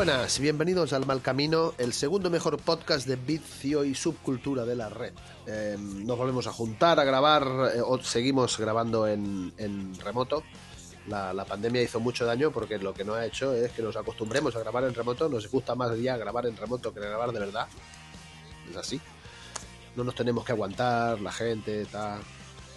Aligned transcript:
Buenas, 0.00 0.38
bienvenidos 0.38 0.94
al 0.94 1.04
Mal 1.04 1.20
Camino, 1.20 1.74
el 1.76 1.92
segundo 1.92 2.30
mejor 2.30 2.56
podcast 2.56 3.06
de 3.06 3.16
vicio 3.16 3.84
y 3.84 3.94
subcultura 3.94 4.64
de 4.64 4.74
la 4.74 4.88
red. 4.88 5.12
Eh, 5.46 5.76
nos 5.78 6.16
volvemos 6.16 6.46
a 6.46 6.52
juntar, 6.54 6.98
a 6.98 7.04
grabar, 7.04 7.42
eh, 7.74 7.82
o 7.84 8.02
seguimos 8.02 8.56
grabando 8.56 9.06
en, 9.06 9.52
remoto. 10.02 10.42
La, 11.06 11.34
la 11.34 11.44
pandemia 11.44 11.82
hizo 11.82 12.00
mucho 12.00 12.24
daño 12.24 12.50
porque 12.50 12.78
lo 12.78 12.94
que 12.94 13.04
nos 13.04 13.18
ha 13.18 13.26
hecho 13.26 13.52
es 13.52 13.72
que 13.72 13.82
nos 13.82 13.94
acostumbremos 13.94 14.56
a 14.56 14.60
grabar 14.60 14.84
en 14.84 14.94
remoto. 14.94 15.28
Nos 15.28 15.50
gusta 15.50 15.74
más 15.74 15.94
ya 15.98 16.16
grabar 16.16 16.46
en 16.46 16.56
remoto 16.56 16.94
que 16.94 17.00
grabar 17.00 17.30
de 17.32 17.40
verdad. 17.40 17.68
Es 18.70 18.78
así. 18.78 18.98
No 19.96 20.04
nos 20.04 20.14
tenemos 20.14 20.46
que 20.46 20.52
aguantar, 20.52 21.20
la 21.20 21.30
gente, 21.30 21.84
tal. 21.84 22.22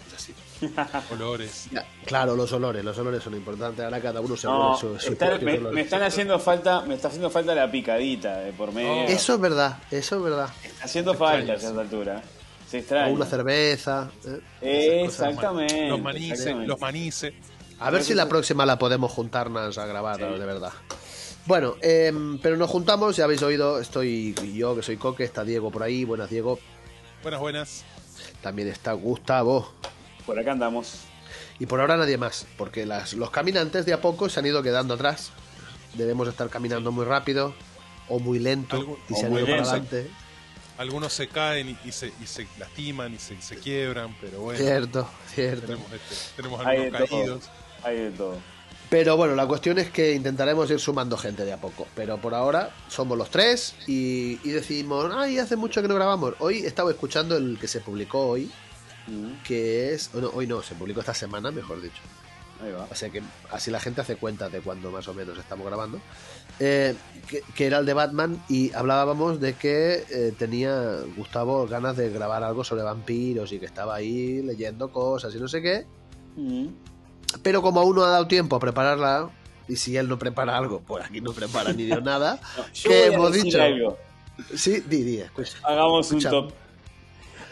Es 0.08 0.14
así. 0.14 0.34
Olores. 1.12 1.68
Claro, 2.06 2.36
los 2.36 2.52
olores, 2.52 2.84
los 2.84 2.96
olores 2.98 3.22
son 3.22 3.34
importantes. 3.34 3.84
Ahora 3.84 4.00
cada 4.00 4.20
uno 4.20 4.36
se 4.36 4.46
No, 4.46 4.76
su, 4.76 4.98
su 4.98 5.12
está- 5.12 5.38
me, 5.38 5.80
están 5.80 6.02
haciendo 6.02 6.38
falta, 6.38 6.80
me 6.82 6.94
está 6.94 7.08
haciendo 7.08 7.30
falta 7.30 7.54
la 7.54 7.70
picadita 7.70 8.38
de 8.40 8.52
por 8.52 8.72
medio. 8.72 9.04
Eso 9.04 9.34
es 9.34 9.40
verdad, 9.40 9.78
eso 9.90 10.16
es 10.16 10.22
verdad. 10.22 10.48
está 10.64 10.84
haciendo 10.84 11.14
falta 11.14 11.52
a 11.52 11.56
esta 11.56 11.68
altura. 11.80 12.22
Se 12.68 12.78
O 12.78 12.80
extraña. 12.80 13.12
una 13.12 13.26
cerveza. 13.26 14.10
¿eh? 14.62 15.02
Exactamente. 15.04 15.88
Los 15.88 16.00
manices, 16.00 16.30
exactamente. 16.40 16.68
los 16.68 16.80
manices. 16.80 17.34
A 17.80 17.90
ver 17.90 18.02
si 18.04 18.14
la 18.14 18.28
próxima 18.28 18.64
la 18.66 18.78
podemos 18.78 19.10
juntarnos 19.12 19.76
a 19.78 19.86
grabar, 19.86 20.16
Sí. 20.16 20.22
de 20.38 20.46
verdad. 20.46 20.72
Bueno, 21.46 21.74
em, 21.82 22.38
pero 22.38 22.56
nos 22.56 22.70
juntamos, 22.70 23.16
ya 23.16 23.24
habéis 23.24 23.42
oído, 23.42 23.78
estoy 23.78 24.34
yo, 24.54 24.74
que 24.74 24.82
soy 24.82 24.96
Coque, 24.96 25.24
está 25.24 25.44
Diego 25.44 25.70
por 25.70 25.82
ahí, 25.82 26.04
buenas 26.04 26.30
Diego, 26.30 26.58
Buenas, 27.22 27.40
buenas. 27.40 27.84
también 28.40 28.68
está 28.68 28.92
Gustavo, 28.92 29.72
Por 30.26 30.38
acá 30.38 30.52
andamos. 30.52 31.00
y 31.58 31.66
por 31.66 31.80
ahora 31.80 31.96
nadie 31.96 32.16
más, 32.18 32.46
porque 32.56 32.86
las, 32.86 33.12
los 33.14 33.30
caminantes 33.30 33.86
de 33.86 33.92
a 33.92 34.00
poco 34.00 34.28
se 34.28 34.40
han 34.40 34.46
ido 34.46 34.62
quedando 34.62 34.94
atrás. 34.94 35.30
Debemos 35.94 36.26
estar 36.28 36.48
caminando 36.48 36.90
muy 36.92 37.04
rápido 37.04 37.54
o 38.08 38.18
muy 38.18 38.38
lento 38.38 38.98
y 39.08 39.14
se 39.14 39.26
han 39.26 39.32
ido 39.34 39.46
para 39.46 39.62
adelante. 39.62 40.10
Algunos 40.76 41.12
se 41.12 41.28
caen 41.28 41.68
y, 41.70 41.88
y 41.88 41.92
se, 41.92 42.12
y 42.20 42.26
se 42.26 42.48
lastiman 42.58 43.14
y 43.14 43.18
se, 43.18 43.40
se 43.40 43.56
quiebran, 43.58 44.16
pero 44.20 44.40
bueno. 44.40 44.58
Cierto, 44.58 45.08
cierto. 45.32 45.66
Tenemos, 45.66 45.92
este, 45.92 46.14
tenemos 46.36 46.66
Hay 46.66 46.78
algunos 46.78 47.00
de 47.00 47.06
todo. 47.06 47.18
caídos. 47.20 47.44
Hay 47.84 47.96
de 47.96 48.10
todo. 48.10 48.36
Pero 48.90 49.16
bueno, 49.16 49.34
la 49.36 49.46
cuestión 49.46 49.78
es 49.78 49.90
que 49.90 50.12
intentaremos 50.14 50.68
ir 50.70 50.80
sumando 50.80 51.16
gente 51.16 51.44
de 51.44 51.52
a 51.52 51.60
poco. 51.60 51.86
Pero 51.94 52.18
por 52.18 52.34
ahora 52.34 52.70
somos 52.88 53.16
los 53.16 53.30
tres 53.30 53.74
y, 53.86 54.40
y 54.42 54.50
decimos, 54.50 55.12
ay, 55.14 55.38
hace 55.38 55.54
mucho 55.56 55.80
que 55.80 55.86
no 55.88 55.94
grabamos. 55.94 56.34
Hoy 56.40 56.58
estaba 56.66 56.90
escuchando 56.90 57.36
el 57.36 57.56
que 57.60 57.68
se 57.68 57.80
publicó 57.80 58.26
hoy, 58.26 58.50
Mm, 59.06 59.42
que 59.44 59.92
es... 59.92 60.14
no, 60.14 60.28
hoy 60.30 60.46
no, 60.46 60.62
se 60.62 60.74
publicó 60.74 61.00
esta 61.00 61.14
semana, 61.14 61.50
mejor 61.50 61.80
dicho. 61.82 62.00
Ahí 62.62 62.70
va. 62.72 62.86
O 62.90 62.94
sea 62.94 63.10
que 63.10 63.20
así 63.50 63.70
la 63.70 63.80
gente 63.80 64.00
hace 64.00 64.16
cuenta 64.16 64.48
de 64.48 64.60
cuándo 64.60 64.90
más 64.90 65.06
o 65.08 65.14
menos 65.14 65.36
estamos 65.38 65.66
grabando. 65.66 66.00
Eh, 66.60 66.94
que, 67.28 67.42
que 67.54 67.66
era 67.66 67.78
el 67.78 67.86
de 67.86 67.94
Batman 67.94 68.42
y 68.48 68.72
hablábamos 68.72 69.40
de 69.40 69.54
que 69.54 70.04
eh, 70.08 70.32
tenía 70.38 71.00
Gustavo 71.16 71.66
ganas 71.66 71.96
de 71.96 72.10
grabar 72.10 72.44
algo 72.44 72.62
sobre 72.62 72.82
vampiros 72.84 73.50
y 73.52 73.58
que 73.58 73.66
estaba 73.66 73.96
ahí 73.96 74.40
leyendo 74.42 74.90
cosas 74.92 75.34
y 75.34 75.38
no 75.40 75.48
sé 75.48 75.60
qué. 75.62 75.84
Mm. 76.36 76.68
Pero 77.42 77.60
como 77.60 77.80
aún 77.80 77.96
no 77.96 78.04
ha 78.04 78.10
dado 78.10 78.28
tiempo 78.28 78.54
a 78.56 78.60
prepararla, 78.60 79.30
y 79.66 79.76
si 79.76 79.96
él 79.96 80.08
no 80.08 80.18
prepara 80.18 80.56
algo, 80.56 80.80
pues 80.86 81.04
aquí 81.04 81.20
no 81.20 81.32
prepara 81.32 81.72
ni 81.72 81.84
dio 81.84 82.00
nada. 82.00 82.38
No, 82.56 82.64
¿Qué 82.84 83.06
hemos 83.06 83.32
dicho? 83.32 83.60
algo. 83.60 83.98
Sí, 84.54 84.80
di, 84.86 85.02
di, 85.02 85.18
escucha. 85.18 85.58
Hagamos 85.64 86.10
un 86.12 86.20
top. 86.20 86.52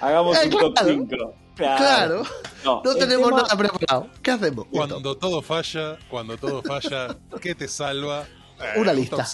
Hagamos 0.01 0.37
Eh, 0.37 0.45
un 0.45 0.51
top 0.51 0.75
claro. 0.75 0.89
5. 0.91 1.35
Claro, 1.57 2.23
no, 2.65 2.83
el 2.85 2.99
tenemos 2.99 3.29
tema- 3.29 3.43
nada 3.43 3.57
preparado. 3.57 4.09
¿Qué 4.23 4.31
hacemos? 4.31 4.67
Cuando 4.71 5.17
todo 5.17 5.43
falla, 5.43 5.99
cuando 6.09 6.37
todo 6.39 6.63
falla, 6.63 7.17
¿qué 7.41 7.55
te 7.55 7.69
salva? 7.69 8.27
Eh, 8.61 8.81
Una 8.81 8.93
un 8.93 8.97
lista. 8.97 9.27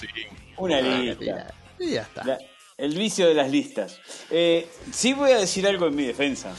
Una 0.56 0.78
Ah, 0.78 0.80
lista. 0.80 1.20
mira, 1.20 1.54
Y 1.78 1.90
ya 1.92 2.02
está. 2.02 2.24
La- 2.24 2.38
el 2.76 2.94
vicio 2.96 3.26
de 3.28 3.34
las 3.34 3.50
listas. 3.50 3.98
Eh, 4.30 4.68
sí 4.92 5.12
voy 5.12 5.30
a 5.32 5.38
decir 5.38 5.66
algo 5.66 5.86
en 5.86 5.94
mi 5.96 6.04
defensa. 6.04 6.52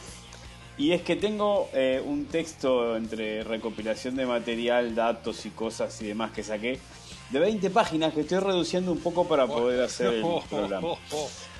Y 0.77 0.93
es 0.93 1.01
que 1.01 1.17
tengo 1.17 1.69
eh, 1.73 2.01
un 2.05 2.25
texto 2.25 2.95
entre 2.95 3.43
recopilación 3.43 4.15
de 4.15 4.25
material, 4.25 4.95
datos 4.95 5.45
y 5.45 5.49
cosas 5.49 6.01
y 6.01 6.07
demás 6.07 6.31
que 6.31 6.41
saqué 6.43 6.79
de 7.29 7.39
20 7.39 7.69
páginas 7.69 8.13
que 8.13 8.21
estoy 8.21 8.39
reduciendo 8.39 8.91
un 8.91 8.99
poco 8.99 9.27
para 9.27 9.45
poder 9.45 9.83
hacer 9.83 10.07
el 10.15 10.25
programa. 10.49 10.89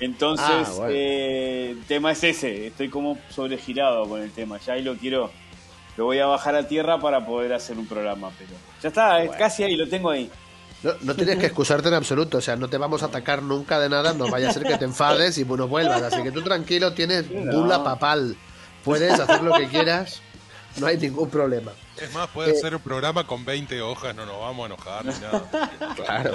Entonces, 0.00 0.46
Ah, 0.48 0.72
bueno. 0.76 0.92
eh, 0.94 1.70
el 1.70 1.84
tema 1.84 2.12
es 2.12 2.24
ese. 2.24 2.66
Estoy 2.68 2.88
como 2.88 3.18
sobregirado 3.30 4.08
con 4.08 4.20
el 4.22 4.30
tema. 4.32 4.58
Ya 4.66 4.74
ahí 4.74 4.82
lo 4.82 4.96
quiero. 4.96 5.30
Lo 5.96 6.06
voy 6.06 6.18
a 6.18 6.26
bajar 6.26 6.54
a 6.56 6.66
tierra 6.66 6.98
para 6.98 7.24
poder 7.26 7.52
hacer 7.52 7.76
un 7.78 7.86
programa. 7.86 8.30
Pero 8.38 8.50
ya 8.82 8.88
está, 8.88 9.22
eh, 9.22 9.30
casi 9.38 9.62
ahí, 9.62 9.76
lo 9.76 9.88
tengo 9.88 10.10
ahí. 10.10 10.30
No, 10.82 10.92
no 11.02 11.14
tienes 11.14 11.36
que 11.36 11.46
excusarte 11.46 11.88
en 11.88 11.94
absoluto, 11.94 12.38
o 12.38 12.40
sea, 12.40 12.56
no 12.56 12.68
te 12.70 12.78
vamos 12.78 13.02
a 13.02 13.06
atacar 13.06 13.42
nunca 13.42 13.78
de 13.78 13.90
nada, 13.90 14.14
no 14.14 14.30
vaya 14.30 14.48
a 14.48 14.52
ser 14.54 14.62
que 14.62 14.78
te 14.78 14.86
enfades 14.86 15.36
y 15.36 15.44
no 15.44 15.68
vuelvas. 15.68 16.00
Así 16.00 16.22
que 16.22 16.32
tú 16.32 16.40
tranquilo, 16.42 16.94
tienes 16.94 17.28
bula 17.28 17.84
papal. 17.84 18.34
Puedes 18.82 19.12
hacer 19.20 19.42
lo 19.42 19.52
que 19.52 19.68
quieras, 19.68 20.22
no 20.76 20.86
hay 20.86 20.96
ningún 20.98 21.28
problema. 21.30 21.72
Es 21.96 22.12
más, 22.12 22.28
puede 22.28 22.52
Eh, 22.52 22.60
ser 22.60 22.74
un 22.74 22.82
programa 22.82 23.26
con 23.26 23.44
20 23.44 23.80
hojas, 23.82 24.14
no 24.14 24.24
nos 24.26 24.38
vamos 24.40 24.64
a 24.64 24.66
enojar 24.74 25.04
ni 25.04 25.12
nada. 25.20 25.48
Claro, 25.96 26.34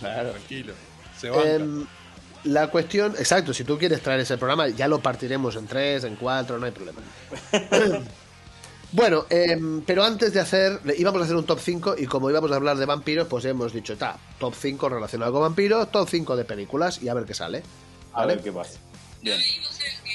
claro. 0.00 0.30
Tranquilo. 0.32 0.74
Se 1.18 1.30
banca. 1.30 1.48
Em, 1.48 1.86
la 2.44 2.68
cuestión, 2.68 3.14
exacto, 3.18 3.54
si 3.54 3.64
tú 3.64 3.78
quieres 3.78 4.02
traer 4.02 4.20
ese 4.20 4.36
programa, 4.36 4.68
ya 4.68 4.86
lo 4.86 5.00
partiremos 5.00 5.56
en 5.56 5.66
tres, 5.66 6.04
en 6.04 6.16
cuatro, 6.16 6.58
no 6.58 6.66
hay 6.66 6.72
problema. 6.72 7.00
bueno, 8.92 9.26
em, 9.30 9.82
pero 9.82 10.04
antes 10.04 10.32
de 10.32 10.40
hacer, 10.40 10.80
íbamos 10.98 11.22
a 11.22 11.24
hacer 11.24 11.36
un 11.36 11.46
top 11.46 11.58
5 11.58 11.94
y 11.98 12.06
como 12.06 12.30
íbamos 12.30 12.52
a 12.52 12.56
hablar 12.56 12.76
de 12.76 12.84
vampiros, 12.86 13.26
pues 13.28 13.44
hemos 13.46 13.72
dicho, 13.72 13.94
está, 13.94 14.18
top 14.38 14.54
5 14.54 14.88
relacionado 14.88 15.32
con 15.32 15.40
vampiros, 15.42 15.90
top 15.90 16.08
5 16.08 16.36
de 16.36 16.44
películas 16.44 17.02
y 17.02 17.08
a 17.08 17.14
ver 17.14 17.24
qué 17.24 17.34
sale. 17.34 17.62
A 18.12 18.20
¿Vale? 18.20 18.34
ver 18.34 18.44
qué 18.44 18.52
pasa. 18.52 18.78
Bien. 19.22 19.40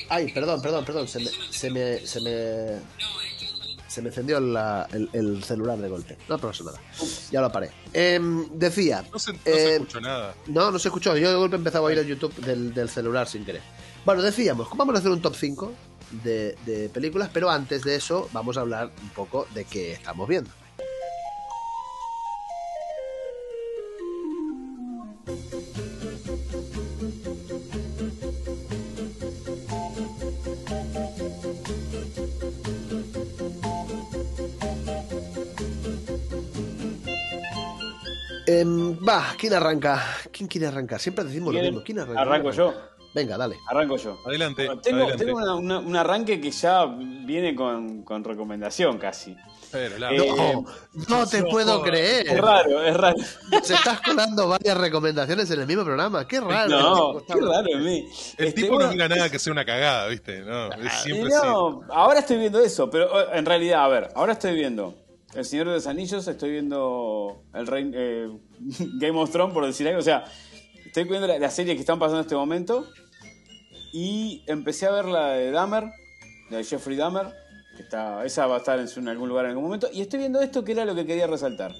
Ay, 0.07 0.31
perdón, 0.31 0.61
perdón, 0.61 0.85
perdón, 0.85 1.07
se 1.07 1.19
me, 1.19 1.29
se 1.49 1.69
me, 1.71 2.05
se 2.05 2.21
me, 2.21 2.79
se 3.99 4.03
me 4.03 4.09
encendió 4.09 4.39
la- 4.39 4.87
el, 4.93 5.09
el 5.11 5.43
celular 5.43 5.77
de 5.77 5.89
golpe. 5.89 6.17
No 6.29 6.37
pasa 6.37 6.63
nada, 6.63 6.79
ya 7.31 7.41
lo 7.41 7.51
paré. 7.51 7.69
Em, 7.91 8.47
decía, 8.57 9.03
no 9.11 9.19
se, 9.19 9.33
no 9.33 9.39
se 9.43 9.51
eh, 9.51 9.73
escuchó 9.73 9.99
nada. 9.99 10.33
no, 10.47 10.71
no 10.71 10.79
se 10.79 10.87
escuchó. 10.87 11.17
Yo 11.17 11.29
de 11.29 11.35
golpe 11.35 11.57
empezaba 11.57 11.85
a 11.85 11.89
oír 11.89 11.97
el 11.99 12.07
YouTube 12.07 12.33
del, 12.37 12.73
del 12.73 12.89
celular 12.89 13.27
sin 13.27 13.43
querer. 13.43 13.61
Bueno, 14.05 14.21
decíamos, 14.21 14.69
vamos 14.77 14.95
a 14.95 14.99
hacer 14.99 15.11
un 15.11 15.21
top 15.21 15.35
5 15.35 15.73
de, 16.23 16.55
de 16.65 16.87
películas, 16.87 17.29
pero 17.33 17.49
antes 17.49 17.83
de 17.83 17.95
eso 17.95 18.29
vamos 18.31 18.55
a 18.57 18.61
hablar 18.61 18.89
un 19.03 19.09
poco 19.09 19.45
de 19.53 19.65
qué 19.65 19.91
estamos 19.91 20.27
viendo. 20.29 20.49
Em, 38.49 38.97
va, 39.07 39.33
¿quién 39.37 39.53
arranca? 39.53 40.03
¿Quién 40.31 40.47
quiere 40.47 40.67
arrancar? 40.67 40.99
Siempre 40.99 41.23
decimos 41.25 41.53
lo 41.53 41.61
mismo. 41.61 41.83
¿Quién 41.83 41.99
arranca? 41.99 42.21
Arranco 42.21 42.51
yo. 42.51 42.73
Venga, 43.13 43.37
dale. 43.37 43.57
Arranco 43.67 43.97
yo. 43.97 44.19
Adelante, 44.25 44.65
Bueno, 44.67 44.81
tengo 44.81 44.97
adelante. 45.03 45.25
tengo 45.25 45.37
una- 45.37 45.55
una- 45.55 45.79
un 45.79 45.95
arranque 45.95 46.39
que 46.39 46.51
ya 46.51 46.85
viene 46.85 47.55
con, 47.55 48.03
con 48.03 48.23
recomendación 48.23 48.97
casi. 48.99 49.35
Pero 49.71 49.97
la- 49.99 50.11
Eh, 50.11 50.17
No, 50.17 50.65
no 51.07 51.27
te 51.27 51.43
puedo 51.43 51.81
creer. 51.83 52.27
Es 52.27 52.39
raro, 52.39 52.83
es 52.83 52.95
raro. 52.97 53.17
Se 53.63 53.73
estás 53.75 54.01
colando 54.01 54.47
varias 54.47 54.77
recomendaciones 54.77 55.49
en 55.51 55.59
el 55.61 55.67
mismo 55.67 55.83
programa. 55.83 56.27
Qué 56.27 56.39
raro. 56.39 56.69
No, 56.69 57.23
qué 57.25 57.33
raro 57.33 57.67
en 57.71 57.83
mí. 57.83 57.97
el 58.37 58.47
Este, 58.47 58.61
tipo 58.63 58.73
no 58.73 58.75
bueno, 58.77 58.91
mira 58.91 59.07
nada 59.07 59.29
que 59.29 59.37
sea 59.37 59.53
una 59.53 59.65
cagada, 59.65 60.07
¿viste? 60.07 60.41
No, 60.41 60.71
es 60.71 60.85
y 60.85 60.89
siempre 61.03 61.33
ahora 61.91 62.19
estoy 62.19 62.37
viendo 62.37 62.59
eso, 62.59 62.89
pero 62.89 63.19
eh, 63.21 63.25
en 63.33 63.45
realidad, 63.45 63.83
a 63.85 63.87
ver, 63.89 64.09
ahora 64.15 64.33
estoy 64.33 64.53
viendo 64.55 64.95
El 65.35 65.45
Señor 65.45 65.67
de 65.67 65.73
los 65.75 65.85
Anillos, 65.87 66.27
estoy 66.27 66.51
viendo 66.51 67.43
el 67.53 67.67
rey, 67.67 67.91
eh, 67.93 68.29
Game 68.99 69.19
of 69.19 69.31
Thrones, 69.31 69.53
por 69.53 69.65
decir 69.65 69.87
algo. 69.87 69.99
O 69.99 70.03
sea, 70.03 70.25
estoy 70.85 71.03
viendo 71.03 71.27
la- 71.27 71.37
las 71.39 71.53
series 71.55 71.75
que 71.75 71.81
están 71.81 71.99
pasando 71.99 72.19
en 72.19 72.25
este 72.25 72.35
momento. 72.35 72.87
Y 73.93 74.43
empecé 74.47 74.85
a 74.87 74.91
ver 74.91 75.05
la 75.05 75.29
de 75.33 75.51
Dahmer, 75.51 75.85
la 76.49 76.57
de 76.57 76.63
Jeffrey 76.63 76.95
Dahmer. 76.97 77.27
Que 77.77 77.83
está, 77.83 78.25
esa 78.25 78.45
va 78.47 78.55
a 78.55 78.57
estar 78.59 78.79
en, 78.79 78.87
en 78.93 79.07
algún 79.07 79.29
lugar 79.29 79.45
en 79.45 79.51
algún 79.51 79.63
momento. 79.65 79.87
Y 79.93 80.01
estoy 80.01 80.19
viendo 80.19 80.41
esto 80.41 80.63
que 80.63 80.73
era 80.73 80.83
lo 80.85 80.95
que 80.95 81.05
quería 81.05 81.27
resaltar. 81.27 81.73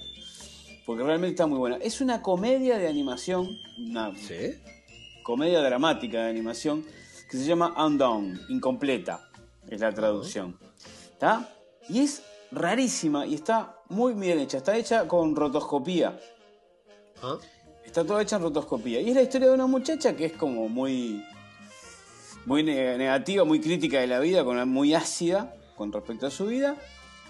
Porque 0.86 1.02
realmente 1.02 1.32
está 1.34 1.46
muy 1.46 1.58
buena. 1.58 1.76
Es 1.76 2.00
una 2.00 2.22
comedia 2.22 2.78
de 2.78 2.88
animación. 2.88 3.48
Una 3.78 4.14
¿Sí? 4.16 4.54
comedia 5.22 5.60
dramática 5.60 6.22
de 6.24 6.30
animación 6.30 6.84
que 7.30 7.36
se 7.36 7.44
llama 7.44 7.72
Undone, 7.86 8.40
incompleta, 8.48 9.28
es 9.68 9.80
la 9.80 9.92
traducción. 9.92 10.58
¿Está? 11.12 11.48
Y 11.88 12.00
es 12.00 12.22
rarísima 12.50 13.26
y 13.26 13.34
está 13.34 13.76
muy 13.88 14.14
bien 14.14 14.38
hecha. 14.38 14.58
Está 14.58 14.76
hecha 14.76 15.06
con 15.08 15.34
rotoscopía. 15.36 16.18
¿Ah? 17.22 17.36
Está 17.84 18.04
toda 18.04 18.22
hecha 18.22 18.36
en 18.36 18.42
rotoscopía. 18.42 19.00
Y 19.00 19.10
es 19.10 19.14
la 19.14 19.22
historia 19.22 19.48
de 19.48 19.54
una 19.54 19.66
muchacha 19.66 20.14
que 20.16 20.26
es 20.26 20.32
como 20.32 20.68
muy. 20.68 21.24
muy 22.46 22.62
ne- 22.62 22.96
negativa, 22.98 23.44
muy 23.44 23.60
crítica 23.60 24.00
de 24.00 24.06
la 24.06 24.20
vida, 24.20 24.44
muy 24.64 24.94
ácida 24.94 25.54
con 25.76 25.92
respecto 25.92 26.26
a 26.26 26.30
su 26.30 26.46
vida. 26.46 26.76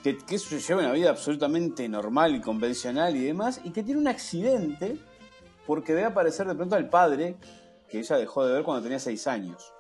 Que, 0.03 0.17
que 0.17 0.39
lleva 0.39 0.81
una 0.81 0.93
vida 0.93 1.11
absolutamente 1.11 1.87
normal 1.89 2.35
y 2.35 2.41
convencional 2.41 3.17
y 3.17 3.25
demás. 3.25 3.61
Y 3.65 3.71
que 3.71 3.83
tiene 3.83 4.01
un 4.01 4.09
accidente 4.09 4.97
porque 5.67 5.95
ve 5.95 6.05
aparecer 6.05 6.47
de 6.47 6.55
pronto 6.55 6.75
al 6.75 6.89
padre 6.89 7.37
que 7.89 7.99
ella 7.99 8.17
dejó 8.17 8.47
de 8.47 8.53
ver 8.55 8.63
cuando 8.63 8.83
tenía 8.83 8.99
seis 8.99 9.27
años. 9.27 9.73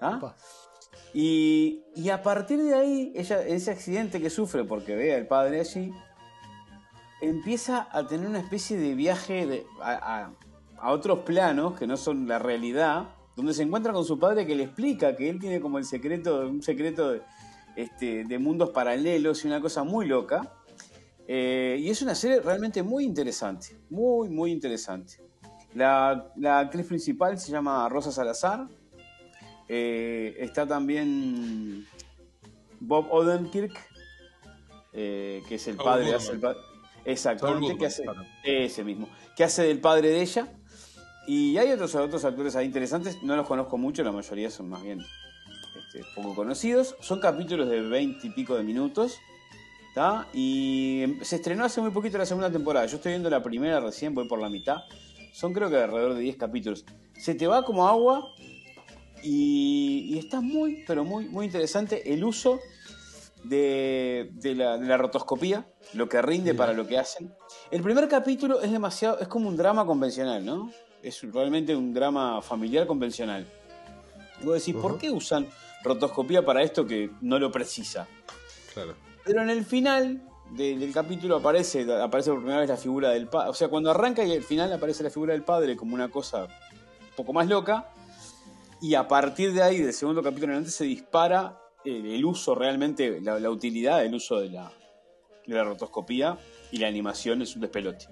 ¿Ah? 0.00 0.18
Y, 1.14 2.08
a 2.10 2.22
partir 2.22 2.62
de 2.62 2.74
ahí, 2.74 3.12
ella, 3.14 3.42
ese 3.42 3.70
accidente 3.70 4.20
que 4.20 4.30
sufre 4.30 4.64
porque 4.64 4.96
ve 4.96 5.14
al 5.14 5.26
padre 5.26 5.60
allí, 5.60 5.92
empieza 7.20 7.88
a 7.90 8.06
tener 8.06 8.28
una 8.28 8.40
especie 8.40 8.78
de 8.78 8.94
viaje 8.94 9.64
a, 9.80 10.30
otros 10.84 11.20
planos 11.20 11.78
que 11.78 11.86
no 11.86 11.96
son 11.96 12.26
la 12.26 12.38
realidad, 12.38 13.10
donde 13.36 13.54
se 13.54 13.62
encuentra 13.62 13.92
con 13.92 14.04
su 14.04 14.18
padre 14.18 14.46
que 14.46 14.56
le 14.56 14.64
explica 14.64 15.14
que 15.14 15.30
él 15.30 15.38
tiene 15.38 15.60
como 15.60 15.78
el 15.78 15.84
secreto, 15.84 16.40
un 16.40 16.60
secreto 16.60 17.12
de, 17.12 17.22
este, 17.76 18.38
mundos 18.38 18.70
paralelos 18.70 19.44
y 19.44 19.48
una 19.48 19.60
cosa 19.60 19.84
muy 19.84 20.06
loca. 20.06 20.52
Eh, 21.28 21.76
y 21.78 21.88
es 21.88 22.02
una 22.02 22.16
serie 22.16 22.40
realmente 22.40 22.82
muy 22.82 23.04
interesante, 23.04 23.78
muy, 23.90 24.28
muy 24.28 24.50
interesante. 24.50 25.22
La 25.72 26.32
actriz 26.58 26.86
principal 26.86 27.38
se 27.38 27.52
llama 27.52 27.88
Rosa 27.88 28.10
Salazar. 28.10 28.66
Eh, 29.74 30.36
está 30.40 30.66
también 30.66 31.86
Bob 32.78 33.06
Odenkirk, 33.10 33.72
eh, 34.92 35.42
que 35.48 35.54
es 35.54 35.66
el 35.66 35.76
padre. 35.76 36.02
Goodman. 36.04 36.20
hace 36.20 36.32
el 36.32 36.40
pa- 36.40 36.56
exactamente, 37.06 37.78
que 37.78 37.86
hace, 37.86 38.04
ese 38.44 38.84
mismo, 38.84 39.08
que 39.34 39.44
hace 39.44 39.62
del 39.62 39.80
padre 39.80 40.10
de 40.10 40.20
ella. 40.20 40.52
Y 41.26 41.56
hay 41.56 41.70
otros, 41.70 41.94
otros 41.94 42.22
actores 42.26 42.54
ahí 42.54 42.66
interesantes, 42.66 43.22
no 43.22 43.34
los 43.34 43.46
conozco 43.46 43.78
mucho, 43.78 44.02
la 44.02 44.12
mayoría 44.12 44.50
son 44.50 44.68
más 44.68 44.82
bien 44.82 45.00
este, 45.78 46.04
poco 46.14 46.34
conocidos. 46.34 46.94
Son 47.00 47.18
capítulos 47.20 47.70
de 47.70 47.80
20 47.80 48.26
y 48.26 48.30
pico 48.30 48.54
de 48.56 48.64
minutos. 48.64 49.18
¿tá? 49.94 50.26
Y 50.34 51.00
em- 51.02 51.22
se 51.24 51.36
estrenó 51.36 51.64
hace 51.64 51.80
muy 51.80 51.92
poquito 51.92 52.18
la 52.18 52.26
segunda 52.26 52.50
temporada. 52.50 52.84
Yo 52.86 52.96
estoy 52.96 53.12
viendo 53.12 53.30
la 53.30 53.42
primera 53.42 53.80
recién, 53.80 54.14
voy 54.14 54.28
por 54.28 54.38
la 54.38 54.48
mitad. 54.50 54.78
Son 55.32 55.54
creo 55.54 55.70
que 55.70 55.76
alrededor 55.76 56.12
de 56.14 56.20
10 56.20 56.36
capítulos. 56.36 56.84
Se 57.18 57.34
te 57.34 57.46
va 57.46 57.64
como 57.64 57.86
agua 57.88 58.26
y, 59.22 60.14
y 60.14 60.18
está 60.18 60.40
muy, 60.40 60.84
pero 60.86 61.04
muy, 61.04 61.26
muy 61.28 61.46
interesante 61.46 62.12
el 62.12 62.24
uso 62.24 62.60
de, 63.44 64.30
de 64.34 64.54
la, 64.54 64.78
de 64.78 64.86
la 64.86 64.96
rotoscopía, 64.96 65.66
lo 65.94 66.08
que 66.08 66.20
rinde 66.22 66.54
para 66.54 66.72
lo 66.72 66.86
que 66.86 66.98
hacen. 66.98 67.32
El 67.70 67.82
primer 67.82 68.08
capítulo 68.08 68.60
es 68.60 68.70
demasiado, 68.70 69.18
es 69.20 69.28
como 69.28 69.48
un 69.48 69.56
drama 69.56 69.84
convencional, 69.86 70.44
¿no? 70.44 70.70
Es 71.02 71.20
realmente 71.32 71.74
un 71.74 71.92
drama 71.92 72.40
familiar 72.42 72.86
convencional. 72.86 73.46
Y 74.40 74.44
vos 74.46 74.54
decís, 74.54 74.74
¿por 74.80 74.98
qué 74.98 75.10
usan 75.10 75.46
rotoscopía 75.82 76.44
para 76.44 76.62
esto 76.62 76.86
que 76.86 77.10
no 77.20 77.38
lo 77.38 77.50
precisa? 77.50 78.06
Claro. 78.72 78.94
Pero 79.24 79.42
en 79.42 79.50
el 79.50 79.64
final 79.64 80.22
de- 80.50 80.76
del 80.78 80.92
capítulo 80.92 81.36
aparece, 81.36 81.86
aparece 82.00 82.30
por 82.30 82.40
primera 82.40 82.60
vez 82.60 82.68
la 82.68 82.76
figura 82.76 83.10
del 83.10 83.26
padre. 83.26 83.50
O 83.50 83.54
sea, 83.54 83.68
cuando 83.68 83.90
arranca 83.90 84.24
y 84.24 84.32
al 84.32 84.42
final 84.42 84.72
aparece 84.72 85.02
la 85.02 85.10
figura 85.10 85.32
del 85.32 85.42
padre 85.42 85.76
como 85.76 85.94
una 85.94 86.08
cosa 86.10 86.44
un 86.44 87.16
poco 87.16 87.32
más 87.32 87.48
loca. 87.48 87.91
Y 88.82 88.94
a 88.96 89.06
partir 89.08 89.52
de 89.52 89.62
ahí, 89.62 89.78
del 89.80 89.92
segundo 89.94 90.22
capítulo 90.22 90.46
en 90.46 90.50
adelante, 90.50 90.72
se 90.72 90.84
dispara 90.84 91.58
eh, 91.84 92.02
el 92.16 92.24
uso 92.24 92.54
realmente, 92.54 93.20
la, 93.20 93.38
la 93.38 93.48
utilidad 93.50 94.00
del 94.00 94.14
uso 94.14 94.40
de 94.40 94.50
la, 94.50 94.70
de 95.46 95.54
la 95.54 95.64
rotoscopía 95.64 96.36
y 96.72 96.78
la 96.78 96.88
animación 96.88 97.40
es 97.42 97.54
un 97.54 97.62
despelote. 97.62 98.06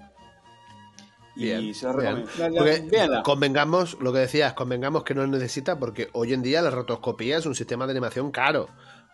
Y 1.37 1.75
se 1.75 1.87
la 1.87 1.93
bien. 1.95 2.27
recomiendo. 2.27 2.31
La- 2.39 2.49
la- 2.51 2.59
Porque 2.59 2.81
véanla. 2.91 3.23
convengamos, 3.23 3.97
lo 4.01 4.13
que 4.13 4.19
decías, 4.21 4.53
convengamos 4.53 5.05
que 5.05 5.15
no 5.15 5.27
necesita 5.27 5.79
porque 5.79 6.09
hoy 6.13 6.33
en 6.35 6.43
día 6.43 6.61
la 6.63 6.71
rotoscopía 6.71 7.39
es 7.39 7.47
un 7.47 7.55
sistema 7.55 7.87
de 7.87 7.93
animación 7.93 8.31
caro. 8.31 8.69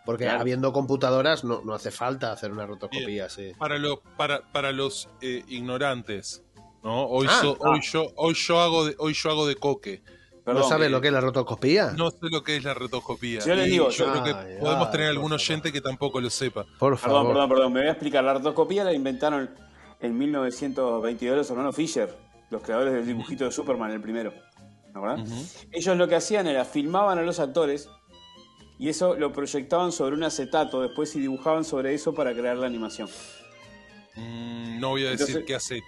Porque 0.05 0.23
Claro. 0.23 0.39
habiendo 0.41 0.71
computadoras 0.71 1.43
no, 1.43 1.61
no 1.65 1.73
hace 1.73 1.91
falta 1.91 2.31
hacer 2.31 2.51
una 2.51 2.65
rotoscopía, 2.65 3.29
sí. 3.29 3.51
Para, 3.57 3.77
lo, 3.77 4.01
para, 4.15 4.41
para 4.53 4.71
los 4.71 5.09
eh, 5.21 5.43
ignorantes, 5.49 6.43
¿no? 6.81 7.07
Hoy, 7.07 7.27
Ah, 7.29 7.39
so- 7.41 7.57
ah. 7.61 7.71
hoy, 7.71 7.81
yo, 7.81 8.07
hoy, 8.15 8.33
yo 8.33 8.59
hago 8.61 8.85
de, 8.85 8.95
hoy 8.99 9.13
yo 9.13 9.29
hago 9.31 9.45
de 9.47 9.55
coque. 9.55 10.01
Perdón, 10.47 10.61
¿No 10.61 10.69
sabes 10.69 10.87
eh, 10.87 10.89
lo 10.89 11.01
que 11.01 11.07
es 11.07 11.13
la 11.13 11.19
rotoscopía? 11.19 11.91
No 11.97 12.09
sé 12.09 12.29
lo 12.31 12.41
que 12.41 12.55
es 12.55 12.63
la 12.63 12.73
rotoscopía. 12.73 13.41
Yo 13.41 13.53
les 13.53 13.69
digo, 13.69 13.89
yo 13.89 14.09
creo 14.13 14.23
que 14.23 14.33
podemos 14.61 14.89
tener 14.91 15.09
algún 15.09 15.33
oyente 15.33 15.73
que 15.73 15.81
tampoco 15.81 16.21
lo 16.21 16.29
sepa. 16.29 16.63
Por 16.79 16.97
Perdón, 16.97 16.99
favor. 16.99 17.33
perdón, 17.33 17.49
perdón, 17.49 17.73
me 17.73 17.79
voy 17.81 17.89
a 17.89 17.91
explicar. 17.91 18.23
La 18.23 18.33
rotoscopía 18.35 18.85
la 18.85 18.93
inventaron 18.93 19.49
en 19.99 20.17
1922 20.17 21.35
los 21.35 21.49
hermanos 21.49 21.75
Fisher, 21.75 22.15
los 22.49 22.61
creadores 22.61 22.93
del 22.93 23.05
dibujito 23.05 23.43
de 23.43 23.51
Superman, 23.51 23.91
el 23.91 23.99
primero. 23.99 24.31
¿no 24.93 25.01
verdad? 25.01 25.25
Ellos 25.73 25.97
lo 25.97 26.07
que 26.07 26.15
hacían 26.15 26.47
era 26.47 26.63
filmaban 26.63 27.17
a 27.17 27.23
los 27.23 27.41
actores 27.41 27.89
y 28.79 28.87
eso 28.87 29.15
lo 29.15 29.33
proyectaban 29.33 29.91
sobre 29.91 30.15
un 30.15 30.23
acetato 30.23 30.81
después 30.81 31.13
y 31.17 31.19
dibujaban 31.19 31.65
sobre 31.65 31.93
eso 31.93 32.13
para 32.13 32.33
crear 32.33 32.55
la 32.55 32.67
animación. 32.67 33.09
Mm, 34.15 34.79
no 34.79 34.91
voy 34.91 35.07
a 35.07 35.09
decir 35.09 35.43
qué 35.43 35.55
hace 35.55 35.81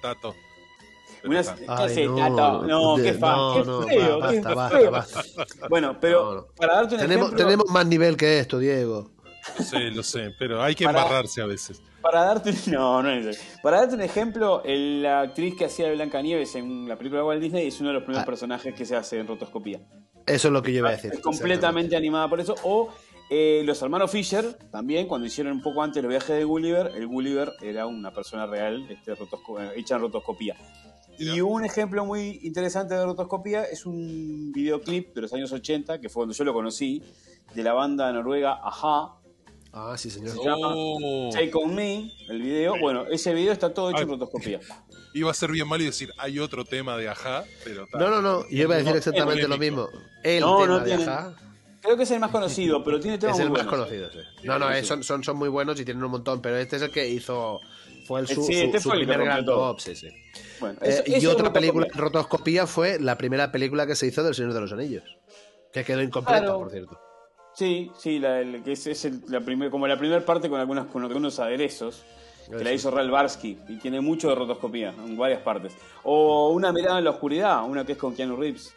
No, 1.24 2.96
qué 2.98 3.12
no, 3.14 3.84
feo, 3.84 4.20
ba- 4.20 4.30
qué 4.32 4.42
basta, 4.42 4.54
basta, 4.56 4.78
feo. 4.78 4.92
basta. 4.92 5.24
Bueno, 5.70 5.98
pero 6.00 6.24
No, 6.26 6.34
no. 6.36 6.48
para 6.56 6.76
darte 6.76 6.96
un 6.96 7.02
Tenemos, 7.02 7.28
ejemplo, 7.28 7.46
tenemos 7.46 7.66
más 7.70 7.86
nivel 7.86 8.18
que 8.18 8.40
esto, 8.40 8.60
Diego. 8.60 9.12
Lo 9.58 9.64
sé, 9.66 9.80
lo 9.92 10.04
sé, 10.04 10.32
pero 10.38 10.62
hay 10.62 10.76
que 10.76 10.86
Para- 10.86 11.02
embarrarse 11.02 11.42
a 11.42 11.46
veces. 11.46 11.82
para 12.02 12.24
darte 12.24 12.54
no, 12.68 13.02
no 13.04 13.10
es 13.10 13.26
eso. 13.26 13.42
Para 13.64 13.78
darte 13.78 13.96
un 13.96 14.02
ejemplo, 14.02 14.62
el- 14.64 15.02
la 15.04 15.22
actriz 15.22 15.56
que 15.58 15.66
hacía 15.66 15.88
de 15.88 15.96
Blancanieves 15.96 16.56
en 16.56 16.88
la 16.88 16.96
película 16.98 17.22
de 17.22 17.28
Walt 17.28 17.42
Disney 17.42 17.68
es 17.68 17.80
uno 17.80 17.90
de 17.90 17.96
los 17.96 18.04
primeros 18.04 18.24
Ah. 18.24 18.26
personajes 18.26 18.74
que 18.76 18.86
se 18.86 18.96
hace 18.96 19.20
en 19.20 19.28
rotoscopía. 19.28 19.80
Eso 20.26 20.48
es 20.50 20.54
lo 20.54 20.62
que 20.62 20.72
yo 20.72 20.80
iba 20.80 20.90
a 20.90 20.92
decir. 20.94 21.12
Es 21.14 21.20
completamente 21.22 21.96
animada 21.96 22.28
por 22.30 22.40
eso. 22.40 22.56
O 22.64 22.90
eh, 23.32 23.62
los 23.64 23.80
hermanos 23.84 24.10
Fisher, 24.12 24.58
también, 24.72 25.08
cuando 25.08 25.28
hicieron 25.28 25.54
un 25.54 25.62
poco 25.62 25.84
antes 25.84 26.02
los 26.02 26.10
viajes 26.10 26.36
de 26.36 26.44
Gulliver, 26.44 26.92
el 26.96 27.06
Gulliver 27.08 27.54
era 27.62 27.86
una 27.86 28.12
persona 28.12 28.46
real 28.48 28.88
este, 28.90 29.16
rotosco- 29.16 29.60
eh, 29.62 29.72
hecha 29.76 29.96
en 29.96 30.02
rotoscopía. 30.02 30.56
Y 31.20 31.42
un 31.42 31.66
ejemplo 31.66 32.06
muy 32.06 32.40
interesante 32.44 32.96
de 32.96 33.06
rotoscopía 33.06 33.64
es 33.64 33.86
un 33.86 34.52
videoclip 34.54 35.14
de 35.14 35.22
los 35.22 35.34
años 35.34 35.52
80, 35.52 36.00
que 36.00 36.08
fue 36.10 36.22
cuando 36.22 36.34
yo 36.34 36.44
lo 36.46 36.54
conocí, 36.54 37.04
de 37.54 37.64
la 37.64 37.74
banda 37.74 38.12
noruega 38.14 38.60
Aja, 38.64 39.16
Ah, 39.72 39.96
sí, 39.98 40.10
señor. 40.10 40.32
Se 40.36 40.44
llama 40.44 40.68
Oh, 40.74 41.30
Take 41.32 41.52
On 41.54 41.76
Me, 41.76 42.12
el 42.28 42.42
video. 42.42 42.80
Bueno, 42.80 43.06
ese 43.06 43.34
video 43.36 43.54
está 43.54 43.72
todo 43.72 43.92
hecho 43.92 44.00
en 44.02 44.10
Ay. 44.10 44.16
rotoscopía. 44.16 44.60
iba 45.14 45.30
a 45.30 45.34
ser 45.34 45.52
bien 45.52 45.68
malo 45.68 45.84
y 45.84 45.88
decir, 45.88 46.12
hay 46.18 46.40
otro 46.40 46.66
tema 46.66 46.98
de 46.98 47.08
Ajá, 47.08 47.44
pero 47.64 47.86
tal. 47.88 48.02
No, 48.02 48.10
no, 48.10 48.22
no. 48.22 48.50
Yo 48.50 48.64
iba 48.64 48.74
a 48.76 48.78
decir 48.78 48.94
No, 48.94 48.98
exactamente 48.98 49.48
lo 49.48 49.58
mismo. 49.58 49.88
El 50.24 50.42
No, 50.42 50.62
tema 50.62 50.80
no 50.80 50.80
de 50.86 50.94
Ajá 50.94 51.36
Creo 51.82 51.96
que 51.96 52.04
es 52.04 52.12
el 52.12 52.20
más 52.20 52.32
conocido, 52.32 52.84
pero 52.84 53.00
tiene 53.00 53.18
temas 53.20 53.38
es 53.38 53.44
el 53.44 53.50
muy 53.52 53.60
más 53.60 53.68
buenos. 53.68 53.88
conocido, 53.88 54.12
sí. 54.12 54.28
No, 54.44 54.60
no, 54.60 54.72
eh, 54.72 54.84
son, 54.84 55.04
son, 55.04 55.24
son 55.24 55.38
muy 55.38 55.50
buenos 55.50 55.80
y 55.80 55.86
tienen 55.86 56.04
un 56.04 56.12
montón, 56.12 56.42
pero 56.42 56.58
este 56.58 56.76
es 56.78 56.82
el 56.82 56.92
que 56.92 57.08
hizo. 57.08 57.60
Fue 58.10 58.22
el 58.22 58.28
su, 58.28 58.44
Sí, 58.44 58.54
su- 58.54 58.60
este 58.66 58.80
su 58.80 58.90
fue 58.90 58.98
el 58.98 59.06
primer 59.06 59.24
gran 59.24 59.46
todo. 59.46 59.70
top, 59.70 59.80
sí, 59.82 59.96
sí. 59.96 60.08
Bueno, 60.60 60.80
Eh, 60.82 61.04
eso- 61.06 61.18
y 61.20 61.26
otra 61.28 61.54
película 61.54 61.86
en 61.86 61.94
rotoscopía. 62.00 62.66
fue 62.66 63.00
la 63.00 63.16
primera 63.20 63.52
película 63.52 63.86
que 63.86 63.94
se 63.96 64.08
hizo 64.08 64.24
del 64.24 64.34
Señor 64.34 64.54
de 64.54 64.62
los 64.62 64.74
Anillos. 64.74 65.04
Que 65.72 65.84
quedó 65.84 66.02
incompleta, 66.02 66.40
Claro. 66.42 66.58
por 66.58 66.72
cierto. 66.72 67.00
Sí, 67.54 67.92
sí, 68.00 68.18
la, 68.18 68.42
el- 68.42 68.64
que 68.64 68.72
es, 68.72 68.88
es 68.88 69.06
el- 69.06 69.22
la 69.28 69.42
primer, 69.42 69.70
como 69.70 69.86
la 69.88 69.96
primera 70.00 70.26
parte 70.26 70.50
con, 70.50 70.60
algunas, 70.60 70.88
con 70.88 71.04
algunos 71.04 71.40
aderezos. 71.40 72.04
Que 72.50 72.64
la 72.64 72.74
hizo 72.74 72.90
Ralph 72.90 73.12
Barsky 73.12 73.60
y 73.70 73.78
tiene 73.78 74.02
mucho 74.02 74.28
de 74.30 74.34
rotoscopía 74.34 74.90
en 74.90 75.16
varias 75.16 75.44
partes. 75.44 75.72
O 76.02 76.50
Una 76.50 76.74
mirada 76.74 76.98
en 76.98 77.04
la 77.04 77.12
oscuridad, 77.12 77.64
una 77.64 77.86
que 77.86 77.92
es 77.92 77.98
con 78.00 78.16
Keanu 78.16 78.38
Reeves. 78.38 78.74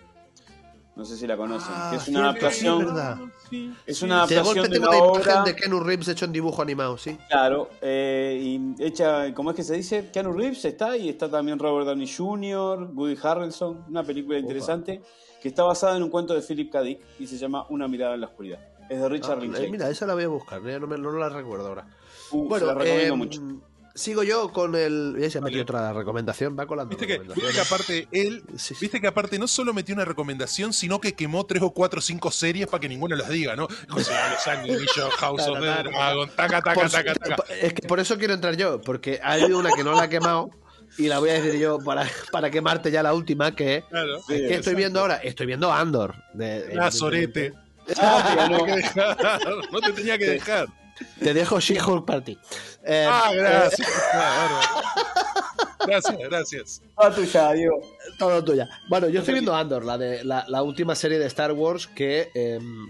No 0.95 1.07
sé 1.07 1.17
si 1.17 1.27
la 1.27 1.37
conocen. 1.39 1.73
Ah, 1.75 1.89
que 1.91 1.97
es 1.97 2.03
sí, 2.03 2.11
una 2.11 2.21
sí, 2.21 2.25
adaptación. 2.27 3.33
sí, 3.49 3.75
Es 3.87 3.97
sí. 3.99 4.05
una 4.05 4.27
De 4.27 4.37
adaptación 4.37 4.45
golpe 4.45 4.69
de 4.69 4.75
tengo 4.79 4.91
la 4.91 4.97
imagen 4.99 5.33
obra. 5.33 5.43
de 5.45 5.57
Keanu 5.57 5.81
Reeves 5.81 6.09
hecho 6.09 6.25
en 6.27 6.33
dibujo 6.33 6.61
animado, 6.61 6.99
sí. 6.99 7.17
Claro, 7.31 7.71
eh, 7.81 8.39
y 8.43 8.75
hecha, 8.85 9.33
¿cómo 9.35 9.51
es 9.51 9.57
que 9.57 9.63
se 9.63 9.75
dice? 9.75 10.11
Keanu 10.13 10.33
Reeves 10.33 10.65
está 10.67 10.97
y 10.97 11.09
está 11.09 11.31
también 11.31 11.59
Robert 11.59 11.87
Downey 11.87 12.07
Jr., 12.15 12.91
Woody 12.93 13.17
Harrelson, 13.23 13.85
una 13.89 14.03
película 14.05 14.39
interesante 14.39 15.01
que 15.41 15.49
está 15.49 15.63
basada 15.65 15.97
en 15.97 16.03
un 16.03 16.11
cuento 16.11 16.35
de 16.35 16.43
Philip 16.43 16.71
K. 16.71 16.83
Dick 16.83 17.01
y 17.19 17.27
se 17.27 17.39
llama 17.39 17.67
Una 17.71 17.89
mirada 17.89 18.15
en 18.15 18.21
la 18.21 18.27
oscuridad. 18.27 18.61
Es 18.91 19.01
de 19.01 19.09
Richard 19.09 19.39
Ah, 19.39 19.41
Linklater. 19.41 19.69
eh, 19.69 19.71
mira, 19.73 19.89
esa 19.89 20.07
la 20.07 20.13
voy 20.15 20.25
a 20.25 20.29
buscar, 20.29 20.61
eh, 20.69 20.79
no, 20.79 20.87
me, 20.87 20.99
no 20.99 21.11
la 21.13 21.31
recuerdo 21.31 21.69
ahora. 21.69 21.87
Uh, 22.33 22.43
se 22.43 22.49
bueno, 22.49 22.67
la 22.67 22.75
recomiendo 22.75 23.15
eh, 23.15 23.17
mucho. 23.17 23.41
Sigo 23.95 24.23
yo 24.23 24.53
con 24.53 24.75
el. 24.75 25.17
Ya 25.19 25.31
se 25.31 25.39
me 25.39 25.45
Vale. 25.45 25.57
metió 25.57 25.63
otra 25.63 25.93
recomendación, 25.93 26.57
va 26.59 26.67
colando. 26.67 26.97
Viste 26.97 27.07
que, 27.07 27.19
viste 27.19 27.53
que 27.53 27.61
aparte 27.61 28.09
él, 28.13 28.43
Sí, 28.57 28.75
sí. 28.75 28.77
viste 28.81 29.01
que 29.01 29.07
aparte 29.07 29.39
no 29.39 29.47
solo 29.49 29.73
metió 29.75 29.95
una 29.95 30.05
recomendación, 30.05 30.73
sino 30.73 31.01
que 31.01 31.15
quemó 31.15 31.45
tres 31.47 31.63
o 31.63 31.71
cuatro 31.71 31.99
o 31.99 32.03
cinco 32.03 32.31
series 32.31 32.67
para 32.69 32.81
que 32.81 32.89
ninguno 32.89 33.15
las 33.17 33.29
diga, 33.29 33.57
¿no? 33.57 33.69
José 33.89 34.13
de 34.13 34.31
los 34.31 34.47
Anillos, 34.49 35.15
House 35.19 35.43
of 35.49 35.61
the. 35.61 35.67
Dragon, 35.67 36.29
taca, 36.37 36.63
taca, 36.63 36.75
Por- 36.75 36.91
taca, 36.91 37.15
taca. 37.15 37.45
Es 37.61 37.75
que 37.75 37.87
por 37.87 38.01
eso 38.01 38.17
quiero 38.19 38.35
entrar 38.35 38.57
yo, 38.57 38.81
porque 38.81 39.21
hay 39.23 39.45
una 39.45 39.71
que 39.73 39.85
no 39.85 39.93
la 39.95 40.05
he 40.05 40.09
quemado 40.09 40.51
y 40.99 41.09
la 41.09 41.19
voy 41.21 41.31
a 41.31 41.35
decir 41.41 41.59
yo 41.59 41.79
para, 41.79 42.07
para 42.31 42.51
quemarte 42.51 42.91
ya 42.91 43.03
la 43.03 43.15
última, 43.15 43.55
que 43.55 43.77
es. 43.77 43.85
Claro. 43.87 44.19
Sí, 44.27 44.35
¿Qué 44.49 44.55
estoy 44.57 44.75
viendo 44.75 45.01
ahora? 45.01 45.17
Estoy 45.17 45.47
viendo 45.47 45.73
Andor. 45.73 46.15
De, 46.35 46.77
Ah, 46.81 46.91
sorete. 46.91 47.53
Ah, 47.99 48.47
No 48.49 48.65
ganó. 48.65 48.65
te 48.65 48.73
tenía 48.73 48.77
que 48.77 48.77
dejar. 48.77 49.69
No 49.73 49.81
te 49.81 49.93
tenía 49.93 50.19
que 50.19 50.27
dejar. 50.27 50.67
Te 51.19 51.35
dejo 51.35 51.59
She-Hulk 51.59 52.05
para 52.07 52.23
ti. 52.23 52.39
Eh, 52.85 53.07
Ah, 53.09 53.31
eh, 53.33 53.37
gracias. 53.39 53.89
Ah. 54.15 54.83
Gracias, 55.87 56.17
gracias. 56.19 56.83
Ah, 56.97 57.11
tuya, 57.11 57.53
Diego. 57.53 57.81
todo 58.19 58.43
tuya. 58.45 58.69
Bueno, 58.89 59.09
yo 59.09 59.19
estoy 59.21 59.35
viendo 59.35 59.55
Andor, 59.55 59.85
la, 59.85 59.99
de, 59.99 60.23
la, 60.25 60.45
la 60.49 60.63
última 60.63 60.95
serie 60.95 61.19
de 61.19 61.27
Star 61.27 61.51
Wars 61.53 61.89
que, 61.89 62.31
em, 62.35 62.89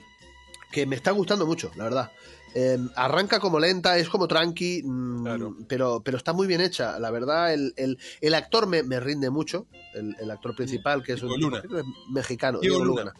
que 0.70 0.84
me 0.84 0.96
está 0.96 1.10
gustando 1.12 1.46
mucho, 1.46 1.70
la 1.76 1.84
verdad. 1.84 2.12
Eh, 2.54 2.76
arranca 2.96 3.40
como 3.40 3.58
lenta, 3.58 3.96
es 3.96 4.10
como 4.10 4.28
tranqui, 4.28 4.82
mm, 4.84 5.22
Claro. 5.24 5.56
pero, 5.68 6.02
pero 6.04 6.18
está 6.18 6.34
muy 6.34 6.46
bien 6.46 6.60
hecha. 6.60 6.98
La 6.98 7.10
verdad, 7.10 7.54
el, 7.54 7.72
el- 7.78 7.98
el 8.20 8.34
actor 8.34 8.66
me, 8.66 8.82
me 8.82 9.00
rinde 9.00 9.30
mucho, 9.30 9.66
el, 9.94 10.14
el 10.20 10.30
actor 10.30 10.54
principal, 10.54 11.02
que 11.02 11.12
es 11.14 11.20
Diego 11.22 11.34
un 11.34 11.40
Luna. 11.40 11.62
mexicano. 12.10 12.58
Diego 12.60 12.76
Diego 12.76 12.84
Luna. 12.90 13.04
Luna. 13.04 13.14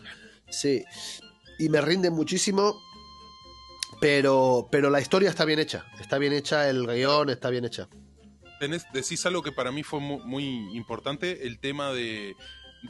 Sí, 0.51 0.85
y 1.59 1.71
me 1.71 1.81
rinde 1.81 2.11
muchísimo, 2.11 2.79
pero, 4.03 4.69
pero 4.71 4.91
la 4.91 5.01
historia 5.01 5.31
está 5.31 5.45
bien 5.47 5.59
hecha. 5.61 5.87
Está 6.01 6.19
bien 6.19 6.33
hecha, 6.35 6.69
el 6.69 6.87
guion 6.87 7.31
está 7.31 7.49
bien 7.49 7.65
hecha. 7.65 7.89
tenés, 8.61 8.85
decís 8.93 9.25
algo 9.25 9.43
que 9.43 9.53
para 9.53 9.73
mí 9.73 9.83
fue 9.83 10.01
mu- 10.01 10.21
muy, 10.25 10.45
importante, 10.77 11.47
el 11.47 11.59
tema 11.59 11.93
de, 11.93 12.35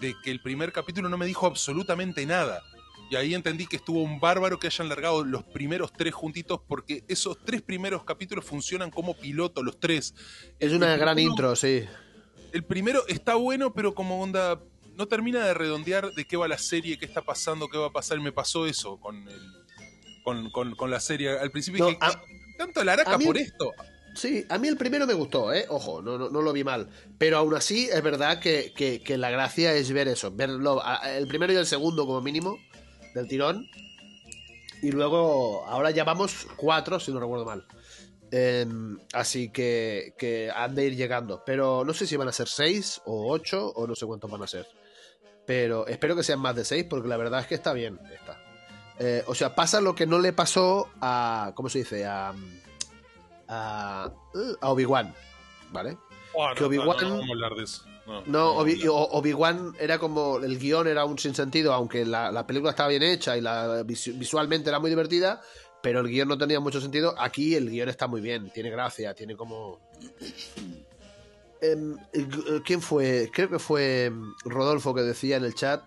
de 0.00 0.14
que 0.24 0.30
el 0.30 0.40
primer 0.40 0.72
capítulo 0.72 1.08
no 1.08 1.16
me 1.16 1.26
dijo 1.26 1.46
absolutamente 1.46 2.26
nada. 2.26 2.62
Y 3.10 3.16
ahí 3.16 3.34
entendí 3.34 3.66
que 3.66 3.76
estuvo 3.76 4.02
un 4.02 4.20
bárbaro 4.20 4.58
que 4.58 4.68
hayan 4.68 4.88
largado 4.88 5.22
los 5.22 5.44
primeros 5.44 5.92
tres 5.92 6.14
juntitos, 6.14 6.60
porque 6.66 7.04
esos 7.08 7.36
tres 7.44 7.60
primeros 7.60 8.04
capítulos 8.04 8.44
funcionan 8.44 8.90
como 8.90 9.14
piloto, 9.14 9.62
los 9.62 9.78
tres. 9.78 10.14
Es 10.58 10.72
una 10.72 10.94
El 10.94 10.98
gran 11.00 11.18
intro, 11.18 11.54
sí. 11.54 11.84
El 12.52 12.64
primero 12.64 13.06
está 13.08 13.34
bueno, 13.34 13.74
pero 13.74 13.94
como 13.94 14.22
onda. 14.22 14.58
No 14.96 15.08
termina 15.08 15.44
de 15.46 15.54
redondear 15.54 16.10
de 16.12 16.24
qué 16.26 16.36
va 16.36 16.46
la 16.48 16.58
serie, 16.58 16.98
qué 16.98 17.06
está 17.06 17.22
pasando, 17.22 17.68
qué 17.68 17.78
va 17.78 17.86
a 17.86 17.92
pasar. 17.92 18.18
Me 18.20 18.30
pasó 18.32 18.66
eso 18.66 18.98
con, 18.98 19.26
el, 19.28 19.61
con, 20.22 20.50
con- 20.50 20.74
con 20.76 20.90
la 20.90 21.00
serie. 21.00 21.30
Al 21.38 21.50
principio 21.50 21.84
No, 21.84 21.86
dije, 21.90 21.98
a- 22.00 22.22
¿tanto 22.58 22.82
la 22.84 22.92
araca 22.94 23.18
mí- 23.18 23.24
por 23.26 23.38
esto? 23.38 23.72
Sí, 24.14 24.44
a 24.50 24.58
mí 24.58 24.68
el 24.68 24.76
primero 24.76 25.06
me 25.06 25.14
gustó, 25.14 25.54
¿eh? 25.54 25.64
Ojo, 25.70 26.02
no, 26.02 26.18
no, 26.18 26.28
no 26.28 26.42
lo 26.42 26.52
vi 26.52 26.64
mal. 26.64 26.88
Pero 27.18 27.38
aún 27.38 27.54
así, 27.54 27.88
es 27.90 28.02
verdad 28.02 28.40
que, 28.40 28.72
que- 28.76 29.02
que 29.02 29.16
la 29.16 29.30
gracia 29.30 29.72
es 29.74 29.90
ver 29.90 30.06
eso. 30.08 30.30
Verlo, 30.30 30.82
el 31.06 31.26
primero 31.28 31.52
y 31.52 31.56
el 31.56 31.66
segundo 31.66 32.04
como 32.06 32.20
mínimo, 32.20 32.58
del 33.14 33.26
tirón. 33.26 33.66
Y 34.82 34.90
luego, 34.90 35.64
ahora 35.66 35.90
ya 35.92 36.04
vamos 36.04 36.46
cuatro, 36.56 37.00
si 37.00 37.10
no 37.12 37.20
recuerdo 37.20 37.44
mal. 37.46 37.64
Em, 38.30 38.98
así 39.12 39.50
que, 39.50 40.14
que 40.18 40.50
han 40.54 40.74
de 40.74 40.86
ir 40.86 40.96
llegando. 40.96 41.42
Pero 41.46 41.84
no 41.84 41.94
sé 41.94 42.06
si 42.06 42.16
van 42.16 42.28
a 42.28 42.32
ser 42.32 42.48
seis 42.48 43.00
o 43.06 43.30
ocho 43.32 43.68
o 43.76 43.86
no 43.86 43.94
sé 43.94 44.04
cuántos 44.06 44.30
van 44.30 44.42
a 44.42 44.46
ser. 44.46 44.66
Pero 45.46 45.86
espero 45.86 46.16
que 46.16 46.22
sean 46.22 46.38
más 46.40 46.54
de 46.56 46.64
seis 46.64 46.84
porque 46.88 47.08
la 47.08 47.16
verdad 47.16 47.40
es 47.40 47.46
que 47.46 47.54
está 47.54 47.72
bien. 47.72 47.98
Está. 48.12 48.38
Eh, 48.98 49.24
o 49.26 49.34
sea, 49.34 49.54
pasa 49.54 49.80
lo 49.80 49.94
que 49.94 50.06
no 50.06 50.18
le 50.18 50.32
pasó 50.32 50.88
a... 51.00 51.52
¿Cómo 51.54 51.68
se 51.68 51.78
dice? 51.80 52.06
A... 52.06 52.32
A, 53.48 54.10
a 54.60 54.70
Obi-Wan. 54.70 55.14
¿Vale? 55.72 55.96
Oh, 56.34 56.48
no, 56.48 56.54
que 56.54 56.64
Obi-Wan- 56.64 56.96
no, 57.02 57.08
no 57.08 57.14
vamos 57.16 57.28
a 57.28 57.32
hablar 57.32 57.54
de 57.54 57.64
eso. 57.64 57.84
No, 58.06 58.22
No, 58.26 58.38
vamos 58.54 58.56
a 58.56 58.62
Obi- 58.62 58.72
hablar. 58.74 58.88
o- 58.90 59.08
Obi-Wan 59.18 59.72
era 59.78 59.98
como. 59.98 60.38
El 60.38 60.58
guion 60.58 60.86
era 60.88 61.04
un 61.04 61.18
sinsentido, 61.18 61.72
aunque 61.72 62.04
la, 62.04 62.32
la 62.32 62.46
película 62.46 62.70
estaba 62.70 62.88
bien 62.88 63.02
hecha 63.02 63.36
y 63.36 63.40
la, 63.40 63.82
visu- 63.84 64.18
visualmente 64.18 64.68
era 64.70 64.78
muy 64.78 64.90
divertida, 64.90 65.40
pero 65.82 66.00
el 66.00 66.08
guion 66.08 66.28
no 66.28 66.38
tenía 66.38 66.60
mucho 66.60 66.80
sentido. 66.80 67.14
Aquí 67.18 67.54
el 67.54 67.68
guion 67.70 67.88
está 67.88 68.06
muy 68.06 68.20
bien, 68.20 68.50
tiene 68.50 68.70
gracia, 68.70 69.14
tiene 69.14 69.36
como. 69.36 69.80
Em, 71.60 71.96
eh, 72.12 72.26
¿Quién 72.64 72.80
fue? 72.82 73.30
Creo 73.32 73.48
que 73.48 73.58
fue 73.58 74.06
em, 74.06 74.32
Rodolfo 74.44 74.94
que 74.94 75.02
decía 75.02 75.36
en 75.36 75.44
el 75.44 75.54
chat. 75.54 75.84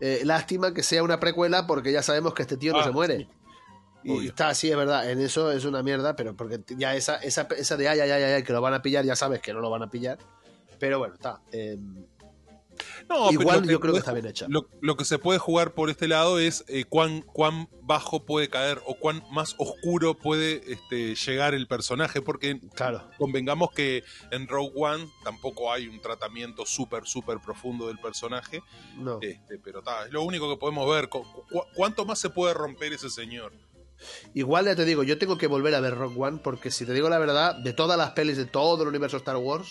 Eh, 0.00 0.20
lástima 0.24 0.72
que 0.74 0.82
sea 0.82 1.02
una 1.02 1.18
precuela 1.20 1.66
porque 1.66 1.92
ya 1.92 2.02
sabemos 2.02 2.34
que 2.34 2.42
este 2.42 2.56
tío 2.56 2.72
no 2.72 2.80
Ah, 2.80 2.84
se 2.84 2.90
muere. 2.90 3.18
sí. 3.18 3.28
Y 4.04 4.10
Obvio. 4.12 4.28
está 4.30 4.48
así, 4.50 4.70
es 4.70 4.76
verdad. 4.76 5.10
En 5.10 5.20
eso 5.20 5.50
es 5.50 5.64
una 5.64 5.82
mierda, 5.82 6.14
pero 6.14 6.36
porque 6.36 6.60
ya 6.76 6.94
esa, 6.94 7.16
esa, 7.16 7.48
esa 7.56 7.76
de 7.76 7.88
ay, 7.88 7.98
ay, 7.98 8.10
ay, 8.10 8.22
ay, 8.22 8.42
que 8.44 8.52
lo 8.52 8.60
van 8.60 8.74
a 8.74 8.80
pillar, 8.80 9.04
ya 9.04 9.16
sabes 9.16 9.40
que 9.40 9.52
no 9.52 9.58
lo 9.60 9.68
van 9.68 9.82
a 9.82 9.90
pillar. 9.90 10.16
Pero 10.78 10.98
bueno, 11.00 11.14
está. 11.14 11.40
em, 11.50 12.04
No, 13.08 13.30
Igual 13.30 13.68
yo 13.68 13.78
creo 13.78 13.92
que 13.92 14.00
está 14.00 14.12
bien 14.12 14.26
hecha. 14.26 14.46
Lo, 14.48 14.68
lo 14.80 14.96
que 14.96 15.04
se 15.04 15.18
puede 15.18 15.38
jugar 15.38 15.74
por 15.74 15.90
este 15.90 16.08
lado 16.08 16.38
es 16.40 16.64
eh, 16.66 16.84
cuán, 16.88 17.22
cuán 17.22 17.68
bajo 17.82 18.24
puede 18.24 18.48
caer 18.48 18.80
o 18.84 18.96
cuán 18.96 19.22
más 19.30 19.54
oscuro 19.58 20.14
puede 20.14 20.60
este, 20.72 21.14
llegar 21.14 21.54
el 21.54 21.68
personaje, 21.68 22.20
porque 22.20 22.60
Claro. 22.74 23.08
convengamos 23.16 23.70
que 23.70 24.02
en 24.32 24.48
Rogue 24.48 24.72
One 24.74 25.08
tampoco 25.22 25.72
hay 25.72 25.86
un 25.86 26.00
tratamiento 26.00 26.66
súper, 26.66 27.06
súper 27.06 27.38
profundo 27.38 27.86
del 27.86 27.98
personaje, 27.98 28.62
No. 28.96 29.18
este, 29.22 29.58
pero 29.58 29.82
ta, 29.82 30.06
es 30.06 30.12
lo 30.12 30.22
único 30.22 30.50
que 30.50 30.56
podemos 30.58 30.88
ver. 30.92 31.08
Cu- 31.08 31.22
cu- 31.48 31.62
¿Cuánto 31.74 32.04
más 32.06 32.18
se 32.18 32.30
puede 32.30 32.54
romper 32.54 32.92
ese 32.92 33.08
señor? 33.08 33.52
Igual 34.34 34.66
ya 34.66 34.74
te 34.76 34.84
digo, 34.84 35.04
yo 35.04 35.16
tengo 35.16 35.38
que 35.38 35.46
volver 35.46 35.74
a 35.74 35.80
ver 35.80 35.94
Rock 35.94 36.18
One 36.18 36.38
porque 36.42 36.70
si 36.72 36.84
te 36.84 36.92
digo 36.92 37.08
la 37.08 37.18
verdad, 37.18 37.54
de 37.54 37.72
todas 37.72 37.96
las 37.96 38.10
pelis 38.10 38.36
de 38.36 38.44
todo 38.46 38.82
el 38.82 38.88
universo 38.88 39.16
Star 39.16 39.36
Wars, 39.36 39.68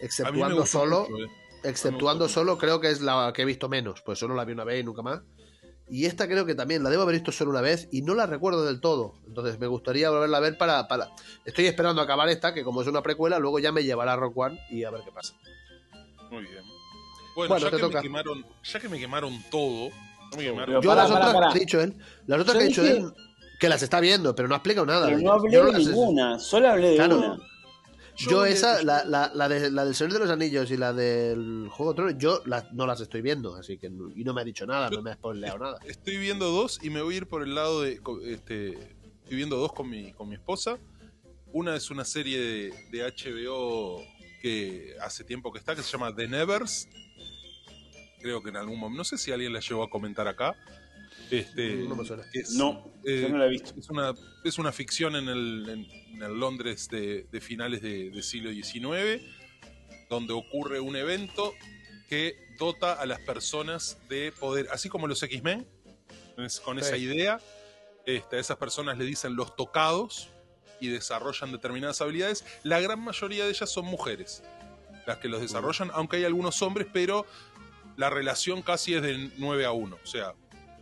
exceptuando 0.00 0.66
solo, 0.66 1.06
mucho, 1.08 1.24
eh. 1.24 1.28
Exceptuando 1.64 2.28
solo, 2.28 2.58
creo 2.58 2.80
que 2.80 2.90
es 2.90 3.00
la 3.00 3.32
que 3.34 3.42
he 3.42 3.44
visto 3.44 3.68
menos, 3.68 4.00
pues 4.02 4.18
solo 4.18 4.34
la 4.34 4.44
vi 4.44 4.52
una 4.52 4.64
vez 4.64 4.80
y 4.80 4.84
nunca 4.84 5.02
más. 5.02 5.20
Y 5.88 6.06
esta 6.06 6.26
creo 6.26 6.46
que 6.46 6.54
también 6.54 6.82
la 6.82 6.88
debo 6.90 7.02
haber 7.02 7.16
visto 7.16 7.32
solo 7.32 7.50
una 7.50 7.60
vez 7.60 7.88
y 7.92 8.02
no 8.02 8.14
la 8.14 8.24
recuerdo 8.26 8.64
del 8.64 8.80
todo. 8.80 9.14
Entonces 9.26 9.58
me 9.58 9.66
gustaría 9.66 10.08
volverla 10.10 10.38
a 10.38 10.40
ver 10.40 10.56
para, 10.56 10.88
para... 10.88 11.08
Estoy 11.44 11.66
esperando 11.66 12.00
a 12.00 12.04
acabar 12.04 12.28
esta, 12.30 12.54
que 12.54 12.64
como 12.64 12.80
es 12.82 12.88
una 12.88 13.02
precuela, 13.02 13.38
luego 13.38 13.58
ya 13.58 13.72
me 13.72 13.84
llevará 13.84 14.14
a 14.14 14.16
Rock 14.16 14.38
One 14.38 14.58
y 14.70 14.84
a 14.84 14.90
ver 14.90 15.02
qué 15.04 15.12
pasa. 15.12 15.34
Muy 16.30 16.42
bien. 16.44 16.62
Bueno, 17.36 17.48
Bueno, 17.54 17.58
ya, 17.58 17.70
te 17.70 17.76
que 17.76 17.82
toca. 17.82 17.98
me 17.98 18.02
quemaron, 18.02 18.46
ya 18.62 18.80
que 18.80 18.88
me 18.88 18.98
quemaron 18.98 19.42
todo, 19.50 19.90
no 20.30 20.36
me 20.38 20.44
quemaron 20.44 20.80
Yo 20.82 20.88
pará, 20.88 21.02
las 21.02 21.10
otras 21.10 21.52
que 21.52 21.58
ha 21.58 21.60
dicho 21.60 21.80
él, 21.80 21.96
las 22.26 22.40
otras 22.40 22.56
que 22.56 22.62
ha 22.62 22.66
dicho 22.66 22.84
él, 22.86 23.12
que 23.60 23.68
las 23.68 23.82
está 23.82 24.00
viendo, 24.00 24.34
pero 24.34 24.48
no 24.48 24.54
ha 24.54 24.58
explicado 24.58 24.86
nada. 24.86 25.06
Pero 25.06 25.18
no 25.18 25.32
hablé 25.32 25.52
Yo 25.52 25.64
de 25.66 25.72
las- 25.72 25.86
ninguna, 25.86 26.38
solo 26.38 26.68
hablé 26.70 26.90
de 26.90 26.96
Claro. 26.96 27.18
una. 27.18 27.38
Yo, 28.16 28.44
esa, 28.44 28.82
la, 28.82 29.04
la, 29.04 29.32
la, 29.34 29.48
de, 29.48 29.70
la 29.70 29.84
del 29.84 29.94
Señor 29.94 30.12
de 30.12 30.18
los 30.20 30.30
Anillos 30.30 30.70
y 30.70 30.76
la 30.76 30.92
del 30.92 31.68
Juego 31.70 31.92
de 31.92 31.96
Tronos, 31.96 32.14
yo 32.18 32.42
no 32.72 32.86
las 32.86 33.00
estoy 33.00 33.22
viendo, 33.22 33.54
así 33.56 33.78
que 33.78 33.88
no- 33.90 34.10
y 34.14 34.22
no 34.22 34.34
me 34.34 34.42
ha 34.42 34.44
dicho 34.44 34.66
nada, 34.66 34.90
Yo- 34.90 34.96
no 34.98 35.02
me 35.02 35.10
ha 35.12 35.14
spoileado 35.14 35.58
nada. 35.58 35.78
Estoy 35.86 36.18
viendo 36.18 36.50
dos 36.50 36.78
y 36.82 36.90
me 36.90 37.00
voy 37.02 37.14
a 37.14 37.16
ir 37.18 37.26
por 37.26 37.42
el 37.42 37.54
lado 37.54 37.82
de. 37.82 38.00
Este, 38.26 38.70
estoy 38.74 39.36
viendo 39.36 39.56
dos 39.56 39.72
con 39.72 39.88
mi, 39.88 40.12
con 40.12 40.28
mi 40.28 40.34
esposa. 40.34 40.78
Una 41.54 41.74
es 41.76 41.90
una 41.90 42.04
serie 42.04 42.38
de, 42.38 42.74
de 42.90 43.02
HBO 43.12 44.02
que 44.40 44.94
hace 45.00 45.24
tiempo 45.24 45.52
que 45.52 45.58
está, 45.58 45.74
que 45.74 45.82
se 45.82 45.90
llama 45.92 46.14
The 46.14 46.28
Nevers. 46.28 46.88
Creo 48.20 48.42
que 48.42 48.50
en 48.50 48.56
algún 48.56 48.78
momento. 48.78 48.98
No 48.98 49.04
sé 49.04 49.18
si 49.18 49.32
alguien 49.32 49.52
la 49.52 49.60
llegó 49.60 49.82
a 49.82 49.90
comentar 49.90 50.28
acá. 50.28 50.54
Este, 51.30 51.76
No 51.88 51.96
me 51.96 52.04
suena. 52.04 52.24
es- 52.32 52.50
No, 52.54 52.84
eh, 53.04 53.22
yo 53.22 53.28
no 53.30 53.38
la 53.38 53.46
he 53.46 53.50
visto. 53.50 53.72
Es 53.78 53.88
una, 53.90 54.14
es 54.44 54.58
una 54.58 54.70
ficción 54.72 55.16
en 55.16 55.28
el, 55.28 55.68
en- 55.68 56.01
en 56.14 56.22
el 56.22 56.38
Londres 56.38 56.88
de, 56.88 57.24
de 57.30 57.40
finales 57.40 57.82
de, 57.82 58.10
de 58.10 58.22
siglo 58.22 58.50
XIX, 58.50 59.22
donde 60.08 60.32
ocurre 60.32 60.80
un 60.80 60.96
evento 60.96 61.54
que 62.08 62.34
dota 62.58 62.92
a 62.92 63.06
las 63.06 63.20
personas 63.20 63.98
de 64.08 64.32
poder, 64.38 64.68
así 64.70 64.88
como 64.88 65.06
los 65.06 65.22
X-Men, 65.22 65.66
con 66.64 66.78
esa 66.78 66.96
Sí. 66.96 67.02
idea, 67.04 67.40
este, 68.06 68.36
a 68.36 68.40
esas 68.40 68.56
personas 68.56 68.98
le 68.98 69.04
dicen 69.04 69.36
los 69.36 69.54
tocados 69.56 70.28
y 70.80 70.88
desarrollan 70.88 71.52
determinadas 71.52 72.00
habilidades. 72.00 72.44
La 72.64 72.80
gran 72.80 73.00
mayoría 73.00 73.44
de 73.44 73.50
ellas 73.50 73.70
son 73.70 73.84
mujeres 73.86 74.42
las 75.06 75.18
que 75.18 75.28
los 75.28 75.40
desarrollan, 75.40 75.90
aunque 75.94 76.16
hay 76.18 76.24
algunos 76.24 76.60
hombres, 76.62 76.86
pero 76.92 77.26
la 77.96 78.08
relación 78.10 78.62
casi 78.62 78.94
es 78.94 79.02
de 79.02 79.30
9 79.38 79.64
a 79.64 79.72
1, 79.72 79.98
o 80.02 80.06
sea, 80.06 80.34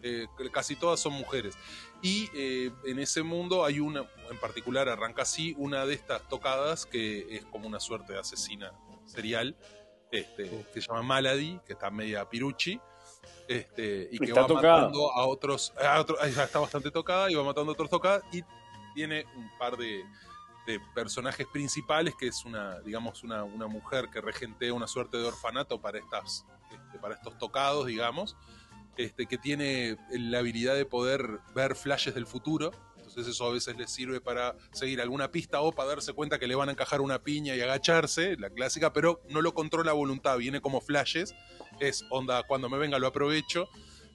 eh, 0.03 0.27
casi 0.53 0.77
todas 0.77 1.01
son 1.01 1.13
mujeres. 1.15 1.55
Y 2.03 2.31
eh, 2.35 2.71
en 2.85 2.99
ese 2.99 3.23
mundo 3.23 3.65
hay 3.65 3.79
una, 3.81 4.05
en 4.31 4.39
particular 4.39 4.89
arranca 4.89 5.23
así, 5.23 5.55
una 5.59 5.85
de 5.85 5.95
estas 5.95 6.27
tocadas 6.29 6.87
que 6.87 7.37
es 7.37 7.45
como 7.47 7.67
una 7.69 7.79
suerte 7.81 8.15
de 8.15 8.21
asesina 8.21 8.73
serial, 9.05 9.57
este, 10.11 10.67
que 10.73 10.81
se 10.81 10.89
llama 10.89 11.03
Malady, 11.03 11.61
que 11.67 11.75
está 11.75 11.91
media 11.91 12.29
piruchi, 12.29 12.81
este, 13.49 14.09
y 14.13 14.19
que 14.19 14.27
Está 14.27 14.43
va 14.43 14.47
tocada. 14.47 14.77
matando 14.77 15.13
a 15.13 15.27
otros, 15.27 15.73
a 15.83 16.01
otro- 16.01 16.17
ah, 16.21 16.27
está 16.27 16.59
bastante 16.59 16.91
tocada 16.91 17.31
y 17.31 17.35
va 17.35 17.43
matando 17.45 17.71
a 17.71 17.75
otros 17.75 17.91
tocadas 17.91 18.23
y 18.33 18.43
tiene 18.95 19.25
un 19.37 19.51
par 19.59 19.77
de, 19.77 20.03
de 20.67 20.81
personajes 20.95 21.47
principales 21.53 22.15
que 22.19 22.29
es 22.29 22.45
una, 22.45 22.81
digamos, 22.81 23.23
una, 23.25 23.45
una 23.45 23.67
mujer 23.67 24.09
que 24.09 24.21
regentea 24.21 24.73
una 24.73 24.87
suerte 24.87 25.17
de 25.19 25.25
orfanato 25.27 25.81
para 25.81 25.99
estas, 25.99 26.47
este, 26.73 26.99
para 26.99 27.15
estos 27.15 27.37
tocados, 27.39 27.87
digamos, 27.87 28.37
este, 28.97 29.27
que 29.27 29.39
tiene 29.39 29.97
la 30.11 30.39
habilidad 30.39 30.75
de 30.75 30.85
poder 30.85 31.41
ver 31.55 31.75
flashes 31.75 32.15
del 32.15 32.27
futuro. 32.27 32.71
Entonces 32.97 33.27
eso 33.35 33.47
a 33.47 33.53
veces 33.53 33.77
le 33.77 33.89
sirve 33.89 34.21
para 34.21 34.57
seguir 34.73 35.01
alguna 35.01 35.33
pista 35.33 35.61
o 35.61 35.73
para 35.73 35.89
darse 35.89 36.13
cuenta 36.13 36.39
que 36.39 36.47
le 36.47 36.55
van 36.55 36.69
a 36.69 36.73
encajar 36.73 37.01
una 37.01 37.23
piña 37.23 37.57
y 37.57 37.61
agacharse, 37.61 38.37
la 38.37 38.51
clásica, 38.51 38.93
pero 38.93 39.21
no 39.29 39.43
lo 39.43 39.53
controla 39.53 39.91
a 39.91 39.95
voluntad, 39.95 40.39
viene 40.39 40.61
como 40.61 40.81
flashes. 40.81 41.35
Es 41.81 42.05
onda, 42.11 42.45
cuando 42.45 42.69
me 42.69 42.79
venga 42.79 42.99
lo 42.99 43.09
aprovecho. 43.09 43.69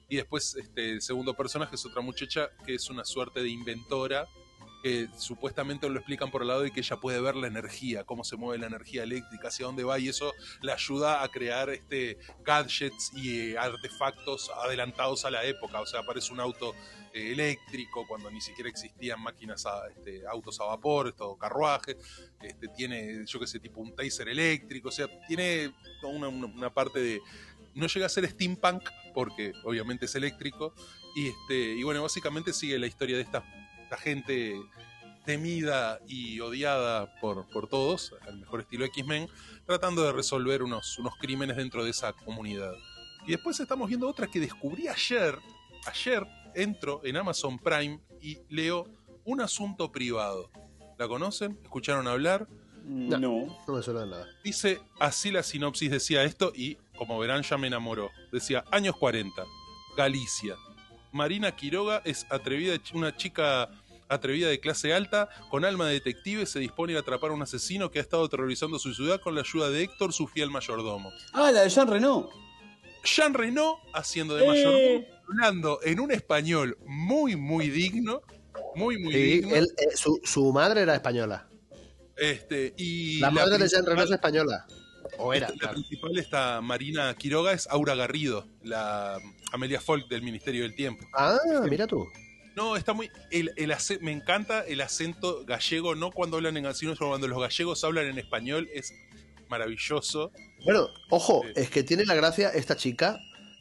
Y 0.08 0.16
después 0.16 0.56
este, 0.56 0.92
el 0.92 1.02
segundo 1.02 1.34
personaje 1.34 1.74
es 1.74 1.84
otra 1.84 2.00
muchacha 2.00 2.48
que 2.64 2.74
es 2.74 2.88
una 2.88 3.04
suerte 3.04 3.42
de 3.42 3.48
inventora 3.48 4.28
que 4.86 5.08
supuestamente 5.18 5.88
lo 5.88 5.96
explican 5.98 6.30
por 6.30 6.42
el 6.42 6.48
lado 6.48 6.60
de 6.62 6.70
que 6.70 6.78
ella 6.78 6.96
puede 6.96 7.20
ver 7.20 7.34
la 7.34 7.48
energía, 7.48 8.04
cómo 8.04 8.22
se 8.22 8.36
mueve 8.36 8.58
la 8.60 8.68
energía 8.68 9.02
eléctrica, 9.02 9.48
hacia 9.48 9.66
dónde 9.66 9.82
va, 9.82 9.98
y 9.98 10.08
eso 10.08 10.32
le 10.62 10.70
ayuda 10.70 11.24
a 11.24 11.28
crear 11.28 11.70
este 11.70 12.18
gadgets 12.44 13.10
y 13.16 13.50
eh, 13.50 13.58
artefactos 13.58 14.48
adelantados 14.64 15.24
a 15.24 15.30
la 15.32 15.42
época. 15.44 15.80
O 15.80 15.86
sea, 15.86 16.00
aparece 16.00 16.32
un 16.32 16.38
auto 16.38 16.72
eh, 17.12 17.32
eléctrico 17.32 18.06
cuando 18.06 18.30
ni 18.30 18.40
siquiera 18.40 18.70
existían 18.70 19.20
máquinas, 19.20 19.66
a, 19.66 19.88
este, 19.88 20.24
autos 20.24 20.60
a 20.60 20.64
vapor, 20.66 21.08
esto, 21.08 21.36
carruajes. 21.36 21.96
Este, 22.40 22.68
tiene, 22.68 23.24
yo 23.26 23.40
que 23.40 23.48
sé, 23.48 23.58
tipo 23.58 23.80
un 23.80 23.92
taser 23.96 24.28
eléctrico. 24.28 24.90
O 24.90 24.92
sea, 24.92 25.08
tiene 25.26 25.74
una- 26.04 26.28
una 26.28 26.72
parte 26.72 27.00
de. 27.00 27.20
No 27.74 27.88
llega 27.88 28.06
a 28.06 28.08
ser 28.08 28.28
steampunk, 28.30 28.88
porque 29.12 29.52
obviamente 29.64 30.04
es 30.06 30.14
eléctrico. 30.14 30.74
Y, 31.16 31.26
este, 31.28 31.72
y 31.74 31.82
bueno, 31.82 32.02
básicamente 32.04 32.52
sigue 32.52 32.78
la 32.78 32.86
historia 32.86 33.16
de 33.16 33.22
estas 33.22 33.42
esta 33.86 33.96
gente 33.98 34.60
temida 35.24 36.00
y 36.08 36.40
odiada 36.40 37.14
por, 37.20 37.48
por 37.50 37.68
todos, 37.68 38.14
al 38.26 38.38
mejor 38.38 38.60
estilo 38.60 38.84
X-Men, 38.84 39.28
tratando 39.64 40.02
de 40.02 40.12
resolver 40.12 40.62
unos, 40.64 40.98
unos 40.98 41.14
crímenes 41.16 41.56
dentro 41.56 41.84
de 41.84 41.90
esa 41.90 42.12
comunidad. 42.12 42.72
Y 43.26 43.30
después 43.30 43.60
estamos 43.60 43.88
viendo 43.88 44.08
otra 44.08 44.26
que 44.26 44.40
descubrí 44.40 44.88
ayer. 44.88 45.38
Ayer 45.86 46.26
entro 46.54 47.00
en 47.04 47.16
Amazon 47.16 47.58
Prime 47.58 48.00
y 48.20 48.38
leo 48.48 48.86
Un 49.24 49.40
asunto 49.40 49.90
privado. 49.90 50.50
¿La 50.98 51.08
conocen? 51.08 51.58
¿Escucharon 51.62 52.06
hablar? 52.06 52.48
No. 52.84 53.18
No 53.66 53.74
me 53.74 53.82
suena 53.82 54.06
nada. 54.06 54.26
Dice, 54.44 54.80
así 55.00 55.32
la 55.32 55.42
sinopsis 55.42 55.90
decía 55.90 56.22
esto 56.22 56.52
y, 56.54 56.76
como 56.96 57.18
verán, 57.18 57.42
ya 57.42 57.58
me 57.58 57.66
enamoró. 57.66 58.10
Decía, 58.32 58.64
años 58.70 58.96
40, 58.96 59.44
Galicia. 59.96 60.56
Marina 61.16 61.50
Quiroga 61.56 62.02
es 62.04 62.26
atrevida, 62.30 62.76
una 62.94 63.16
chica 63.16 63.70
atrevida 64.08 64.48
de 64.48 64.60
clase 64.60 64.94
alta, 64.94 65.28
con 65.50 65.64
alma 65.64 65.86
de 65.88 65.94
detective, 65.94 66.46
se 66.46 66.60
dispone 66.60 66.94
a 66.96 67.00
atrapar 67.00 67.30
a 67.30 67.34
un 67.34 67.42
asesino 67.42 67.90
que 67.90 67.98
ha 67.98 68.02
estado 68.02 68.28
terrorizando 68.28 68.78
su 68.78 68.94
ciudad 68.94 69.20
con 69.20 69.34
la 69.34 69.40
ayuda 69.40 69.70
de 69.70 69.82
Héctor, 69.82 70.12
su 70.12 70.28
fiel 70.28 70.50
mayordomo. 70.50 71.10
Ah, 71.32 71.50
la 71.50 71.62
de 71.62 71.68
Jean 71.70 71.88
Reno. 71.88 72.28
Jean 73.02 73.34
Reno 73.34 73.78
haciendo 73.94 74.36
de 74.36 74.44
Eh. 74.44 74.46
mayordomo, 74.46 75.06
hablando 75.28 75.80
en 75.82 75.98
un 76.00 76.12
español 76.12 76.76
muy, 76.86 77.34
muy 77.34 77.68
digno. 77.70 78.22
Muy, 78.74 78.98
muy 78.98 79.12
Sí, 79.12 79.18
digno. 79.40 79.54
él, 79.56 79.66
eh, 79.78 79.96
su, 79.96 80.20
su 80.22 80.52
madre 80.52 80.82
era 80.82 80.94
española. 80.94 81.48
Este, 82.16 82.74
y 82.76 83.18
La 83.20 83.30
madre 83.30 83.58
de 83.58 83.68
Jean 83.68 83.84
Reno 83.84 84.02
es 84.02 84.10
española. 84.10 84.66
O 85.18 85.32
era, 85.32 85.48
La 85.48 85.54
claro. 85.54 85.74
principal, 85.74 86.18
esta 86.18 86.60
Marina 86.60 87.14
Quiroga, 87.14 87.52
es 87.52 87.66
Aura 87.68 87.94
Garrido, 87.94 88.46
la 88.62 89.18
Amelia 89.52 89.80
Folk 89.80 90.08
del 90.08 90.22
Ministerio 90.22 90.62
del 90.62 90.74
Tiempo. 90.74 91.04
Ah, 91.14 91.38
mira 91.68 91.86
tú. 91.86 92.06
No, 92.56 92.76
está 92.76 92.94
muy. 92.94 93.10
El, 93.30 93.52
el 93.56 93.74
me 94.00 94.12
encanta 94.12 94.62
el 94.62 94.80
acento 94.80 95.44
gallego, 95.44 95.94
no 95.94 96.10
cuando 96.10 96.38
hablan 96.38 96.56
en 96.56 96.74
sino 96.74 96.96
cuando 96.96 97.28
los 97.28 97.38
gallegos 97.38 97.84
hablan 97.84 98.06
en 98.06 98.18
español, 98.18 98.68
es 98.72 98.94
maravilloso. 99.48 100.32
Bueno, 100.64 100.88
ojo, 101.10 101.44
es 101.54 101.68
que 101.68 101.82
tiene 101.82 102.06
la 102.06 102.14
gracia, 102.14 102.48
esta 102.48 102.76
chica, 102.76 103.20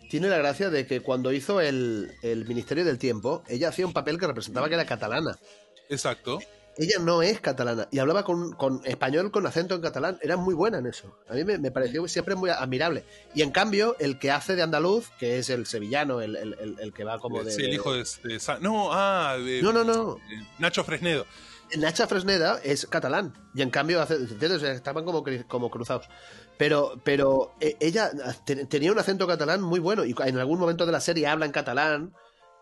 tiene 0.10 0.30
la 0.30 0.38
gracia 0.38 0.70
de 0.70 0.88
que 0.88 1.02
cuando 1.02 1.34
hizo 1.34 1.60
el, 1.60 2.12
el 2.22 2.46
Ministerio 2.48 2.86
del 2.86 2.98
Tiempo, 2.98 3.44
ella 3.48 3.70
hacía 3.70 3.86
un 3.86 3.94
papel 3.94 4.18
que 4.18 4.28
representaba 4.28 4.70
que 4.70 4.76
era 4.76 4.86
catalana. 4.86 5.38
Exacto. 5.90 6.40
Ella 6.78 6.98
no 7.00 7.22
es 7.22 7.40
catalana 7.40 7.88
y 7.90 8.00
hablaba 8.00 8.24
con, 8.26 8.52
con 8.54 8.82
español 8.84 9.32
con 9.32 9.46
acento 9.48 9.76
en 9.76 9.82
catalán. 9.82 10.18
Era 10.22 10.36
muy 10.36 10.54
buena 10.54 10.80
en 10.80 10.88
eso. 10.88 11.18
A 11.30 11.34
mí 11.34 11.44
me, 11.46 11.58
me 11.58 11.72
pareció 11.72 12.06
siempre 12.08 12.36
muy 12.36 12.50
admirable. 12.50 13.06
Y 13.34 13.42
en 13.44 13.52
cambio, 13.52 13.96
el 14.00 14.20
que 14.20 14.32
hace 14.32 14.56
de 14.56 14.62
andaluz, 14.64 15.10
que 15.18 15.38
es 15.40 15.50
el 15.50 15.66
sevillano, 15.66 16.20
el, 16.22 16.36
el- 16.36 16.54
el- 16.60 16.76
el 16.80 16.94
que 16.94 17.04
va 17.06 17.18
como 17.20 17.44
de. 17.44 17.52
sí, 17.52 17.64
el 17.64 17.74
hijo 17.74 17.94
de, 17.94 18.00
de 18.24 18.40
No, 18.60 18.90
ah, 18.92 19.38
de- 19.38 19.62
No, 19.62 19.72
no, 19.72 19.84
no. 19.86 20.16
de 20.16 20.22
Nacho 20.60 20.84
Fresnedo. 20.84 21.26
Nacha 21.78 22.06
Fresneda 22.08 22.60
es 22.64 22.86
catalán 22.86 23.34
y 23.56 23.62
en 23.64 23.72
cambio 23.72 24.00
hace, 24.02 24.18
estaban 24.72 25.04
como, 25.04 25.24
como 25.48 25.72
cruzados. 25.72 26.08
Pero, 26.58 26.94
pero 27.04 27.54
eh, 27.60 27.76
ella 27.80 28.12
te- 28.46 28.66
tenía 28.66 28.92
un 28.92 29.00
acento 29.00 29.26
catalán 29.28 29.62
muy 29.62 29.80
bueno 29.80 30.06
y 30.06 30.14
en 30.26 30.38
algún 30.38 30.60
momento 30.60 30.86
de 30.86 30.92
la 30.92 31.00
serie 31.02 31.26
habla 31.28 31.46
en 31.46 31.52
catalán 31.52 32.14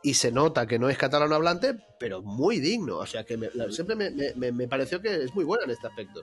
y 0.04 0.14
se 0.16 0.32
nota 0.32 0.68
que 0.68 0.78
no 0.80 0.90
es 0.90 0.98
catalano 0.98 1.36
hablante, 1.36 1.76
pero 2.00 2.22
muy 2.22 2.60
digno. 2.60 2.98
O 2.98 3.06
sea 3.06 3.24
que 3.24 3.38
me- 3.38 3.50
siempre 3.72 3.96
me, 3.96 4.12
me- 4.36 4.52
me- 4.52 4.68
pareció 4.68 5.02
que 5.02 5.24
es 5.24 5.34
muy 5.34 5.44
buena 5.46 5.64
en 5.64 5.72
este 5.72 5.88
aspecto. 5.88 6.22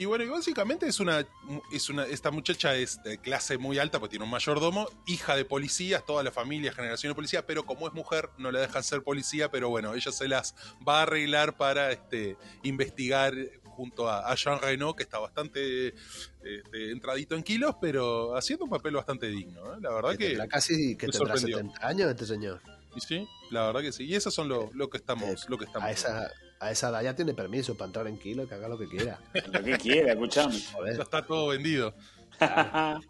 Y 0.00 0.04
bueno, 0.04 0.22
y 0.22 0.28
básicamente 0.28 0.86
es 0.86 1.00
una, 1.00 1.26
es 1.72 1.88
una. 1.90 2.04
Esta 2.06 2.30
muchacha 2.30 2.76
es 2.76 3.02
de 3.02 3.18
clase 3.18 3.58
muy 3.58 3.80
alta, 3.80 3.98
porque 3.98 4.12
tiene 4.12 4.24
un 4.24 4.30
mayordomo, 4.30 4.88
hija 5.06 5.34
de 5.34 5.44
policías, 5.44 6.06
toda 6.06 6.22
la 6.22 6.30
familia, 6.30 6.72
generación 6.72 7.10
de 7.10 7.14
policía, 7.16 7.44
pero 7.44 7.66
como 7.66 7.88
es 7.88 7.94
mujer, 7.94 8.30
no 8.38 8.52
la 8.52 8.60
dejan 8.60 8.84
ser 8.84 9.02
policía, 9.02 9.50
pero 9.50 9.70
bueno, 9.70 9.94
ella 9.94 10.12
se 10.12 10.28
las 10.28 10.54
va 10.88 11.00
a 11.00 11.02
arreglar 11.02 11.56
para 11.56 11.90
este, 11.90 12.36
investigar 12.62 13.34
junto 13.64 14.08
a, 14.08 14.30
a 14.30 14.34
Jean 14.36 14.60
Reno, 14.60 14.94
que 14.94 15.02
está 15.02 15.18
bastante 15.18 15.88
este, 15.88 16.92
entradito 16.92 17.34
en 17.34 17.42
kilos, 17.42 17.74
pero 17.80 18.36
haciendo 18.36 18.66
un 18.66 18.70
papel 18.70 18.94
bastante 18.94 19.26
digno. 19.26 19.74
¿eh? 19.74 19.78
La 19.80 19.92
verdad 19.92 20.10
Que 20.16 20.36
que. 20.36 20.48
casi 20.48 20.96
que 20.96 21.08
tendrá 21.08 21.18
sorprendió. 21.36 21.56
70 21.58 21.86
años 21.88 22.08
este 22.10 22.24
señor. 22.26 22.60
Y 22.94 23.00
sí, 23.00 23.28
la 23.50 23.66
verdad 23.66 23.80
que 23.80 23.92
sí. 23.92 24.04
Y 24.04 24.14
eso 24.14 24.30
son 24.30 24.48
lo, 24.48 24.70
lo 24.74 24.90
que 24.90 24.96
estamos. 24.96 25.48
lo 25.48 25.58
que 25.58 25.64
estamos 25.64 25.88
A 25.88 25.92
esa, 25.92 26.30
a 26.60 26.70
esa 26.70 26.88
edad 26.90 27.02
ya 27.02 27.14
tiene 27.14 27.34
permiso 27.34 27.76
para 27.76 27.86
entrar 27.86 28.06
en 28.06 28.18
kilo 28.18 28.44
y 28.44 28.46
que 28.46 28.54
haga 28.54 28.68
lo 28.68 28.78
que 28.78 28.88
quiera. 28.88 29.18
Lo 29.52 29.62
que 29.62 29.78
quiera, 29.78 30.12
escuchame. 30.12 30.58
Ya 30.96 31.02
está 31.02 31.22
todo 31.22 31.48
vendido. 31.48 31.94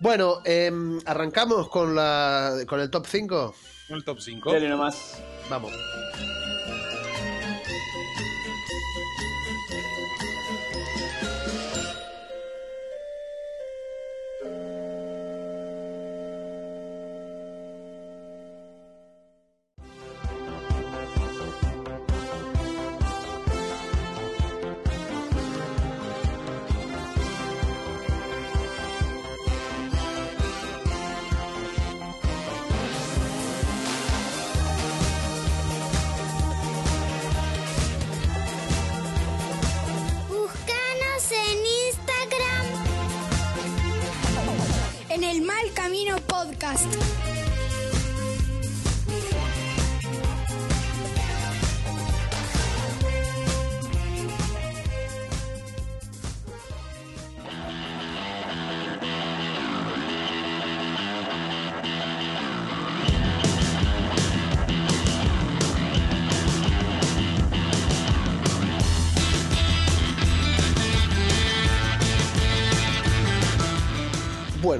Bueno, 0.00 0.40
em, 0.44 0.98
arrancamos 1.06 1.68
con, 1.68 1.94
la, 1.94 2.56
con 2.66 2.80
el 2.80 2.90
top 2.90 3.06
5. 3.06 3.54
En 3.88 3.94
el 3.94 4.04
top 4.04 4.18
5. 4.18 4.52
Dale 4.52 4.68
nomás. 4.68 5.22
Vamos. 5.48 5.72
Podcast. 46.72 47.11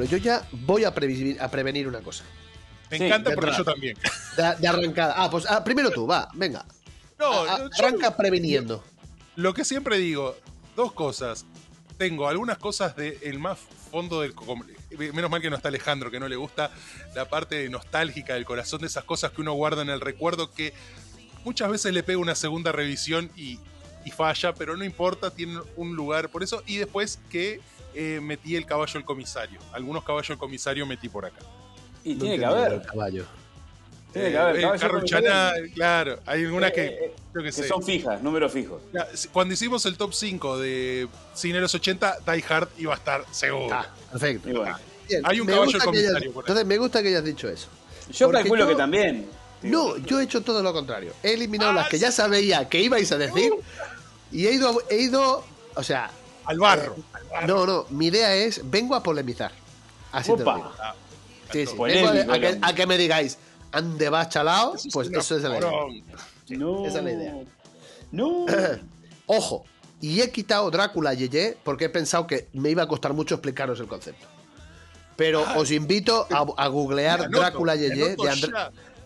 Bueno, 0.02 0.10
yo 0.10 0.16
ya 0.18 0.48
voy 0.52 0.82
a, 0.84 0.92
prevenir 0.92 1.86
una 1.86 2.00
cosa. 2.00 2.24
Me 2.90 2.98
Sí, 2.98 3.04
encanta, 3.04 3.30
de 3.30 3.36
pero 3.36 3.56
yo 3.56 3.64
también. 3.64 3.96
De, 4.36 4.56
de 4.58 4.66
arrancada. 4.68 5.14
Ah, 5.16 5.30
pues 5.30 5.46
ah, 5.48 5.62
primero 5.62 5.90
tú, 5.92 6.08
va, 6.08 6.28
venga. 6.34 6.64
No, 7.20 7.26
A- 7.32 7.54
a- 7.54 7.58
yo- 7.58 7.68
arranca 7.78 8.16
previniendo. 8.16 8.82
Lo 9.36 9.54
que 9.54 9.64
siempre 9.64 9.98
digo, 9.98 10.36
dos 10.74 10.92
cosas. 10.92 11.46
Tengo 11.98 12.26
algunas 12.28 12.58
cosas 12.58 12.96
del 12.96 13.38
más 13.38 13.58
fondo 13.92 14.22
del... 14.22 14.34
com- 14.34 14.64
Menos 14.98 15.30
mal 15.30 15.40
que 15.40 15.48
no 15.50 15.56
está 15.56 15.68
Alejandro, 15.68 16.10
que 16.10 16.18
no 16.18 16.26
le 16.28 16.34
gusta 16.36 16.70
la 17.14 17.28
parte 17.28 17.68
nostálgica 17.70 18.34
del 18.34 18.44
corazón 18.44 18.80
de 18.80 18.88
esas 18.88 19.04
cosas 19.04 19.30
que 19.30 19.40
uno 19.40 19.52
guarda 19.52 19.82
en 19.82 19.88
el 19.88 20.00
recuerdo 20.00 20.50
que 20.52 20.74
muchas 21.44 21.70
veces 21.70 21.94
le 21.94 22.02
pega 22.02 22.18
una 22.18 22.34
segunda 22.34 22.72
revisión 22.72 23.30
y, 23.36 23.58
y 24.04 24.10
falla, 24.10 24.52
pero 24.52 24.76
no 24.76 24.84
importa, 24.84 25.30
tiene 25.30 25.60
un 25.76 25.94
lugar 25.94 26.28
por 26.28 26.42
eso. 26.42 26.62
Y 26.66 26.76
después 26.78 27.20
que 27.30 27.60
eh, 27.94 28.20
metí 28.22 28.57
el 28.57 28.66
caballo 28.66 28.92
del 28.94 29.05
comisario. 29.05 29.59
Algunos 29.72 30.05
caballos 30.05 30.28
del 30.28 30.38
comisario 30.38 30.87
metí 30.87 31.09
por 31.09 31.24
acá. 31.26 31.40
Y 32.05 32.14
No 32.14 32.20
tiene 32.20 32.38
que 32.38 32.44
haber. 32.44 32.72
el 32.74 32.83
caballo. 32.83 33.24
Tiene 34.12 34.31
que 34.31 34.38
haber. 34.38 34.57
Eh, 34.57 34.62
caballo 34.62 34.81
Carruchana, 34.81 35.48
comisario. 35.50 35.74
claro, 35.74 36.18
hay 36.26 36.44
algunas 36.44 36.70
Eh, 36.70 36.74
que... 36.74 36.85
eh, 36.85 37.14
eh, 37.35 37.42
Que 37.42 37.52
sé. 37.52 37.68
son 37.68 37.83
fijas, 37.83 38.22
números 38.22 38.52
fijos. 38.52 38.83
Cuando 39.33 39.55
hicimos 39.55 39.87
el 39.87 39.96
top 39.96 40.12
5 40.12 40.59
de 40.59 41.09
Cine 41.35 41.61
los 41.61 41.74
80, 41.74 42.18
Die 42.31 42.44
Hard 42.48 42.68
iba 42.78 42.92
a 42.92 42.96
estar 42.96 43.24
seguro. 43.31 43.68
Ah, 43.74 43.87
perfecto. 44.11 44.50
Y 44.50 44.52
bueno. 44.52 44.76
Bien, 45.09 45.22
Hay 45.24 45.40
un 45.40 45.46
me 45.46 45.52
caballo 45.55 45.72
del 45.72 45.81
que 45.81 45.88
hayas- 45.88 45.94
comisario 46.12 46.33
por 46.33 46.44
entonces, 46.44 46.66
me 46.66 46.78
gusta 46.78 47.02
que 47.02 47.09
hayas 47.09 47.24
dicho 47.24 47.48
eso. 47.48 47.68
Yo 48.11 48.26
Porque 48.26 48.40
calculo 48.42 48.64
yo- 48.64 48.68
que 48.70 48.74
también. 48.76 49.26
No, 49.62 49.96
yo 49.98 50.20
he 50.20 50.24
hecho 50.24 50.40
todo 50.42 50.62
lo 50.62 50.72
contrario. 50.72 51.12
He 51.22 51.35
eliminado 51.35 51.70
Ah, 51.70 51.74
las 51.74 51.88
que 51.88 51.98
ya 51.98 52.11
sabía 52.11 52.68
que 52.68 52.81
ibais 52.81 53.11
a 53.12 53.16
decir 53.18 53.52
y 54.33 54.46
he 54.46 54.52
ido, 54.52 54.83
he 54.90 54.96
ido, 55.02 55.44
o 55.74 55.83
sea, 55.83 56.11
Al 56.44 56.59
barro. 56.59 56.96
No, 57.47 57.66
no, 57.66 57.87
mi 57.90 58.07
idea 58.07 58.35
es, 58.35 58.61
vengo 58.71 58.95
a 58.95 59.03
polemizar. 59.03 59.53
Así 60.12 60.33
te 60.37 60.45
lo 60.45 60.55
digo. 60.55 60.73
Ah, 60.81 60.95
Sí, 61.53 61.66
sí, 61.66 61.75
vengo 61.79 62.09
a, 62.09 62.11
a 62.11 62.14
que, 62.14 62.21
hombre. 62.31 62.59
a 62.62 62.75
que 62.75 62.87
me 62.87 62.97
digáis, 62.97 63.37
ande 63.73 64.09
vas 64.09 64.29
chalao, 64.31 64.75
pues 64.92 65.11
eso 65.12 65.37
es 65.37 65.42
la 65.42 65.59
idea. 65.59 65.71
No. 66.49 66.87
esa 66.87 66.99
es 66.99 67.05
la 67.05 67.12
idea. 67.12 67.35
No. 68.11 68.47
Ojo, 69.27 69.64
y 70.01 70.21
he 70.21 70.31
quitado 70.31 70.71
Drácula 70.71 71.14
Yeye 71.14 71.57
porque 71.62 71.87
he 71.87 71.88
pensado 71.88 72.27
que 72.27 72.49
me 72.55 72.71
iba 72.71 72.83
a 72.83 72.88
costar 72.88 73.12
mucho 73.12 73.35
explicaros 73.35 73.81
el 73.81 73.87
concepto. 73.87 74.27
Pero 75.16 75.45
os 75.57 75.71
invito 75.71 76.27
a, 76.31 76.47
a 76.57 76.68
googlear 76.68 77.31
Drácula 77.31 77.77
Yeye 77.77 78.16
de, 78.16 78.31
André-. 78.31 78.53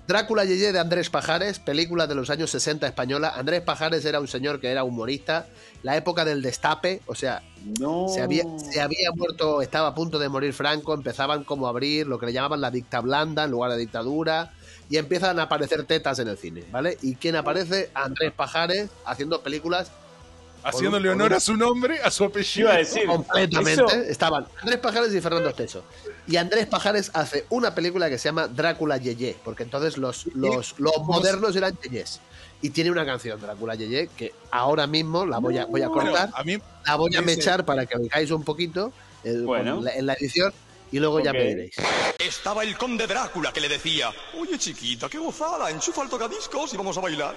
Drácula 0.07 0.45
Yeye 0.45 0.73
de 0.73 0.79
Andrés 0.79 1.11
Pajares, 1.11 1.59
película 1.59 2.07
de 2.07 2.15
los 2.15 2.31
años 2.31 2.51
60 2.51 2.87
española. 2.87 3.33
Andrés 3.37 3.63
Pajares 3.63 4.05
era 4.05 4.21
un 4.21 4.29
señor 4.29 4.61
que 4.61 4.71
era 4.71 4.85
humorista, 4.85 5.47
la 5.83 5.97
época 5.97 6.25
del 6.25 6.43
destape, 6.43 7.01
o 7.07 7.17
sea, 7.17 7.43
No. 7.81 8.07
se 8.07 8.21
había, 8.23 8.45
se 8.57 8.81
había 8.81 9.11
muerto, 9.17 9.63
estaba 9.63 9.89
a 9.89 9.95
punto 9.97 10.21
de 10.21 10.29
morir 10.29 10.53
Franco, 10.53 10.95
empezaban 10.95 11.43
como 11.43 11.67
a 11.67 11.71
abrir 11.71 12.07
lo 12.07 12.21
que 12.21 12.27
le 12.27 12.33
llamaban 12.33 12.61
la 12.61 12.71
dicta 12.71 13.01
blanda 13.01 13.45
en 13.45 13.51
lugar 13.51 13.73
de 13.73 13.79
dictadura, 13.79 14.53
y 14.89 14.99
empiezan 14.99 15.41
a 15.41 15.45
aparecer 15.45 15.83
tetas 15.85 16.21
en 16.21 16.29
el 16.29 16.39
cine, 16.39 16.63
¿vale? 16.71 16.99
¿Y 17.03 17.17
quién 17.17 17.35
aparece? 17.35 17.91
Andrés 17.93 18.33
Pajares 18.33 18.91
haciendo 19.05 19.43
películas 19.43 19.91
Haciéndole 20.69 21.09
honor 21.11 21.35
a 21.35 21.41
su 21.41 21.57
nombre, 21.57 22.01
a 22.03 22.11
su 22.11 22.25
apellido. 22.25 22.69
Iba 22.69 22.75
a 22.75 22.79
decir. 22.79 23.07
completamente. 23.07 23.73
eso- 23.85 23.89
Estaban 24.03 24.47
Andrés 24.61 24.79
Pajares 24.79 25.15
y 25.15 25.21
Fernando 25.21 25.49
Esteso. 25.49 25.85
Y 26.27 26.37
Andrés 26.37 26.67
Pajares 26.67 27.11
hace 27.15 27.47
una 27.51 27.75
película 27.75 28.09
que 28.11 28.19
se 28.19 28.29
llama 28.29 28.49
Drácula 28.49 28.97
Yeye, 28.97 29.37
porque 29.45 29.63
entonces 29.63 29.97
los, 29.97 30.27
los, 30.35 30.75
los 30.79 30.99
modernos 31.05 31.55
eran 31.57 31.77
Yeyes. 31.83 32.21
Y 32.63 32.71
tiene 32.71 32.91
una 32.91 33.05
canción, 33.07 33.41
Drácula 33.41 33.75
Yeye, 33.75 34.09
que 34.17 34.33
ahora 34.51 34.87
mismo 34.87 35.25
la 35.27 35.39
voy 35.39 35.59
a, 35.59 35.67
voy 35.67 35.83
a 35.83 35.89
Bueno, 35.89 36.11
cortar, 36.11 36.31
a 36.35 36.43
mí 36.43 36.59
la 36.87 36.97
voy 36.97 37.15
a 37.15 37.23
mechar 37.23 37.65
para 37.65 37.87
que 37.87 37.97
oigáis 37.99 38.31
un 38.31 38.43
poquito 38.45 38.93
eh, 39.25 39.35
Bueno. 39.45 39.77
con 39.77 39.85
la- 39.85 39.95
en 39.95 40.07
la 40.07 40.15
edición 40.15 40.53
y 40.91 40.99
luego 40.99 41.21
ya 41.21 41.31
Ok. 41.33 41.37
me 41.37 41.45
diréis. 41.45 41.75
Estaba 42.19 42.63
el 42.65 42.77
conde 42.79 43.07
Drácula 43.07 43.53
que 43.53 43.61
le 43.61 43.69
decía, 43.69 44.11
oye 44.41 44.59
chiquita, 44.59 45.09
qué 45.09 45.19
gozada, 45.19 45.71
enchufa 45.71 46.03
el 46.03 46.09
tocadiscos 46.09 46.73
y 46.75 46.77
vamos 46.77 46.97
a 46.97 47.01
bailar. 47.03 47.37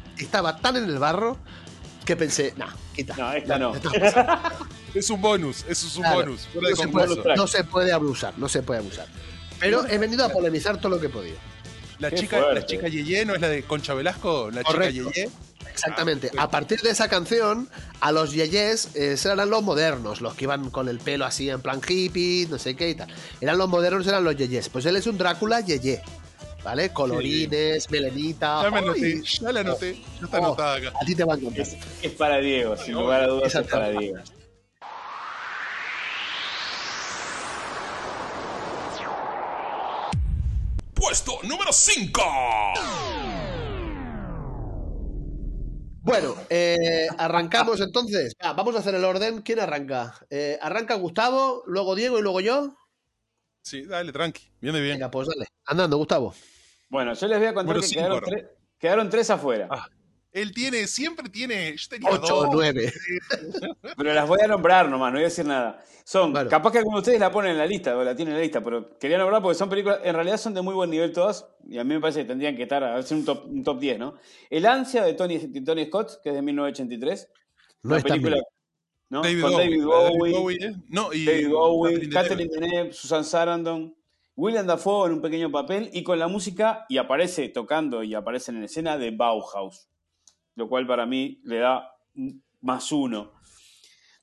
estaba 0.23 0.57
tan 0.57 0.77
en 0.77 0.85
el 0.85 0.99
barro 0.99 1.37
que 2.05 2.15
pensé, 2.15 2.53
nah, 2.57 2.73
quita. 2.95 3.15
No, 3.15 3.33
esta 3.33 3.59
no. 3.59 3.73
es 4.95 5.09
un 5.09 5.21
bonus, 5.21 5.65
eso 5.67 5.87
es 5.87 5.95
un 5.95 6.01
Claro, 6.03 6.19
bonus. 6.21 6.47
No, 6.53 6.75
se 6.75 6.87
puede, 6.87 7.35
no 7.35 7.47
se 7.47 7.63
puede 7.63 7.91
abusar, 7.91 8.33
no 8.37 8.49
se 8.49 8.63
puede 8.63 8.79
abusar. 8.79 9.07
Pero 9.59 9.85
he 9.87 9.97
venido 9.97 10.25
a 10.25 10.29
polemizar 10.29 10.77
todo 10.79 10.89
lo 10.89 10.99
que 10.99 11.05
he 11.07 11.09
podido. 11.09 11.37
La 11.99 12.09
Qué 12.09 12.15
chica, 12.17 12.41
la 12.51 12.65
chica 12.65 12.87
Yeye 12.87 13.25
no 13.25 13.35
es 13.35 13.41
la 13.41 13.49
de 13.49 13.61
Concha 13.63 13.93
Velasco, 13.93 14.49
la 14.51 14.63
Correcto. 14.63 15.09
chica 15.09 15.11
Yeye. 15.11 15.29
Exactamente. 15.71 16.31
A 16.37 16.49
partir 16.49 16.81
de 16.81 16.89
esa 16.89 17.07
canción, 17.07 17.69
a 18.01 18.11
los 18.11 18.33
yeyes 18.33 18.89
eh, 18.95 19.15
eran 19.23 19.49
los 19.49 19.63
modernos, 19.63 20.19
los 20.21 20.33
que 20.35 20.43
iban 20.43 20.69
con 20.69 20.89
el 20.89 20.99
pelo 20.99 21.25
así 21.25 21.49
en 21.49 21.61
plan 21.61 21.79
hippie, 21.87 22.47
no 22.49 22.59
sé 22.59 22.75
qué 22.75 22.89
y 22.89 22.95
tal. 22.95 23.07
Eran 23.39 23.57
los 23.57 23.69
modernos, 23.69 24.05
eran 24.07 24.23
los 24.23 24.35
yeyes. 24.35 24.69
Pues 24.69 24.85
él 24.85 24.95
es 24.95 25.07
un 25.07 25.17
Drácula 25.17 25.61
yeye. 25.61 26.01
¿Vale? 26.63 26.93
Colorines, 26.93 27.89
melenita. 27.89 28.61
Ya 28.63 28.69
me 28.69 28.77
¡ay! 28.77 28.83
anoté, 28.83 29.23
ya 29.23 29.51
la 29.51 29.59
anoté, 29.61 29.95
ya 30.19 30.25
está 30.25 30.37
anotada 30.37 30.75
acá. 30.75 30.93
A 31.01 31.05
ti 31.05 31.15
te 31.15 31.23
va 31.23 31.33
a 31.33 31.37
encantar. 31.37 31.61
Es, 31.61 31.77
es 32.01 32.11
para 32.11 32.37
Diego, 32.37 32.77
sin 32.77 32.93
lugar 32.93 33.23
a 33.23 33.27
dudas 33.27 33.55
es 33.55 33.67
para. 33.67 33.89
Diego. 33.89 34.19
Puesto 40.93 41.39
número 41.43 41.73
5. 41.73 42.21
Bueno, 46.03 46.35
eh, 46.49 47.07
arrancamos 47.17 47.79
entonces. 47.79 48.33
Va, 48.43 48.53
vamos 48.53 48.75
a 48.75 48.79
hacer 48.79 48.95
el 48.95 49.03
orden. 49.05 49.41
¿Quién 49.41 49.59
arranca? 49.59 50.15
Eh, 50.29 50.57
arranca 50.61 50.95
Gustavo, 50.95 51.63
luego 51.65 51.95
Diego 51.95 52.19
y 52.19 52.21
luego 52.21 52.41
yo. 52.41 52.75
Sí, 53.63 53.83
dale, 53.85 54.11
tranqui, 54.11 54.41
viene 54.59 54.81
bien. 54.81 54.95
Venga, 54.95 55.11
pues 55.11 55.27
dale. 55.27 55.47
Andando, 55.65 55.97
Gustavo. 55.97 56.33
Bueno, 56.91 57.13
yo 57.13 57.27
les 57.27 57.39
voy 57.39 57.47
a 57.47 57.53
contar 57.53 57.79
que 57.79 57.87
quedaron, 57.87 58.21
tres- 58.21 58.45
quedaron 58.77 59.09
tres 59.09 59.29
afuera. 59.29 59.67
Ah, 59.71 59.87
Él 60.33 60.53
tiene, 60.53 60.87
siempre 60.87 61.29
tiene. 61.29 61.75
Yo 61.77 61.87
tenía 61.89 62.09
8 62.11 62.37
o. 62.39 62.47
9. 62.53 62.93
Pero 63.97 64.13
las 64.13 64.27
voy 64.27 64.39
a 64.43 64.47
nombrar 64.47 64.89
nomás, 64.89 65.11
no 65.11 65.17
voy 65.17 65.23
a 65.23 65.29
decir 65.29 65.45
nada. 65.45 65.83
Son, 66.03 66.33
Bueno. 66.33 66.49
capaz 66.49 66.71
que 66.71 66.79
algunos 66.79 66.97
de 66.97 67.01
ustedes 67.01 67.19
la 67.21 67.31
ponen 67.31 67.51
en 67.51 67.57
la 67.59 67.65
lista 67.65 67.95
o 67.97 68.03
la 68.03 68.13
tienen 68.15 68.33
en 68.33 68.39
la 68.39 68.43
lista, 68.43 68.59
pero 68.61 68.97
quería 68.97 69.17
nombrar 69.17 69.41
porque 69.41 69.57
son 69.57 69.69
películas, 69.69 69.99
en 70.03 70.13
realidad 70.15 70.37
son 70.37 70.53
de 70.53 70.61
muy 70.61 70.73
buen 70.73 70.89
nivel 70.89 71.13
todas, 71.13 71.47
y 71.65 71.77
a 71.77 71.83
mí 71.83 71.93
me 71.93 72.01
parece 72.01 72.21
que 72.21 72.25
tendrían 72.25 72.55
que 72.57 72.63
estar, 72.63 72.83
a 72.83 72.95
ver 72.95 73.03
si 73.03 73.13
un 73.13 73.23
top, 73.23 73.45
un 73.45 73.63
top 73.63 73.79
10, 73.79 73.99
¿no? 73.99 74.15
El 74.49 74.65
Ansia 74.65 75.03
de 75.03 75.13
Tony, 75.13 75.37
de 75.37 75.61
Tony 75.61 75.85
Scott, 75.85 76.19
que 76.23 76.29
es 76.29 76.35
de 76.35 76.41
1983. 76.41 77.29
No 77.83 77.95
está 77.95 78.09
película, 78.09 78.35
bien. 78.35 78.43
¿no? 79.09 79.21
David 79.21 79.41
Con 79.41 79.51
Bowie. 79.51 79.65
David 79.69 79.83
Bowie, 80.33 80.57
¿eh? 80.65 80.73
No, 80.89 81.13
y 81.13 81.25
David 81.25 81.49
Bowie, 81.49 82.09
Catherine 82.09 82.49
Deneuve. 82.51 82.67
Deneuve, 82.67 82.93
Susan 82.93 83.23
Sarandon, 83.23 83.95
William 84.41 84.65
Dafoe 84.65 85.05
en 85.07 85.13
un 85.13 85.21
pequeño 85.21 85.51
papel 85.51 85.91
y 85.93 86.01
con 86.01 86.17
la 86.17 86.27
música, 86.27 86.87
y 86.89 86.97
aparece 86.97 87.47
tocando 87.49 88.01
y 88.01 88.15
aparece 88.15 88.51
en 88.51 88.63
escena 88.63 88.97
de 88.97 89.11
Bauhaus, 89.11 89.87
lo 90.55 90.67
cual 90.67 90.87
para 90.87 91.05
mí 91.05 91.39
le 91.43 91.59
da 91.59 91.91
más 92.61 92.91
uno. 92.91 93.33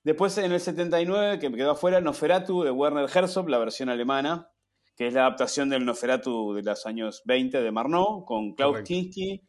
Después 0.02 0.37
en 0.38 0.50
el 0.50 0.59
79, 0.59 1.38
que 1.38 1.50
me 1.50 1.57
quedó 1.57 1.70
afuera, 1.70 2.00
Noferatu 2.00 2.64
de 2.64 2.72
Werner 2.72 3.09
Herzog, 3.09 3.48
la 3.48 3.59
versión 3.59 3.90
alemana, 3.90 4.50
que 4.96 5.07
es 5.07 5.14
la 5.14 5.20
adaptación 5.20 5.68
del 5.68 5.85
Noferatu 5.85 6.52
de 6.52 6.62
los 6.64 6.85
años 6.85 7.22
20 7.24 7.62
de 7.62 7.70
Marnot, 7.70 8.24
con 8.24 8.54
Klaus. 8.54 8.78
Kinski 8.83 9.40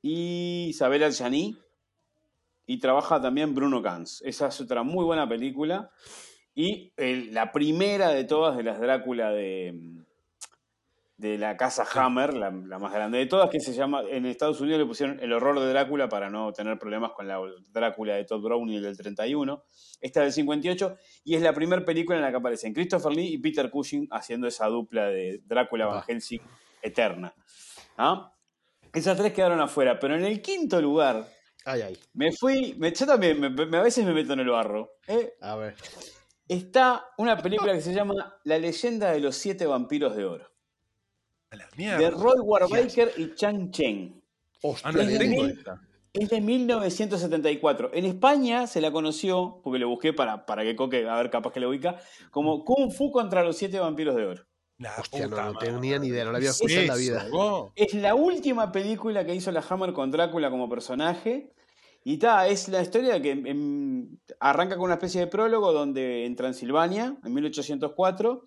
y 0.00 0.66
Isabel 0.70 1.04
Adjani. 1.04 1.58
Y 2.64 2.78
trabaja 2.78 3.20
también 3.20 3.54
Bruno 3.54 3.82
Ganz. 3.82 4.22
Esa 4.22 4.46
es 4.46 4.60
otra 4.62 4.82
muy 4.82 5.04
buena 5.04 5.28
película. 5.28 5.90
Y 6.54 6.90
el- 6.96 7.34
la 7.34 7.52
primera 7.52 8.08
de 8.08 8.24
todas 8.24 8.56
de 8.56 8.62
las 8.62 8.80
Drácula 8.80 9.30
de, 9.30 9.74
de 11.18 11.38
la 11.38 11.56
casa 11.56 11.86
Hammer, 11.94 12.34
la, 12.34 12.50
la 12.50 12.78
más 12.78 12.92
grande 12.92 13.16
de 13.18 13.26
todas, 13.26 13.48
que 13.48 13.58
se 13.60 13.72
llama, 13.72 14.02
en 14.10 14.26
Estados 14.26 14.60
Unidos 14.60 14.78
le 14.80 14.86
pusieron 14.86 15.18
El 15.20 15.32
horror 15.32 15.58
de 15.58 15.66
Drácula 15.68 16.08
para 16.10 16.28
no 16.28 16.52
tener 16.52 16.78
problemas 16.78 17.12
con 17.12 17.26
la 17.26 17.40
Drácula 17.70 18.14
de 18.16 18.24
Todd 18.24 18.42
Browning 18.42 18.82
del 18.82 18.96
31. 18.98 19.64
Esta 20.02 20.20
del 20.20 20.32
58, 20.32 20.96
y 21.24 21.34
es 21.36 21.40
la 21.42 21.54
primera 21.54 21.84
película 21.84 22.16
en 22.18 22.22
la 22.22 22.30
que 22.30 22.36
aparecen 22.36 22.74
Christopher 22.74 23.12
Lee 23.12 23.32
y 23.32 23.38
Peter 23.38 23.70
Cushing 23.70 24.08
haciendo 24.10 24.46
esa 24.46 24.66
dupla 24.66 25.06
de 25.06 25.40
Drácula 25.46 25.86
Van. 25.86 26.02
Helsing 26.02 26.40
eterna. 26.82 27.34
¿Ah? 27.96 28.32
Esas 28.92 29.16
tres 29.16 29.32
quedaron 29.32 29.60
afuera, 29.60 29.98
pero 29.98 30.16
en 30.16 30.24
el 30.24 30.42
quinto 30.42 30.80
lugar 30.82 31.26
Ay, 31.64 31.80
ay. 31.82 31.98
me 32.12 32.30
fui, 32.32 32.74
me, 32.78 32.92
yo 32.92 33.06
también 33.06 33.40
me- 33.40 33.50
me- 33.50 33.76
a 33.78 33.82
veces 33.82 34.04
me 34.04 34.12
meto 34.12 34.34
en 34.34 34.40
el 34.40 34.50
barro. 34.50 34.90
¿eh? 35.08 35.32
A 35.40 35.56
ver. 35.56 35.74
Está 36.48 37.06
una 37.18 37.36
película 37.38 37.72
que 37.72 37.80
se 37.80 37.92
llama 37.92 38.14
La 38.44 38.58
leyenda 38.58 39.10
de 39.12 39.20
los 39.20 39.34
siete 39.36 39.66
vampiros 39.66 40.14
de 40.14 40.24
oro, 40.24 40.48
A 41.50 41.56
la 41.56 41.68
mierda. 41.76 41.98
de 41.98 42.10
Roy 42.10 42.40
Warbaker 42.40 43.12
y 43.16 43.34
Chang 43.34 43.70
Chen. 43.70 44.22
Ah, 44.82 44.92
no 44.92 45.00
Es 45.00 45.06
de 45.08 45.18
tengo 45.18 45.42
mil- 45.42 45.50
esta. 45.58 45.80
Es 46.12 46.30
de 46.30 46.40
1974. 46.40 47.90
En 47.92 48.04
España 48.06 48.66
se 48.66 48.80
la 48.80 48.90
conoció, 48.90 49.60
porque 49.62 49.78
lo 49.78 49.88
busqué 49.88 50.12
para, 50.14 50.46
para 50.46 50.62
que 50.62 50.74
Coque, 50.74 51.06
a 51.06 51.14
ver, 51.16 51.30
capaz 51.30 51.52
que 51.52 51.60
lo 51.60 51.68
ubica, 51.68 52.00
como 52.30 52.64
Kung 52.64 52.90
Fu 52.90 53.10
contra 53.10 53.44
los 53.44 53.56
siete 53.58 53.78
vampiros 53.78 54.16
de 54.16 54.24
oro. 54.26 54.42
La 54.78 54.94
Hostia, 54.98 55.24
no, 55.24 55.30
puta 55.30 55.44
no 55.44 55.58
tenía 55.58 55.98
ni 55.98 56.08
idea, 56.08 56.24
no 56.24 56.32
la 56.32 56.38
había 56.38 56.48
¿Qué 56.50 56.52
es 56.52 56.56
escuchado 56.56 56.80
en 56.82 56.88
la 56.88 56.96
vida. 56.96 57.26
Es 57.76 57.94
la 57.94 58.14
última 58.14 58.72
película 58.72 59.24
que 59.26 59.34
hizo 59.34 59.52
la 59.52 59.64
Hammer 59.68 59.92
con 59.92 60.10
Drácula 60.10 60.50
como 60.50 60.68
personaje. 60.68 61.52
Y 62.02 62.18
ta, 62.18 62.46
es 62.48 62.68
la 62.68 62.80
historia 62.82 63.20
que 63.20 63.32
em, 63.32 64.16
arranca 64.40 64.76
con 64.76 64.84
una 64.86 64.94
especie 64.94 65.20
de 65.20 65.26
prólogo 65.26 65.72
donde 65.72 66.24
en 66.24 66.36
Transilvania, 66.36 67.16
en 67.24 67.34
1804, 67.34 68.44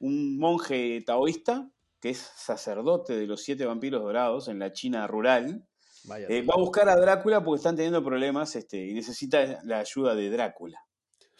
un 0.00 0.38
monje 0.38 1.02
taoísta, 1.04 1.68
que 2.00 2.10
es 2.10 2.18
sacerdote 2.36 3.14
de 3.16 3.26
los 3.26 3.42
siete 3.42 3.66
vampiros 3.66 4.02
dorados 4.02 4.48
en 4.48 4.58
la 4.58 4.72
China 4.72 5.06
rural, 5.06 5.66
Vaya. 6.04 6.26
eh, 6.28 6.42
va 6.42 6.54
a 6.54 6.58
buscar 6.58 6.88
a 6.88 6.96
Drácula 6.96 7.44
porque 7.44 7.58
están 7.58 7.76
teniendo 7.76 8.02
problemas 8.02 8.56
este, 8.56 8.86
y 8.86 8.94
necesita 8.94 9.60
la 9.64 9.80
ayuda 9.80 10.14
de 10.14 10.30
Drácula 10.30 10.80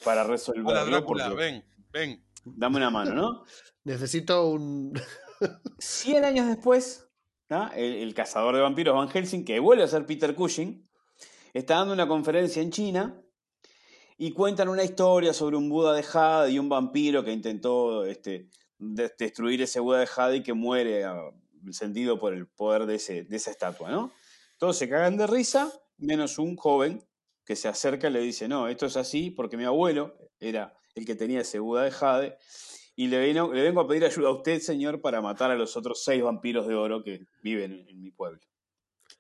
para 0.04 0.22
Hola, 0.22 0.30
resolverlo. 0.32 0.84
Drácula, 0.86 1.28
porque- 1.28 1.42
ven, 1.42 1.64
ven. 1.92 2.24
Dame 2.44 2.76
una 2.78 2.90
mano, 2.90 3.14
¿no? 3.14 3.44
Necesito 3.84 4.48
un. 4.50 4.92
100 5.78 6.24
años 6.24 6.46
después, 6.46 7.06
¿no? 7.48 7.70
el, 7.72 7.94
el 7.96 8.14
cazador 8.14 8.54
de 8.54 8.60
vampiros 8.62 8.94
Van 8.94 9.08
Helsing, 9.08 9.44
que 9.44 9.58
vuelve 9.60 9.82
a 9.84 9.88
ser 9.88 10.04
Peter 10.06 10.34
Cushing, 10.34 10.86
está 11.54 11.76
dando 11.76 11.94
una 11.94 12.06
conferencia 12.08 12.60
en 12.62 12.70
China 12.70 13.22
y 14.18 14.32
cuentan 14.32 14.68
una 14.68 14.84
historia 14.84 15.32
sobre 15.32 15.56
un 15.56 15.68
Buda 15.70 15.94
de 15.94 16.02
Jade 16.02 16.50
y 16.52 16.58
un 16.58 16.68
vampiro 16.68 17.24
que 17.24 17.32
intentó 17.32 18.04
este, 18.04 18.48
de- 18.80 19.12
destruir 19.16 19.62
ese 19.62 19.78
Buda 19.78 20.00
de 20.00 20.06
Jade 20.06 20.42
que 20.42 20.54
muere 20.54 21.04
ah, 21.04 21.30
sentido 21.70 22.18
por 22.18 22.34
el 22.34 22.46
poder 22.48 22.86
de, 22.86 22.96
ese, 22.96 23.22
de 23.22 23.36
esa 23.36 23.50
estatua, 23.50 23.90
¿no? 23.90 24.12
Todos 24.58 24.76
se 24.76 24.88
cagan 24.88 25.16
de 25.16 25.26
risa, 25.26 25.72
menos 25.98 26.38
un 26.38 26.56
joven 26.56 27.02
que 27.44 27.56
se 27.56 27.68
acerca 27.68 28.08
y 28.08 28.12
le 28.12 28.20
dice, 28.20 28.48
no, 28.48 28.68
esto 28.68 28.86
es 28.86 28.96
así 28.96 29.30
porque 29.30 29.56
mi 29.56 29.64
abuelo 29.64 30.16
era 30.38 30.74
el 30.94 31.04
que 31.04 31.14
tenía 31.14 31.40
ese 31.40 31.58
Buda 31.58 31.84
de 31.84 31.90
Jade 31.90 32.38
y 32.96 33.06
le 33.06 33.18
vengo, 33.18 33.52
le 33.52 33.62
vengo 33.62 33.80
a 33.80 33.88
pedir 33.88 34.04
ayuda 34.04 34.28
a 34.28 34.32
usted, 34.32 34.60
señor, 34.60 35.00
para 35.00 35.20
matar 35.20 35.50
a 35.50 35.54
los 35.54 35.76
otros 35.76 36.04
seis 36.04 36.22
vampiros 36.22 36.66
de 36.66 36.74
oro 36.74 37.02
que 37.02 37.24
viven 37.42 37.86
en, 37.88 38.00
mi 38.00 38.10
pueblo. 38.10 38.40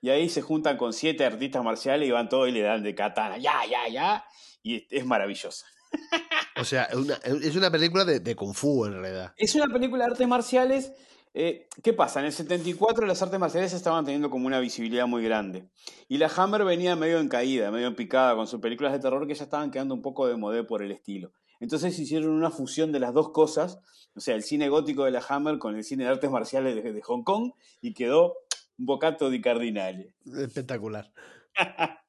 Y 0.02 0.10
ahí 0.10 0.28
se 0.28 0.42
juntan 0.42 0.76
con 0.76 0.92
siete 0.92 1.24
artistas 1.24 1.64
marciales 1.64 2.08
y 2.08 2.10
van 2.10 2.28
todos 2.28 2.48
y 2.48 2.52
le 2.52 2.60
dan 2.60 2.82
de 2.82 2.94
katana, 2.94 3.38
ya, 3.38 3.64
ya, 3.68 3.88
ya, 3.88 4.24
y 4.62 4.86
es 4.94 5.06
maravillosa. 5.06 5.66
O 6.60 6.64
sea, 6.64 6.88
una- 6.94 7.14
es 7.24 7.56
una 7.56 7.70
película 7.70 8.04
de, 8.04 8.20
de 8.20 8.36
Kung 8.36 8.54
Fu 8.54 8.84
en 8.86 9.00
realidad. 9.00 9.32
Es 9.36 9.54
una 9.54 9.66
película 9.72 10.04
de 10.04 10.10
artes 10.12 10.28
marciales. 10.28 10.92
eh, 11.34 11.68
¿Qué 11.82 11.92
pasa? 11.92 12.20
En 12.20 12.26
el 12.26 12.32
74 12.32 13.06
las 13.06 13.22
artes 13.22 13.38
marciales 13.38 13.72
estaban 13.72 14.04
teniendo 14.04 14.30
como 14.30 14.46
una 14.46 14.58
visibilidad 14.60 15.06
muy 15.06 15.22
grande. 15.22 15.68
Y 16.08 16.18
la 16.18 16.30
Hammer 16.36 16.64
venía 16.64 16.96
medio 16.96 17.18
en 17.20 17.28
caída, 17.28 17.70
medio 17.70 17.86
en 17.86 17.94
picada 17.96 18.34
con 18.34 18.46
sus 18.46 18.60
películas 18.60 18.92
de 18.92 18.98
terror 18.98 19.26
que 19.26 19.34
ya 19.34 19.44
estaban 19.44 19.70
quedando 19.70 19.94
un 19.94 20.02
poco 20.02 20.26
de 20.26 20.36
modé 20.36 20.64
por 20.64 20.82
el 20.82 20.90
estilo. 20.92 21.32
Entonces 21.60 21.98
hicieron 21.98 22.30
una 22.30 22.50
fusión 22.50 22.90
de 22.90 23.00
las 23.00 23.12
dos 23.14 23.30
cosas, 23.32 23.78
o 24.14 24.20
sea, 24.20 24.34
el 24.34 24.42
cine 24.42 24.68
gótico 24.70 25.04
de 25.04 25.10
la 25.12 25.22
Hammer 25.28 25.58
con 25.58 25.76
el 25.76 25.84
cine 25.84 26.04
de 26.04 26.10
artes 26.10 26.30
marciales 26.30 26.74
de, 26.82 26.92
de 26.92 27.02
Hong 27.02 27.22
Kong 27.22 27.52
y 27.80 27.92
quedó 27.94 28.34
un 28.78 28.86
bocato 28.86 29.28
di 29.30 29.40
cardinale. 29.40 30.14
Espectacular. 30.36 31.12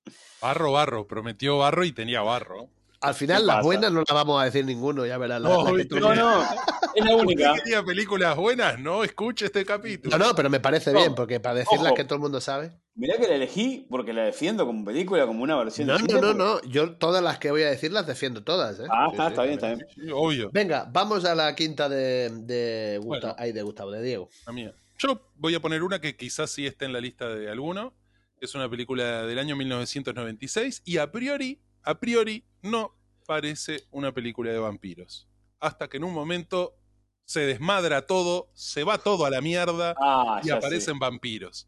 Barro, 0.41 0.71
barro. 0.71 1.05
Prometió 1.07 1.57
barro 1.59 1.83
y 1.83 1.91
tenía 1.91 2.21
barro. 2.21 2.69
Al 3.01 3.15
final, 3.15 3.41
¿Qué 3.41 3.47
las 3.47 3.55
pasa? 3.57 3.65
buenas 3.65 3.91
no 3.91 3.99
las 4.07 4.13
vamos 4.15 4.41
a 4.41 4.45
decir 4.45 4.63
ninguno, 4.63 5.05
ya 5.05 5.17
verás. 5.17 5.41
la- 5.41 5.49
No, 5.49 5.63
la 5.63 5.71
que 5.71 5.75
viste, 5.77 5.95
tú- 5.95 5.99
No, 6.01 6.13
no, 6.13 6.43
es 6.95 7.03
la 7.05 7.15
única. 7.15 7.51
¿Usted 7.53 7.63
quería 7.63 7.83
películas 7.83 8.35
buenas? 8.37 8.79
No 8.79 9.03
escuche 9.03 9.45
este 9.45 9.65
capítulo. 9.65 10.17
No, 10.17 10.27
no, 10.27 10.35
pero 10.35 10.49
me 10.51 10.59
parece 10.59 10.93
No. 10.93 10.99
bien, 10.99 11.15
porque 11.15 11.39
para 11.39 11.55
decirlas 11.55 11.87
Ojo. 11.87 11.95
que 11.95 12.03
todo 12.03 12.15
el 12.17 12.21
mundo 12.21 12.39
sabe. 12.39 12.73
Mirá 12.93 13.17
que 13.17 13.27
la 13.27 13.35
elegí 13.35 13.87
porque 13.89 14.13
la 14.13 14.23
defiendo 14.25 14.65
como 14.67 14.85
película, 14.85 15.25
como 15.25 15.41
una 15.41 15.55
versión 15.55 15.87
No, 15.87 15.93
de 15.93 15.99
no, 15.99 16.05
cine, 16.05 16.21
no, 16.21 16.27
porque- 16.27 16.67
no. 16.67 16.71
Yo 16.71 16.91
todas 16.97 17.23
las 17.23 17.39
que 17.39 17.49
voy 17.49 17.63
a 17.63 17.69
decir 17.71 17.91
las 17.91 18.05
defiendo 18.05 18.43
todas, 18.43 18.79
¿eh? 18.79 18.83
Ah, 18.91 19.07
Sí, 19.07 19.13
está, 19.13 19.23
sí, 19.25 19.29
está 19.31 19.41
bien, 19.43 19.53
está 19.55 19.67
bien. 19.67 19.87
Sí, 19.95 20.01
obvio. 20.13 20.49
Venga, 20.53 20.87
vamos 20.91 21.25
a 21.25 21.33
la 21.33 21.55
quinta 21.55 21.89
de, 21.89 22.29
de, 22.43 22.99
Gusta- 23.01 23.27
Bueno. 23.29 23.35
ay, 23.39 23.51
de 23.51 23.61
Gustavo, 23.63 23.91
de 23.91 24.03
Diego. 24.03 24.29
La 24.45 24.53
mía. 24.53 24.73
Yo 24.99 25.31
voy 25.37 25.55
a 25.55 25.59
poner 25.59 25.81
una 25.81 25.99
que 25.99 26.15
quizás 26.15 26.51
sí 26.51 26.67
esté 26.67 26.85
en 26.85 26.93
la 26.93 26.99
lista 27.01 27.27
de 27.29 27.49
alguno. 27.49 27.95
Es 28.39 28.53
una 28.53 28.69
película 28.69 29.25
del 29.25 29.39
año 29.39 29.55
1996 29.55 30.81
y 30.85 30.97
a 30.97 31.11
priori, 31.11 31.59
a 31.83 31.99
priori, 31.99 32.43
no 32.61 32.95
parece 33.25 33.83
una 33.91 34.11
película 34.11 34.51
de 34.51 34.59
vampiros. 34.59 35.27
Hasta 35.59 35.87
que 35.87 35.97
en 35.97 36.03
un 36.03 36.13
momento 36.13 36.75
se 37.25 37.41
desmadra 37.41 38.05
todo, 38.07 38.49
se 38.53 38.83
va 38.83 38.97
todo 38.97 39.25
a 39.25 39.29
la 39.29 39.41
mierda 39.41 39.95
Ah, 39.99 40.41
y 40.43 40.49
aparecen 40.49 40.99
vampiros. 40.99 41.67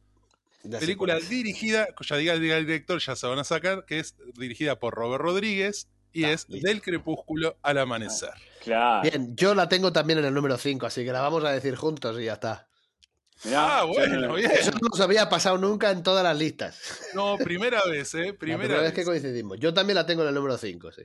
Ya 0.63 0.80
Película 0.80 1.19
dirigida, 1.19 1.88
ya 2.02 2.17
diga, 2.17 2.38
diga 2.38 2.58
el 2.58 2.65
director, 2.65 2.99
ya 2.99 3.15
se 3.15 3.28
van 3.28 3.39
a 3.39 3.43
sacar, 3.43 3.86
que 3.86 3.99
es 3.99 4.15
dirigida 4.36 4.80
por 4.80 4.93
Robert 4.93 5.21
Rodríguez 5.21 5.89
y 6.13 6.23
Ah, 6.23 6.32
es 6.32 6.47
listo. 6.47 6.67
Del 6.67 6.82
crepúsculo 6.82 7.58
al 7.62 7.78
amanecer. 7.78 8.32
Claro. 8.63 9.02
Bien, 9.02 9.36
yo 9.36 9.56
la 9.56 9.67
tengo 9.67 9.91
también 9.91 10.19
en 10.19 10.26
el 10.26 10.34
número 10.34 10.58
5, 10.58 10.86
así 10.86 11.04
que 11.04 11.12
la 11.12 11.21
vamos 11.21 11.43
a 11.43 11.52
decir 11.52 11.76
juntos 11.76 12.19
y 12.19 12.26
ya 12.26 12.34
está. 12.34 12.67
Mirá, 13.43 13.80
Ah, 13.80 13.84
bueno, 13.84 14.34
bien. 14.36 14.52
Eso 14.52 14.72
no 14.72 14.88
nos 14.89 15.00
había 15.00 15.30
pasado 15.30 15.58
nunca 15.58 15.91
en 15.91 16.04
todas 16.04 16.24
las 16.24 16.38
listas. 16.38 16.78
No, 17.13 17.38
primera 17.38 17.82
vez, 17.86 18.13
¿eh? 18.15 18.28
La 18.32 18.34
Primera, 18.38 18.60
primera 18.60 18.82
vez 18.82 18.91
vez. 18.91 18.93
que 18.93 19.04
coincidimos. 19.06 19.60
Yo 19.60 19.74
también 19.74 19.96
la 19.96 20.06
tengo 20.06 20.22
en 20.24 20.30
el 20.30 20.36
número 20.36 20.58
5, 20.58 20.91
sí. 20.91 21.02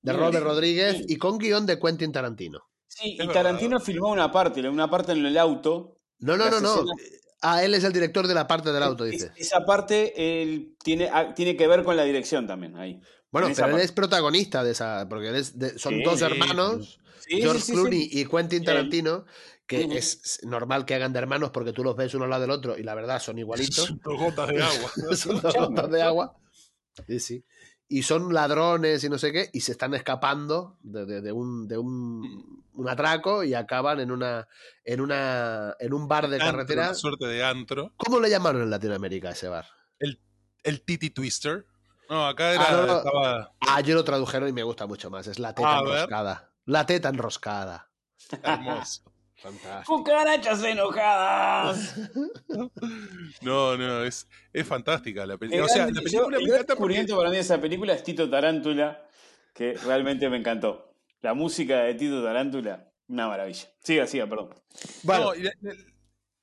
De 0.00 0.12
Robert 0.12 0.42
Rodríguez 0.44 1.02
y 1.06 1.16
con 1.16 1.38
guion 1.38 1.64
de 1.66 1.78
Quentin 1.78 2.10
Tarantino. 2.12 2.60
Sí, 2.88 3.16
y 3.20 3.28
Tarantino 3.28 3.78
filmó 3.80 4.08
una 4.10 4.30
parte, 4.32 4.68
una 4.68 4.90
parte 4.90 5.12
en 5.12 5.24
el 5.24 5.38
auto. 5.38 5.98
No, 6.18 6.36
no, 6.36 6.50
no, 6.50 6.60
no. 6.60 6.84
Ah, 7.40 7.62
él 7.64 7.74
es 7.74 7.84
el 7.84 7.92
director 7.92 8.26
de 8.26 8.34
la 8.34 8.46
parte 8.46 8.72
del 8.72 8.82
auto, 8.82 9.04
Es- 9.04 9.10
dice. 9.12 9.32
esa 9.36 9.64
parte 9.64 10.42
él 10.42 10.76
tiene, 10.82 11.08
ah, 11.12 11.34
tiene 11.34 11.56
que 11.56 11.66
ver 11.66 11.82
con 11.84 11.96
la 11.96 12.04
dirección 12.04 12.46
también, 12.46 12.76
ahí. 12.76 13.00
Bueno, 13.32 13.48
pero 13.54 13.66
él 13.66 13.72
parte. 13.72 13.84
es 13.84 13.92
protagonista 13.92 14.62
de 14.62 14.72
esa, 14.72 15.08
porque 15.08 15.28
él 15.28 15.36
es 15.36 15.58
de- 15.58 15.78
son 15.78 15.94
Sí, 15.94 16.02
dos 16.04 16.18
sí. 16.20 16.24
hermanos, 16.24 17.00
Sí, 17.26 17.40
George 17.40 17.60
sí, 17.60 17.66
sí, 17.66 17.72
Clooney 17.72 18.02
sí. 18.10 18.20
y 18.20 18.24
Quentin. 18.26 18.64
Tarantino, 18.64 19.24
que 19.76 19.98
es 19.98 20.40
normal 20.44 20.84
que 20.84 20.94
hagan 20.94 21.12
de 21.12 21.18
hermanos 21.18 21.50
porque 21.50 21.72
tú 21.72 21.82
los 21.84 21.96
ves 21.96 22.14
uno 22.14 22.24
al 22.24 22.30
lado 22.30 22.42
del 22.42 22.50
otro 22.50 22.76
y 22.78 22.82
la 22.82 22.94
verdad 22.94 23.20
son 23.20 23.38
igualitos. 23.38 23.86
Son 23.86 24.00
dos 24.04 24.18
gotas 24.18 24.48
de 24.48 24.62
agua. 24.62 24.90
son 25.16 25.40
dos 25.40 25.54
gotas 25.54 25.90
de 25.90 26.02
agua. 26.02 26.36
Sí, 27.06 27.20
sí. 27.20 27.44
Y 27.88 28.02
son 28.04 28.32
ladrones 28.32 29.04
y 29.04 29.08
no 29.10 29.18
sé 29.18 29.32
qué, 29.32 29.50
y 29.52 29.60
se 29.60 29.72
están 29.72 29.92
escapando 29.94 30.78
de, 30.82 31.04
de- 31.04 31.20
de 31.20 31.32
un, 31.32 31.68
de 31.68 31.76
un, 31.76 32.64
un 32.72 32.88
atraco 32.88 33.44
y 33.44 33.52
acaban 33.54 34.00
en 34.00 34.10
una 34.10 34.48
en 34.84 35.00
una 35.02 35.74
en 35.78 35.92
un 35.92 36.08
bar 36.08 36.28
de 36.28 36.36
Antro, 36.36 36.50
carretera. 36.52 36.84
una 36.86 36.94
suerte 36.94 37.26
de 37.26 37.44
antro. 37.44 37.92
¿Cómo 37.98 38.18
le 38.18 38.30
llamaron 38.30 38.62
en 38.62 38.70
Latinoamérica 38.70 39.28
a 39.28 39.32
ese 39.32 39.48
bar? 39.48 39.66
El 40.64 40.82
Titi 40.84 41.10
Twister. 41.10 41.66
No, 42.08 42.26
acá 42.26 42.52
era, 42.54 42.64
Ah, 42.68 42.72
no, 42.72 42.86
no. 42.86 42.96
estaba 42.98 43.52
Ah, 43.60 43.80
yo 43.80 43.94
lo 43.94 44.04
tradujeron 44.04 44.48
y 44.48 44.52
me 44.52 44.62
gusta 44.62 44.86
mucho 44.86 45.10
más. 45.10 45.26
Es 45.26 45.38
la 45.38 45.54
teta 45.54 45.78
A 45.78 45.82
ver. 45.82 45.92
enroscada. 45.92 46.50
La 46.66 46.86
teta 46.86 47.08
enroscada. 47.08 47.90
hermoso. 48.42 49.02
Fantástico. 49.42 49.96
¡Cucarachas 49.98 50.62
enojadas! 50.64 51.94
No, 53.40 53.76
no, 53.76 54.04
es, 54.04 54.28
es 54.52 54.66
fantástica 54.66 55.26
la 55.26 55.34
El 55.34 55.38
película. 55.38 55.64
O 55.64 55.68
sea, 55.68 55.86
la 55.86 55.92
yo- 55.92 56.02
película 56.02 56.36
el 56.38 56.44
me 56.44 56.48
encanta 56.50 56.76
porque 56.76 57.04
para 57.04 57.30
mí 57.30 57.36
de 57.36 57.40
esa 57.42 57.60
película 57.60 57.92
es 57.94 58.02
Tito 58.04 58.28
Tarántula, 58.30 59.08
que 59.54 59.74
realmente 59.74 60.28
me 60.30 60.36
encantó. 60.36 60.94
La 61.22 61.34
música 61.34 61.80
de 61.82 61.94
Tito 61.94 62.22
Tarántula, 62.22 62.92
una 63.08 63.28
maravilla. 63.28 63.66
Siga, 63.82 64.06
siga, 64.06 64.26
perdón. 64.28 64.50
Bueno, 65.02 65.32
No, 65.34 65.50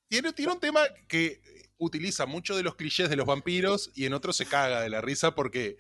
tiene, 0.09 0.33
tiene 0.33 0.51
un 0.51 0.59
tema 0.59 0.81
que 1.07 1.41
utiliza 1.77 2.25
mucho 2.25 2.57
de 2.57 2.63
los 2.63 2.75
clichés 2.75 3.09
de 3.09 3.15
los 3.15 3.25
vampiros 3.25 3.91
y 3.95 4.05
en 4.05 4.13
otros 4.13 4.35
se 4.35 4.45
caga 4.45 4.81
de 4.81 4.89
la 4.89 5.01
risa 5.01 5.35
porque 5.35 5.77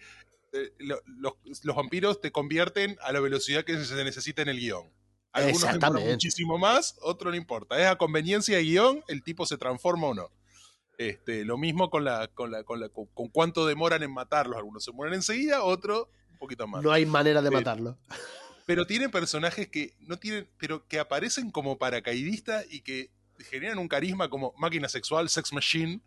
eh, 0.53 0.71
lo- 0.79 1.01
los, 1.05 1.33
los 1.63 1.75
vampiros 1.75 2.21
te 2.21 2.31
convierten 2.31 2.97
a 3.01 3.11
la 3.11 3.19
velocidad 3.19 3.63
que 3.65 3.83
se 3.83 4.03
necesita 4.03 4.41
en 4.41 4.49
el 4.49 4.59
guion. 4.59 4.89
Algunos 5.31 5.61
demoran 5.61 6.07
muchísimo 6.07 6.57
más, 6.57 6.95
otro 7.01 7.29
no 7.29 7.35
importa. 7.35 7.79
Es 7.79 7.87
a 7.87 7.97
conveniencia 7.97 8.57
de 8.57 8.63
guion, 8.63 9.03
el 9.07 9.23
tipo 9.23 9.45
se 9.45 9.57
transforma 9.57 10.07
o 10.07 10.13
no. 10.13 10.31
Este, 10.97 11.45
lo 11.45 11.57
mismo 11.57 11.89
con 11.89 12.03
la, 12.03 12.27
con 12.27 12.51
la, 12.51 12.63
con 12.63 12.79
la, 12.79 12.89
con, 12.89 13.05
con 13.07 13.29
cuánto 13.29 13.65
demoran 13.65 14.03
en 14.03 14.11
matarlos. 14.11 14.57
Algunos 14.57 14.83
se 14.83 14.91
mueren 14.91 15.15
enseguida, 15.15 15.63
otros 15.63 16.07
un 16.31 16.37
poquito 16.37 16.67
más. 16.67 16.83
no 16.83 16.91
hay 16.91 17.05
manera 17.05 17.41
de 17.41 17.51
matarlo. 17.51 17.97
Pero 18.65 18.85
tiene 18.85 19.09
personajes 19.09 19.67
que 19.67 19.95
no 19.99 20.17
tienen, 20.17 20.49
pero 20.57 20.87
que 20.87 20.99
aparecen 20.99 21.51
como 21.51 21.77
paracaidistas 21.77 22.65
y 22.69 22.81
que 22.81 23.11
generan 23.39 23.79
un 23.79 23.87
carisma 23.87 24.29
como 24.29 24.53
máquina 24.57 24.89
sexual, 24.89 25.29
sex 25.29 25.53
machine, 25.53 26.01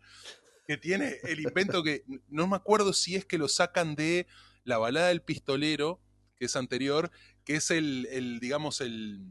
que 0.67 0.77
tiene 0.77 1.17
el 1.23 1.41
invento 1.41 1.83
que 1.83 2.03
no 2.29 2.47
me 2.47 2.55
acuerdo 2.55 2.93
si 2.93 3.15
es 3.15 3.25
que 3.25 3.37
lo 3.37 3.47
sacan 3.47 3.95
de 3.95 4.27
la 4.63 4.77
balada 4.77 5.09
del 5.09 5.21
pistolero, 5.21 5.99
que 6.37 6.45
es 6.45 6.55
anterior, 6.55 7.11
que 7.45 7.55
es 7.55 7.71
el, 7.71 8.07
el 8.11 8.39
digamos, 8.39 8.81
el, 8.81 9.21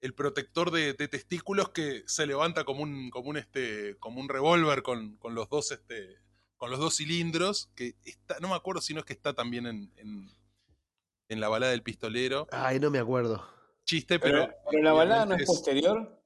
el 0.00 0.14
protector 0.14 0.70
de, 0.70 0.92
de 0.94 1.08
testículos 1.08 1.70
que 1.70 2.02
se 2.06 2.26
levanta 2.26 2.64
como 2.64 2.82
un, 2.82 3.10
como 3.10 3.30
un 3.30 3.36
este, 3.36 3.96
como 3.98 4.20
un 4.20 4.28
revólver 4.28 4.82
con, 4.82 5.16
con 5.16 5.34
los 5.34 5.48
dos, 5.48 5.70
este, 5.72 6.18
con 6.56 6.70
los 6.70 6.78
dos 6.78 6.96
cilindros, 6.96 7.70
que 7.74 7.94
está, 8.04 8.38
no 8.40 8.48
me 8.48 8.54
acuerdo 8.54 8.80
si 8.80 8.94
no 8.94 9.00
es 9.00 9.06
que 9.06 9.12
está 9.12 9.32
también 9.34 9.66
en, 9.66 9.92
en, 9.96 10.28
en 11.28 11.40
la 11.40 11.48
balada 11.48 11.72
del 11.72 11.82
pistolero. 11.82 12.46
Ay, 12.52 12.78
no 12.80 12.90
me 12.90 12.98
acuerdo. 12.98 13.48
Chiste, 13.84 14.18
pero. 14.18 14.46
Pero, 14.46 14.54
pero 14.70 14.82
la 14.82 14.92
balada 14.92 15.26
no 15.26 15.34
es 15.36 15.44
posterior. 15.46 16.22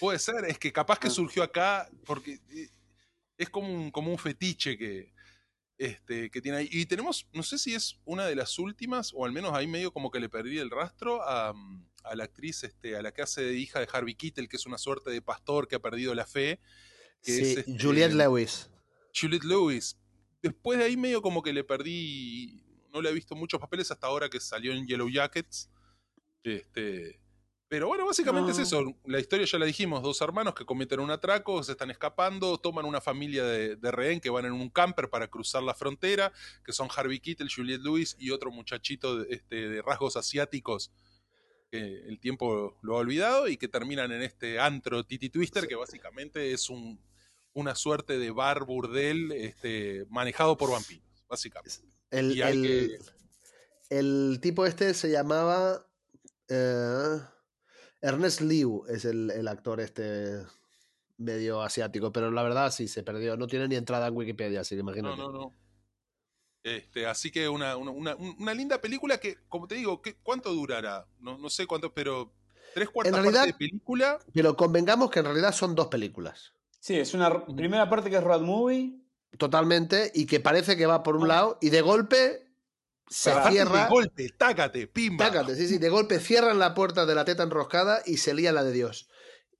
Puede 0.00 0.18
ser, 0.18 0.44
es 0.48 0.58
que 0.58 0.72
capaz 0.72 0.98
que 0.98 1.06
Ah. 1.08 1.10
surgió 1.10 1.42
acá 1.42 1.88
porque 2.04 2.40
eh, 2.50 2.68
es 3.38 3.48
como 3.48 3.72
un, 3.72 3.90
como 3.90 4.10
un 4.10 4.18
fetiche 4.18 4.76
que, 4.76 5.13
este, 5.78 6.30
que 6.30 6.40
tiene 6.40 6.58
ahí. 6.58 6.68
Y 6.70 6.86
tenemos, 6.86 7.26
no 7.32 7.42
sé 7.42 7.58
si 7.58 7.74
es 7.74 8.00
una 8.04 8.26
de 8.26 8.36
las 8.36 8.58
últimas, 8.58 9.12
o 9.14 9.24
al 9.24 9.32
menos 9.32 9.52
ahí 9.52 9.66
medio 9.66 9.92
como 9.92 10.10
que 10.10 10.20
le 10.20 10.28
perdí 10.28 10.58
el 10.58 10.70
rastro 10.70 11.22
a, 11.22 11.52
mm, 11.52 11.86
a 12.04 12.14
la 12.14 12.24
actriz, 12.24 12.64
este, 12.64 12.96
a 12.96 13.02
la 13.02 13.12
que 13.12 13.22
hace 13.22 13.42
de 13.42 13.54
hija 13.54 13.80
de 13.80 13.88
Harvey 13.92 14.14
Keitel, 14.14 14.48
que 14.48 14.56
es 14.56 14.66
una 14.66 14.78
suerte 14.78 15.10
de 15.10 15.22
pastor 15.22 15.68
que 15.68 15.76
ha 15.76 15.80
perdido 15.80 16.14
la 16.14 16.26
fe. 16.26 16.60
que 17.22 17.32
Sí, 17.32 17.40
es, 17.40 17.58
este, 17.58 17.78
Juliette 17.78 18.14
Lewis. 18.14 18.70
Juliette 19.18 19.44
Lewis. 19.44 19.98
Después 20.42 20.78
de 20.78 20.84
ahí 20.84 20.96
medio 20.96 21.22
como 21.22 21.42
que 21.42 21.52
le 21.52 21.64
perdí, 21.64 22.62
no 22.92 23.00
le 23.00 23.10
he 23.10 23.14
visto 23.14 23.34
muchos 23.34 23.60
papeles 23.60 23.90
hasta 23.90 24.06
ahora 24.06 24.28
que 24.28 24.40
salió 24.40 24.72
en 24.72 24.86
Yellow 24.86 25.08
Jackets. 25.08 25.70
Este, 26.42 27.18
pero 27.74 27.88
bueno, 27.88 28.06
básicamente 28.06 28.52
es 28.52 28.58
Ah. 28.60 28.62
eso. 28.62 28.94
La 29.04 29.18
historia 29.18 29.44
ya 29.46 29.58
la 29.58 29.66
dijimos, 29.66 30.00
dos 30.00 30.20
hermanos 30.20 30.54
que 30.54 30.64
cometen 30.64 31.00
un 31.00 31.10
atraco, 31.10 31.60
se 31.64 31.72
están 31.72 31.90
escapando, 31.90 32.56
toman 32.56 32.84
una 32.84 33.00
familia 33.00 33.42
de, 33.42 33.74
de 33.74 33.90
rehén 33.90 34.20
que 34.20 34.30
van 34.30 34.44
en 34.44 34.52
un 34.52 34.70
camper 34.70 35.10
para 35.10 35.26
cruzar 35.26 35.64
la 35.64 35.74
frontera, 35.74 36.32
que 36.64 36.72
son 36.72 36.86
Harvey 36.94 37.18
Keitel, 37.18 37.50
Juliette 37.52 37.82
Lewis 37.82 38.14
y 38.16 38.30
otro 38.30 38.52
muchachito 38.52 39.18
de, 39.18 39.34
este, 39.34 39.68
de 39.68 39.82
rasgos 39.82 40.16
asiáticos 40.16 40.92
que 41.68 41.78
el 42.06 42.20
tiempo 42.20 42.78
lo 42.80 42.94
ha 42.94 43.00
olvidado 43.00 43.48
y 43.48 43.56
que 43.56 43.66
terminan 43.66 44.12
en 44.12 44.22
este 44.22 44.60
antro 44.60 45.04
Titi 45.04 45.28
Twister, 45.28 45.66
que 45.66 45.74
básicamente 45.74 46.52
es 46.52 46.70
un, 46.70 47.00
una 47.54 47.74
suerte 47.74 48.20
de 48.20 48.30
bar 48.30 48.66
burdel 48.66 49.32
este, 49.32 50.06
manejado 50.10 50.56
por 50.56 50.70
vampiros, 50.70 51.24
básicamente. 51.28 51.88
El, 52.12 53.00
el 53.90 54.38
tipo 54.40 54.64
este 54.64 54.94
se 54.94 55.10
llamaba 55.10 55.84
eh, 56.48 57.18
Ernest 58.04 58.40
Liu, 58.42 58.84
es 58.88 59.04
el, 59.04 59.30
el 59.30 59.48
actor 59.48 59.80
este 59.80 60.42
medio 61.16 61.62
asiático, 61.62 62.12
pero 62.12 62.30
la 62.30 62.42
verdad 62.42 62.70
sí 62.70 62.86
se 62.88 63.02
perdió. 63.02 63.36
No 63.36 63.46
tiene 63.46 63.66
ni 63.68 63.76
entrada 63.76 64.08
en 64.08 64.16
Wikipedia, 64.16 64.60
así 64.60 64.76
que 64.76 64.82
No, 64.82 64.90
imagínate. 64.90 65.16
no, 65.16 65.32
no. 65.32 65.52
Este, 66.62 67.06
así 67.06 67.30
que 67.30 67.48
una, 67.48 67.76
una, 67.76 67.90
una- 67.90 68.16
una 68.16 68.54
linda 68.54 68.80
película 68.80 69.18
que, 69.18 69.36
como 69.48 69.68
te 69.68 69.74
digo, 69.74 70.00
¿qué, 70.00 70.16
¿cuánto 70.22 70.52
durará? 70.52 71.06
No, 71.20 71.36
no 71.38 71.50
sé 71.50 71.66
cuánto, 71.66 71.92
pero 71.92 72.32
tres 72.74 72.88
cuartas 72.90 73.12
realidad- 73.14 73.40
partes 73.42 73.54
de 73.58 73.58
película. 73.68 74.18
Pero 74.32 74.56
convengamos 74.56 75.10
que 75.10 75.18
en 75.20 75.26
realidad 75.26 75.52
son 75.52 75.74
dos 75.74 75.88
películas. 75.88 76.52
Sí, 76.80 76.98
es 76.98 77.14
una 77.14 77.44
primera 77.46 77.88
parte 77.88 78.10
que 78.10 78.16
es 78.16 78.22
road 78.24 78.40
movie. 78.42 78.98
Totalmente. 79.38 80.10
Y 80.14 80.26
que 80.26 80.40
parece 80.40 80.76
que 80.76 80.86
va 80.86 81.02
por 81.02 81.16
un 81.16 81.28
lado 81.28 81.58
y 81.60 81.70
de 81.70 81.80
golpe 81.80 82.43
se 83.08 83.32
cierra. 83.50 83.84
de 83.84 83.90
golpe, 83.90 84.28
tácate, 84.36 84.86
pimba. 84.86 85.26
Tácate, 85.26 85.54
sí, 85.56 85.68
sí, 85.68 85.78
de 85.78 85.88
golpe 85.88 86.18
cierran 86.20 86.58
la 86.58 86.74
puerta 86.74 87.06
de 87.06 87.14
la 87.14 87.24
teta 87.24 87.42
enroscada 87.42 88.02
y 88.06 88.16
se 88.18 88.34
lía 88.34 88.52
la 88.52 88.64
de 88.64 88.72
Dios. 88.72 89.08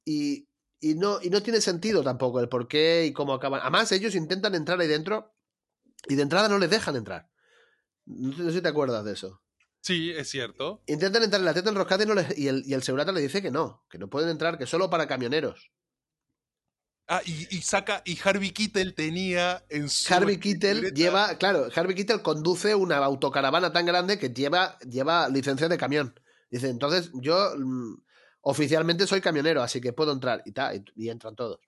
Y, 0.05 0.49
y 0.81 0.95
no, 0.95 1.19
y 1.23 1.31
no 1.31 1.43
tiene 1.43 1.61
sentido 1.61 2.03
tampoco 2.03 2.41
el 2.41 2.49
por 2.49 2.69
qué 2.69 3.05
y 3.07 3.13
cómo 3.13 3.35
acaban. 3.35 3.61
Además, 3.63 3.91
ellos 3.93 4.15
intentan 4.15 4.55
entrar 4.55 4.81
ahí 4.81 4.89
dentro 4.89 5.35
y 6.09 6.15
de 6.15 6.23
entrada 6.23 6.49
no 6.49 6.59
les 6.59 6.71
dejan 6.71 6.97
entrar. 6.97 7.29
No 8.07 8.33
sé 8.37 8.43
no 8.43 8.49
sé 8.51 8.57
si 8.57 8.63
te 8.63 8.69
acuerdas 8.69 9.05
de 9.05 9.13
eso. 9.13 9.41
Sí, 9.81 10.11
es 10.11 10.29
cierto. 10.31 10.83
Intentan 10.87 11.23
entrar 11.23 11.41
en 11.41 11.47
la 11.47 11.55
teta 11.55 11.71
enroscada 11.71 12.05
y, 12.05 12.07
no 12.07 12.15
les- 12.15 12.39
y 12.39 12.49
el, 12.49 12.63
y 12.67 12.75
el 12.75 12.83
segurata 12.83 13.13
le 13.13 13.21
dice 13.21 13.43
que 13.43 13.51
no, 13.51 13.85
que 13.91 13.99
no 13.99 14.09
pueden 14.09 14.31
entrar, 14.31 14.57
que 14.59 14.67
solo 14.67 14.89
para 14.91 15.07
camioneros. 15.07 15.71
Ah, 17.07 17.21
y, 17.27 17.55
y 17.55 17.61
saca, 17.61 18.03
y 18.07 18.19
Harvey 18.25 18.51
Keitel 18.51 18.95
tenía 18.95 19.63
en 19.69 19.91
su. 19.91 20.13
Harvey 20.13 20.39
Keitel 20.39 20.95
lleva, 20.95 21.37
claro, 21.37 21.69
Harvey 21.75 21.95
Keitel 21.95 22.23
conduce 22.23 22.75
una 22.75 22.97
autocaravana 22.97 23.73
tan 23.73 23.85
grande 23.85 24.19
que 24.19 24.31
lleva, 24.31 24.79
lleva 24.81 25.29
licencia 25.29 25.69
de 25.69 25.77
camión. 25.77 26.19
Dice, 26.51 26.69
entonces 26.71 27.11
yo 27.15 27.55
mm, 27.59 27.97
oficialmente 28.41 29.07
soy 29.07 29.21
camionero, 29.21 29.63
así 29.63 29.81
que 29.81 29.93
puedo 29.93 30.13
entrar. 30.13 30.43
Y, 30.47 30.53
ta, 30.53 30.75
y, 30.75 30.83
y 30.97 31.11
entran 31.11 31.37
todos. 31.37 31.61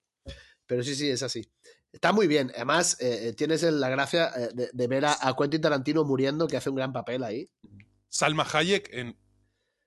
Pero 0.67 0.83
sí, 0.83 0.95
sí, 0.95 1.11
es 1.11 1.23
así. 1.23 1.47
Está 1.93 2.13
muy 2.13 2.27
bien. 2.27 2.51
Además, 2.55 2.97
eh, 3.01 3.29
eh, 3.29 3.33
tienes 3.33 3.63
la 3.63 3.89
gracia 3.89 4.31
eh, 4.37 4.51
de, 4.55 4.71
de 4.73 4.87
ver 4.87 5.05
a, 5.05 5.17
a 5.21 5.37
Quentin 5.37 5.61
Tarantino 5.61 6.05
muriendo, 6.05 6.47
que 6.47 6.57
hace 6.57 6.71
un 6.71 6.77
gran 6.77 6.93
papel 6.93 7.23
ahí. 7.25 7.51
Salma 8.09 8.47
Hayek 8.51 8.89
en. 8.93 9.19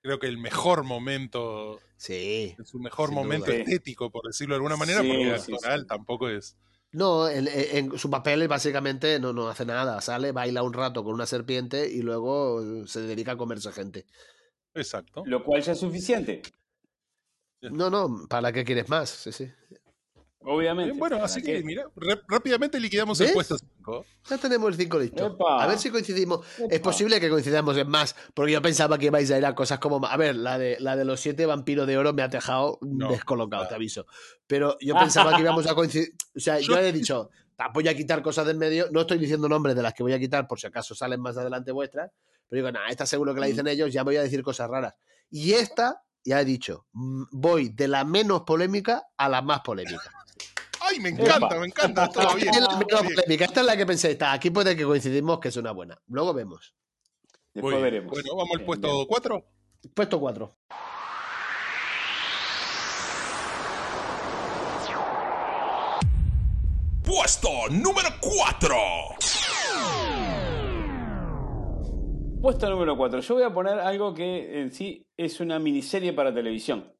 Creo 0.02 0.18
que 0.18 0.26
el 0.28 0.38
mejor 0.38 0.82
momento. 0.84 1.78
Sí. 1.96 2.56
Su 2.64 2.78
mejor 2.78 3.12
momento 3.12 3.46
duda. 3.46 3.56
estético, 3.58 4.10
por 4.10 4.26
decirlo 4.26 4.54
de 4.54 4.56
alguna 4.56 4.76
manera, 4.76 5.02
Sí, 5.02 5.08
porque 5.08 5.30
el 5.30 5.40
sí, 5.40 5.52
actoral 5.52 5.80
sí. 5.82 5.86
tampoco 5.86 6.28
es. 6.28 6.56
No, 6.92 7.28
en, 7.28 7.46
en- 7.48 7.92
en 7.92 7.98
su 7.98 8.10
papel 8.10 8.48
básicamente 8.48 9.20
no, 9.20 9.32
no 9.32 9.48
hace 9.48 9.64
nada. 9.66 10.00
Sale, 10.00 10.32
baila 10.32 10.62
un 10.62 10.72
rato 10.72 11.04
con 11.04 11.14
una 11.14 11.26
serpiente 11.26 11.88
y 11.88 12.02
luego 12.02 12.62
eh, 12.82 12.88
se 12.88 13.00
dedica 13.02 13.32
a 13.32 13.36
comerse 13.36 13.70
gente. 13.72 14.06
Exacto. 14.74 15.22
Lo 15.26 15.44
cual 15.44 15.62
ya 15.62 15.72
es 15.72 15.78
suficiente. 15.80 16.42
No, 17.62 17.90
no, 17.90 18.26
¿para 18.28 18.52
qué 18.52 18.64
quieres 18.64 18.88
más? 18.88 19.10
Sí, 19.10 19.32
sí. 19.32 19.50
Obviamente. 20.42 20.98
Bueno, 20.98 21.16
¿Para 21.16 21.26
así 21.26 21.42
que, 21.42 21.62
mira, 21.62 21.84
rápidamente 22.26 22.80
liquidamos 22.80 23.18
¿Ves? 23.18 23.28
el 23.28 23.34
puesto 23.34 23.58
5. 23.58 24.06
Ya 24.30 24.38
tenemos 24.38 24.68
el 24.70 24.74
5 24.76 24.98
listo. 24.98 25.26
Epa. 25.26 25.62
A 25.62 25.66
ver 25.66 25.78
si 25.78 25.90
coincidimos. 25.90 26.46
Es 26.70 26.80
posible 26.80 27.20
que 27.20 27.28
coincidamos 27.28 27.76
en 27.76 27.88
más, 27.88 28.16
porque 28.32 28.52
yo 28.52 28.62
pensaba 28.62 28.96
que 28.96 29.06
ibais 29.06 29.30
a 29.30 29.38
ir 29.38 29.44
a 29.44 29.54
cosas 29.54 29.78
como. 29.78 30.04
A 30.06 30.16
ver, 30.16 30.36
la 30.36 30.56
de, 30.58 30.78
la 30.80 30.96
de 30.96 31.04
los 31.04 31.20
siete 31.20 31.44
vampiros 31.44 31.86
de 31.86 31.98
oro 31.98 32.14
me 32.14 32.22
ha 32.22 32.28
dejado 32.28 32.78
No, 32.80 33.10
descolocado, 33.10 33.62
claro. 33.64 33.68
te 33.68 33.74
aviso. 33.74 34.06
Pero 34.46 34.76
yo 34.80 34.94
pensaba 34.94 35.34
que 35.36 35.42
íbamos 35.42 35.66
a 35.66 35.74
coincidir. 35.74 36.14
O 36.34 36.40
sea, 36.40 36.58
yo 36.60 36.68
Yo- 36.74 36.78
he 36.78 36.92
dicho, 36.92 37.30
"Ta, 37.54 37.68
voy 37.74 37.86
a 37.88 37.94
quitar 37.94 38.22
cosas 38.22 38.46
del 38.46 38.56
medio. 38.56 38.86
No 38.92 39.02
estoy 39.02 39.18
diciendo 39.18 39.46
nombres 39.46 39.76
de 39.76 39.82
las 39.82 39.92
que 39.92 40.02
voy 40.02 40.14
a 40.14 40.18
quitar 40.18 40.48
por 40.48 40.58
si 40.58 40.66
acaso 40.66 40.94
salen 40.94 41.20
más 41.20 41.36
adelante 41.36 41.70
vuestras. 41.70 42.10
Pero 42.48 42.62
digo, 42.62 42.72
nada, 42.72 42.88
esta 42.88 43.04
seguro 43.04 43.34
que 43.34 43.40
la 43.40 43.46
dicen 43.46 43.66
ellos, 43.68 43.92
ya 43.92 44.02
voy 44.04 44.16
a 44.16 44.22
decir 44.22 44.42
cosas 44.42 44.70
raras. 44.70 44.94
Y 45.30 45.52
esta, 45.52 46.02
ya 46.24 46.40
he 46.40 46.44
dicho, 46.46 46.86
mm, 46.92 47.24
voy 47.30 47.68
de 47.68 47.86
la 47.88 48.04
menos 48.04 48.42
polémica 48.42 49.04
a 49.18 49.28
la 49.28 49.42
más 49.42 49.60
polémica. 49.60 50.10
¡Ay, 50.90 51.00
me 51.00 51.10
encanta, 51.10 51.46
Epa. 51.46 51.58
me 51.58 51.66
encanta! 51.66 52.08
Todo 52.08 52.34
bien. 52.34 52.48
Es 52.48 52.60
la 52.60 52.66
todo 52.66 52.78
menos 52.78 53.02
bien. 53.02 53.14
polémica. 53.14 53.44
Esta 53.44 53.60
es 53.60 53.66
la 53.66 53.76
que 53.76 53.86
pensé, 53.86 54.10
está, 54.12 54.32
aquí 54.32 54.50
puede 54.50 54.76
que 54.76 54.84
coincidimos 54.84 55.38
que 55.40 55.48
es 55.48 55.56
una 55.56 55.72
buena. 55.72 55.98
Luego 56.08 56.34
vemos. 56.34 56.74
Después 57.54 57.80
veremos. 57.80 58.10
Bueno, 58.10 58.36
vamos 58.36 58.56
al 58.58 58.64
puesto 58.64 58.88
bien. 58.94 59.06
4. 59.08 59.44
Puesto 59.94 60.20
4. 60.20 60.56
Puesto 67.02 67.48
número 67.70 68.08
4. 68.20 68.76
Puesto 72.40 72.70
número 72.70 72.96
4. 72.96 73.20
Yo 73.20 73.34
voy 73.34 73.42
a 73.42 73.52
poner 73.52 73.78
algo 73.80 74.14
que 74.14 74.60
en 74.60 74.70
sí 74.72 75.06
es 75.16 75.40
una 75.40 75.58
miniserie 75.58 76.12
para 76.12 76.32
televisión. 76.32 76.92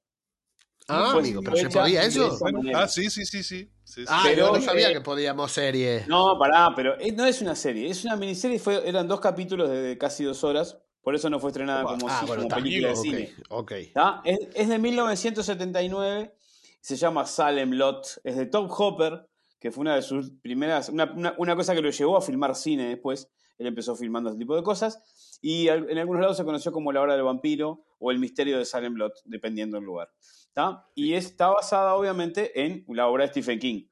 Ah, 0.93 1.11
Pues, 1.13 1.25
amigo, 1.27 1.41
pero 1.43 1.57
se 1.57 1.69
podía 1.71 2.03
eso. 2.05 2.39
Ah, 2.75 2.89
sí, 2.89 3.09
sí, 3.11 3.25
sí, 3.25 3.43
sí. 3.43 3.71
sí, 3.85 4.01
sí. 4.03 4.05
Ah, 4.09 4.23
Pero, 4.25 4.47
yo 4.49 4.53
no 4.59 4.61
sabía 4.61 4.91
eh, 4.91 4.95
que 4.95 5.01
podíamos 5.01 5.53
serie. 5.53 6.05
No, 6.09 6.37
pará, 6.39 6.73
pero 6.75 6.99
es- 6.99 7.15
no 7.15 7.25
es 7.27 7.41
una 7.43 7.55
serie, 7.55 7.89
es 7.91 8.05
una 8.05 8.17
miniserie, 8.17 8.59
fue, 8.59 8.89
eran 8.89 9.07
dos 9.09 9.21
capítulos 9.21 9.69
de 9.71 9.97
casi 9.99 10.25
dos 10.25 10.43
horas, 10.45 10.79
por 11.03 11.15
eso 11.15 11.31
no 11.31 11.39
fue 11.39 11.51
estrenada 11.51 11.83
como, 11.85 12.09
ah, 12.09 12.21
si- 12.21 12.27
bueno, 12.27 12.43
como 12.43 12.55
está. 12.55 12.57
película 12.57 12.89
de 12.89 12.95
ok, 12.95 13.01
cine. 13.03 13.35
ok. 13.49 13.73
¿tá? 13.95 14.21
Es, 14.25 14.39
es 14.55 14.69
de 14.69 14.79
1979, 14.79 16.35
se 16.81 16.97
llama 16.97 17.27
Salem 17.27 17.73
Lot, 17.73 18.21
es 18.25 18.37
de 18.37 18.47
Tom 18.47 18.69
Hopper, 18.71 19.27
que 19.59 19.71
fue 19.71 19.83
una 19.83 19.95
de 19.95 20.03
sus 20.03 20.31
primeras, 20.43 20.89
una, 20.89 21.05
una- 21.15 21.35
una 21.39 21.57
cosa 21.57 21.75
que 21.75 21.83
lo 21.83 21.91
llevó 21.91 22.17
a 22.17 22.23
filmar 22.23 22.55
cine 22.57 22.89
después, 22.89 23.29
él 23.59 23.67
empezó 23.67 23.95
filmando 23.95 24.31
este 24.31 24.39
tipo 24.39 24.57
de 24.57 24.63
cosas, 24.63 25.39
y 25.43 25.69
en 25.69 25.99
algunos 25.99 26.21
lados 26.23 26.37
se 26.37 26.45
conoció 26.45 26.73
como 26.73 26.93
La 26.93 27.01
Hora 27.03 27.15
del 27.15 27.23
Vampiro 27.25 27.85
o 27.99 28.11
El 28.11 28.19
Misterio 28.19 28.59
de 28.59 28.65
Salem 28.65 28.95
Lot, 28.95 29.13
dependiendo 29.25 29.77
del 29.77 29.85
lugar. 29.85 30.11
¿Tá? 30.53 30.87
Y 30.95 31.15
está 31.15 31.49
basada 31.49 31.95
obviamente 31.95 32.65
en 32.65 32.85
la 32.89 33.07
obra 33.09 33.25
de 33.25 33.31
Stephen 33.31 33.59
King. 33.59 33.87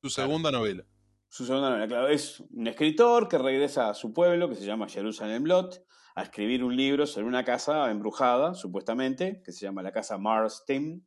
Tu 0.00 0.10
segunda 0.10 0.50
novela. 0.50 0.84
Su 1.28 1.46
segunda 1.46 1.70
novela, 1.70 1.86
claro, 1.88 2.08
es 2.08 2.40
un 2.40 2.66
escritor 2.66 3.28
que 3.28 3.38
regresa 3.38 3.88
a 3.90 3.94
su 3.94 4.12
pueblo, 4.12 4.48
que 4.48 4.54
se 4.56 4.66
llama 4.66 4.88
Jerusalem 4.88 5.44
Lot, 5.44 5.82
a 6.14 6.22
escribir 6.24 6.62
un 6.62 6.76
libro 6.76 7.06
sobre 7.06 7.26
una 7.26 7.42
casa 7.44 7.90
embrujada, 7.90 8.54
supuestamente, 8.54 9.40
que 9.42 9.52
se 9.52 9.60
llama 9.64 9.82
la 9.82 9.92
casa 9.92 10.18
Marston. 10.18 11.06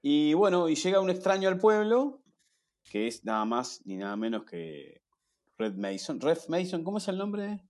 Y 0.00 0.34
bueno, 0.34 0.68
y 0.68 0.74
llega 0.74 0.98
un 1.00 1.10
extraño 1.10 1.48
al 1.48 1.58
pueblo, 1.58 2.24
que 2.90 3.06
es 3.06 3.24
nada 3.24 3.44
más 3.44 3.82
ni 3.84 3.96
nada 3.96 4.16
menos 4.16 4.44
que 4.44 5.00
Red 5.58 5.74
Mason. 5.74 6.20
Red 6.20 6.38
Mason, 6.48 6.82
¿cómo 6.82 6.98
es 6.98 7.06
el 7.06 7.16
nombre 7.18 7.60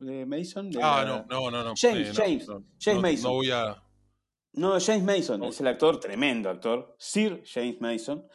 de 0.00 0.26
Mason? 0.26 0.68
De 0.68 0.80
Ah, 0.82 1.04
la- 1.04 1.04
no, 1.04 1.26
no, 1.28 1.50
no. 1.52 1.62
no. 1.62 1.74
James, 1.80 2.08
Eh, 2.08 2.12
no, 2.12 2.24
James, 2.24 2.48
no, 2.48 2.64
James 2.80 3.02
Mason. 3.02 3.22
No 3.30 3.34
voy 3.36 3.50
a. 3.52 3.80
No, 4.56 4.78
James 4.80 5.02
Mason, 5.04 5.44
es 5.44 5.60
el 5.60 5.66
actor, 5.68 6.00
tremendo 6.00 6.48
actor, 6.50 6.94
Sir 6.98 7.42
James 7.44 7.80
Mason, 7.80 8.26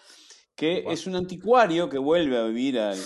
que 0.56 0.84
es 0.88 1.08
un 1.08 1.16
anticuario 1.16 1.90
que 1.90 1.98
vuelve 1.98 2.38
a 2.38 2.44
vivir 2.44 2.80
al, 2.80 3.00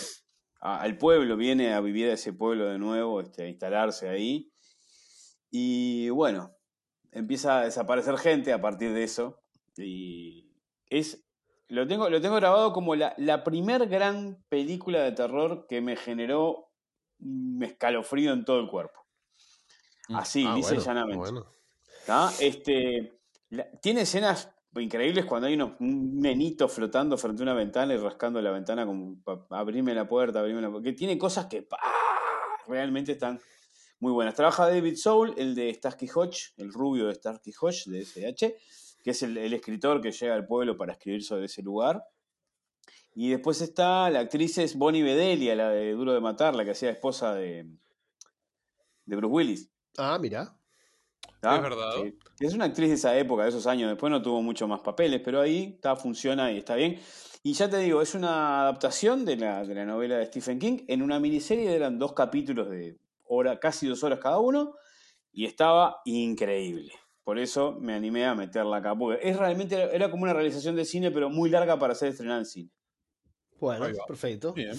a- 0.62 0.82
al 0.82 0.98
pueblo, 0.98 1.38
viene 1.38 1.74
a 1.74 1.80
vivir 1.82 2.10
a 2.10 2.14
ese 2.14 2.34
pueblo 2.34 2.66
de 2.68 2.78
nuevo, 2.78 3.22
este, 3.22 3.44
a 3.44 3.48
instalarse 3.48 4.10
ahí. 4.10 4.52
Y 5.50 6.10
bueno, 6.10 6.52
empieza 7.12 7.60
a 7.60 7.64
desaparecer 7.66 8.18
gente 8.18 8.52
a 8.52 8.60
partir 8.62 8.92
de 8.94 9.04
eso. 9.04 9.42
Y 9.78 10.52
es. 10.90 11.22
Lo 11.68 11.88
tengo, 11.88 12.10
lo 12.10 12.22
tengo 12.22 12.36
grabado 12.36 12.74
como 12.74 12.96
la, 12.96 13.16
la 13.18 13.44
primer 13.44 13.88
gran 13.88 14.44
película 14.50 15.02
de 15.04 15.14
terror 15.14 15.66
que 15.68 15.82
me 15.82 15.96
generó 15.96 16.70
un 17.20 17.64
escalofrío 17.64 18.34
en 18.34 18.44
todo 18.46 18.60
el 18.60 18.68
cuerpo. 18.70 19.00
Así, 20.10 20.44
Ah, 20.48 20.54
dice 20.56 20.76
bueno, 20.76 20.86
llanamente. 20.86 21.18
bueno. 21.18 21.46
¿Tá? 22.06 22.32
Este, 22.40 23.20
tiene 23.82 24.02
escenas 24.02 24.50
increíbles 24.76 25.26
cuando 25.26 25.48
hay 25.48 25.56
unos, 25.56 25.80
un 25.80 26.20
nenito 26.20 26.68
flotando 26.68 27.18
frente 27.18 27.42
a 27.42 27.44
una 27.44 27.54
ventana 27.54 27.94
y 27.94 27.98
rascando 27.98 28.42
la 28.42 28.52
ventana 28.52 28.86
como 28.86 29.18
abrime 29.50 29.94
la 29.94 30.08
puerta, 30.08 30.40
abrime 30.40 30.62
la 30.62 30.70
puerta. 30.70 30.90
Que 30.90 30.94
tiene 30.94 31.18
cosas 31.18 31.48
que 31.48 31.68
realmente 32.68 33.14
están 33.14 33.40
muy 34.00 34.12
buenas. 34.12 34.36
Trabaja 34.36 34.68
David 34.68 34.96
Soul, 34.98 35.34
el 35.38 35.56
de 35.56 35.74
Starsky 35.74 36.08
Hodge, 36.14 36.54
el 36.58 36.74
rubio 36.74 37.08
de 37.08 37.16
Starsky 37.16 37.54
Hodge 37.60 37.86
de 37.88 38.02
SH, 38.02 38.56
que 39.04 39.12
es 39.12 39.24
el, 39.24 39.38
el 39.38 39.54
escritor 39.54 40.02
que 40.02 40.12
llega 40.12 40.36
al 40.36 40.46
pueblo 40.46 40.78
para 40.78 40.94
escribir 40.94 41.24
sobre 41.24 41.46
ese 41.46 41.62
lugar. 41.62 42.04
Y 43.14 43.30
después 43.30 43.62
está 43.62 44.10
la 44.10 44.20
actriz 44.20 44.58
es 44.58 44.76
Bonnie 44.76 45.02
Bedelia, 45.02 45.56
la 45.56 45.70
de 45.70 45.94
Duro 45.94 46.14
de 46.14 46.20
Matar, 46.20 46.54
la 46.54 46.66
que 46.66 46.72
hacía 46.72 46.90
esposa 46.90 47.34
de, 47.34 47.66
de 49.06 49.16
Bruce 49.16 49.34
Willis. 49.34 49.72
Ah, 49.98 50.20
mira. 50.20 50.54
¿Tá? 51.50 51.56
Es 51.58 51.62
verdad. 51.62 51.92
Sí. 52.04 52.18
Es 52.40 52.54
una 52.54 52.66
actriz 52.66 52.90
de 52.90 52.96
esa 52.96 53.18
época, 53.18 53.44
de 53.44 53.50
esos 53.50 53.68
años. 53.68 53.90
Después 53.90 54.12
no 54.12 54.22
tuvo 54.22 54.42
mucho 54.42 54.68
más 54.68 54.82
papeles, 54.82 55.22
pero 55.24 55.42
ahí 55.42 55.74
está, 55.76 55.96
funciona 55.96 56.52
y 56.52 56.58
está 56.58 56.76
bien. 56.76 57.00
Y 57.44 57.54
ya 57.54 57.70
te 57.70 57.78
digo, 57.78 58.02
es 58.02 58.16
una 58.16 58.62
adaptación 58.62 59.24
de 59.24 59.38
la, 59.38 59.64
de 59.64 59.76
la 59.76 59.86
novela 59.86 60.18
de 60.18 60.26
Stephen 60.26 60.58
King. 60.58 60.80
En 60.88 61.02
una 61.02 61.20
miniserie 61.20 61.76
eran 61.76 62.00
dos 62.00 62.14
capítulos 62.14 62.70
de 62.70 62.98
hora, 63.26 63.60
casi 63.60 63.88
dos 63.88 64.04
horas 64.04 64.20
cada 64.20 64.40
uno. 64.40 64.76
Y 65.32 65.46
estaba 65.46 66.02
increíble. 66.06 66.92
Por 67.24 67.38
eso 67.38 67.78
me 67.80 67.94
animé 67.94 68.26
a 68.26 68.36
meterla 68.36 68.78
acá. 68.78 68.96
Porque 68.96 69.28
es 69.28 69.38
realmente, 69.38 69.76
era 69.96 70.10
como 70.10 70.24
una 70.24 70.34
realización 70.34 70.76
de 70.76 70.86
cine, 70.86 71.12
pero 71.12 71.30
muy 71.30 71.50
larga 71.50 71.78
para 71.78 71.94
ser 71.94 72.10
estrenada 72.10 72.40
en 72.40 72.46
cine. 72.46 72.72
Bueno, 73.60 73.86
perfecto. 74.08 74.54
Bien. 74.54 74.78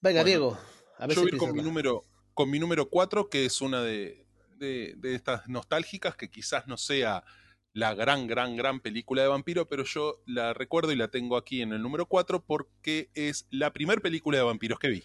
Venga, 0.00 0.22
Bueno, 0.22 0.24
Diego. 0.24 0.58
A 0.98 1.06
ver 1.06 1.16
Yo 1.16 1.24
si 1.24 1.30
voy 1.30 1.38
con 1.38 1.52
mi 1.52 1.62
número, 1.62 2.04
con 2.34 2.50
mi 2.50 2.58
número 2.58 2.88
4, 2.88 3.28
que 3.28 3.44
es 3.44 3.60
una 3.60 3.82
de, 3.82 4.21
de, 4.62 4.94
de 4.96 5.14
estas 5.14 5.46
nostálgicas, 5.48 6.14
que 6.16 6.30
quizás 6.30 6.66
no 6.68 6.76
sea 6.76 7.24
la 7.74 7.94
gran, 7.94 8.26
gran, 8.26 8.56
gran 8.56 8.80
película 8.80 9.22
de 9.22 9.28
vampiro, 9.28 9.68
pero 9.68 9.84
yo 9.84 10.22
la 10.26 10.52
recuerdo 10.54 10.92
y 10.92 10.96
la 10.96 11.08
tengo 11.08 11.36
aquí 11.36 11.62
en 11.62 11.72
el 11.72 11.82
número 11.82 12.06
4 12.06 12.44
porque 12.44 13.10
es 13.14 13.46
la 13.50 13.72
primer 13.72 14.00
película 14.00 14.38
de 14.38 14.44
vampiros 14.44 14.78
que 14.78 14.88
vi. 14.88 15.02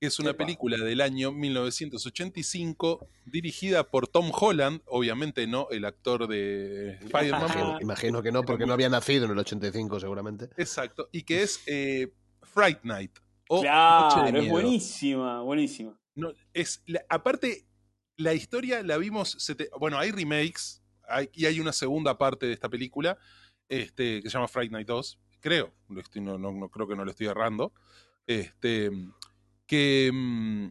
es 0.00 0.18
una 0.18 0.30
Epa. 0.30 0.44
película 0.44 0.78
del 0.78 1.00
año 1.00 1.30
1985 1.32 3.06
dirigida 3.26 3.84
por 3.90 4.08
Tom 4.08 4.30
Holland, 4.32 4.80
obviamente 4.86 5.46
no 5.46 5.68
el 5.70 5.84
actor 5.84 6.26
de 6.26 6.92
Spider-Man. 7.02 7.42
Imagino, 7.42 7.78
imagino 7.80 8.22
que 8.22 8.32
no, 8.32 8.42
porque 8.44 8.64
no 8.66 8.72
había 8.72 8.88
nacido 8.88 9.26
en 9.26 9.32
el 9.32 9.38
85 9.38 10.00
seguramente. 10.00 10.48
Exacto, 10.56 11.08
y 11.12 11.22
que 11.24 11.42
es 11.42 11.60
eh, 11.66 12.12
Fright 12.42 12.82
Night. 12.84 13.18
o 13.48 13.56
Noche 13.56 13.66
de 13.66 13.70
Claro, 13.72 14.26
es 14.28 14.32
Miedo. 14.44 14.52
buenísima, 14.52 15.42
buenísima. 15.42 16.00
No, 16.14 16.32
es, 16.54 16.82
la- 16.86 17.04
aparte, 17.08 17.66
la 18.20 18.34
historia 18.34 18.82
la 18.82 18.98
vimos. 18.98 19.36
bueno, 19.78 19.98
hay 19.98 20.10
remakes 20.10 20.82
y 21.32 21.46
hay 21.46 21.58
una 21.58 21.72
segunda 21.72 22.18
parte 22.18 22.46
de 22.46 22.52
esta 22.52 22.68
película 22.68 23.18
este, 23.68 24.22
que 24.22 24.28
se 24.28 24.34
llama 24.34 24.48
Fright 24.48 24.70
Night 24.70 24.86
2. 24.86 25.18
Creo, 25.40 25.72
no, 25.88 26.70
creo 26.70 26.86
que 26.86 26.96
no 26.96 27.04
lo 27.04 27.10
estoy 27.10 27.28
errando. 27.28 27.72
Este, 28.26 28.90
que 29.66 30.10
mm, 30.12 30.68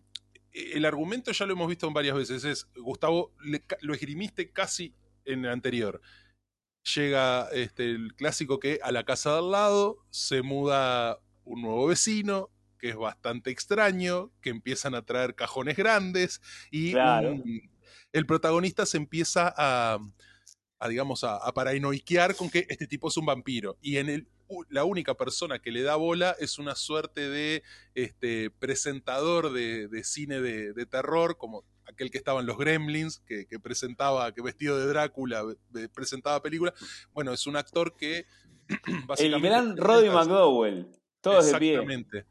el 0.51 0.85
argumento 0.85 1.31
ya 1.31 1.45
lo 1.45 1.53
hemos 1.53 1.67
visto 1.67 1.89
varias 1.91 2.15
veces. 2.15 2.43
Es, 2.43 2.67
Gustavo, 2.75 3.33
le 3.43 3.63
lo 3.81 3.93
esgrimiste 3.93 4.51
casi 4.51 4.93
en 5.25 5.45
el 5.45 5.51
anterior. 5.51 6.01
Llega 6.95 7.49
este, 7.51 7.85
el 7.89 8.13
clásico 8.15 8.59
que 8.59 8.79
a 8.83 8.91
la 8.91 9.03
casa 9.03 9.33
de 9.33 9.39
al 9.39 9.51
lado 9.51 10.05
se 10.11 10.43
muda 10.43 11.19
un 11.43 11.63
nuevo 11.63 11.87
vecino, 11.87 12.49
que 12.79 12.89
es 12.89 12.95
bastante 12.95 13.51
extraño, 13.51 14.31
que 14.41 14.49
empiezan 14.49 14.95
a 14.95 15.03
traer 15.05 15.35
cajones 15.35 15.77
grandes 15.77 16.41
y 16.71 16.91
Claro. 16.93 17.33
un- 17.33 17.69
el 18.11 18.25
protagonista 18.25 18.85
se 18.87 18.97
empieza 18.97 19.53
a, 19.55 19.99
a, 20.79 20.87
digamos, 20.87 21.23
a, 21.23 21.35
a 21.37 21.53
paranoiquear 21.53 22.35
con 22.35 22.49
que 22.49 22.65
este 22.69 22.87
tipo 22.87 23.09
es 23.09 23.17
un 23.17 23.25
vampiro. 23.27 23.77
Y 23.81 23.97
en 23.97 24.09
el, 24.09 24.27
la 24.69 24.83
única 24.83 25.13
persona 25.13 25.59
que 25.59 25.71
le 25.71 25.83
da 25.83 25.95
bola 25.95 26.35
es 26.39 26.57
una 26.57 26.73
suerte 26.73 27.29
de 27.29 27.61
este, 27.93 28.49
presentador 28.49 29.51
de, 29.53 29.87
de 29.87 30.03
cine 30.03 30.41
de, 30.41 30.73
de 30.73 30.85
terror, 30.87 31.37
como 31.37 31.65
aquel 31.85 32.09
que 32.09 32.17
estaba 32.17 32.39
en 32.39 32.47
los 32.47 32.57
Gremlins, 32.57 33.19
que, 33.27 33.45
que 33.45 33.59
presentaba, 33.59 34.31
que 34.33 34.41
vestido 34.41 34.79
de 34.79 34.87
Drácula 34.87 35.43
presentaba 35.93 36.41
películas. 36.41 36.73
Bueno, 37.13 37.31
es 37.33 37.45
un 37.45 37.57
actor 37.57 37.95
que... 37.95 38.25
El 39.19 39.39
gran 39.41 39.75
Roddy. 39.77 40.09
McDowell. 40.09 40.87
Todos 41.21 41.45
de 41.51 41.57
pie. 41.59 41.73
Exactamente. 41.73 42.25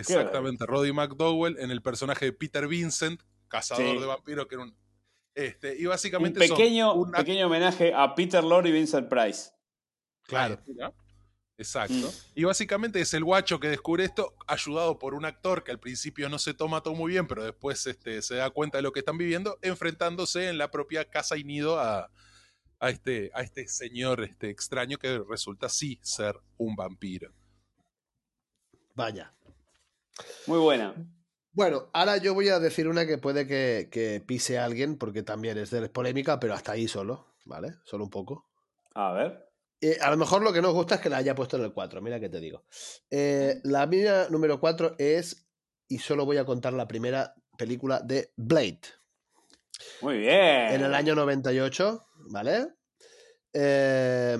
Exactamente. 0.00 0.66
Roddy 0.66 0.92
McDowell 0.92 1.58
en 1.58 1.70
el 1.70 1.82
personaje 1.82 2.26
de 2.26 2.32
Peter 2.32 2.66
Vincent, 2.68 3.20
cazador 3.48 3.94
Sí. 3.94 4.00
de 4.00 4.06
vampiros, 4.06 4.46
que 4.46 4.54
era 4.56 4.64
un. 4.64 4.76
Este, 5.34 5.76
y 5.78 5.84
Un 5.84 5.90
básicamente. 5.90 6.40
pequeño, 6.40 6.94
un 6.94 7.12
act- 7.12 7.18
pequeño 7.18 7.46
homenaje 7.46 7.92
a 7.94 8.14
Peter 8.14 8.42
Lorre 8.42 8.70
y 8.70 8.72
Vincent 8.72 9.08
Price. 9.08 9.50
Claro. 10.22 10.58
Exacto. 11.58 11.94
Mm. 11.94 12.10
Y 12.34 12.44
básicamente 12.44 13.00
es 13.00 13.14
el 13.14 13.24
guacho 13.24 13.58
que 13.60 13.68
descubre 13.68 14.04
esto, 14.04 14.34
ayudado 14.46 14.98
por 14.98 15.14
un 15.14 15.24
actor 15.24 15.64
que 15.64 15.70
al 15.70 15.78
principio 15.80 16.28
no 16.28 16.38
se 16.38 16.52
toma 16.52 16.82
todo 16.82 16.94
muy 16.94 17.12
bien, 17.12 17.26
pero 17.26 17.42
después 17.44 17.86
este, 17.86 18.20
se 18.22 18.34
da 18.36 18.50
cuenta 18.50 18.76
de 18.78 18.82
lo 18.82 18.92
que 18.92 18.98
están 19.00 19.16
viviendo, 19.16 19.58
enfrentándose 19.62 20.48
en 20.48 20.58
la 20.58 20.70
propia 20.70 21.08
casa 21.08 21.36
y 21.38 21.44
nido 21.44 21.78
a, 21.80 22.10
a 22.78 22.90
este, 22.90 23.30
a 23.34 23.40
este 23.40 23.68
señor 23.68 24.22
este, 24.22 24.50
extraño 24.50 24.98
que 24.98 25.18
resulta 25.26 25.68
sí 25.70 25.98
ser 26.02 26.38
un 26.58 26.76
vampiro. 26.76 27.32
Vaya. 28.94 29.32
Muy 30.46 30.58
buena. 30.58 30.94
Bueno, 31.52 31.88
ahora 31.94 32.18
yo 32.18 32.34
voy 32.34 32.48
a 32.50 32.58
decir 32.58 32.86
una 32.86 33.06
que 33.06 33.18
puede 33.18 33.46
que, 33.46 33.88
que 33.90 34.20
pise 34.20 34.58
a 34.58 34.64
alguien, 34.64 34.98
porque 34.98 35.22
también 35.22 35.56
es 35.56 35.70
de 35.70 35.88
polémica, 35.88 36.38
pero 36.38 36.52
hasta 36.54 36.72
ahí 36.72 36.86
solo, 36.86 37.28
¿vale? 37.44 37.76
Solo 37.84 38.04
un 38.04 38.10
poco. 38.10 38.46
A 38.94 39.12
ver. 39.12 39.46
Eh, 39.80 39.98
a 40.00 40.10
lo 40.10 40.16
mejor 40.16 40.42
lo 40.42 40.52
que 40.52 40.62
nos 40.62 40.74
gusta 40.74 40.96
es 40.96 41.00
que 41.00 41.08
la 41.08 41.18
haya 41.18 41.34
puesto 41.34 41.56
en 41.56 41.64
el 41.64 41.72
4, 41.72 42.00
mira 42.02 42.20
que 42.20 42.28
te 42.28 42.40
digo. 42.40 42.64
Eh, 43.10 43.60
la 43.64 43.86
mía 43.86 44.26
número 44.30 44.58
4 44.60 44.96
es, 44.98 45.46
y 45.88 45.98
solo 45.98 46.24
voy 46.24 46.38
a 46.38 46.44
contar 46.44 46.72
la 46.72 46.88
primera 46.88 47.34
película 47.56 48.00
de 48.00 48.32
Blade, 48.36 48.80
Muy 50.02 50.18
bien. 50.18 50.72
en 50.74 50.82
el 50.82 50.94
año 50.94 51.14
98, 51.14 52.06
¿vale? 52.30 52.68
Eh, 53.52 54.36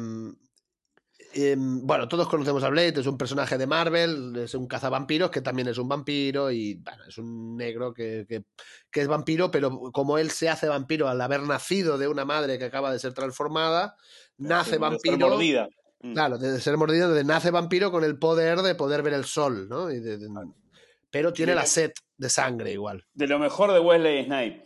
em, 1.36 1.80
bueno, 1.86 2.08
todos 2.08 2.28
conocemos 2.28 2.62
a 2.64 2.68
Blade, 2.70 3.00
es 3.00 3.06
un 3.06 3.18
personaje 3.18 3.58
de 3.58 3.66
Marvel, 3.66 4.34
es 4.36 4.54
un 4.54 4.66
cazavampiros 4.66 5.30
que 5.30 5.40
también 5.42 5.68
es 5.68 5.78
un 5.78 5.88
vampiro 5.88 6.50
y 6.50 6.74
bueno, 6.74 7.04
es 7.08 7.18
un 7.18 7.56
negro 7.56 7.92
que, 7.92 8.24
que- 8.28 8.44
que 8.90 9.00
es 9.02 9.08
vampiro, 9.08 9.50
pero 9.50 9.70
como 9.92 10.18
él 10.18 10.30
se 10.30 10.48
hace 10.48 10.68
vampiro 10.68 11.08
al 11.08 11.20
haber 11.20 11.42
nacido 11.42 11.98
de 11.98 12.08
una 12.08 12.24
madre 12.24 12.58
que 12.58 12.64
acaba 12.64 12.90
de 12.92 12.98
ser 12.98 13.12
transformada, 13.14 13.96
nace 14.38 14.78
vampiro. 14.78 15.18
mordida. 15.30 15.68
Mm. 16.02 16.12
Claro, 16.12 16.38
de 16.38 16.60
ser 16.60 16.76
mordido, 16.76 17.12
de 17.14 17.24
nace 17.24 17.50
vampiro 17.50 17.90
con 17.90 18.04
el 18.04 18.18
poder 18.18 18.58
de 18.62 18.74
poder 18.74 19.02
ver 19.02 19.14
el 19.14 19.24
sol, 19.24 19.68
¿no? 19.68 19.90
Y 19.90 20.00
de- 20.00 20.18
de- 20.18 20.28
pero 21.10 21.32
tiene 21.32 21.54
la 21.54 21.64
sed 21.66 21.92
de 22.18 22.28
sangre 22.28 22.72
igual. 22.72 23.04
De 23.14 23.26
lo 23.26 23.38
mejor 23.38 23.72
de 23.72 23.80
Wesley 23.80 24.24
Snipes. 24.24 24.65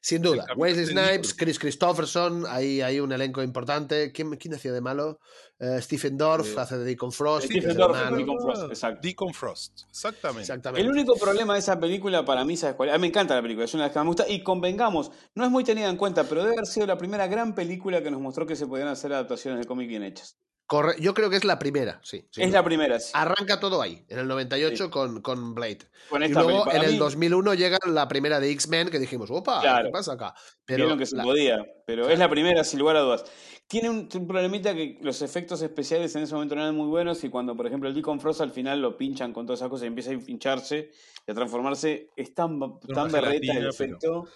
Sin 0.00 0.22
duda. 0.22 0.46
Wesley 0.56 0.86
Snipes. 0.86 1.34
Chris 1.34 1.58
Christopherson, 1.58 2.44
ahí 2.48 2.80
hay 2.80 3.00
un 3.00 3.12
elenco 3.12 3.42
importante. 3.42 4.12
¿Quién, 4.12 4.36
quién 4.36 4.54
hacía 4.54 4.72
de 4.72 4.80
malo? 4.80 5.20
Eh, 5.60 5.80
Stephen 5.82 6.16
Dorff 6.16 6.56
Eh, 6.56 6.60
hace 6.60 6.78
de 6.78 6.84
Deacon 6.84 7.10
Frost. 7.10 7.46
Stephen 7.46 7.76
Dorff. 7.76 7.96
Deacon 8.16 8.40
Frost, 8.40 8.62
exacto. 8.68 9.00
Deacon 9.02 9.34
Frost, 9.34 9.80
exactamente. 9.90 10.42
Exactamente. 10.42 10.86
El 10.86 10.90
único 10.90 11.14
problema 11.16 11.54
de 11.54 11.58
esa 11.58 11.78
película 11.80 12.24
para 12.24 12.44
mí, 12.44 12.56
¿sabes 12.56 12.76
cuál? 12.76 12.90
A 12.90 12.94
mí 12.94 13.00
me 13.00 13.06
encanta 13.08 13.34
la 13.34 13.42
película, 13.42 13.64
es 13.64 13.74
una 13.74 13.84
de 13.84 13.88
las 13.88 13.92
que 13.92 13.98
más 13.98 14.04
me 14.04 14.10
gusta. 14.10 14.28
Y 14.28 14.42
convengamos, 14.42 15.10
no 15.34 15.44
es 15.44 15.50
muy 15.50 15.64
tenida 15.64 15.88
en 15.88 15.96
cuenta, 15.96 16.24
pero 16.24 16.42
debe 16.42 16.54
haber 16.54 16.66
sido 16.66 16.86
la 16.86 16.96
primera 16.96 17.26
gran 17.26 17.54
película 17.54 18.02
que 18.02 18.10
nos 18.10 18.20
mostró 18.20 18.46
que 18.46 18.56
se 18.56 18.66
podían 18.66 18.88
hacer 18.88 19.12
adaptaciones 19.12 19.60
de 19.60 19.66
cómic 19.66 19.88
bien 19.88 20.04
hechas. 20.04 20.38
Corre- 20.68 20.96
Yo 21.00 21.14
creo 21.14 21.30
que 21.30 21.36
es 21.36 21.44
la 21.44 21.58
primera, 21.58 21.98
sí. 22.04 22.18
es 22.36 22.46
duda. 22.48 22.58
la 22.58 22.64
primera, 22.64 23.00
sí. 23.00 23.10
Arranca 23.14 23.58
todo 23.58 23.80
ahí, 23.80 24.04
en 24.08 24.18
el 24.18 24.28
98 24.28 24.90
con, 24.90 25.22
con 25.22 25.54
Blade. 25.54 25.78
Con 26.10 26.22
Y 26.22 26.28
luego 26.28 26.48
película. 26.64 26.74
en 26.76 26.82
el 26.84 26.92
mí, 26.92 26.98
2001 26.98 27.54
llega 27.54 27.78
la 27.86 28.06
primera 28.06 28.38
de 28.38 28.50
X-Men 28.50 28.90
que 28.90 28.98
dijimos, 28.98 29.30
opa, 29.30 29.62
Claro. 29.62 29.86
¿qué 29.86 29.92
pasa 29.92 30.12
acá? 30.12 30.34
Pero 30.66 30.84
vieron 30.84 30.98
que 30.98 31.06
se 31.06 31.16
la- 31.16 31.22
podía, 31.24 31.64
pero 31.86 32.10
es 32.10 32.18
la 32.18 32.28
primera 32.28 32.62
sin 32.64 32.80
lugar 32.80 32.96
a 32.96 33.00
dudas. 33.00 33.24
Tiene 33.66 33.88
un, 33.88 34.08
un 34.14 34.26
problemita 34.26 34.74
que 34.74 34.98
los 35.00 35.22
efectos 35.22 35.62
especiales 35.62 36.14
en 36.16 36.22
ese 36.24 36.34
momento 36.34 36.54
no 36.54 36.60
eran 36.62 36.74
muy 36.74 36.88
buenos 36.88 37.24
y 37.24 37.30
cuando, 37.30 37.56
por 37.56 37.66
ejemplo, 37.66 37.88
el 37.88 37.94
Deacon 37.94 38.20
Frost 38.20 38.42
al 38.42 38.50
final 38.52 38.80
lo 38.82 38.96
pinchan 38.96 39.32
con 39.32 39.46
todas 39.46 39.60
esas 39.60 39.70
cosas 39.70 39.84
y 39.84 39.86
empieza 39.88 40.10
a 40.10 40.14
hincharse 40.14 40.90
y 41.26 41.30
a 41.30 41.34
transformarse, 41.34 42.10
es 42.14 42.34
tan, 42.34 42.58
tan 42.94 43.10
berreta 43.10 43.54
el 43.54 43.68
efecto. 43.68 44.26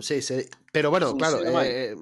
sí, 0.00 0.22
sí. 0.22 0.46
Pero 0.72 0.90
bueno, 0.90 1.14
claro, 1.16 1.40
eh, 1.62 1.94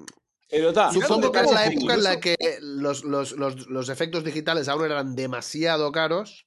Pero 0.53 0.69
está. 0.69 0.91
Supongo 0.91 1.31
que 1.31 1.39
es 1.39 1.51
la 1.51 1.65
época 1.65 1.93
en 1.95 2.03
la 2.03 2.19
que 2.19 2.35
los, 2.61 3.03
los- 3.03 3.31
los- 3.33 3.67
los 3.67 3.89
efectos 3.89 4.23
digitales 4.23 4.67
aún 4.69 4.85
eran 4.85 5.15
demasiado 5.15 5.91
caros 5.91 6.45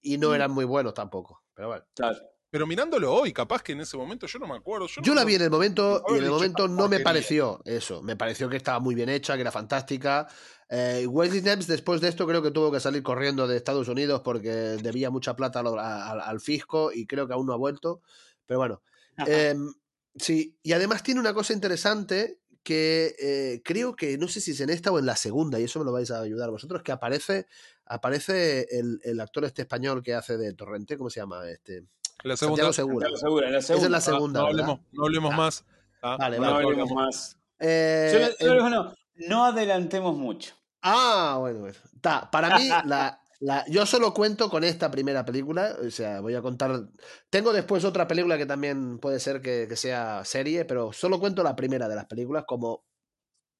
y 0.00 0.18
no 0.18 0.30
Mm. 0.30 0.34
eran 0.34 0.50
muy 0.50 0.64
buenos 0.64 0.94
tampoco. 0.94 1.42
Pero 1.54 1.68
bueno. 1.68 1.84
Claro. 1.94 2.18
Pero 2.50 2.66
mirándolo 2.66 3.12
hoy, 3.14 3.32
capaz 3.34 3.62
que 3.62 3.72
en 3.72 3.80
ese 3.82 3.96
momento 3.98 4.26
yo 4.26 4.38
no 4.38 4.46
me 4.46 4.56
acuerdo. 4.56 4.86
Yo, 4.86 5.02
Yo 5.02 5.12
no- 5.12 5.20
la 5.20 5.24
vi 5.26 5.34
en 5.34 5.42
el 5.42 5.50
momento 5.50 6.02
y 6.08 6.12
en 6.16 6.24
el 6.24 6.30
momento 6.30 6.64
"Esta 6.64 6.68
no 6.74 6.76
me 6.76 6.96
porquería". 6.96 7.04
pareció 7.04 7.60
eso. 7.66 8.02
Me 8.02 8.16
pareció 8.16 8.48
que 8.48 8.56
estaba 8.56 8.80
muy 8.80 8.94
bien 8.94 9.10
hecha, 9.10 9.34
que 9.34 9.42
era 9.42 9.52
fantástica. 9.52 10.26
Eh, 10.70 11.06
Wesley 11.06 11.40
Snipes 11.40 11.66
después 11.66 12.00
de 12.00 12.08
esto 12.08 12.26
creo 12.26 12.42
que 12.42 12.50
tuvo 12.50 12.72
que 12.72 12.80
salir 12.80 13.02
corriendo 13.02 13.46
de 13.46 13.56
Estados 13.56 13.86
Unidos 13.88 14.22
porque 14.24 14.50
debía 14.50 15.10
mucha 15.10 15.36
plata 15.36 15.60
al, 15.60 15.78
al- 15.78 16.20
al 16.22 16.40
fisco 16.40 16.90
y 16.92 17.06
creo 17.06 17.26
que 17.28 17.34
aún 17.34 17.46
no 17.46 17.52
ha 17.52 17.56
vuelto. 17.56 18.00
Pero 18.46 18.58
bueno. 18.60 18.82
Em, 19.26 19.72
sí, 20.16 20.56
y 20.62 20.72
además 20.72 21.02
tiene 21.02 21.20
una 21.20 21.34
cosa 21.34 21.52
interesante 21.52 22.38
que 22.68 23.16
eh, 23.18 23.62
creo 23.64 23.96
que 23.96 24.18
no 24.18 24.28
sé 24.28 24.42
si 24.42 24.50
es 24.50 24.60
en 24.60 24.68
esta 24.68 24.92
o 24.92 24.98
en 24.98 25.06
la 25.06 25.16
segunda, 25.16 25.58
y 25.58 25.64
eso 25.64 25.78
me 25.78 25.86
lo 25.86 25.92
vais 25.92 26.10
a 26.10 26.20
ayudar 26.20 26.50
vosotros, 26.50 26.82
que 26.82 26.92
aparece, 26.92 27.46
aparece 27.86 28.66
el, 28.78 29.00
el 29.04 29.18
actor 29.20 29.46
este 29.46 29.62
español 29.62 30.02
que 30.02 30.12
hace 30.14 30.36
de 30.36 30.52
Torrente, 30.52 30.98
¿cómo 30.98 31.08
se 31.08 31.20
llama? 31.20 31.48
Este, 31.48 31.84
La 32.24 32.36
segunda. 32.36 32.64
Santiago 32.64 32.72
Segura. 32.74 33.06
Claro, 33.06 33.16
segura, 33.16 33.46
en 33.46 33.52
la 33.54 33.58
Esa 33.60 33.72
es 33.74 33.80
segunda. 33.80 33.88
la 33.90 33.96
Ah, 33.96 34.00
segunda. 34.00 34.40
no 34.40 34.46
¿verdad? 34.46 34.60
hablemos, 34.60 34.80
no 34.92 35.04
hablemos 35.04 35.34
más. 35.34 35.64
Ah, 36.02 36.16
Vale, 36.18 36.36
No 36.36 36.42
vale. 36.52 36.64
hablemos 36.66 36.90
más. 36.92 37.38
Eh, 37.58 38.34
Yo 38.38 38.46
yo 38.46 38.52
el- 38.66 38.70
no, 38.70 38.94
no 39.16 39.44
adelantemos 39.46 40.14
mucho. 40.16 40.54
Ah, 40.82 41.36
bueno, 41.40 41.60
bueno. 41.60 41.76
Ta, 42.02 42.30
para 42.30 42.58
mí, 42.58 42.68
la, 42.84 43.18
la- 43.40 43.64
yo 43.68 43.86
solo 43.86 44.12
cuento 44.14 44.48
con 44.50 44.64
esta 44.64 44.90
primera 44.90 45.24
película. 45.24 45.76
O 45.86 45.90
sea, 45.90 46.20
voy 46.20 46.34
a 46.34 46.42
contar. 46.42 46.88
Tengo 47.30 47.52
después 47.52 47.84
otra 47.84 48.06
película 48.08 48.36
que 48.38 48.46
también 48.46 48.98
puede 48.98 49.20
ser 49.20 49.40
que, 49.40 49.66
que 49.68 49.76
sea 49.76 50.24
serie, 50.24 50.64
pero 50.64 50.92
solo 50.92 51.18
cuento 51.20 51.42
la 51.42 51.54
primera 51.56 51.88
de 51.88 51.94
las 51.96 52.06
películas 52.06 52.44
como 52.46 52.84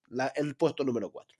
la- 0.08 0.32
el 0.34 0.56
puesto 0.56 0.84
número 0.84 1.10
4. 1.10 1.38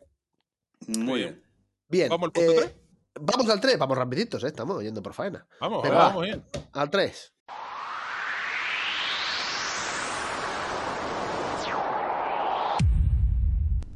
Muy 0.89 1.21
bien. 1.21 1.43
bien. 1.89 2.09
¿Vamos 2.09 2.27
al 2.29 2.33
puesto 2.33 2.53
eh, 2.53 2.57
tres? 2.57 2.75
Vamos 3.21 3.51
al 3.51 3.61
3, 3.61 3.77
vamos 3.79 3.99
rapiditos, 3.99 4.45
¿eh? 4.45 4.47
estamos 4.47 4.81
yendo 4.81 5.03
por 5.03 5.13
faena. 5.13 5.45
Vamos, 5.61 5.83
Venga, 5.83 5.97
vamos 5.99 6.23
va. 6.23 6.27
bien. 6.27 6.45
Al 6.73 6.89
3. 6.89 7.35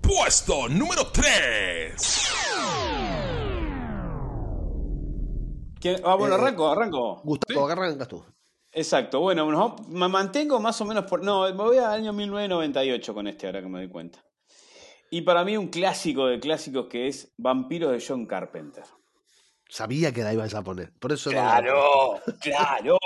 Puesto 0.00 0.68
número 0.68 1.06
3. 1.12 2.41
Ah, 6.04 6.14
bueno, 6.14 6.36
Eh, 6.36 6.38
arranco, 6.38 6.68
arranco. 6.68 7.20
Gustavo, 7.24 7.66
¿qué 7.66 7.72
arrancas 7.72 8.08
tú? 8.08 8.24
Exacto, 8.74 9.20
bueno, 9.20 9.76
me 9.88 10.08
mantengo 10.08 10.58
más 10.58 10.80
o 10.80 10.84
menos 10.86 11.04
por... 11.04 11.22
No, 11.22 11.42
me 11.42 11.52
voy 11.52 11.76
al 11.76 11.92
año 11.92 12.12
1998 12.12 13.12
con 13.14 13.26
este, 13.26 13.46
ahora 13.46 13.60
que 13.60 13.68
me 13.68 13.78
doy 13.80 13.88
cuenta. 13.88 14.24
Y 15.10 15.20
para 15.22 15.44
mí 15.44 15.56
un 15.58 15.68
clásico 15.68 16.26
de 16.26 16.40
clásicos 16.40 16.86
que 16.86 17.06
es 17.08 17.34
Vampiros 17.36 17.92
de 17.92 18.02
John 18.06 18.24
Carpenter. 18.24 18.84
Sabía 19.68 20.12
que 20.12 20.22
la 20.22 20.32
ibas 20.32 20.54
a 20.54 20.62
poner. 20.62 20.92
Por 20.98 21.12
eso 21.12 21.30
no 21.30 21.36
la 21.36 21.58
he 21.58 21.62
Claro, 21.62 22.20
claro. 22.40 22.98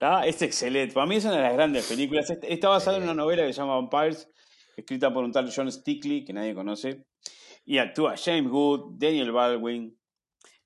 Ah, 0.00 0.26
Es 0.26 0.42
excelente. 0.42 0.94
Para 0.94 1.06
mí 1.06 1.16
es 1.16 1.24
una 1.24 1.36
de 1.36 1.42
las 1.42 1.52
grandes 1.54 1.86
películas. 1.86 2.28
Este- 2.30 2.52
Está 2.52 2.68
basada 2.68 2.96
en 2.96 3.04
una 3.04 3.14
novela 3.14 3.42
que 3.46 3.52
se 3.52 3.60
llama 3.60 3.76
Vampires, 3.76 4.28
escrita 4.76 5.12
por 5.14 5.22
un 5.22 5.30
tal 5.32 5.52
John 5.54 5.70
Stickley, 5.70 6.24
que 6.24 6.32
nadie 6.32 6.54
conoce. 6.54 7.04
Y 7.64 7.78
actúa 7.78 8.14
James 8.16 8.50
Wood, 8.50 8.94
Daniel 8.98 9.30
Baldwin. 9.30 9.96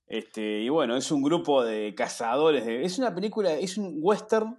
Este, 0.06 0.60
y 0.60 0.68
bueno, 0.68 0.96
es 0.96 1.10
un 1.10 1.22
grupo 1.22 1.64
de 1.64 1.94
cazadores. 1.94 2.64
De, 2.64 2.84
es 2.84 2.98
una 2.98 3.14
película, 3.14 3.54
es 3.54 3.76
un 3.76 3.98
western 4.00 4.58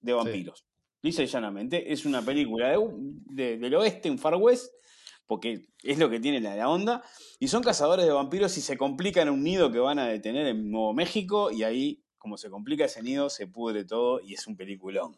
de 0.00 0.12
vampiros. 0.12 0.64
Lisa 1.02 1.22
y 1.22 1.26
llanamente. 1.26 1.92
Es 1.92 2.04
una 2.06 2.22
película 2.22 2.74
de, 3.26 3.58
del 3.58 3.74
oeste, 3.74 4.10
un 4.10 4.18
Far 4.18 4.36
West, 4.36 4.72
porque 5.26 5.66
es 5.82 5.98
lo 5.98 6.08
que 6.10 6.20
tiene 6.20 6.40
la, 6.40 6.56
la 6.56 6.68
onda. 6.68 7.02
Y 7.38 7.48
son 7.48 7.62
cazadores 7.62 8.06
de 8.06 8.12
vampiros 8.12 8.56
y 8.56 8.60
se 8.60 8.76
complica 8.76 9.22
en 9.22 9.28
un 9.28 9.42
nido 9.42 9.70
que 9.70 9.78
van 9.78 9.98
a 9.98 10.06
detener 10.08 10.46
en 10.46 10.70
Nuevo 10.70 10.94
México. 10.94 11.50
Y 11.50 11.62
ahí, 11.62 12.02
como 12.16 12.36
se 12.38 12.50
complica 12.50 12.86
ese 12.86 13.02
nido, 13.02 13.28
se 13.30 13.46
pudre 13.46 13.84
todo 13.84 14.20
y 14.20 14.34
es 14.34 14.46
un 14.46 14.56
peliculón. 14.56 15.16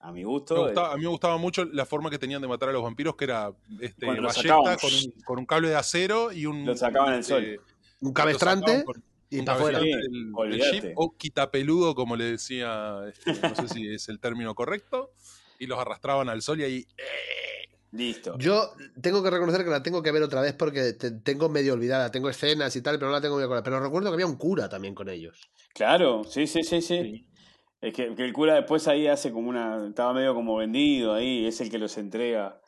A 0.00 0.12
mi 0.12 0.22
gusto. 0.22 0.64
gustaba- 0.64 0.92
a 0.92 0.96
mí 0.96 1.02
me 1.04 1.08
gustaba 1.08 1.38
mucho 1.38 1.64
la 1.64 1.86
forma 1.86 2.10
que 2.10 2.18
tenían 2.18 2.42
de 2.42 2.48
matar 2.48 2.68
a 2.68 2.72
los 2.72 2.82
vampiros, 2.82 3.16
que 3.16 3.24
era 3.24 3.54
este, 3.80 4.06
sacaban. 4.32 4.76
con 4.76 4.90
un, 4.92 5.12
con 5.24 5.38
un 5.38 5.46
cable 5.46 5.70
de 5.70 5.76
acero 5.76 6.30
y 6.30 6.44
un. 6.44 6.66
Lo 6.66 6.76
sacaban 6.76 7.14
al 7.14 7.20
este, 7.20 7.32
sol. 7.56 7.60
Un 8.00 8.12
cabestrante 8.12 8.84
y 9.30 9.42
para 9.42 9.58
afuera. 9.58 9.80
jeep, 9.80 10.92
o 10.96 11.16
quitapeludo, 11.16 11.94
como 11.94 12.16
le 12.16 12.24
decía, 12.24 13.00
este, 13.08 13.32
no 13.48 13.54
sé 13.54 13.68
si 13.68 13.88
es 13.88 14.08
el 14.08 14.20
término 14.20 14.54
correcto, 14.54 15.12
y 15.58 15.66
los 15.66 15.78
arrastraban 15.78 16.28
al 16.28 16.42
sol 16.42 16.60
y 16.60 16.64
ahí. 16.64 16.86
eh, 16.98 17.04
Listo. 17.92 18.36
Yo 18.38 18.72
tengo 19.00 19.22
que 19.22 19.30
reconocer 19.30 19.62
que 19.64 19.70
la 19.70 19.82
tengo 19.82 20.02
que 20.02 20.10
ver 20.10 20.22
otra 20.24 20.40
vez 20.40 20.52
porque 20.52 20.94
te- 20.94 21.12
tengo 21.12 21.48
medio 21.48 21.74
olvidada. 21.74 22.10
Tengo 22.10 22.28
escenas 22.28 22.74
y 22.74 22.82
tal, 22.82 22.96
pero 22.98 23.06
no 23.06 23.12
la 23.12 23.20
tengo 23.20 23.36
muy 23.36 23.44
acordada. 23.44 23.62
Pero 23.62 23.78
recuerdo 23.78 24.10
que 24.10 24.14
había 24.14 24.26
un 24.26 24.36
cura 24.36 24.68
también 24.68 24.96
con 24.96 25.08
ellos. 25.08 25.48
Claro, 25.72 26.24
sí, 26.24 26.48
sí, 26.48 26.64
sí, 26.64 26.80
sí. 26.80 27.28
Es 27.80 27.94
que, 27.94 28.12
que 28.16 28.24
el 28.24 28.32
cura 28.32 28.54
después 28.54 28.88
ahí 28.88 29.06
hace 29.06 29.30
como 29.30 29.48
una. 29.48 29.86
Estaba 29.86 30.12
medio 30.12 30.34
como 30.34 30.56
vendido 30.56 31.14
ahí, 31.14 31.46
es 31.46 31.60
el 31.60 31.70
que 31.70 31.78
los 31.78 31.96
entrega. 31.96 32.60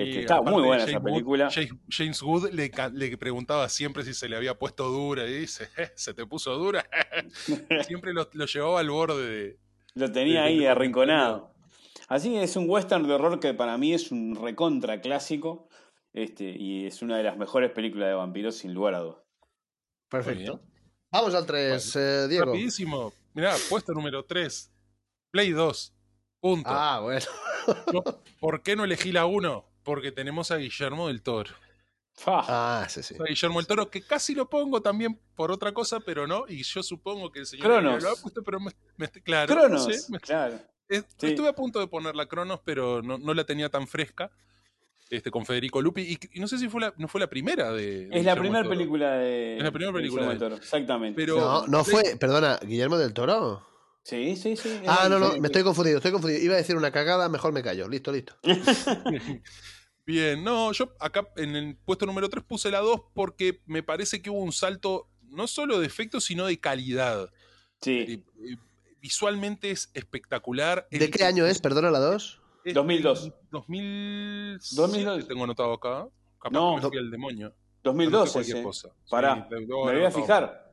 Este, 0.00 0.20
está 0.20 0.40
muy 0.42 0.62
buena 0.62 0.78
James 0.84 0.88
esa 0.90 0.98
Wood- 1.00 1.04
película. 1.12 1.50
James, 1.50 1.70
James 1.88 2.22
Wood 2.22 2.50
le, 2.50 3.16
preguntaba 3.18 3.68
siempre 3.68 4.04
si 4.04 4.14
se 4.14 4.28
le 4.28 4.36
había 4.36 4.58
puesto 4.58 4.88
dura 4.88 5.26
y 5.26 5.32
dice, 5.40 5.68
"Eh, 5.76 5.90
¿se 5.94 6.14
te 6.14 6.24
puso 6.26 6.54
dura? 6.56 6.84
siempre 7.88 8.12
lo, 8.12 8.28
lo 8.32 8.46
llevaba 8.46 8.80
al 8.80 8.90
borde 8.90 9.26
de. 9.28 9.58
Lo 9.94 10.10
tenía 10.10 10.42
de- 10.42 10.46
ahí 10.48 10.58
de- 10.60 10.68
arrinconado. 10.68 11.52
Así 12.08 12.30
que 12.30 12.42
es 12.42 12.56
un 12.56 12.68
western 12.68 13.06
de 13.06 13.14
horror 13.14 13.38
que 13.40 13.54
para 13.54 13.76
mí 13.78 13.92
es 13.94 14.10
un 14.12 14.34
recontra 14.36 15.00
clásico. 15.00 15.68
Este, 16.14 16.44
y 16.44 16.86
es 16.86 17.00
una 17.00 17.16
de 17.16 17.22
las 17.22 17.38
mejores 17.38 17.70
películas 17.70 18.08
de 18.08 18.14
vampiros, 18.14 18.56
sin 18.56 18.74
lugar 18.74 18.94
a 18.94 18.98
dudas. 19.00 19.18
Perfecto. 20.10 20.60
Vamos 21.10 21.34
al 21.34 21.46
3, 21.46 22.28
Diego. 22.28 22.46
Rapidísimo. 22.46 23.12
Mirá, 23.34 23.54
puesto 23.70 23.92
número 23.92 24.24
3. 24.24 24.70
Play 25.30 25.52
2. 25.52 25.94
Punto. 26.40 26.68
Ah, 26.70 27.00
bueno. 27.02 27.24
No, 27.92 28.02
¿Por 28.40 28.62
qué 28.62 28.74
no 28.74 28.82
elegí 28.84 29.12
la 29.12 29.24
1? 29.26 29.64
Porque 29.82 30.12
tenemos 30.12 30.50
a 30.50 30.56
Guillermo 30.56 31.08
del 31.08 31.22
Toro. 31.22 31.50
Ah, 32.26 32.86
sí, 32.88 33.02
sí. 33.02 33.14
A 33.18 33.24
Guillermo 33.24 33.58
del 33.58 33.66
Toro, 33.66 33.90
que 33.90 34.02
casi 34.02 34.34
lo 34.34 34.48
pongo 34.48 34.80
también 34.82 35.18
por 35.34 35.50
otra 35.50 35.72
cosa, 35.72 35.98
pero 36.00 36.26
no. 36.26 36.44
Y 36.48 36.62
yo 36.62 36.82
supongo 36.82 37.32
que 37.32 37.40
el 37.40 37.46
señor 37.46 37.66
Cronos. 37.66 38.02
lo 38.02 38.10
ha 38.10 38.16
puesto, 38.16 38.42
pero 38.42 38.60
me, 38.60 38.70
me- 38.96 39.08
claro. 39.10 39.54
no 39.54 39.60
Cronos, 39.60 39.84
sé, 39.86 40.12
me- 40.12 40.20
claro. 40.20 40.58
es- 40.88 41.04
Sí. 41.16 41.28
Estuve 41.28 41.48
a 41.48 41.54
punto 41.54 41.80
de 41.80 41.86
poner 41.86 42.14
la 42.14 42.26
Cronos, 42.26 42.60
pero 42.64 43.02
no, 43.02 43.18
no 43.18 43.34
la 43.34 43.44
tenía 43.44 43.68
tan 43.70 43.86
fresca. 43.86 44.30
Este, 45.10 45.30
con 45.30 45.44
Federico 45.44 45.82
Lupi. 45.82 46.00
Y, 46.02 46.18
y 46.38 46.40
no 46.40 46.48
sé 46.48 46.56
si 46.56 46.68
fue 46.70 46.80
la, 46.80 46.94
no 46.96 47.06
fue 47.06 47.20
la 47.20 47.26
primera 47.28 47.70
de. 47.72 48.06
de 48.06 48.18
Es 48.18 48.24
la 48.24 48.34
primera 48.34 48.66
película 48.66 49.12
de. 49.18 49.58
Es 49.58 49.62
la 49.62 49.70
primera 49.70 49.92
de 49.92 49.98
película 49.98 50.22
Guillermo 50.22 50.28
de 50.28 50.38
del 50.38 50.38
Toro, 50.38 50.56
Exactamente. 50.56 51.16
Pero- 51.20 51.36
No, 51.38 51.66
no 51.66 51.84
fue, 51.84 52.16
perdona, 52.18 52.58
Guillermo 52.62 52.96
del 52.96 53.12
Toro. 53.12 53.66
Sí, 54.04 54.34
sí, 54.36 54.56
sí. 54.56 54.80
Ah, 54.86 55.06
no, 55.08 55.18
no, 55.18 55.36
me 55.38 55.46
estoy 55.48 55.62
confundido, 55.62 55.98
estoy 55.98 56.10
confundido. 56.12 56.42
Iba 56.42 56.54
a 56.54 56.58
decir 56.58 56.76
una 56.76 56.90
cagada, 56.90 57.28
mejor 57.28 57.52
me 57.52 57.62
callo. 57.62 57.88
Listo, 57.88 58.10
listo. 58.12 58.34
Bien, 60.04 60.42
no, 60.42 60.72
yo 60.72 60.92
acá 60.98 61.28
en 61.36 61.54
el 61.54 61.76
puesto 61.76 62.06
número 62.06 62.28
3 62.28 62.44
puse 62.44 62.70
la 62.70 62.80
2 62.80 63.00
porque 63.14 63.62
me 63.66 63.82
parece 63.84 64.20
que 64.20 64.30
hubo 64.30 64.40
un 64.42 64.52
salto 64.52 65.08
no 65.28 65.46
solo 65.46 65.78
de 65.78 65.86
efectos, 65.86 66.24
sino 66.24 66.46
de 66.46 66.58
calidad. 66.58 67.30
Sí. 67.80 67.98
Eh, 68.08 68.24
eh, 68.44 68.56
visualmente 69.00 69.70
es 69.70 69.90
espectacular. 69.94 70.88
¿De 70.90 71.04
El- 71.04 71.10
qué 71.10 71.24
año 71.24 71.46
es? 71.46 71.60
Perdona 71.60 71.90
la 71.92 72.00
2. 72.00 72.40
Eh, 72.64 72.72
2002. 72.72 73.32
2007 73.52 74.74
2002. 74.82 75.28
tengo 75.28 75.44
anotado 75.44 75.72
acá. 75.74 76.08
Capaz 76.40 76.50
No. 76.52 76.70
que 76.76 76.82
me 76.82 76.88
fui 76.88 76.98
al 76.98 77.10
demonio. 77.10 77.46
Anoté 77.46 77.58
2012. 77.84 78.32
cualquier 78.32 78.56
ese. 78.56 78.64
cosa. 78.64 78.88
Pará, 79.08 79.48
me 79.50 79.64
voy 79.66 80.04
a 80.04 80.10
fijar. 80.10 80.71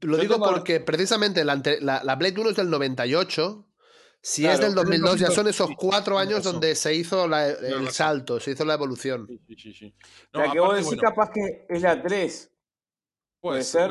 Lo 0.00 0.16
Yo 0.16 0.22
digo 0.22 0.34
tengo- 0.34 0.50
porque 0.50 0.80
precisamente 0.80 1.44
la, 1.44 1.60
la, 1.80 2.02
la 2.04 2.14
Blade 2.16 2.40
1 2.40 2.50
es 2.50 2.56
del 2.56 2.70
98. 2.70 3.66
Si 4.20 4.42
Claro, 4.42 4.54
es 4.54 4.60
del 4.60 4.68
es 4.70 4.74
del 4.74 4.84
2002, 4.84 5.20
ya 5.20 5.26
son 5.26 5.44
2002, 5.44 5.54
esos 5.54 5.70
cuatro 5.76 6.18
años 6.18 6.42
donde 6.42 6.74
se 6.74 6.94
hizo 6.94 7.28
la- 7.28 7.48
el 7.48 7.88
salto, 7.90 8.40
se 8.40 8.52
hizo 8.52 8.64
la 8.64 8.74
evolución. 8.74 9.26
Sí, 9.28 9.54
sí, 9.56 9.72
sí. 9.74 9.94
No, 10.32 10.40
la 10.40 10.50
que 10.52 10.58
vos 10.60 10.68
aparte, 10.70 10.84
decís 10.84 10.96
bueno, 11.00 11.02
capaz 11.14 11.30
que 11.30 11.66
es 11.68 11.82
la 11.82 12.02
3. 12.02 12.50
puede 13.40 13.58
puede 13.60 13.64
ser, 13.64 13.90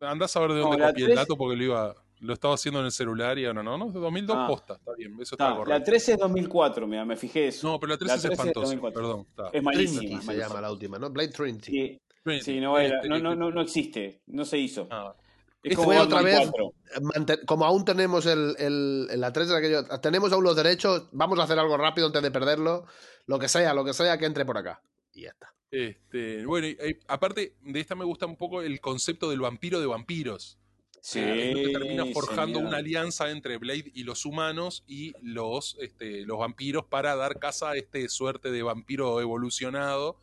no, 0.00 0.08
andás 0.08 0.34
a 0.36 0.40
ver 0.40 0.50
de 0.52 0.56
No, 0.56 0.62
dónde 0.62 0.78
la 0.78 0.88
copié 0.88 1.04
el 1.04 1.08
tres- 1.10 1.16
dato 1.20 1.36
porque 1.36 1.56
lo 1.56 1.64
iba 1.64 1.94
lo 2.20 2.32
estaba 2.32 2.54
haciendo 2.54 2.80
en 2.80 2.86
el 2.86 2.92
celular 2.92 3.38
y 3.38 3.44
ahora 3.44 3.62
no, 3.62 3.76
no, 3.76 3.90
de 3.92 4.00
2002 4.00 4.36
Ah. 4.40 4.46
posta, 4.48 4.74
está 4.76 4.92
bien, 4.96 5.12
eso 5.20 5.34
está 5.34 5.50
No, 5.50 5.50
la 5.50 5.56
correcto. 5.58 5.84
3 5.84 6.08
es 6.08 6.18
2004, 6.18 6.86
mira, 6.86 7.04
me 7.04 7.14
fijé 7.14 7.48
eso. 7.48 7.68
No, 7.68 7.78
pero 7.78 7.90
la 7.92 7.98
3 7.98 8.08
La 8.08 8.14
es 8.14 8.20
13 8.22 8.32
es 8.32 8.38
espantosa, 8.40 8.64
2004. 8.74 9.02
perdón. 9.02 9.26
está. 9.28 9.42
Es 9.48 9.50
Trinity 9.50 9.64
malísima. 10.06 10.22
se 10.32 10.38
llama 10.38 10.60
la 10.62 10.72
última, 10.72 10.98
¿no? 10.98 11.10
Blade 11.10 11.28
Trinity. 11.28 11.66
Sí, 11.70 11.72
Trinity, 11.72 12.00
sí, 12.42 12.60
no, 12.60 12.78
era- 12.78 13.00
no, 13.04 13.18
no, 13.18 13.34
no, 13.34 13.50
no 13.50 13.60
existe, 13.60 14.20
no 14.26 14.44
se 14.44 14.58
hizo. 14.58 14.86
ah, 14.90 15.14
Es 15.62 15.74
como 15.76 15.86
fue 15.88 15.98
otra 15.98 16.22
vez- 16.22 16.38
4. 16.50 16.72
Mante- 17.02 17.44
Como 17.44 17.64
aún 17.64 17.84
tenemos 17.84 18.24
el, 18.26 18.54
el- 18.58 19.20
la 19.20 19.32
3 19.32 19.48
de 19.48 19.56
aquello, 19.56 19.84
tenemos 20.00 20.32
aún 20.32 20.44
los 20.44 20.54
derechos, 20.56 21.08
vamos 21.12 21.38
a 21.38 21.44
hacer 21.44 21.58
algo 21.58 21.76
rápido 21.76 22.06
antes 22.06 22.22
de 22.22 22.30
perderlo. 22.30 22.86
Lo 23.26 23.38
que 23.38 23.48
sea, 23.48 23.74
lo 23.74 23.84
que 23.84 23.92
sea, 23.92 24.16
que 24.18 24.26
entre 24.26 24.44
por 24.44 24.56
acá. 24.58 24.80
Y 25.12 25.22
ya 25.22 25.30
está. 25.30 25.52
Este, 25.70 26.46
bueno, 26.46 26.68
y- 26.68 26.76
y 26.80 26.98
aparte 27.08 27.56
de 27.60 27.80
esta 27.80 27.96
me 27.96 28.04
gusta 28.04 28.26
un 28.26 28.36
poco 28.36 28.62
el 28.62 28.80
concepto 28.80 29.28
del 29.30 29.40
vampiro 29.40 29.80
de 29.80 29.86
vampiros. 29.86 30.58
Sí, 31.02 31.20
que 31.20 31.70
termina 31.72 32.04
forjando 32.12 32.58
señor. 32.58 32.68
una 32.68 32.78
alianza 32.78 33.30
entre 33.30 33.58
Blade 33.58 33.92
y 33.94 34.02
los 34.04 34.24
humanos 34.26 34.82
y 34.88 35.12
los, 35.22 35.76
este, 35.80 36.24
los 36.26 36.38
vampiros 36.38 36.84
para 36.86 37.14
dar 37.16 37.38
casa 37.38 37.70
a 37.70 37.76
este 37.76 38.08
suerte 38.08 38.50
de 38.50 38.62
vampiro 38.64 39.20
evolucionado, 39.20 40.18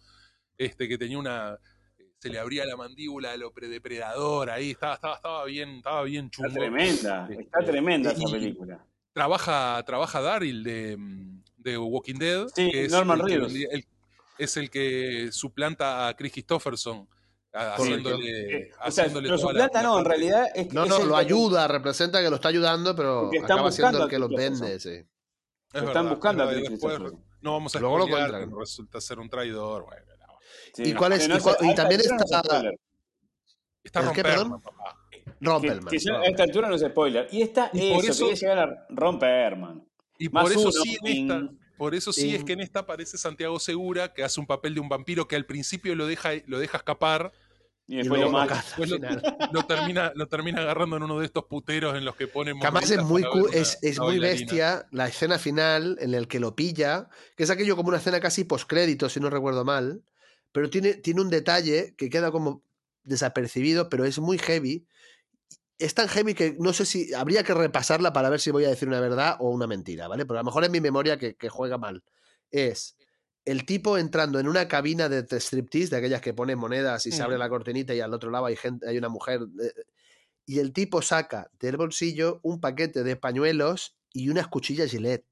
este, 0.58 0.88
que 0.90 0.98
tenía 0.98 1.18
una 1.18 1.58
se 2.24 2.30
le 2.30 2.40
abría 2.40 2.64
la 2.66 2.78
mandíbula 2.78 3.34
a 3.34 3.38
lo 3.38 3.52
predepredador 3.52 4.50
ahí, 4.50 4.72
estaba, 4.72 4.96
estaba, 4.96 5.16
estaba 5.16 5.44
bien, 5.46 5.70
estaba 5.72 6.04
bien 6.04 6.26
Está 6.28 6.38
chungo. 6.48 6.54
tremenda, 6.54 7.28
Este, 7.30 7.44
está 7.44 7.60
tremenda 7.66 8.12
esa 8.14 8.32
película. 8.32 8.86
Trabaja, 9.12 9.84
trabaja 9.86 10.22
Daryl 10.22 10.64
de, 10.64 10.98
de 11.58 11.78
Walking 11.78 12.16
Dead, 12.16 12.48
Sí, 12.56 12.72
que 12.72 12.86
es 12.86 12.92
Norman 12.94 13.20
el 13.20 13.26
que 13.28 13.32
Reedus. 13.38 13.54
el- 13.72 13.86
es 14.38 14.56
el 14.58 14.70
que 14.70 15.30
suplanta 15.34 16.08
a 16.08 16.16
Chris 16.16 16.32
Christopherson, 16.32 17.08
haciéndole, 17.52 18.58
Eh, 18.68 18.72
o 18.72 18.90
sea, 18.90 19.04
haciéndole 19.04 19.28
lo 19.28 19.36
toda 19.38 19.52
la- 19.54 19.60
suplanta 19.66 19.82
la 19.84 19.88
no, 19.90 20.00
en 20.00 20.06
realidad 20.06 20.46
es 20.56 20.68
que 20.70 20.74
No, 20.74 20.84
es 20.86 20.90
no, 20.90 20.98
el 21.02 21.08
lo 21.10 21.16
que- 21.16 21.20
ayuda, 21.22 21.68
representa 21.68 22.22
que 22.24 22.30
lo 22.30 22.36
está 22.38 22.48
ayudando, 22.48 22.96
pero 22.96 23.30
acaba 23.44 23.70
siendo 23.70 24.00
buscando 24.00 24.04
el 24.06 24.10
que 24.10 24.20
los 24.20 24.30
vende, 24.30 24.80
sí. 24.80 24.90
Es 24.92 25.06
Lo 25.74 25.88
están 25.88 26.06
verdad, 26.06 26.10
buscando 26.12 26.44
a 26.44 26.50
Chris 26.54 26.68
Christopherson. 26.70 27.24
No 27.42 27.52
vamos 27.52 27.76
a 27.76 27.80
Luego 27.80 27.98
lo 27.98 28.06
encuentran. 28.08 28.50
que 28.50 28.56
resulta 28.58 29.02
ser 29.02 29.20
un 29.20 29.30
traidor. 29.30 29.84
Bueno, 29.84 30.02
no. 30.08 30.13
Sí. 30.74 30.84
¿Y 30.86 30.94
cuál 30.94 31.14
es- 31.14 31.22
Que 31.24 31.28
no 31.28 31.38
y 31.38 31.40
cuál- 31.42 31.58
y 31.62 31.66
a 31.66 31.70
esta 31.70 31.82
también 31.84 32.02
altura 32.02 32.18
no 32.18 32.24
está- 32.26 32.40
es 32.40 32.46
spoiler. 32.46 32.80
Está. 33.84 34.14
Perlman, 34.14 34.62
papá. 34.62 34.98
Rompelman. 35.42 35.86
Que, 35.86 35.98
que 35.98 36.04
ya 36.04 36.14
a 36.14 36.24
esta 36.26 36.44
altura 36.44 36.70
no 36.70 36.76
es 36.76 36.82
spoiler. 36.82 37.28
Y 37.32 37.42
está 37.42 37.70
Y 37.74 37.92
por 37.94 38.04
eso, 38.04 38.12
eso- 38.12 38.26
quería 38.30 38.40
llegar 38.40 38.60
a 38.60 38.86
Romperman. 38.90 39.84
Y 40.18 40.30
por 40.30 40.52
eso 40.52 40.62
uno, 40.62 40.72
sí 40.72 40.98
en 41.04 41.32
esta, 41.32 41.50
por 41.78 41.96
eso 41.96 42.14
sí 42.14 42.34
es 42.34 42.44
que 42.44 42.54
en 42.54 42.62
esta 42.62 42.80
aparece 42.82 43.18
Santiago 43.18 43.60
Segura, 43.60 44.14
que 44.14 44.24
hace 44.24 44.40
un 44.40 44.46
papel 44.48 44.74
de 44.76 44.80
un 44.80 44.88
vampiro 44.90 45.28
que 45.28 45.36
al 45.36 45.46
principio 45.46 45.96
lo 45.96 46.08
deja, 46.08 46.30
lo 46.48 46.60
deja 46.60 46.78
escapar, 46.78 47.32
Y 47.86 47.96
Y 47.96 47.98
después 47.98 48.22
luego 48.22 48.40
lo 48.40 48.48
después 48.48 48.90
lo, 48.92 48.98
lo 49.52 49.66
termina, 49.66 50.14
lo 50.16 50.28
termina 50.30 50.62
agarrando 50.62 50.96
en 50.96 51.04
uno 51.04 51.20
de 51.20 51.26
estos 51.26 51.44
puteros 51.44 51.98
en 51.98 52.06
los 52.06 52.16
que 52.16 52.28
ponen 52.30 52.58
Que 52.58 52.66
además 52.68 52.90
es 52.90 53.04
muy, 53.04 53.24
una- 53.24 53.52
es, 53.54 53.78
es 53.82 54.00
muy 54.00 54.20
bestia 54.20 54.86
la 54.92 55.08
escena 55.10 55.38
final 55.38 55.98
en 56.00 56.14
el 56.14 56.30
que 56.30 56.40
lo 56.40 56.56
pilla, 56.56 57.10
que 57.36 57.44
es 57.44 57.50
aquello 57.50 57.76
como 57.76 57.90
una 57.90 57.98
escena 57.98 58.22
casi 58.22 58.46
postcrédito, 58.46 59.10
si 59.10 59.20
no 59.20 59.30
recuerdo 59.30 59.66
mal, 59.66 60.02
pero 60.54 60.70
tiene, 60.70 60.94
tiene 60.94 61.20
un 61.20 61.30
detalle 61.30 61.94
que 61.98 62.10
queda 62.10 62.32
como 62.32 62.64
desapercibido, 63.04 63.90
pero 63.90 64.06
es 64.06 64.20
muy 64.20 64.38
heavy. 64.38 64.88
Es 65.78 65.94
tan 65.94 66.08
heavy 66.08 66.34
que 66.34 66.56
no 66.60 66.72
sé 66.72 66.86
si 66.86 67.14
habría 67.14 67.44
que 67.44 67.54
repasarla 67.54 68.14
para 68.14 68.30
ver 68.30 68.40
si 68.40 68.52
voy 68.52 68.64
a 68.64 68.70
decir 68.70 68.88
una 68.88 69.02
verdad 69.02 69.36
o 69.40 69.50
una 69.50 69.68
mentira, 69.68 70.08
¿vale? 70.08 70.26
Pero 70.26 70.40
a 70.40 70.44
lo 70.44 70.46
mejor 70.46 70.64
es 70.64 70.70
mi 70.70 70.80
memoria 70.80 71.18
que, 71.18 71.36
que 71.36 71.50
juega 71.50 71.78
mal. 71.78 72.04
Es 72.52 72.96
el 73.46 73.66
tipo 73.66 73.98
entrando 73.98 74.40
en 74.40 74.48
una 74.48 74.70
cabina 74.70 75.10
de 75.10 75.26
striptease, 75.40 75.90
de 75.90 75.98
aquellas 75.98 76.22
que 76.22 76.34
ponen 76.34 76.58
monedas 76.58 77.06
y 77.06 77.12
se 77.12 77.22
Mm. 77.22 77.26
abre 77.26 77.38
la 77.38 77.50
cortinita 77.50 77.94
y 77.94 78.00
al 78.00 78.14
otro 78.14 78.32
lado 78.32 78.46
hay, 78.46 78.56
gente, 78.56 78.88
hay 78.88 78.98
una 78.98 79.10
mujer 79.10 79.42
eh, 79.62 79.74
y 80.46 80.60
el 80.60 80.72
tipo 80.72 81.02
saca 81.02 81.50
del 81.60 81.76
bolsillo 81.76 82.40
un 82.44 82.62
paquete 82.62 83.04
de 83.04 83.16
pañuelos 83.16 83.98
y 84.14 84.30
unas 84.30 84.48
cuchillas 84.48 84.92
Gillette. 84.92 85.26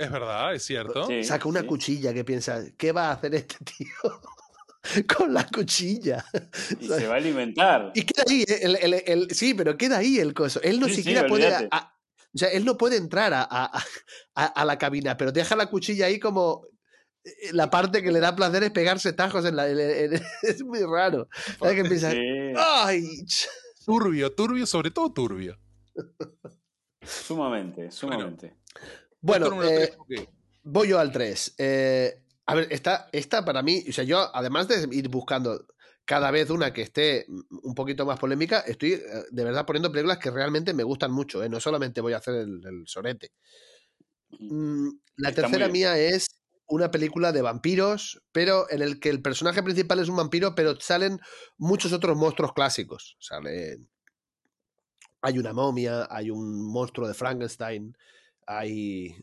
Es 0.00 0.10
verdad, 0.10 0.54
es 0.54 0.62
cierto. 0.64 1.06
Sí, 1.06 1.22
Saca 1.24 1.46
una 1.48 1.60
sí. 1.60 1.66
cuchilla 1.66 2.14
que 2.14 2.24
piensa, 2.24 2.64
¿qué 2.78 2.90
va 2.92 3.08
a 3.08 3.12
hacer 3.12 3.34
este 3.34 3.56
tío? 3.64 3.86
con 5.18 5.34
la 5.34 5.46
cuchilla. 5.46 6.24
Y 6.80 6.88
se 6.88 7.06
va 7.06 7.14
a 7.14 7.16
alimentar. 7.18 7.92
Y 7.94 8.02
queda 8.02 8.24
ahí, 8.28 8.44
el, 8.48 8.76
el- 8.76 9.02
el- 9.06 9.30
sí, 9.32 9.52
pero 9.52 9.76
queda 9.76 9.98
ahí 9.98 10.18
el 10.18 10.32
coso. 10.32 10.60
Él 10.62 10.80
no 10.80 10.86
Sí, 10.86 10.94
sí, 10.94 11.02
siquiera 11.02 11.26
puede. 11.28 11.54
a- 11.54 11.94
o 12.32 12.38
sea, 12.38 12.48
él 12.48 12.64
no 12.64 12.78
puede 12.78 12.96
entrar 12.96 13.34
a, 13.34 13.42
a- 13.42 13.70
a- 14.36 14.46
a 14.46 14.64
la 14.64 14.78
cabina, 14.78 15.16
pero 15.18 15.32
deja 15.32 15.54
la 15.54 15.66
cuchilla 15.66 16.06
ahí 16.06 16.18
como. 16.18 16.66
eh, 17.24 17.50
La 17.52 17.68
parte 17.68 18.02
que 18.02 18.10
le 18.10 18.20
da 18.20 18.34
placer 18.34 18.62
es 18.64 18.70
pegarse 18.70 19.12
tajos 19.12 19.44
en 19.44 19.56
la. 19.56 19.68
en- 19.68 19.78
en- 20.14 20.22
es 20.42 20.62
muy 20.64 20.80
raro. 20.82 21.28
¿Sabes 21.58 21.74
que 21.74 21.80
empieza? 21.80 22.10
Sí. 22.12 22.18
¡Ay! 22.56 23.26
Turbio, 23.84 24.32
turbio, 24.34 24.64
sobre 24.66 24.90
todo 24.90 25.12
turbio. 25.12 25.58
Sumamente, 27.02 27.90
sumamente. 27.90 28.46
Bueno, 28.46 28.96
Número 29.22 29.62
eh, 29.62 29.92
voy 30.62 30.88
yo 30.88 30.98
al 30.98 31.12
3. 31.12 31.54
a 32.46 32.54
ver, 32.54 32.68
esta, 32.70 33.08
esta 33.12 33.44
para 33.44 33.62
mí, 33.62 33.84
o 33.88 33.92
sea, 33.92 34.04
yo 34.04 34.34
además 34.34 34.68
de 34.68 34.88
ir 34.92 35.08
buscando 35.08 35.66
cada 36.10 36.32
vez 36.32 36.50
una 36.50 36.72
que 36.72 36.82
esté 36.82 37.24
un 37.62 37.74
poquito 37.74 38.04
más 38.04 38.18
polémica, 38.18 38.60
estoy 38.60 38.94
eh, 38.94 39.02
de 39.30 39.44
verdad 39.44 39.64
poniendo 39.64 39.92
películas 39.92 40.18
que 40.18 40.32
realmente 40.32 40.74
me 40.74 40.82
gustan 40.82 41.12
mucho, 41.12 41.40
¿eh? 41.44 41.48
no 41.48 41.60
solamente 41.60 42.00
voy 42.00 42.14
a 42.14 42.16
hacer 42.16 42.34
el, 42.34 42.60
el 42.66 42.82
sorete. 42.86 43.30
Mm, 44.40 44.88
la 45.18 45.28
Está 45.28 45.42
tercera 45.42 45.68
mía 45.68 45.96
es 45.98 46.26
una 46.66 46.90
película 46.90 47.30
de 47.30 47.42
vampiros, 47.42 48.20
pero 48.32 48.68
en 48.70 48.82
el 48.82 48.98
que 48.98 49.08
el 49.08 49.22
personaje 49.22 49.62
principal 49.62 50.00
es 50.00 50.08
un 50.08 50.16
vampiro, 50.16 50.56
pero 50.56 50.80
salen 50.80 51.20
muchos 51.58 51.92
otros 51.92 52.16
monstruos 52.16 52.54
clásicos. 52.54 53.16
Sale, 53.20 53.78
hay 55.22 55.38
una 55.38 55.52
momia, 55.52 56.08
hay 56.10 56.30
un 56.30 56.72
monstruo 56.72 57.06
de 57.06 57.14
Frankenstein, 57.14 57.96
hay... 58.46 59.14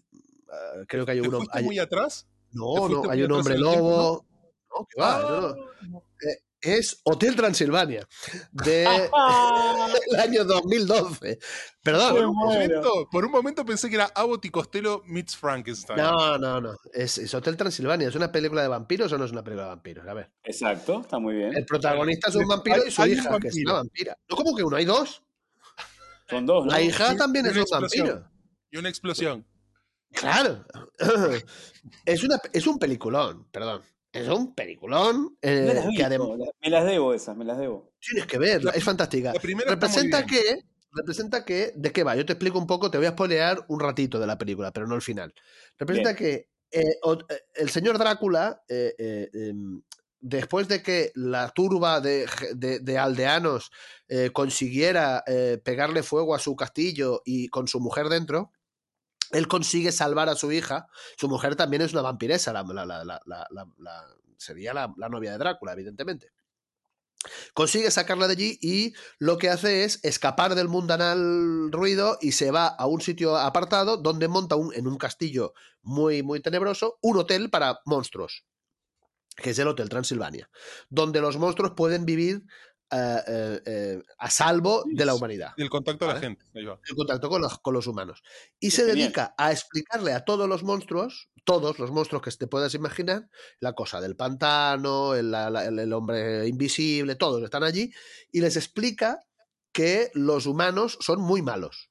ah, 0.51 0.83
creo 0.87 1.05
que 1.05 1.11
hay 1.13 1.21
¿Te 1.21 1.27
uno... 1.27 1.37
fuiste 1.37 1.57
hay- 1.57 1.63
muy 1.65 1.79
atrás? 1.79 2.27
no, 2.51 2.73
¿Te 2.87 2.93
no, 2.93 3.09
hay 3.11 3.23
un 3.23 3.31
hombre 3.31 3.57
lobo. 3.57 4.25
No, 4.69 4.85
que 4.89 5.01
va, 5.01 5.21
no, 5.21 5.41
no. 5.89 6.03
Eh, 6.21 6.37
Es 6.59 6.99
Hotel 7.03 7.35
Transilvania, 7.35 8.07
del 8.51 8.87
año 10.19 10.43
2012. 10.43 11.39
Perdón. 11.83 12.15
Por 12.15 12.25
un, 12.25 12.35
momento, 12.35 13.07
por 13.11 13.25
un 13.25 13.31
momento 13.31 13.65
pensé 13.65 13.89
que 13.89 13.95
era 13.95 14.05
Abbott 14.15 14.43
y 14.45 14.49
Costello 14.49 15.03
meets 15.05 15.35
Frankenstein. 15.37 15.97
No, 15.99 16.37
no, 16.37 16.59
no. 16.59 16.75
Es, 16.93 17.17
es 17.17 17.33
Hotel 17.33 17.55
Transilvania. 17.57 18.07
¿Es 18.09 18.15
una 18.15 18.31
película 18.31 18.61
de 18.61 18.67
vampiros 18.67 19.11
o 19.13 19.17
no 19.17 19.25
es 19.25 19.31
una 19.31 19.43
película 19.43 19.63
de 19.65 19.69
vampiros? 19.69 20.07
A 20.07 20.13
ver. 20.13 20.31
Exacto, 20.43 21.01
está 21.01 21.19
muy 21.19 21.35
bien. 21.35 21.55
El 21.55 21.65
protagonista 21.65 22.29
es 22.29 22.35
un 22.35 22.47
vampiro 22.47 22.85
y 22.85 22.91
su 22.91 23.01
un 23.03 23.09
hija, 23.09 23.39
que 23.39 23.47
es 23.49 23.55
una 23.63 23.73
vampira. 23.73 24.17
No, 24.29 24.35
como 24.35 24.55
que 24.55 24.63
uno, 24.63 24.75
hay 24.77 24.85
dos. 24.85 25.21
Son 26.29 26.45
dos, 26.45 26.65
¿no? 26.65 26.71
La 26.71 26.81
hija 26.81 27.15
también 27.15 27.45
es 27.45 27.53
una 27.53 27.61
un 27.63 27.81
vampiro. 27.81 28.29
Y 28.71 28.77
una 28.77 28.89
explosión. 28.89 29.45
Claro. 30.13 30.65
Es, 32.05 32.23
una, 32.23 32.39
es 32.53 32.67
un 32.67 32.79
peliculón, 32.79 33.47
perdón. 33.51 33.81
Es 34.11 34.27
un 34.29 34.55
peliculón 34.55 35.37
eh, 35.41 35.71
las 35.75 35.85
que 35.95 36.03
además 36.03 36.29
me 36.61 36.69
las 36.69 36.85
debo 36.85 37.13
esas, 37.13 37.35
me 37.37 37.45
las 37.45 37.57
debo. 37.57 37.91
tienes 37.99 38.25
que 38.25 38.37
verla, 38.37 38.71
La- 38.71 38.77
es 38.77 38.83
fantástica. 38.83 39.33
representa 39.67 40.25
que 40.25 40.63
representa 40.91 41.45
que 41.45 41.73
de 41.75 41.91
qué 41.91 42.03
va. 42.03 42.15
Yo 42.15 42.25
te 42.25 42.33
explico 42.33 42.57
un 42.57 42.65
poco, 42.65 42.89
te 42.89 42.97
voy 42.97 43.05
a 43.07 43.11
spoilear 43.11 43.63
un 43.67 43.79
ratito 43.79 44.17
de 44.19 44.25
la 44.27 44.37
película, 44.37 44.71
pero 44.71 44.87
no 44.87 44.95
el 44.95 45.01
final. 45.01 45.33
Representa 45.77 46.15
que 46.15 46.49
eh, 46.71 46.83
o- 47.03 47.13
eh, 47.29 47.41
el 47.55 47.69
señor 47.69 47.97
Drácula 47.99 48.63
eh, 48.69 48.95
eh, 48.97 49.29
em, 49.33 49.81
después 50.19 50.67
de 50.67 50.81
que 50.81 51.11
la 51.15 51.49
turba 51.49 51.99
de, 52.01 52.25
de- 52.55 52.79
de 52.79 52.97
aldeanos 52.97 53.71
eh, 54.07 54.31
consiguiera 54.33 55.23
eh, 55.27 55.59
pegarle 55.63 56.01
fuego 56.01 56.33
a 56.33 56.39
su 56.39 56.55
castillo 56.55 57.21
y 57.25 57.49
con 57.49 57.67
su 57.67 57.79
mujer 57.79 58.07
dentro, 58.09 58.51
él 59.31 59.47
consigue 59.47 59.91
salvar 59.91 60.29
a 60.29 60.35
su 60.35 60.51
hija. 60.51 60.87
Su 61.17 61.27
mujer 61.29 61.55
también 61.55 61.81
es 61.81 61.93
una 61.93 62.01
vampiresa, 62.01 62.53
la, 62.53 62.63
la- 62.63 62.85
la- 62.85 64.07
sería 64.37 64.73
la, 64.73 64.93
novia 65.09 65.31
de 65.31 65.37
Drácula, 65.39 65.73
evidentemente. 65.73 66.31
Consigue 67.53 67.89
sacarla 67.89 68.27
de 68.27 68.33
allí 68.33 68.59
y 68.61 68.93
lo 69.17 69.37
que 69.39 69.49
hace 69.49 69.83
es 69.83 69.99
escapar 70.03 70.53
del 70.53 70.67
mundanal 70.69 71.71
ruido 71.71 72.17
y 72.21 72.33
se 72.33 72.51
va 72.51 72.67
a 72.67 72.85
un 72.85 73.01
sitio 73.01 73.35
apartado 73.35 73.97
donde 73.97 74.27
monta 74.27 74.55
en 74.73 74.87
un 74.87 74.97
castillo 74.97 75.53
muy, 75.81 76.21
muy 76.21 76.39
tenebroso 76.41 76.99
un 77.01 77.17
hotel 77.17 77.49
para 77.49 77.79
monstruos, 77.85 78.45
que 79.35 79.49
es 79.49 79.59
el 79.59 79.67
Hotel 79.67 79.89
Transilvania, 79.89 80.49
donde 80.89 81.19
los 81.19 81.37
monstruos 81.37 81.73
pueden 81.75 82.05
vivir 82.05 82.43
eh, 82.91 83.21
eh, 83.27 83.61
eh, 83.65 84.01
a 84.17 84.29
salvo 84.29 84.83
de 84.85 85.05
la 85.05 85.13
humanidad 85.13 85.51
Y 85.57 85.61
el 85.61 85.69
contacto 85.69 86.07
de 86.07 86.13
la 86.13 86.19
gente. 86.19 86.45
Ahí 86.55 86.63
va. 86.65 86.79
en 86.89 86.95
contacto 86.95 87.29
con 87.29 87.41
los, 87.41 87.59
con 87.59 87.73
los 87.73 87.85
humanos. 87.87 88.23
Y 88.59 88.71
se 88.71 88.83
genial. 88.85 88.97
dedica 88.97 89.35
a 89.37 89.51
explicarle 89.51 90.13
a 90.13 90.23
todos 90.23 90.47
los 90.47 90.63
monstruos, 90.63 91.29
todos 91.43 91.79
los 91.79 91.91
monstruos 91.91 92.21
que 92.23 92.31
te 92.31 92.47
puedas 92.47 92.73
imaginar, 92.75 93.29
la 93.59 93.73
cosa 93.73 93.99
del 94.01 94.15
pantano, 94.15 95.15
el, 95.15 95.31
la- 95.31 95.65
el- 95.65 95.79
el 95.79 95.93
hombre 95.93 96.47
invisible, 96.47 97.15
todos 97.15 97.43
están 97.43 97.63
allí, 97.63 97.91
y 98.31 98.41
les 98.41 98.55
explica 98.55 99.19
que 99.73 100.09
los 100.13 100.45
humanos 100.45 100.97
son 101.01 101.21
muy 101.21 101.41
malos. 101.41 101.89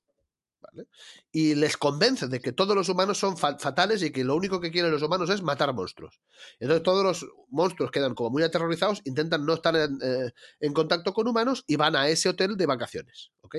¿Vale? 0.77 0.89
Y 1.33 1.55
les 1.55 1.77
convence 1.77 2.29
de 2.29 2.41
que 2.41 2.53
todos 2.53 2.77
los 2.77 2.89
humanos 2.89 3.19
son 3.19 3.37
fa- 3.37 3.59
fatales 3.59 4.03
y 4.03 4.11
que 4.13 4.25
lo 4.25 4.37
único 4.37 4.61
que 4.61 4.71
quieren 4.71 4.91
los 4.91 5.03
humanos 5.03 5.31
es 5.31 5.43
matar 5.43 5.73
monstruos. 5.75 6.21
Entonces 6.61 6.83
todos 6.83 7.03
los 7.05 7.27
monstruos 7.49 7.91
quedan 7.91 8.15
como 8.15 8.31
muy 8.31 8.43
aterrorizados, 8.43 9.01
intentan 9.05 9.45
no 9.47 9.55
estar 9.55 9.75
en, 9.77 9.99
eh, 10.03 10.31
en 10.61 10.73
contacto 10.73 11.13
con 11.13 11.27
humanos 11.29 11.65
y 11.67 11.77
van 11.77 11.97
a 11.97 12.09
ese 12.09 12.29
hotel 12.29 12.57
de 12.57 12.67
vacaciones. 12.67 13.33
¿ok? 13.41 13.57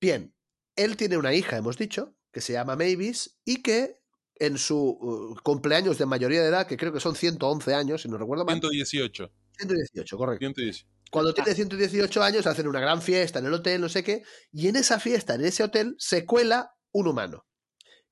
Bien, 0.00 0.34
él 0.76 0.96
tiene 0.96 1.16
una 1.16 1.32
hija, 1.34 1.56
hemos 1.56 1.78
dicho, 1.78 2.14
que 2.32 2.40
se 2.40 2.52
llama 2.52 2.76
Mavis 2.76 3.38
y 3.44 3.62
que 3.62 4.00
en 4.38 4.58
su 4.58 4.76
uh, 4.78 5.34
cumpleaños 5.42 5.96
de 5.96 6.04
mayoría 6.04 6.42
de 6.42 6.48
edad, 6.48 6.66
que 6.66 6.76
creo 6.76 6.92
que 6.92 7.00
son 7.00 7.14
111 7.16 7.74
años, 7.74 8.02
si 8.02 8.08
no 8.08 8.18
recuerdo 8.18 8.44
mal, 8.44 8.54
118. 8.54 9.30
118, 9.56 10.18
correcto. 10.18 10.38
118. 10.40 10.86
Cuando 11.16 11.32
tiene 11.32 11.54
118 11.54 12.22
años 12.22 12.46
hacen 12.46 12.68
una 12.68 12.78
gran 12.78 13.00
fiesta 13.00 13.38
en 13.38 13.46
el 13.46 13.54
hotel, 13.54 13.80
no 13.80 13.88
sé 13.88 14.04
qué, 14.04 14.22
y 14.52 14.68
en 14.68 14.76
esa 14.76 15.00
fiesta, 15.00 15.34
en 15.34 15.46
ese 15.46 15.62
hotel, 15.62 15.94
se 15.98 16.26
cuela 16.26 16.72
un 16.92 17.08
humano, 17.08 17.46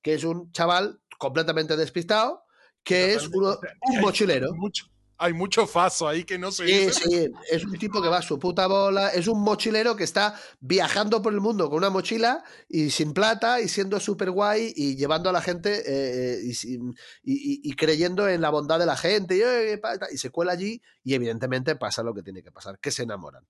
que 0.02 0.14
es 0.14 0.24
un 0.24 0.50
chaval 0.52 1.00
completamente 1.18 1.76
despistado, 1.76 2.44
que 2.82 3.12
es 3.12 3.28
uno- 3.28 3.58
un 3.82 4.00
mochilero. 4.00 4.54
Mucho, 4.54 4.86
hay 5.24 5.32
mucho 5.32 5.66
faso 5.66 6.06
ahí 6.06 6.24
que 6.24 6.38
no 6.38 6.52
se 6.52 6.66
Sí, 6.66 6.72
dice. 6.86 6.92
sí, 6.92 7.30
es 7.50 7.64
un 7.64 7.78
tipo 7.78 8.02
que 8.02 8.08
va 8.08 8.18
a 8.18 8.22
su 8.22 8.38
puta 8.38 8.66
bola, 8.66 9.08
es 9.08 9.26
un 9.26 9.42
mochilero 9.42 9.96
que 9.96 10.04
está 10.04 10.34
viajando 10.60 11.22
por 11.22 11.32
el 11.32 11.40
mundo 11.40 11.68
con 11.68 11.78
una 11.78 11.90
mochila 11.90 12.44
y 12.68 12.90
sin 12.90 13.12
plata 13.14 13.60
y 13.60 13.68
siendo 13.68 13.98
súper 14.00 14.30
guay 14.30 14.72
y 14.76 14.96
llevando 14.96 15.30
a 15.30 15.32
la 15.32 15.40
gente 15.40 15.82
eh, 15.86 16.40
y, 16.44 16.54
sin- 16.54 16.94
y- 17.22 17.54
y- 17.54 17.60
y 17.70 17.74
creyendo 17.74 18.28
en 18.28 18.40
la 18.40 18.50
bondad 18.50 18.78
de 18.78 18.86
la 18.86 18.96
gente 18.96 19.40
eh, 19.72 19.80
y 20.12 20.18
se 20.18 20.30
cuela 20.30 20.52
allí 20.52 20.80
y 21.02 21.14
evidentemente 21.14 21.76
pasa 21.76 22.02
lo 22.02 22.12
que 22.14 22.22
tiene 22.22 22.42
que 22.42 22.52
pasar, 22.52 22.78
que 22.78 22.90
se 22.90 23.02
enamoran. 23.04 23.44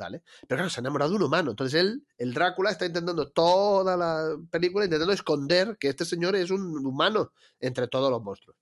¿Vale? 0.00 0.22
Pero 0.46 0.58
claro, 0.58 0.70
se 0.70 0.78
ha 0.78 0.82
enamorado 0.82 1.10
de 1.10 1.16
un 1.16 1.22
humano. 1.24 1.50
Entonces 1.50 1.80
él, 1.80 2.06
el 2.18 2.32
Drácula, 2.32 2.70
está 2.70 2.86
intentando 2.86 3.30
toda 3.30 3.96
la 3.96 4.28
película 4.48 4.84
intentando 4.84 5.12
esconder 5.12 5.76
que 5.76 5.88
este 5.88 6.04
señor 6.04 6.36
es 6.36 6.52
un 6.52 6.86
humano 6.86 7.32
entre 7.58 7.88
todos 7.88 8.08
los 8.08 8.22
monstruos. 8.22 8.56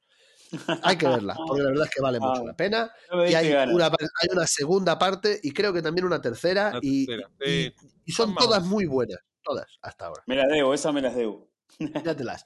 Hay 0.83 0.97
que 0.97 1.07
verla, 1.09 1.35
porque 1.47 1.63
la 1.63 1.71
verdad 1.71 1.87
es 1.87 1.95
que 1.95 2.03
vale 2.03 2.21
mucho 2.21 2.43
Ah. 2.43 2.47
la 2.47 2.57
pena. 2.57 2.91
No 3.11 3.17
me 3.19 3.31
Y 3.31 3.35
hay 3.35 3.53
una, 3.53 3.87
hay 3.87 4.29
una 4.33 4.47
segunda 4.47 4.99
parte 4.99 5.39
y 5.43 5.53
creo 5.53 5.73
que 5.73 5.83
también 5.83 6.05
una 6.07 6.21
tercera. 6.21 6.69
Una 6.71 6.79
y, 6.83 7.07
tercera, 7.07 7.31
y- 7.45 7.65
sí. 7.65 7.75
y 8.07 8.13
son 8.13 8.35
Vamos. 8.35 8.45
todas 8.45 8.63
muy 8.65 8.87
buenas, 8.87 9.19
todas 9.43 9.67
hasta 9.83 10.07
ahora. 10.07 10.23
Me 10.27 10.37
las 10.37 10.47
debo, 10.49 10.75
esas 10.75 10.93
me 10.95 11.03
las 11.03 11.15
debo. 11.15 11.49
Míratelas. 11.79 12.45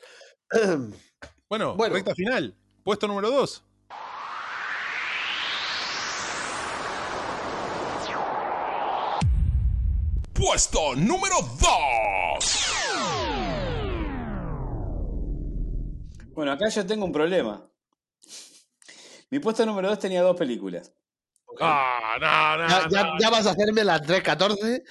Bueno, 1.48 1.74
Bueno. 1.74 1.94
recta 1.96 2.14
final. 2.14 2.54
Puesto 2.84 3.08
número 3.08 3.28
2. 3.28 3.64
Puesto 10.32 10.94
número 10.96 11.36
2. 11.60 12.66
Bueno, 16.34 16.52
acá 16.52 16.68
yo 16.68 16.86
tengo 16.86 17.04
un 17.04 17.12
problema. 17.12 17.66
Mi 19.30 19.38
puesto 19.38 19.64
número 19.64 19.88
2 19.88 19.98
tenía 19.98 20.22
dos 20.22 20.36
películas. 20.36 20.92
Ah, 21.60 22.16
no, 22.20 22.62
no, 22.62 22.68
ya, 22.68 22.88
ya- 22.90 23.04
no. 23.04 23.18
ya 23.20 23.30
vas 23.30 23.46
a 23.46 23.50
hacerme 23.50 23.84
las 23.84 24.02
3.14 24.02 24.82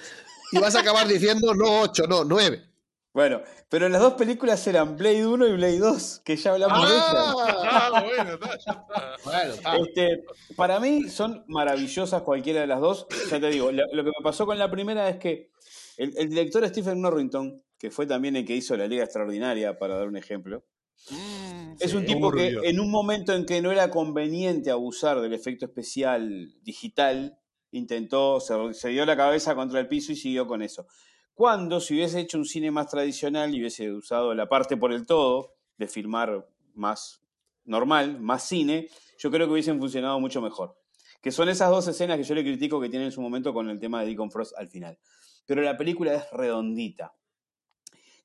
y 0.52 0.58
vas 0.58 0.74
a 0.74 0.80
acabar 0.80 1.06
diciendo 1.06 1.54
no 1.54 1.80
8, 1.82 2.04
no 2.08 2.24
9. 2.24 2.66
Bueno, 3.12 3.42
pero 3.68 3.88
las 3.88 4.00
dos 4.00 4.12
películas 4.14 4.64
eran 4.68 4.96
Blade 4.96 5.26
1 5.26 5.46
y 5.48 5.52
Blade 5.54 5.78
2, 5.78 6.20
que 6.24 6.36
ya 6.36 6.52
hablamos 6.52 6.88
de 6.88 6.94
ellas. 6.94 7.04
Ah, 7.08 8.02
bueno, 8.04 8.34
está, 8.34 8.48
ya 8.50 8.72
está. 8.72 9.16
Bueno, 9.24 9.52
está. 9.54 9.76
Este, 9.78 10.24
para 10.54 10.78
mí 10.78 11.08
son 11.08 11.44
maravillosas 11.48 12.22
cualquiera 12.22 12.60
de 12.60 12.66
las 12.68 12.80
dos. 12.80 13.06
Ya 13.30 13.40
te 13.40 13.48
digo, 13.50 13.72
lo, 13.72 13.82
lo 13.92 14.04
que 14.04 14.10
me 14.16 14.22
pasó 14.22 14.46
con 14.46 14.58
la 14.58 14.70
primera 14.70 15.08
es 15.08 15.16
que 15.18 15.50
el, 15.96 16.16
el 16.16 16.28
director 16.30 16.66
Stephen 16.68 17.00
Norrington, 17.00 17.62
que 17.78 17.90
fue 17.90 18.06
también 18.06 18.36
el 18.36 18.44
que 18.44 18.54
hizo 18.54 18.76
La 18.76 18.86
Liga 18.86 19.02
Extraordinaria, 19.04 19.76
para 19.76 19.96
dar 19.96 20.06
un 20.06 20.16
ejemplo, 20.16 20.62
Mm, 21.08 21.76
es 21.80 21.90
sí, 21.90 21.96
un 21.96 22.04
tipo 22.04 22.30
que 22.30 22.58
en 22.62 22.78
un 22.78 22.90
momento 22.90 23.32
en 23.34 23.46
que 23.46 23.62
no 23.62 23.72
era 23.72 23.90
conveniente 23.90 24.70
abusar 24.70 25.20
del 25.20 25.32
efecto 25.32 25.64
especial 25.64 26.52
digital, 26.62 27.38
intentó, 27.72 28.40
se, 28.40 28.54
se 28.74 28.90
dio 28.90 29.06
la 29.06 29.16
cabeza 29.16 29.54
contra 29.54 29.80
el 29.80 29.88
piso 29.88 30.12
y 30.12 30.16
siguió 30.16 30.46
con 30.46 30.62
eso. 30.62 30.86
Cuando 31.34 31.80
si 31.80 31.94
hubiese 31.94 32.20
hecho 32.20 32.38
un 32.38 32.44
cine 32.44 32.70
más 32.70 32.88
tradicional 32.88 33.54
y 33.54 33.60
hubiese 33.60 33.90
usado 33.90 34.34
la 34.34 34.48
parte 34.48 34.76
por 34.76 34.92
el 34.92 35.06
todo 35.06 35.54
de 35.78 35.88
filmar 35.88 36.46
más 36.74 37.22
normal, 37.64 38.20
más 38.20 38.46
cine, 38.46 38.88
yo 39.18 39.30
creo 39.30 39.46
que 39.46 39.52
hubiesen 39.52 39.78
funcionado 39.78 40.20
mucho 40.20 40.40
mejor. 40.42 40.76
Que 41.22 41.30
son 41.30 41.48
esas 41.48 41.70
dos 41.70 41.86
escenas 41.88 42.16
que 42.18 42.24
yo 42.24 42.34
le 42.34 42.42
critico 42.42 42.80
que 42.80 42.88
tiene 42.88 43.06
en 43.06 43.12
su 43.12 43.20
momento 43.20 43.52
con 43.52 43.68
el 43.68 43.78
tema 43.78 44.00
de 44.00 44.08
Deacon 44.08 44.30
Frost 44.30 44.56
al 44.56 44.68
final. 44.68 44.98
Pero 45.46 45.62
la 45.62 45.76
película 45.76 46.14
es 46.14 46.30
redondita. 46.32 47.14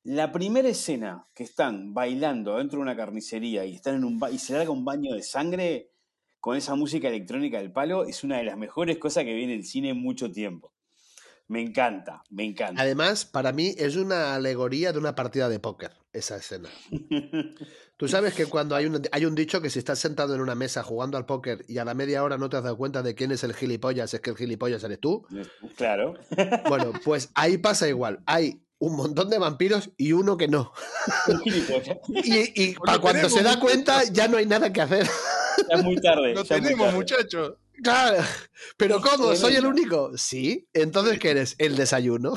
La 0.08 0.30
primera 0.30 0.68
escena 0.68 1.26
que 1.34 1.42
están 1.42 1.92
bailando 1.92 2.58
dentro 2.58 2.78
de 2.78 2.82
una 2.84 2.96
carnicería 2.96 3.64
y, 3.64 3.74
están 3.74 3.96
en 3.96 4.04
un 4.04 4.20
ba- 4.20 4.30
y 4.30 4.38
se 4.38 4.52
larga 4.52 4.70
un 4.70 4.84
baño 4.84 5.12
de 5.12 5.22
sangre 5.24 5.90
con 6.38 6.56
esa 6.56 6.76
música 6.76 7.08
electrónica 7.08 7.58
del 7.58 7.72
palo 7.72 8.04
es 8.04 8.22
una 8.22 8.36
de 8.36 8.44
las 8.44 8.56
mejores 8.56 8.98
cosas 8.98 9.24
que 9.24 9.34
vi 9.34 9.42
en 9.42 9.50
el 9.50 9.64
cine 9.64 9.88
en 9.90 10.00
mucho 10.00 10.30
tiempo. 10.30 10.72
Me 11.48 11.60
encanta, 11.60 12.22
me 12.30 12.44
encanta. 12.44 12.80
Además, 12.80 13.24
para 13.24 13.50
mí 13.52 13.74
es 13.78 13.96
una 13.96 14.36
alegoría 14.36 14.92
de 14.92 14.98
una 15.00 15.16
partida 15.16 15.48
de 15.48 15.58
póker, 15.58 15.90
esa 16.12 16.36
escena. 16.36 16.68
Tú 17.96 18.06
sabes 18.06 18.34
que 18.34 18.46
cuando 18.46 18.76
hay 18.76 18.86
un, 18.86 19.02
hay 19.10 19.24
un 19.24 19.34
dicho 19.34 19.60
que 19.60 19.70
si 19.70 19.80
estás 19.80 19.98
sentado 19.98 20.36
en 20.36 20.40
una 20.40 20.54
mesa 20.54 20.84
jugando 20.84 21.18
al 21.18 21.26
póker 21.26 21.64
y 21.66 21.78
a 21.78 21.84
la 21.84 21.94
media 21.94 22.22
hora 22.22 22.38
no 22.38 22.48
te 22.48 22.56
has 22.56 22.62
dado 22.62 22.76
cuenta 22.76 23.02
de 23.02 23.16
quién 23.16 23.32
es 23.32 23.42
el 23.42 23.54
gilipollas, 23.54 24.14
es 24.14 24.20
que 24.20 24.30
el 24.30 24.36
gilipollas 24.36 24.84
eres 24.84 25.00
tú. 25.00 25.26
claro. 25.76 26.14
Bueno, 26.68 26.92
pues 27.04 27.30
ahí 27.34 27.58
pasa 27.58 27.88
igual. 27.88 28.20
Hay 28.26 28.65
un 28.78 28.96
montón 28.96 29.30
de 29.30 29.38
vampiros 29.38 29.90
y 29.96 30.12
uno 30.12 30.36
que 30.36 30.48
no. 30.48 30.72
Y, 32.08 32.62
y 32.62 32.74
Lo 32.74 32.80
para 32.80 32.98
cuando 32.98 33.28
se 33.28 33.42
da 33.42 33.58
cuenta 33.58 34.04
ya 34.04 34.28
no 34.28 34.36
hay 34.36 34.46
nada 34.46 34.72
que 34.72 34.80
hacer. 34.80 35.06
Ya 35.68 35.76
es 35.76 35.84
muy 35.84 35.96
tarde. 35.96 36.34
Lo 36.34 36.44
tenemos, 36.44 36.86
tarde. 36.86 36.96
muchachos. 36.96 37.54
Claro. 37.82 38.22
Pero 38.76 39.00
¿cómo? 39.00 39.34
¿Soy 39.34 39.56
el 39.56 39.66
único? 39.66 40.16
Sí. 40.16 40.68
Entonces, 40.72 41.18
¿qué 41.18 41.30
eres? 41.30 41.54
El 41.58 41.76
desayuno. 41.76 42.34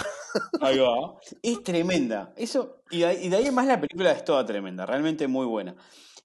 Ahí 0.61 0.77
va. 0.77 1.17
Es 1.41 1.63
tremenda. 1.63 2.33
Eso, 2.37 2.81
y 2.91 2.99
de, 2.99 3.05
ahí, 3.05 3.25
y 3.25 3.29
de 3.29 3.37
ahí 3.37 3.47
en 3.47 3.55
más 3.55 3.67
la 3.67 3.79
película 3.79 4.11
es 4.11 4.23
toda 4.23 4.45
tremenda, 4.45 4.85
realmente 4.85 5.27
muy 5.27 5.45
buena. 5.45 5.75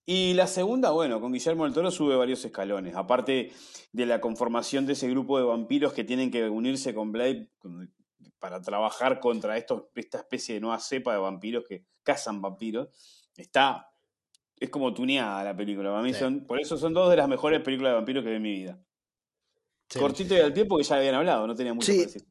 Y 0.07 0.35
la 0.35 0.47
segunda, 0.47 0.91
bueno, 0.91 1.21
con 1.21 1.33
Guillermo 1.33 1.65
del 1.65 1.73
Toro 1.73 1.91
sube 1.91 2.15
varios 2.15 2.45
escalones. 2.45 2.95
Aparte 2.95 3.53
de 3.93 4.07
la 4.07 4.21
conformación 4.21 4.85
de 4.87 4.93
ese 4.93 5.09
grupo 5.09 5.39
de 5.39 5.45
vampiros 5.45 5.93
que 5.93 6.05
tienen 6.05 6.31
que 6.31 6.49
unirse 6.49 6.95
con 6.95 7.11
Blade 7.13 7.49
para 8.45 8.61
trabajar 8.61 9.21
contra 9.21 9.57
esta 9.57 9.75
especie 9.95 10.55
de 10.57 10.61
nueva 10.61 10.79
cepa 10.79 11.15
de 11.15 11.19
vampiros 11.19 11.65
que 11.67 11.87
cazan 12.03 12.43
vampiros. 12.43 12.89
Está. 13.39 13.91
Es 14.61 14.69
como 14.69 14.93
tuneada 14.93 15.43
la 15.43 15.57
película. 15.57 15.89
Para 15.89 16.03
mí 16.03 16.13
Sí. 16.13 16.19
son, 16.21 16.45
por 16.45 16.61
eso 16.61 16.77
son 16.77 16.93
dos 16.93 17.09
de 17.09 17.17
las 17.17 17.27
mejores 17.27 17.63
películas 17.63 17.93
de 17.93 17.95
vampiros 17.95 18.23
que 18.23 18.29
vi 18.29 18.37
en 18.37 18.43
mi 18.43 18.53
vida. 18.53 18.79
Sí. 19.89 19.99
Cortito 19.99 20.35
y 20.35 20.41
al 20.41 20.53
pie 20.53 20.67
porque 20.67 20.85
ya 20.85 20.97
habían 20.97 21.15
hablado, 21.15 21.47
no 21.47 21.55
tenía 21.55 21.73
mucho 21.73 21.91
que 21.91 22.01
decir. 22.01 22.23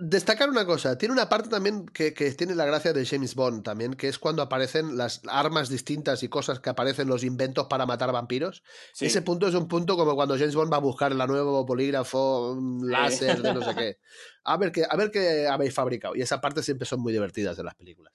Destacar 0.00 0.48
una 0.48 0.64
cosa, 0.64 0.96
tiene 0.96 1.12
una 1.12 1.28
parte 1.28 1.48
también 1.48 1.86
que, 1.86 2.14
que 2.14 2.30
tiene 2.32 2.54
la 2.54 2.64
gracia 2.64 2.92
de 2.92 3.04
James 3.04 3.34
Bond 3.34 3.62
también, 3.62 3.94
que 3.94 4.08
es 4.08 4.18
cuando 4.18 4.42
aparecen 4.42 4.96
las 4.96 5.20
armas 5.28 5.68
distintas 5.68 6.22
y 6.22 6.28
cosas 6.28 6.60
que 6.60 6.70
aparecen 6.70 7.08
los 7.08 7.24
inventos 7.24 7.66
para 7.68 7.86
matar 7.86 8.10
vampiros. 8.12 8.62
Sí. 8.94 9.06
Ese 9.06 9.22
punto 9.22 9.46
es 9.48 9.54
un 9.54 9.68
punto 9.68 9.96
como 9.96 10.14
cuando 10.14 10.36
James 10.36 10.54
Bond 10.54 10.72
va 10.72 10.78
a 10.78 10.80
buscar 10.80 11.14
la 11.14 11.26
nuevo 11.26 11.64
bolígrafo, 11.64 12.52
un 12.52 12.90
láser, 12.90 13.42
de 13.42 13.54
no 13.54 13.62
sé 13.62 13.74
qué. 13.74 13.98
A 14.44 14.56
ver 14.56 14.72
qué, 14.72 14.82
a 14.88 14.96
ver 14.96 15.12
qué 15.12 15.46
habéis 15.46 15.72
fabricado. 15.72 16.16
Y 16.16 16.20
esa 16.20 16.40
parte 16.40 16.64
siempre 16.64 16.84
son 16.84 16.98
muy 17.00 17.12
divertidas 17.12 17.56
de 17.56 17.62
las 17.62 17.76
películas. 17.76 18.12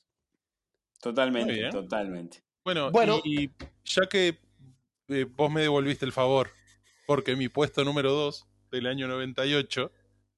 Totalmente, 1.02 1.70
totalmente. 1.72 2.44
Bueno, 2.66 2.92
Bueno. 2.92 3.22
y 3.24 3.50
ya 3.86 4.08
que 4.10 4.38
eh, 5.08 5.26
vos 5.30 5.50
me 5.50 5.62
devolviste 5.62 6.04
el 6.06 6.12
favor, 6.12 6.50
porque 7.06 7.38
mi 7.38 7.48
puesto 7.48 7.86
número 7.86 8.12
2 8.12 8.46
del 8.72 8.88
año 8.88 9.08
98 9.08 9.90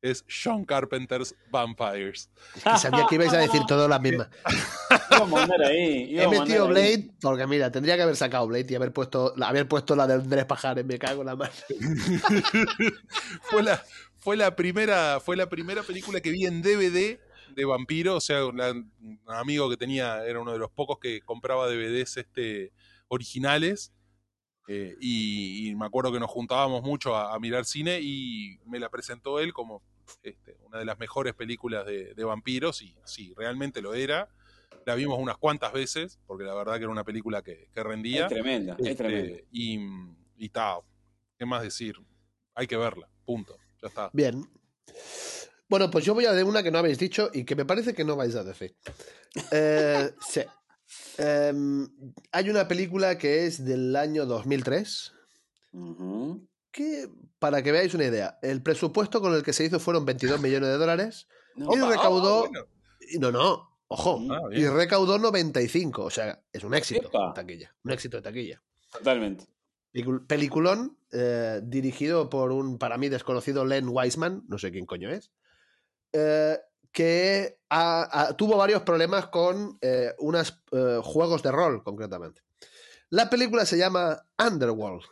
es 0.01 0.25
John 0.27 0.65
Carpenter's 0.65 1.35
Vampires. 1.51 2.29
Y 2.55 2.79
sabía 2.79 3.05
que 3.07 3.15
ibais 3.15 3.33
a 3.33 3.37
decir 3.37 3.61
todo 3.67 3.87
la 3.87 3.99
misma. 3.99 4.29
Íbamos 5.11 5.39
a 5.39 5.43
andar 5.43 5.63
ahí. 5.63 6.17
He 6.17 6.27
metido 6.27 6.65
ahí. 6.65 6.71
Blade 6.71 7.11
porque, 7.21 7.47
mira, 7.47 7.71
tendría 7.71 7.95
que 7.95 8.03
haber 8.03 8.15
sacado 8.15 8.47
Blade 8.47 8.67
y 8.69 8.75
haber 8.75 8.93
puesto, 8.93 9.33
haber 9.41 9.67
puesto 9.67 9.95
la 9.95 10.07
de 10.07 10.15
Andrés 10.15 10.45
Pajares, 10.45 10.85
me 10.85 10.97
cago 10.97 11.21
en 11.21 11.27
la 11.27 11.35
mano. 11.35 11.51
fue 13.43 13.63
la 13.63 13.83
fue 14.19 14.35
la 14.35 14.55
primera 14.55 15.19
fue 15.19 15.37
la 15.37 15.47
primera 15.47 15.81
película 15.83 16.19
que 16.19 16.31
vi 16.31 16.45
en 16.45 16.61
DVD 16.61 17.19
de 17.55 17.65
vampiro, 17.65 18.15
o 18.15 18.21
sea, 18.21 18.45
un 18.45 19.19
amigo 19.27 19.69
que 19.69 19.77
tenía 19.77 20.25
era 20.25 20.39
uno 20.39 20.53
de 20.53 20.59
los 20.59 20.69
pocos 20.71 20.99
que 20.99 21.21
compraba 21.21 21.67
DVDs 21.67 22.17
este 22.17 22.71
originales. 23.07 23.91
Eh, 24.71 24.95
y, 25.01 25.67
y 25.69 25.75
me 25.75 25.87
acuerdo 25.87 26.11
que 26.13 26.19
nos 26.19 26.29
juntábamos 26.29 26.83
mucho 26.83 27.15
a, 27.15 27.33
a 27.33 27.39
mirar 27.39 27.65
cine 27.65 27.99
y 28.01 28.59
me 28.67 28.77
la 28.79 28.89
presentó 28.89 29.39
él 29.39 29.51
como 29.51 29.81
este, 30.21 30.57
una 30.67 30.77
de 30.77 30.85
las 30.85 30.99
mejores 30.99 31.33
películas 31.33 31.87
de, 31.87 32.13
de 32.13 32.23
vampiros 32.23 32.83
y 32.83 32.95
sí, 33.03 33.33
realmente 33.35 33.81
lo 33.81 33.95
era. 33.95 34.29
La 34.85 34.93
vimos 34.93 35.17
unas 35.19 35.37
cuantas 35.37 35.73
veces, 35.73 36.19
porque 36.27 36.43
la 36.43 36.53
verdad 36.53 36.75
que 36.75 36.83
era 36.83 36.91
una 36.91 37.03
película 37.03 37.41
que, 37.41 37.69
que 37.73 37.83
rendía. 37.83 38.23
Es 38.27 38.29
tremenda, 38.29 38.75
es 38.79 38.87
Este, 38.89 39.03
tremenda. 39.03 39.39
y, 39.51 39.79
y 40.37 40.49
ta, 40.49 40.77
¿qué 41.37 41.45
más 41.47 41.63
decir? 41.63 41.95
Hay 42.53 42.67
que 42.67 42.77
verla, 42.77 43.09
punto. 43.25 43.57
Ya 43.81 43.87
está. 43.87 44.09
Bien. 44.13 44.47
Bueno, 45.67 45.89
pues 45.91 46.05
yo 46.05 46.13
voy 46.13 46.25
a 46.25 46.33
de 46.33 46.43
una 46.43 46.61
que 46.63 46.71
no 46.71 46.77
habéis 46.79 46.97
dicho 46.99 47.29
y 47.33 47.43
que 47.43 47.55
me 47.55 47.65
parece 47.65 47.93
que 47.93 48.03
no 48.03 48.15
vais 48.15 48.35
a 48.35 48.43
decir. 48.43 48.75
Eh, 49.51 50.11
sí. 50.27 50.41
Em, 51.17 51.87
hay 52.31 52.49
una 52.49 52.67
película 52.67 53.17
que 53.17 53.45
es 53.45 53.63
del 53.63 53.95
año 53.95 54.25
2003 54.25 55.13
Ujú. 55.73 56.47
que, 56.71 57.09
para 57.39 57.61
que 57.61 57.71
veáis 57.71 57.93
una 57.93 58.05
idea, 58.05 58.39
el 58.41 58.61
presupuesto 58.61 59.21
con 59.21 59.33
el 59.35 59.43
que 59.43 59.53
se 59.53 59.65
hizo 59.65 59.79
fueron 59.79 60.05
22 60.05 60.41
millones 60.41 60.69
de 60.69 60.77
dólares 60.77 61.27
No, 61.55 61.73
y 61.73 61.79
recaudó... 61.79 62.39
bueno. 62.49 62.65
y 63.01 63.19
No, 63.19 63.31
no, 63.31 63.77
ojo. 63.87 64.21
Ah, 64.31 64.41
y 64.51 64.65
recaudó 64.67 65.17
95, 65.19 66.03
o 66.03 66.09
sea, 66.09 66.41
es 66.51 66.63
un 66.63 66.73
éxito 66.73 67.09
de 67.09 67.33
taquilla. 67.35 67.75
Un 67.83 67.91
éxito 67.91 68.17
de 68.17 68.23
taquilla. 68.23 68.61
Totalmente. 68.91 69.45
Pelicul- 69.93 70.25
Peliculón 70.27 70.97
eh, 71.11 71.61
dirigido 71.63 72.29
por 72.29 72.51
un 72.51 72.77
para 72.77 72.97
mí 72.97 73.09
desconocido 73.09 73.65
Len 73.65 73.87
Wiseman, 73.89 74.43
no 74.47 74.57
sé 74.57 74.71
quién 74.71 74.85
coño 74.85 75.09
es, 75.11 75.31
eh, 76.13 76.57
que 76.91 77.59
ha- 77.69 78.07
ha- 78.11 78.33
tuvo 78.37 78.57
varios 78.57 78.81
problemas 78.83 79.27
con 79.27 79.77
eh, 79.81 80.13
unos 80.19 80.61
juegos 81.03 81.43
de 81.43 81.51
rol, 81.51 81.83
concretamente. 81.83 82.41
La 83.09 83.29
película 83.29 83.65
se 83.65 83.77
llama 83.77 84.21
Underworld. 84.37 85.03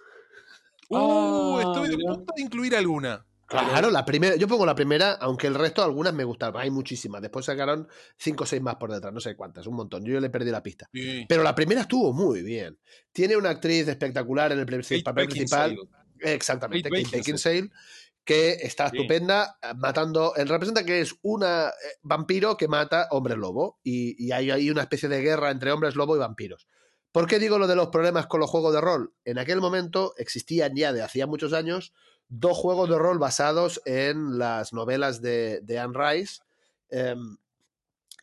Uh, 0.90 1.60
estoy 1.60 1.98
mirá. 1.98 2.14
punto 2.14 2.34
de 2.36 2.42
incluir 2.42 2.76
alguna. 2.76 3.26
Claro, 3.48 3.90
la 3.92 4.04
primera, 4.04 4.36
yo 4.36 4.46
pongo 4.48 4.66
la 4.66 4.76
primera, 4.76 5.14
aunque 5.14 5.48
el 5.48 5.56
resto 5.56 5.82
algunas 5.82 6.14
me 6.14 6.26
gustaron, 6.26 6.62
hay 6.62 6.70
muchísimas. 6.70 7.22
Después 7.22 7.46
sacaron 7.46 7.88
cinco 8.18 8.44
o 8.44 8.48
seis 8.48 8.62
más 8.62 8.76
por 8.76 8.92
detrás, 8.92 9.14
no 9.14 9.22
sé 9.22 9.38
cuántas, 9.38 9.68
un 9.68 9.76
montón. 9.76 10.04
Yo 10.04 10.20
le 10.20 10.30
perdí 10.30 10.52
la 10.52 10.62
pista. 10.62 10.90
Sí. 10.94 11.26
Pero 11.30 11.44
la 11.44 11.56
primera 11.56 11.82
estuvo 11.82 12.12
muy 12.12 12.42
bien. 12.42 12.78
Tiene 13.14 13.38
una 13.38 13.52
actriz 13.52 13.88
espectacular 13.88 14.52
en 14.52 14.60
el 14.60 14.66
papel 14.66 15.28
principal. 15.28 15.78
Exactamente, 16.20 16.90
Kate 16.90 17.08
Beckinsale. 17.18 17.70
Que 18.28 18.58
está 18.62 18.90
Sí. 18.90 18.98
estupenda 18.98 19.58
eh, 19.62 19.74
matando. 19.78 20.36
Él 20.36 20.50
representa 20.50 20.84
que 20.84 21.00
es 21.00 21.16
un 21.22 21.46
vampiro 22.04 22.58
que 22.58 22.68
mata 22.68 23.08
hombres 23.12 23.38
lobo 23.38 23.80
y, 23.84 24.22
y 24.24 24.34
hay 24.34 24.52
ahí 24.52 24.70
una 24.70 24.82
especie 24.82 25.08
de 25.08 25.22
guerra 25.22 25.50
entre 25.50 25.72
hombres 25.72 25.96
lobo 25.96 26.16
y 26.16 26.20
vampiros. 26.20 26.68
¿Por 27.14 27.26
qué 27.26 27.40
digo 27.40 27.58
lo 27.58 27.68
de 27.68 27.76
los 27.78 27.88
problemas 27.88 28.28
con 28.28 28.42
los 28.42 28.50
juegos 28.50 28.74
de 28.74 28.82
rol? 28.82 29.14
En 29.24 29.38
aquel 29.40 29.62
momento 29.62 30.14
existían 30.18 30.76
ya 30.76 30.92
de 30.92 31.02
hacía 31.02 31.26
muchos 31.26 31.54
años 31.54 31.94
dos 32.28 32.58
juegos 32.58 32.90
de 32.90 32.98
rol 32.98 33.18
basados 33.18 33.82
en 33.86 34.38
las 34.38 34.74
novelas 34.74 35.22
de, 35.22 35.62
de 35.64 35.80
Anne 35.80 35.98
Rice 35.98 36.42
em, 36.90 37.38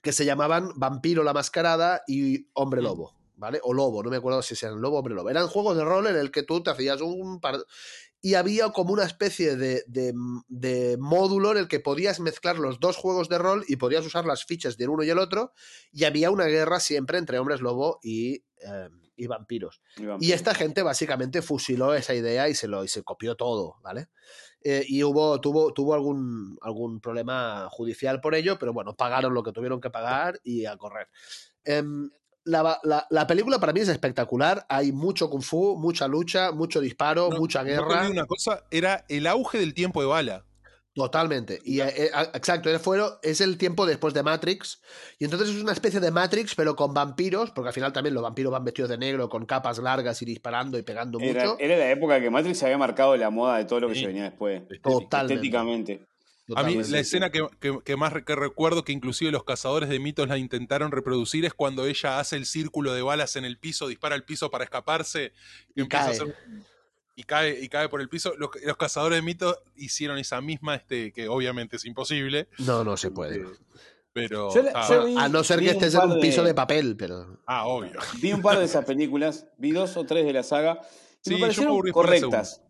que 0.02 0.12
se 0.12 0.26
llamaban 0.26 0.68
Vampiro 0.76 1.22
la 1.24 1.32
Mascarada 1.32 2.02
y 2.06 2.46
Hombre 2.52 2.82
Lobo, 2.82 3.14
¿vale? 3.36 3.58
O 3.62 3.72
Lobo, 3.72 4.02
no 4.02 4.10
me 4.10 4.18
acuerdo 4.18 4.42
si 4.42 4.54
eran 4.64 4.82
Lobo 4.82 4.96
o 4.96 4.98
Hombre 4.98 5.14
Lobo. 5.14 5.30
Eran 5.30 5.48
juegos 5.48 5.78
de 5.78 5.84
rol 5.84 6.06
en 6.08 6.16
el 6.16 6.30
que 6.30 6.42
tú 6.42 6.62
te 6.62 6.70
hacías 6.70 7.00
un 7.00 7.40
par... 7.40 7.56
Y 8.24 8.34
había 8.34 8.70
como 8.70 8.92
una 8.94 9.04
especie 9.04 9.54
de, 9.56 9.84
de- 9.86 10.14
de 10.48 10.96
módulo 10.98 11.50
en 11.52 11.58
el 11.58 11.68
que 11.68 11.78
podías 11.80 12.20
mezclar 12.20 12.58
los 12.58 12.80
dos 12.80 12.96
juegos 12.96 13.28
de 13.28 13.36
rol 13.38 13.64
y 13.68 13.76
podías 13.76 14.06
usar 14.06 14.24
las 14.24 14.44
fichas 14.46 14.76
del 14.78 14.88
uno 14.88 15.02
y 15.02 15.10
el 15.10 15.18
otro 15.18 15.52
y 15.92 16.04
había 16.04 16.30
una 16.30 16.46
guerra 16.46 16.80
siempre 16.80 17.18
entre 17.18 17.38
hombres 17.38 17.60
lobo 17.60 18.00
y, 18.02 18.36
eh, 18.62 18.88
y 19.16 19.26
vampiros. 19.26 19.82
Y 20.26 20.32
esta 20.32 20.54
gente 20.54 20.82
básicamente 20.82 21.42
fusiló 21.42 21.92
esa 21.94 22.14
idea 22.14 22.48
y 22.48 22.54
se 22.54 22.66
lo 22.66 22.82
y 22.82 22.88
se 22.88 23.02
copió 23.02 23.36
todo, 23.36 23.76
¿vale? 23.82 24.08
Eh, 24.62 24.84
y 24.88 25.02
hubo, 25.04 25.38
tuvo, 25.42 25.74
tuvo 25.74 25.92
algún, 25.92 26.56
algún 26.62 27.00
problema 27.00 27.68
judicial 27.70 28.22
por 28.22 28.34
ello, 28.34 28.58
pero 28.58 28.72
bueno, 28.72 28.96
pagaron 28.96 29.34
lo 29.34 29.42
que 29.42 29.52
tuvieron 29.52 29.80
que 29.82 29.90
pagar 29.90 30.40
y 30.42 30.64
a 30.64 30.76
correr. 30.78 31.08
Em, 31.64 32.10
la, 32.44 32.78
la- 32.82 33.06
la 33.10 33.26
película 33.26 33.58
para 33.58 33.72
mí 33.72 33.80
es 33.80 33.88
espectacular. 33.88 34.64
Hay 34.68 34.92
mucho 34.92 35.28
kung 35.30 35.42
fu, 35.42 35.76
mucha 35.78 36.06
lucha, 36.08 36.52
mucho 36.52 36.80
disparo, 36.80 37.28
No, 37.30 37.38
mucha 37.38 37.62
guerra. 37.62 38.08
una 38.10 38.26
cosa, 38.26 38.64
era 38.70 39.04
el 39.08 39.26
auge 39.26 39.58
del 39.58 39.74
tiempo 39.74 40.00
de 40.00 40.06
bala. 40.06 40.44
Totalmente. 40.96 41.60
Y 41.64 41.80
eh, 41.80 41.88
eh, 42.04 42.10
exacto, 42.34 42.70
es, 43.22 43.40
el 43.40 43.58
tiempo 43.58 43.84
después 43.84 44.14
de 44.14 44.22
Matrix. 44.22 44.80
Y 45.18 45.24
entonces 45.24 45.48
es 45.48 45.60
una 45.60 45.72
especie 45.72 45.98
de 45.98 46.12
Matrix, 46.12 46.54
pero 46.54 46.76
con 46.76 46.94
vampiros, 46.94 47.50
porque 47.50 47.68
al 47.70 47.74
final 47.74 47.92
también 47.92 48.14
los 48.14 48.22
vampiros 48.22 48.52
van 48.52 48.62
vestidos 48.62 48.90
de 48.90 48.98
negro, 48.98 49.28
con 49.28 49.44
capas 49.44 49.78
largas 49.78 50.22
y 50.22 50.24
disparando 50.24 50.78
y 50.78 50.82
pegando 50.82 51.18
Era, 51.18 51.46
mucho. 51.46 51.56
era 51.58 51.76
la 51.76 51.90
época 51.90 52.20
que 52.20 52.30
Matrix 52.30 52.62
había 52.62 52.78
marcado 52.78 53.16
la 53.16 53.30
moda 53.30 53.56
de 53.58 53.64
todo 53.64 53.80
lo 53.80 53.88
que 53.88 53.94
Sí. 53.94 54.02
se 54.02 54.06
venía 54.06 54.22
después. 54.24 54.62
Totalmente. 54.82 55.34
Estéticamente. 55.34 56.06
A 56.54 56.62
mí 56.62 56.74
la 56.74 56.98
escena 56.98 57.30
que, 57.30 57.46
que- 57.58 57.78
que 57.84 57.96
más 57.96 58.12
que 58.22 58.34
recuerdo 58.36 58.84
que 58.84 58.92
inclusive 58.92 59.30
los 59.30 59.44
cazadores 59.44 59.88
de 59.88 59.98
mitos 59.98 60.28
la 60.28 60.36
intentaron 60.36 60.92
reproducir 60.92 61.44
es 61.46 61.54
cuando 61.54 61.86
ella 61.86 62.18
hace 62.20 62.36
el 62.36 62.44
círculo 62.44 62.92
de 62.92 63.00
balas 63.02 63.36
en 63.36 63.44
el 63.46 63.58
piso, 63.58 63.88
dispara 63.88 64.14
al 64.14 64.24
piso 64.24 64.50
para 64.50 64.64
escaparse 64.64 65.32
Y 65.74 65.80
empieza 65.80 66.04
a 66.04 66.08
cae. 66.08 66.16
hacer- 66.16 66.36
y 67.16 67.22
cae 67.22 67.60
y 67.62 67.68
cae 67.68 67.88
por 67.88 68.00
el 68.02 68.08
piso. 68.08 68.34
Los, 68.36 68.50
los 68.62 68.76
cazadores 68.76 69.16
de 69.18 69.22
mitos 69.22 69.56
hicieron 69.76 70.18
esa 70.18 70.40
misma, 70.40 70.74
este, 70.74 71.12
que 71.12 71.28
obviamente 71.28 71.76
es 71.76 71.84
imposible, 71.86 72.48
No, 72.58 72.84
no 72.84 72.96
se 72.98 73.10
puede. 73.10 73.46
pero 74.12 74.52
Yo 74.54 74.62
la- 74.62 74.72
ah, 74.74 74.86
yo 74.88 75.04
vi- 75.06 75.16
A 75.16 75.28
no 75.28 75.42
ser 75.44 75.60
que 75.60 75.66
un 75.66 75.70
estés 75.70 75.94
en 75.94 76.10
un 76.10 76.20
piso 76.20 76.42
de 76.44 76.52
papel, 76.54 76.94
pero. 76.96 77.40
ah, 77.46 77.66
obvio. 77.66 77.98
Vi 78.20 78.32
un 78.32 78.42
par 78.42 78.58
de 78.58 78.64
esas 78.66 78.84
películas, 78.84 79.46
vi 79.56 79.70
dos 79.72 79.96
o 79.96 80.04
tres 80.04 80.26
de 80.26 80.32
la 80.34 80.42
saga. 80.42 80.80
Y 81.24 81.30
Sí, 81.30 81.30
me 81.30 81.36
yo 81.36 81.40
parecieron 81.46 81.90
correctas. 81.92 82.60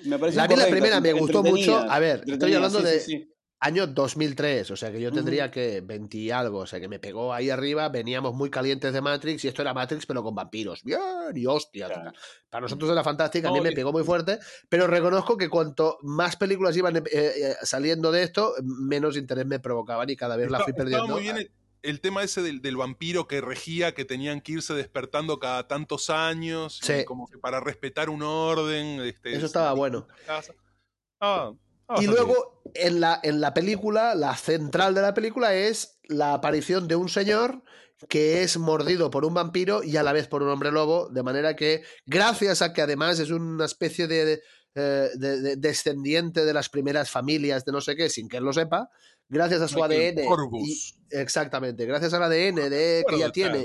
Me 0.00 0.18
La 0.32 0.48
primera, 0.48 1.00
me 1.00 1.12
gustó 1.12 1.42
mucho. 1.42 1.78
A 1.78 1.98
ver, 1.98 2.24
estoy 2.26 2.54
hablando 2.54 2.80
sí, 2.80 2.84
de 2.84 3.00
sí, 3.00 3.12
sí. 3.12 3.34
año 3.60 3.86
2003, 3.86 4.70
o 4.70 4.76
sea 4.76 4.92
que 4.92 5.00
yo 5.00 5.12
tendría 5.12 5.50
que 5.50 5.80
20 5.80 6.16
y 6.16 6.30
algo, 6.30 6.58
o 6.60 6.66
sea 6.66 6.80
que 6.80 6.88
me 6.88 6.98
pegó 6.98 7.32
ahí 7.32 7.50
arriba, 7.50 7.88
veníamos 7.88 8.34
muy 8.34 8.50
calientes 8.50 8.92
de 8.92 9.00
Matrix 9.00 9.44
y 9.44 9.48
esto 9.48 9.62
era 9.62 9.72
Matrix 9.72 10.06
pero 10.06 10.22
con 10.22 10.34
vampiros. 10.34 10.82
Bien, 10.82 11.00
y 11.34 11.46
hostia. 11.46 11.86
Claro. 11.86 12.12
Para 12.50 12.62
nosotros 12.62 12.90
era 12.90 13.02
fantástica, 13.02 13.48
a 13.48 13.52
mí 13.52 13.60
me 13.60 13.72
pegó 13.72 13.92
muy 13.92 14.04
fuerte, 14.04 14.38
pero 14.68 14.86
reconozco 14.86 15.36
que 15.36 15.48
cuanto 15.48 15.98
más 16.02 16.36
películas 16.36 16.76
iban 16.76 16.96
eh, 16.96 17.02
eh, 17.12 17.56
saliendo 17.62 18.12
de 18.12 18.22
esto, 18.22 18.54
menos 18.62 19.16
interés 19.16 19.46
me 19.46 19.60
provocaban 19.60 20.10
y 20.10 20.16
cada 20.16 20.36
vez 20.36 20.50
la 20.50 20.60
fui 20.60 20.70
estaba 20.70 20.84
perdiendo. 20.90 21.14
muy 21.14 21.22
bien 21.22 21.50
el, 21.84 22.00
tema 22.00 22.22
ese 22.22 22.42
del, 22.42 22.60
del 22.60 22.76
vampiro 22.76 23.28
que 23.28 23.40
regía, 23.40 23.94
que 23.94 24.04
tenían 24.04 24.40
que 24.40 24.52
irse 24.52 24.74
despertando 24.74 25.38
cada 25.38 25.68
tantos 25.68 26.10
años, 26.10 26.80
y 27.00 27.04
como 27.04 27.26
que 27.28 27.38
para 27.38 27.60
respetar 27.60 28.10
un 28.10 28.22
orden. 28.22 29.00
Este, 29.00 29.36
Eso 29.36 29.46
estaba 29.46 29.72
bueno. 29.74 30.08
Ah, 30.28 31.52
ah, 31.88 31.96
Y 32.00 32.06
luego, 32.06 32.62
en 32.74 33.00
la, 33.00 33.20
en 33.22 33.40
la 33.40 33.54
película, 33.54 34.14
la 34.14 34.36
central 34.36 34.94
de 34.94 35.02
la 35.02 35.14
película 35.14 35.54
es 35.54 35.98
la 36.08 36.34
aparición 36.34 36.88
de 36.88 36.96
un 36.96 37.08
señor 37.08 37.62
que 38.08 38.42
es 38.42 38.58
mordido 38.58 39.10
por 39.10 39.24
un 39.24 39.32
vampiro 39.34 39.82
y 39.82 39.96
a 39.96 40.02
la 40.02 40.12
vez 40.12 40.26
por 40.26 40.42
un 40.42 40.48
hombre 40.50 40.72
lobo, 40.72 41.08
de 41.08 41.22
manera 41.22 41.54
que, 41.56 41.84
gracias 42.04 42.60
a 42.60 42.72
que 42.72 42.82
además 42.82 43.18
es 43.20 43.30
una 43.30 43.64
especie 43.64 44.06
de, 44.08 44.42
eh, 44.74 45.08
de- 45.14 45.40
de 45.40 45.56
descendiente 45.56 46.44
de 46.44 46.52
las 46.52 46.68
primeras 46.68 47.10
familias 47.10 47.64
de 47.64 47.72
no 47.72 47.80
sé 47.80 47.94
qué, 47.96 48.10
sin 48.10 48.28
que 48.28 48.38
él 48.38 48.44
lo 48.44 48.52
sepa, 48.52 48.90
gracias 49.34 49.60
a 49.60 49.68
su 49.68 49.78
ADN. 49.84 50.24
Y- 50.66 50.94
exactamente, 51.10 51.84
gracias 51.86 52.14
al 52.14 52.22
ADN 52.22 52.70
de, 52.70 53.04
que 53.08 53.18
ya 53.18 53.30
tiene 53.32 53.58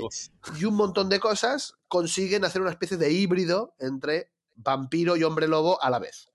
y 0.60 0.64
un 0.66 0.74
montón 0.74 1.08
de 1.08 1.18
cosas, 1.20 1.74
consiguen 1.88 2.44
hacer 2.44 2.60
una 2.60 2.70
especie 2.70 2.96
de 2.96 3.10
híbrido 3.10 3.74
entre 3.78 4.30
vampiro 4.56 5.16
y 5.16 5.22
hombre 5.24 5.48
lobo 5.48 5.82
a 5.82 5.88
la 5.90 5.98
vez. 5.98 6.26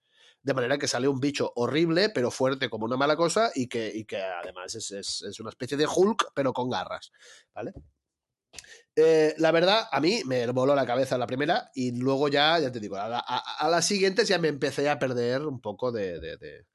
De 0.41 0.53
manera 0.53 0.77
que 0.77 0.87
sale 0.87 1.07
un 1.07 1.19
bicho 1.19 1.51
horrible, 1.55 2.09
pero 2.09 2.29
fuerte 2.31 2.69
como 2.69 2.85
una 2.85 2.97
mala 2.97 3.15
cosa, 3.15 3.51
y 3.55 3.67
que, 3.67 3.91
y 3.93 4.05
que 4.05 4.17
además 4.17 4.75
es, 4.75 4.91
es- 4.91 5.21
es 5.23 5.39
una 5.39 5.49
especie 5.49 5.75
de 5.77 5.87
Hulk, 5.87 6.31
pero 6.35 6.53
con 6.53 6.69
garras. 6.69 7.11
¿Vale? 7.53 7.73
Eh, 8.95 9.33
la 9.39 9.51
verdad, 9.51 9.87
a 9.91 9.99
mí 9.99 10.21
me 10.25 10.45
voló 10.51 10.73
la 10.75 10.85
cabeza 10.85 11.17
la 11.17 11.27
primera, 11.27 11.69
y 11.75 11.91
luego 11.91 12.29
ya, 12.29 12.57
ya 12.59 12.71
te 12.71 12.79
digo, 12.79 12.95
a, 12.95 13.09
la- 13.09 13.23
a- 13.27 13.65
a 13.65 13.69
las 13.69 13.85
siguientes 13.85 14.27
ya 14.27 14.37
me 14.39 14.47
empecé 14.47 14.89
a 14.89 14.97
perder 14.99 15.41
un 15.45 15.59
poco 15.59 15.91
de, 15.91 16.19
de- 16.19 16.37
de- 16.37 16.65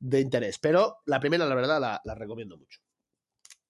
de 0.00 0.20
interés. 0.20 0.58
Pero 0.58 0.96
la 1.06 1.20
primera, 1.20 1.46
la 1.46 1.54
verdad, 1.54 1.80
la, 1.80 2.00
la 2.04 2.14
recomiendo 2.14 2.56
mucho. 2.56 2.80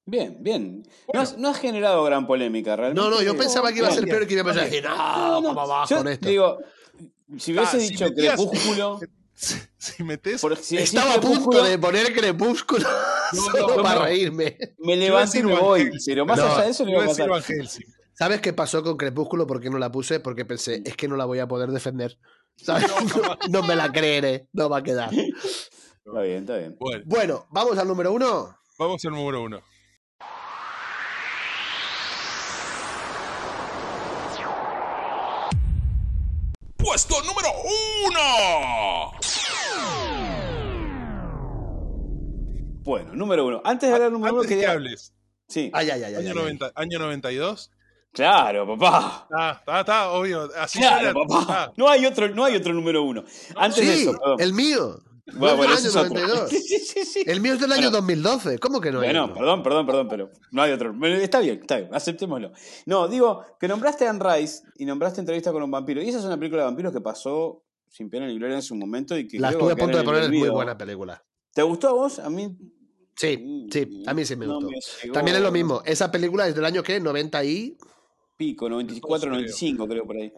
Bien, 0.05 0.37
bien. 0.41 0.83
No, 1.13 1.21
has, 1.21 1.37
no 1.37 1.49
has 1.49 1.59
generado 1.59 2.05
gran 2.05 2.27
polémica, 2.27 2.77
realmente. 2.77 3.01
No, 3.03 3.11
no, 3.11 3.23
yo 3.23 3.37
pensaba 3.37 3.73
que 3.73 3.79
iba 3.79 3.89
a 3.89 3.93
ser 3.93 4.05
peor 4.05 4.23
y 4.23 4.27
que 4.27 4.35
iba 4.35 4.43
a 4.43 4.45
pensar, 4.47 4.65
decir, 4.65 4.85
no, 4.85 5.41
¿cómo 5.43 5.67
vas 5.67 5.89
Yo 5.91 5.99
con 5.99 6.09
esto? 6.09 6.29
digo, 6.29 6.59
si 7.39 7.53
hubiese 7.53 7.77
Ah, 7.77 7.81
si 7.81 7.89
dicho 7.89 8.05
metías- 8.07 8.37
Crepúsculo, 8.37 9.01
Si 9.79 10.03
metes. 10.03 10.41
si 10.63 10.79
Estaba 10.79 11.15
a 11.15 11.21
punto 11.21 11.63
de 11.63 11.79
poner 11.79 12.13
crepúsculo 12.15 12.89
solo 13.35 13.77
no, 13.77 13.83
para 13.83 13.99
no. 14.01 14.05
reírme. 14.07 14.57
me 14.79 14.97
levanto 14.97 15.39
y 15.39 15.43
me 15.43 15.55
voy. 15.55 15.91
Pero 16.07 16.25
más 16.25 16.39
No, 16.39 16.47
allá 16.47 16.65
de 16.65 16.71
eso 16.71 16.85
no 16.85 16.91
Iba 16.93 17.03
iba 17.05 17.13
a 17.13 17.41
pasar. 17.41 17.67
¿Sabes 18.15 18.41
qué 18.41 18.55
pasó 18.55 18.83
con 18.83 18.97
Crepúsculo? 18.97 19.47
¿Por 19.47 19.61
qué 19.61 19.69
no 19.69 19.77
la 19.79 19.93
puse? 19.93 20.21
Porque 20.21 20.47
pensé, 20.47 20.83
es 20.87 20.97
que 20.97 21.07
no 21.07 21.17
la 21.17 21.27
voy 21.27 21.39
a 21.41 21.47
poder 21.49 21.71
defender. 21.71 22.19
¿Sabes? 22.57 22.89
No, 23.15 23.37
no 23.51 23.63
me 23.63 23.77
la 23.77 23.93
creeré, 23.93 24.49
no 24.55 24.71
va 24.71 24.79
a 24.79 24.83
quedar. 24.83 25.11
Está 26.07 26.21
bien, 26.23 26.39
está 26.39 26.57
bien. 26.57 26.77
Bueno, 26.79 27.03
Bueno, 27.07 27.47
vamos 27.51 27.77
al 27.79 27.89
número 27.89 28.13
uno. 28.13 28.57
vamos 28.79 29.05
al 29.05 29.13
número 29.13 29.43
uno. 29.43 29.61
Puesto 36.77 37.17
número 37.23 37.49
uno. 38.09 39.13
Bueno, 42.83 43.15
número 43.15 43.47
uno. 43.47 43.61
Antes 43.65 43.89
de 43.89 43.95
hablar 43.95 44.07
del 44.11 44.13
número 44.13 44.35
uno, 44.35 44.43
Antes 44.43 44.51
de 44.51 44.55
que 44.57 44.61
quería. 44.61 44.73
hables, 44.75 45.13
Sí. 45.49 45.71
Ay, 45.73 45.91
ay, 45.91 46.03
ay, 46.03 46.15
ay. 46.15 46.27
año, 46.27 46.31
ay, 46.31 46.35
90 46.35 46.73
año 46.75 46.99
92. 46.99 47.71
Claro, 48.13 48.67
papá. 48.67 49.29
Ah, 49.31 49.57
está, 49.61 49.81
está, 49.81 50.11
obvio. 50.13 50.49
Así 50.57 50.79
Claro, 50.81 51.13
suena, 51.13 51.15
papá. 51.29 51.41
está. 51.41 51.73
No 51.77 51.89
hay 51.89 52.07
otro, 52.07 52.29
no 52.29 52.45
hay 52.45 52.57
otro 52.57 52.73
número 52.73 53.03
uno. 53.03 53.25
Antes 53.57 53.87
de 53.87 53.95
Sí, 53.97 54.03
eso, 54.03 54.13
perdón. 54.19 54.41
el 54.41 54.53
mío. 54.55 54.99
No 55.27 55.39
Bueno, 55.41 55.57
bueno, 55.57 55.75
es 55.75 55.85
ese 55.85 55.89
del 55.99 56.07
es 56.07 56.13
año 56.13 56.25
otro. 56.25 56.37
92. 56.47 56.51
Sí, 56.67 56.79
sí, 56.79 57.05
sí. 57.05 57.25
El 57.27 57.41
mío 57.41 57.55
es 57.55 57.61
del 57.61 57.73
año 57.73 57.91
Bueno. 57.91 57.97
2012. 57.99 58.59
¿Cómo 58.59 58.81
que 58.81 58.93
no 58.93 59.01
hay 59.01 59.09
Bueno, 59.09 59.33
perdón, 59.35 59.63
perdón, 59.63 59.87
perdón, 59.87 60.09
pero 60.09 60.31
no 60.53 60.63
hay 60.63 60.73
otro. 60.73 60.93
Bueno, 60.95 61.17
Está 61.17 61.41
bien, 61.41 61.59
está 61.61 61.79
bien, 61.79 61.89
aceptémoslo. 61.93 62.53
No, 62.87 63.09
digo, 63.09 63.43
que 63.59 63.67
nombraste 63.67 64.07
a 64.07 64.11
Anne 64.11 64.21
Rice 64.23 64.63
y 64.77 64.85
nombraste 64.85 65.21
entrevista 65.21 65.53
con 65.53 65.63
un 65.63 65.71
vampiro. 65.71 66.01
Y 66.01 66.09
esa 66.09 66.19
es 66.21 66.25
una 66.25 66.37
película 66.39 66.63
de 66.63 66.67
vampiros 66.67 66.93
que 66.93 67.01
pasó 67.01 67.65
sin 67.89 68.09
pena 68.11 68.27
ni 68.27 68.37
gloria 68.39 68.57
en 68.57 68.63
su 68.63 68.75
momento 68.77 69.17
y 69.19 69.27
que 69.27 69.39
La 69.39 69.51
estuve 69.51 69.73
a 69.73 69.77
punto 69.77 69.99
de 69.99 70.05
poner, 70.05 70.23
es 70.25 70.31
muy 70.31 70.49
buena 70.49 70.77
película. 70.79 71.25
¿Te 71.53 71.63
gustó 71.63 71.89
a 71.89 71.93
vos? 71.93 72.19
A 72.19 72.31
mí. 72.31 72.57
Sí, 73.17 73.67
sí, 73.73 74.03
a 74.07 74.13
mí 74.15 74.25
sí 74.27 74.37
me 74.37 74.47
no 74.47 74.61
gustó. 74.61 74.71
me. 75.07 75.13
También 75.13 75.37
es 75.39 75.43
lo 75.43 75.51
mismo. 75.51 75.83
Esa 75.87 76.11
película 76.13 76.47
es 76.47 76.55
del 76.55 76.65
año 76.67 76.83
que 76.83 77.01
90 77.01 77.43
y. 77.45 77.77
Pico, 78.37 78.69
94, 78.69 79.31
95, 79.31 79.89
creo 79.89 80.05
por 80.07 80.17
ahí. 80.17 80.31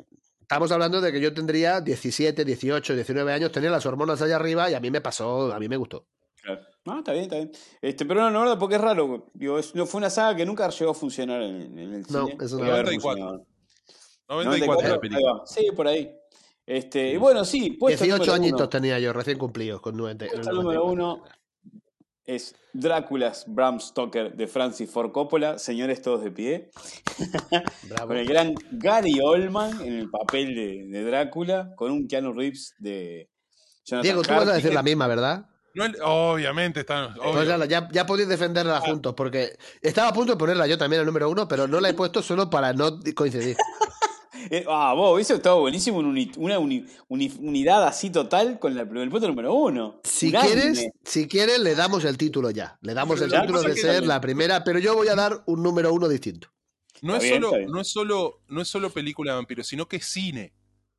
Estamos 0.50 0.72
hablando 0.72 1.02
de 1.02 1.12
que 1.12 1.20
yo 1.20 1.34
tendría 1.34 1.82
17, 1.82 2.42
18, 2.42 2.94
19 2.94 3.32
años, 3.34 3.52
tenía 3.52 3.68
las 3.70 3.84
hormonas 3.84 4.22
allá 4.22 4.36
arriba 4.36 4.70
y 4.70 4.74
a 4.74 4.80
mí 4.80 4.90
me 4.90 5.02
pasó, 5.02 5.52
a 5.52 5.58
mí 5.60 5.68
me 5.68 5.76
gustó. 5.76 6.06
Claro. 6.42 6.62
No, 6.86 6.98
está 7.00 7.12
bien, 7.12 7.24
está 7.24 7.36
bien. 7.36 7.52
Este, 7.82 8.06
pero 8.06 8.20
no, 8.22 8.30
no, 8.30 8.40
verdad, 8.40 8.58
porque 8.58 8.76
es 8.76 8.80
raro. 8.80 9.26
Digo, 9.34 9.58
es- 9.58 9.74
no, 9.74 9.84
fue 9.84 9.98
una 9.98 10.08
saga 10.08 10.34
que 10.34 10.46
nunca 10.46 10.70
llegó 10.70 10.92
a 10.92 10.94
funcionar 10.94 11.42
en, 11.42 11.78
en 11.78 11.94
el 11.96 12.02
No, 12.08 12.28
cine. 12.28 12.38
es 12.42 12.52
una- 12.52 12.60
Podría 12.60 12.72
haber 12.72 12.84
94. 12.86 13.00
funcionado. 13.02 13.46
94 14.28 14.88
la 14.88 14.94
ahí 14.94 15.00
película. 15.00 15.32
va. 15.34 15.46
Sí, 15.46 15.68
por 15.76 15.86
ahí. 15.86 16.14
Este, 16.64 17.10
y 17.12 17.16
bueno, 17.18 17.44
sí, 17.44 17.72
puesto 17.72 18.04
18 18.04 18.18
número 18.18 18.32
añitos 18.34 18.60
uno. 18.60 18.68
tenía 18.70 18.98
yo, 18.98 19.12
recién 19.12 19.36
cumplidos, 19.36 19.82
con 19.82 19.98
90. 19.98 20.24
en 20.24 20.30
el 20.30 20.36
Puesto 20.36 20.52
número 20.54 20.80
94. 20.80 20.92
uno 20.92 21.24
es 22.28 22.54
Dráculas 22.74 23.44
Bram 23.48 23.80
Stoker 23.80 24.34
de 24.34 24.46
Francis 24.46 24.90
Ford 24.90 25.10
Coppola. 25.12 25.58
Señores, 25.58 26.02
todos 26.02 26.22
de 26.22 26.30
pie. 26.30 26.70
Bravo. 27.88 28.08
Con 28.08 28.16
el 28.18 28.26
gran 28.26 28.54
Gary 28.70 29.18
Oldman 29.20 29.80
en 29.80 29.94
el 29.94 30.10
papel 30.10 30.54
de, 30.54 30.84
de 30.86 31.04
Drácula, 31.04 31.70
con 31.74 31.90
un 31.90 32.06
Keanu 32.06 32.34
Reeves 32.34 32.74
de 32.78 33.30
Jonathan 33.84 34.02
Diego, 34.02 34.22
tú 34.22 34.30
vas 34.30 34.48
a 34.48 34.52
decir 34.52 34.74
la 34.74 34.82
misma, 34.82 35.06
¿verdad? 35.06 35.46
No, 35.74 36.32
obviamente 36.32 36.80
está. 36.80 37.14
Pues 37.14 37.28
obvio. 37.28 37.44
ya, 37.44 37.64
ya, 37.64 37.88
ya 37.90 38.06
podéis 38.06 38.28
defenderla 38.28 38.80
juntos, 38.80 39.14
porque 39.16 39.56
estaba 39.80 40.08
a 40.08 40.12
punto 40.12 40.32
de 40.32 40.38
ponerla 40.38 40.66
yo 40.66 40.76
también 40.76 41.00
el 41.00 41.06
número 41.06 41.30
uno, 41.30 41.48
pero 41.48 41.66
no 41.66 41.80
la 41.80 41.88
he 41.88 41.94
puesto 41.94 42.20
solo 42.20 42.50
para 42.50 42.74
no 42.74 43.00
coincidir. 43.14 43.56
Eh, 44.50 44.64
ah, 44.68 44.94
vos, 44.94 45.20
eso 45.20 45.34
estaba 45.34 45.56
buenísimo, 45.58 45.98
un 45.98 46.06
una 46.36 46.58
uni- 46.58 46.84
uni- 47.08 47.32
unidad 47.40 47.86
así 47.86 48.10
total 48.10 48.58
con 48.58 48.74
la- 48.74 48.82
el 48.82 49.10
puesto 49.10 49.28
número 49.28 49.54
uno. 49.54 50.00
Si 50.04 50.28
Unánime. 50.28 50.54
quieres, 50.54 50.86
si 51.04 51.26
quieres, 51.28 51.58
le 51.60 51.74
damos 51.74 52.04
el 52.04 52.16
título 52.18 52.50
ya. 52.50 52.78
Le 52.82 52.94
damos 52.94 53.20
el 53.20 53.30
título 53.30 53.62
de 53.62 53.74
ser 53.74 53.84
también. 53.92 54.08
la 54.08 54.20
primera, 54.20 54.64
pero 54.64 54.78
yo 54.78 54.94
voy 54.94 55.08
a 55.08 55.14
dar 55.14 55.42
un 55.46 55.62
número 55.62 55.92
uno 55.92 56.08
distinto. 56.08 56.48
No 57.02 57.14
Está 57.14 57.26
es, 57.26 57.30
bien, 57.32 57.42
solo, 57.42 57.66
no, 57.68 57.80
es 57.80 57.88
solo, 57.88 58.40
no 58.48 58.60
es 58.60 58.68
solo 58.68 58.90
película 58.90 59.32
de 59.32 59.36
vampiros, 59.36 59.66
sino 59.66 59.86
que 59.86 59.96
es 59.96 60.04
cine. 60.04 60.52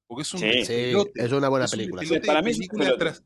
Porque 0.07 0.23
es 0.23 0.33
un 0.33 0.39
Sí. 0.39 0.45
Sí, 0.51 0.57
despelote. 0.59 1.11
es 1.15 1.31
una 1.31 1.49
buena 1.49 1.65
Es 1.65 1.73
un 1.73 1.77
película. 1.79 2.03
Para 2.25 2.41
mí 2.41 2.51
película 2.53 2.95
tras- 2.97 3.21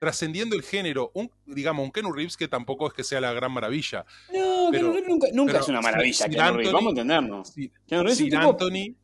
trascendiendo 0.00 0.56
el 0.56 0.62
género. 0.62 1.10
Un, 1.14 1.30
digamos, 1.46 1.84
un 1.84 1.90
Keanu 1.92 2.12
Reeves 2.12 2.36
que 2.36 2.48
tampoco 2.48 2.86
es 2.86 2.92
que 2.94 3.04
sea 3.04 3.20
la 3.20 3.32
gran 3.32 3.52
maravilla. 3.52 4.04
No, 4.32 4.68
Pero- 4.70 4.92
Reeves 4.92 5.08
nunca, 5.08 5.26
nunca 5.32 5.52
pero 5.52 5.62
es 5.64 5.68
una 5.68 5.80
maravilla, 5.80 6.24
Sir 6.26 6.30
Keanu 6.34 6.56
Reeves, 6.56 6.66
Anthony- 6.68 6.72
vamos 6.76 6.86
a 6.88 6.90
entendernos. 7.00 7.48
Sir, 7.48 7.72
Keanu 7.86 8.02
Reeves 8.04 8.18
es 8.18 8.24
un 8.24 8.30
Sir 8.30 8.38
tipo- 8.40 8.50
Anthony, 8.50 8.94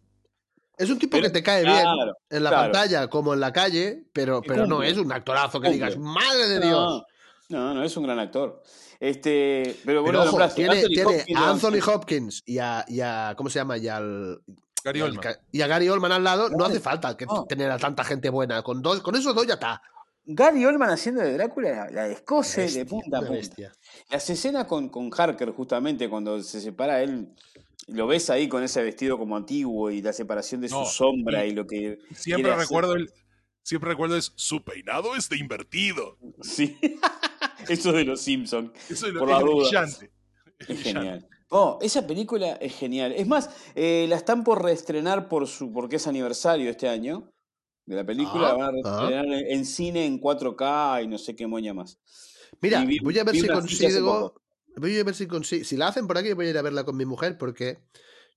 Es 0.77 0.91
un 0.91 0.99
tipo 0.99 1.13
Pero- 1.17 1.25
que 1.29 1.31
te 1.31 1.43
cae 1.43 1.63
bien 1.65 1.87
en 2.31 2.43
la 2.43 2.51
claro. 2.51 2.73
pantalla 2.73 3.09
como 3.09 3.33
en 3.35 3.41
la 3.41 3.53
calle, 3.53 4.05
pero, 4.13 4.43
pero 4.43 4.67
no 4.67 4.83
es 4.83 4.97
un 4.99 5.13
actorazo 5.13 5.61
que 5.61 5.71
digas, 5.71 5.97
madre 5.97 6.49
de 6.49 6.61
Dios. 6.61 7.03
No, 7.49 7.59
no, 7.69 7.75
no, 7.75 7.83
es 7.85 7.97
un 7.97 8.05
gran 8.05 8.19
actor. 8.19 8.63
Este, 9.01 9.77
pero 9.85 10.03
bueno, 10.03 10.19
Pero 10.21 10.23
ojo, 10.23 10.31
nombraste 10.39 10.57
tiene, 10.63 10.77
Anthony 10.77 10.89
tiene 10.89 11.05
Hopkins, 11.21 11.39
a 11.39 11.51
Anthony. 11.51 11.79
Hopkins 11.95 12.43
y 12.47 12.59
a, 12.59 12.85
y 12.89 13.01
a- 13.01 13.35
¿cómo 13.37 13.51
se 13.51 13.59
llama? 13.59 13.77
Y 13.77 13.89
al, 13.89 14.41
Gary 14.83 15.03
Oldman. 15.03 15.37
y 15.53 15.61
a 15.63 15.67
Gary 15.67 15.89
Oldman 15.89 16.13
al 16.13 16.25
lado, 16.25 16.49
no 16.51 16.65
hace 16.65 16.81
falta 16.81 17.17
que 17.17 17.27
No. 17.27 17.45
tener 17.45 17.71
a 17.71 17.79
tanta 17.79 18.03
gente 18.05 18.29
buena. 18.31 18.63
Con 18.63 18.83
dos, 18.83 19.01
con 19.01 19.15
esos 19.15 19.35
dos 19.35 19.47
ya 19.47 19.55
está. 19.55 19.81
Gary 20.27 20.65
Oldman 20.65 20.89
haciendo 20.91 21.21
de 21.21 21.35
Drácula 21.35 21.89
la, 21.91 22.09
descose 22.09 22.67
de 22.69 22.87
punta 22.87 23.19
a 23.19 23.21
punta. 23.21 23.35
bestia. 23.35 23.73
Las 24.11 24.29
escenas 24.31 24.65
con, 24.65 24.89
con 24.89 25.11
Harker, 25.15 25.51
justamente, 25.53 26.09
cuando 26.09 26.43
se 26.43 26.61
separa 26.63 27.03
él, 27.03 27.29
lo 27.89 28.07
ves 28.07 28.31
ahí 28.31 28.49
con 28.49 28.63
ese 28.63 28.83
vestido 28.83 29.19
como 29.19 29.37
antiguo 29.37 29.91
y 29.91 30.01
la 30.03 30.13
separación 30.13 30.61
de 30.61 30.69
No, 30.69 30.85
su 30.85 30.93
sombra 30.93 31.45
y- 31.47 31.51
y 31.51 31.55
lo 31.55 31.67
que. 31.67 31.99
Siempre 32.15 32.51
hacer. 32.53 32.63
recuerdo 32.63 32.95
el. 32.95 33.11
Siempre 33.63 33.91
recuerdo 33.91 34.17
es 34.17 34.33
su 34.37 34.63
peinado 34.63 35.17
está 35.17 35.37
invertido. 35.37 36.19
Sí. 36.43 36.77
Eso 37.69 37.93
de 37.93 38.05
los 38.05 38.21
Simpsons. 38.21 38.73
Eso 38.91 39.07
es, 39.07 39.15
lo, 39.15 39.21
Por 39.21 39.31
es 39.31 39.39
dudas. 39.41 39.69
brillante. 39.71 40.11
Es 40.59 40.69
Es 40.71 40.77
brillante. 40.83 40.83
genial. 41.01 41.29
Oh, 41.49 41.79
esa 41.83 42.07
película 42.07 42.53
es 42.55 42.75
genial. 42.77 43.13
Es 43.13 43.27
más, 43.27 43.49
eh, 43.75 44.07
la 44.09 44.17
están 44.17 44.45
por 44.45 44.63
reestrenar 44.63 45.29
por 45.29 45.47
su, 45.47 45.73
porque 45.73 45.97
es 45.97 46.07
aniversario 46.07 46.69
este 46.69 46.89
año 46.89 47.31
de 47.87 47.97
la 47.97 48.05
película. 48.05 48.49
Ah, 48.51 48.53
la 48.53 48.55
van 48.55 48.63
a 48.69 48.71
reestrenar 48.73 49.25
en, 49.27 49.33
en 49.53 49.65
cine 49.65 50.05
en 50.05 50.21
4K 50.21 51.05
y 51.05 51.07
no 51.09 51.17
sé 51.17 51.35
qué 51.37 51.47
moña 51.47 51.73
más. 51.73 51.99
Mira, 52.61 52.85
vi- 52.85 52.99
voy 52.99 53.19
a 53.19 53.25
ver 53.25 53.35
si 53.37 53.47
consigo. 53.47 54.35
Voy 54.77 54.99
a 54.99 55.05
ver 55.05 55.15
si 55.15 55.27
consigo. 55.27 55.65
Si 55.65 55.77
la 55.77 55.89
hacen 55.89 56.07
por 56.07 56.19
aquí, 56.19 56.33
voy 56.33 56.47
a 56.47 56.51
ir 56.51 56.59
a 56.59 56.63
verla 56.63 56.85
con 56.85 56.97
mi 56.97 57.05
mujer 57.05 57.39
porque 57.39 57.79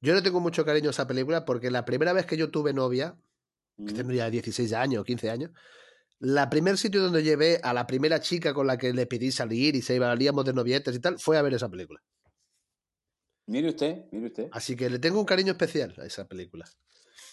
yo 0.02 0.14
no 0.14 0.22
tengo 0.22 0.40
mucho 0.40 0.64
cariño 0.66 0.90
a 0.90 0.92
esa 0.92 1.08
película 1.08 1.46
porque 1.46 1.72
la 1.72 1.86
primera 1.86 2.14
vez 2.14 2.26
que 2.26 2.38
yo 2.38 2.52
tuve 2.52 2.74
novia, 2.74 3.16
que 3.78 3.94
Mm. 3.94 3.96
tendría 3.96 4.30
16 4.30 4.74
años, 4.74 5.04
15 5.06 5.30
años, 5.30 5.52
la 6.20 6.50
primer 6.50 6.78
sitio 6.78 7.02
donde 7.02 7.24
llevé 7.24 7.60
a 7.64 7.74
la 7.74 7.86
primera 7.86 8.20
chica 8.20 8.54
con 8.54 8.66
la 8.68 8.78
que 8.78 8.92
le 8.94 9.06
pedí 9.06 9.32
salir 9.32 9.76
y 9.76 9.82
se 9.82 9.96
ibaríamos 9.96 10.46
de 10.46 10.54
novietes 10.54 10.96
y 10.96 11.00
tal, 11.00 11.20
fue 11.20 11.38
a 11.38 11.42
ver 11.42 11.54
esa 11.54 11.70
película. 11.70 12.02
Mire 13.46 13.70
usted, 13.70 14.06
mire 14.12 14.28
usted. 14.28 14.50
Así 14.52 14.76
que 14.76 14.90
le 14.90 15.00
tengo 15.00 15.20
un 15.20 15.26
cariño 15.26 15.52
especial 15.54 15.94
a 15.98 16.06
esa 16.06 16.28
película. 16.28 16.66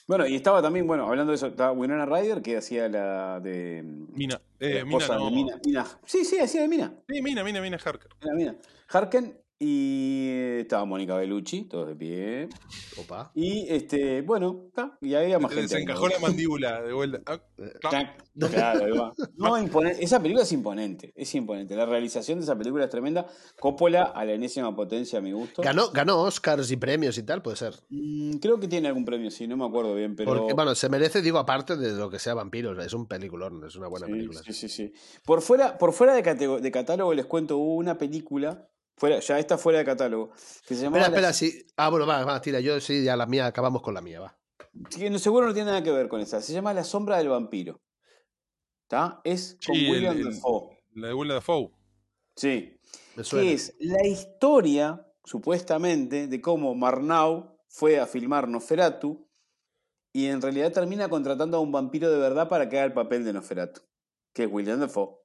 Bueno, 0.06 0.26
y 0.26 0.34
estaba 0.34 0.60
también, 0.60 0.86
bueno, 0.86 1.06
hablando 1.06 1.30
de 1.32 1.36
eso, 1.36 1.46
estaba 1.46 1.72
Winona 1.72 2.04
Ryder 2.04 2.42
que 2.42 2.58
hacía 2.58 2.88
la 2.88 3.40
de. 3.40 3.82
Mina, 3.82 4.40
la 4.58 4.68
eh, 4.68 4.84
Mina, 4.84 5.06
no. 5.08 5.24
de 5.24 5.30
Mina, 5.30 5.60
Mina. 5.64 5.86
Sí, 6.04 6.24
sí, 6.24 6.38
hacía 6.38 6.62
de 6.62 6.68
Mina. 6.68 6.92
Sí, 7.08 7.22
Mina, 7.22 7.42
Mina, 7.42 7.60
Mina 7.62 7.78
Harker. 7.82 8.10
Era 8.20 8.34
Mina. 8.34 8.56
Harken 8.88 9.43
y 9.58 10.58
estaba 10.58 10.84
Mónica 10.84 11.16
Bellucci, 11.16 11.64
todos 11.64 11.88
de 11.88 11.96
pie. 11.96 12.48
Opa. 13.00 13.30
Y 13.34 13.66
este, 13.68 14.22
bueno, 14.22 14.64
está, 14.68 14.98
y 15.00 15.14
había 15.14 15.38
más 15.38 15.52
Se 15.52 15.58
gente. 15.60 15.74
ahí, 15.74 15.80
desencajó 15.82 16.08
¿no? 16.08 16.14
la 16.14 16.18
mandíbula 16.20 16.82
de 16.82 16.92
vuelta. 16.92 17.20
Ah, 17.26 17.40
Claro, 18.50 18.84
ahí 18.84 18.90
va. 18.92 19.12
No, 19.36 19.56
esa 19.56 20.20
película 20.20 20.42
es 20.42 20.52
imponente, 20.52 21.12
es 21.16 21.34
imponente. 21.34 21.76
La 21.76 21.86
realización 21.86 22.38
de 22.38 22.44
esa 22.44 22.56
película 22.56 22.84
es 22.84 22.90
tremenda. 22.90 23.26
Coppola 23.60 24.04
a 24.04 24.24
la 24.24 24.32
enésima 24.32 24.74
potencia 24.74 25.18
a 25.18 25.22
mi 25.22 25.32
gusto. 25.32 25.62
Ganó, 25.62 25.90
ganó 25.90 26.20
Oscars 26.22 26.70
y 26.70 26.76
premios 26.76 27.16
y 27.18 27.22
tal, 27.22 27.42
puede 27.42 27.56
ser. 27.56 27.74
Mm, 27.90 28.34
creo 28.38 28.58
que 28.58 28.68
tiene 28.68 28.88
algún 28.88 29.04
premio, 29.04 29.30
sí, 29.30 29.46
no 29.46 29.56
me 29.56 29.64
acuerdo 29.64 29.94
bien, 29.94 30.16
pero. 30.16 30.34
Porque, 30.34 30.52
bueno, 30.54 30.74
se 30.74 30.88
merece, 30.88 31.22
digo, 31.22 31.38
aparte 31.38 31.76
de 31.76 31.92
lo 31.92 32.10
que 32.10 32.18
sea 32.18 32.34
vampiros. 32.34 32.84
Es 32.84 32.92
un 32.92 33.06
peliculón, 33.06 33.64
es 33.64 33.76
una 33.76 33.88
buena 33.88 34.06
sí, 34.06 34.12
película. 34.12 34.40
sí, 34.44 34.52
sí, 34.52 34.68
sí. 34.68 34.92
Por 35.24 35.40
fuera, 35.42 35.78
por 35.78 35.92
fuera 35.92 36.14
de, 36.14 36.22
de 36.60 36.70
catálogo 36.72 37.14
les 37.14 37.26
cuento, 37.26 37.56
hubo 37.58 37.76
una 37.76 37.98
película, 37.98 38.68
fuera, 38.96 39.20
ya 39.20 39.38
está 39.38 39.58
fuera 39.58 39.78
de 39.80 39.84
catálogo, 39.84 40.30
que 40.66 40.74
se 40.74 40.82
llamaba. 40.82 41.04
Espera, 41.04 41.30
espera, 41.30 41.32
sí. 41.32 41.66
Ah, 41.76 41.88
bueno, 41.90 42.06
va, 42.06 42.24
va, 42.24 42.40
tira. 42.40 42.60
Yo 42.60 42.80
sí, 42.80 43.04
ya 43.04 43.16
la 43.16 43.26
mía, 43.26 43.46
acabamos 43.46 43.82
con 43.82 43.94
la 43.94 44.00
mía, 44.00 44.20
va. 44.20 44.38
no- 45.10 45.18
seguro 45.18 45.46
no 45.46 45.54
tiene 45.54 45.70
nada 45.70 45.82
que 45.82 45.90
ver 45.92 46.08
con 46.08 46.20
esa. 46.20 46.40
Se 46.40 46.52
llama 46.52 46.72
La 46.74 46.84
sombra 46.84 47.18
del 47.18 47.28
vampiro. 47.28 47.80
¿Está? 48.82 49.20
Es 49.24 49.58
con 49.66 49.74
Sí, 49.74 49.90
William 49.90 50.20
Dafoe. 50.22 50.78
La 50.94 51.08
de 51.08 51.14
Willem 51.14 51.36
Dafoe. 51.36 51.70
Sí. 52.36 52.76
Me 53.16 53.24
suena. 53.24 53.46
que 53.48 53.52
es 53.54 53.74
la 53.78 54.06
historia, 54.06 55.06
supuestamente, 55.24 56.26
de 56.26 56.40
cómo 56.40 56.74
Marnau 56.74 57.56
fue 57.68 57.98
a 57.98 58.06
filmar 58.06 58.48
Nosferatu 58.48 59.28
y 60.12 60.26
en 60.26 60.40
realidad 60.42 60.72
termina 60.72 61.08
contratando 61.08 61.56
a 61.56 61.60
un 61.60 61.72
vampiro 61.72 62.10
de 62.10 62.18
verdad 62.18 62.48
para 62.48 62.68
que 62.68 62.76
haga 62.76 62.86
el 62.86 62.92
papel 62.92 63.24
de 63.24 63.32
Nosferatu, 63.32 63.80
que 64.32 64.44
es 64.44 64.48
William 64.52 64.78
Dafoe. 64.80 65.16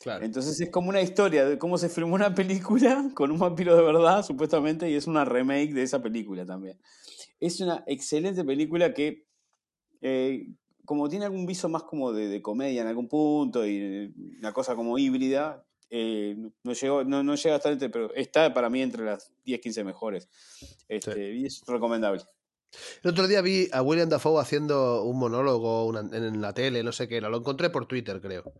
Claro. 0.00 0.24
Entonces 0.24 0.58
es 0.60 0.70
como 0.70 0.88
una 0.88 1.02
historia 1.02 1.44
de 1.44 1.58
cómo 1.58 1.76
se 1.76 1.90
filmó 1.90 2.14
una 2.14 2.34
película 2.34 3.10
con 3.14 3.30
un 3.30 3.38
vampiro 3.38 3.76
de 3.76 3.82
verdad, 3.82 4.24
supuestamente, 4.24 4.90
y 4.90 4.94
es 4.94 5.06
una 5.06 5.24
remake 5.26 5.74
de 5.74 5.82
esa 5.82 6.02
película 6.02 6.46
también. 6.46 6.78
Es 7.38 7.60
una 7.60 7.84
excelente 7.86 8.42
película 8.44 8.94
que, 8.94 9.26
eh, 10.00 10.48
como 10.86 11.08
tiene 11.08 11.26
algún 11.26 11.44
viso 11.46 11.68
más 11.68 11.82
como 11.82 12.12
de, 12.12 12.28
de 12.28 12.40
comedia 12.42 12.80
en 12.82 12.88
algún 12.88 13.08
punto 13.08 13.66
y 13.66 13.76
eh, 13.78 14.12
una 14.38 14.52
cosa 14.52 14.74
como 14.74 14.96
híbrida, 14.98 15.64
eh, 15.90 16.34
no, 16.62 16.72
llegó, 16.72 17.04
no, 17.04 17.22
no 17.22 17.34
llega 17.34 17.56
hasta 17.56 17.70
entre, 17.70 17.90
pero 17.90 18.14
está 18.14 18.54
para 18.54 18.70
mí 18.70 18.80
entre 18.80 19.04
las 19.04 19.30
10, 19.44 19.60
15 19.60 19.84
mejores. 19.84 20.28
Este, 20.88 21.34
Y 21.34 21.44
es 21.46 21.62
recomendable. 21.66 22.22
El 23.02 23.10
otro 23.10 23.26
día 23.28 23.42
vi 23.42 23.68
a 23.72 23.82
William 23.82 24.08
Dafoe 24.08 24.40
haciendo 24.40 25.02
un 25.04 25.18
monólogo 25.18 25.86
una- 25.86 26.00
en 26.16 26.40
la 26.40 26.54
tele, 26.54 26.82
no 26.82 26.92
sé 26.92 27.08
qué 27.08 27.16
era. 27.16 27.28
Lo 27.28 27.38
encontré 27.38 27.68
por 27.70 27.86
Twitter, 27.86 28.20
creo. 28.20 28.52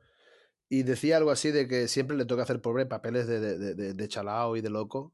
Y 0.71 0.85
decía 0.85 1.17
algo 1.19 1.31
así 1.33 1.51
de 1.51 1.69
que 1.69 1.87
siempre 1.89 2.17
le 2.17 2.25
toca 2.25 2.43
hacer 2.45 2.63
pobre 2.63 2.87
papeles 2.87 3.27
de, 3.27 3.41
de, 3.41 3.75
de- 3.75 3.95
de- 3.95 4.09
chalao 4.09 4.57
y 4.57 4.61
de 4.63 4.71
loco. 4.71 5.13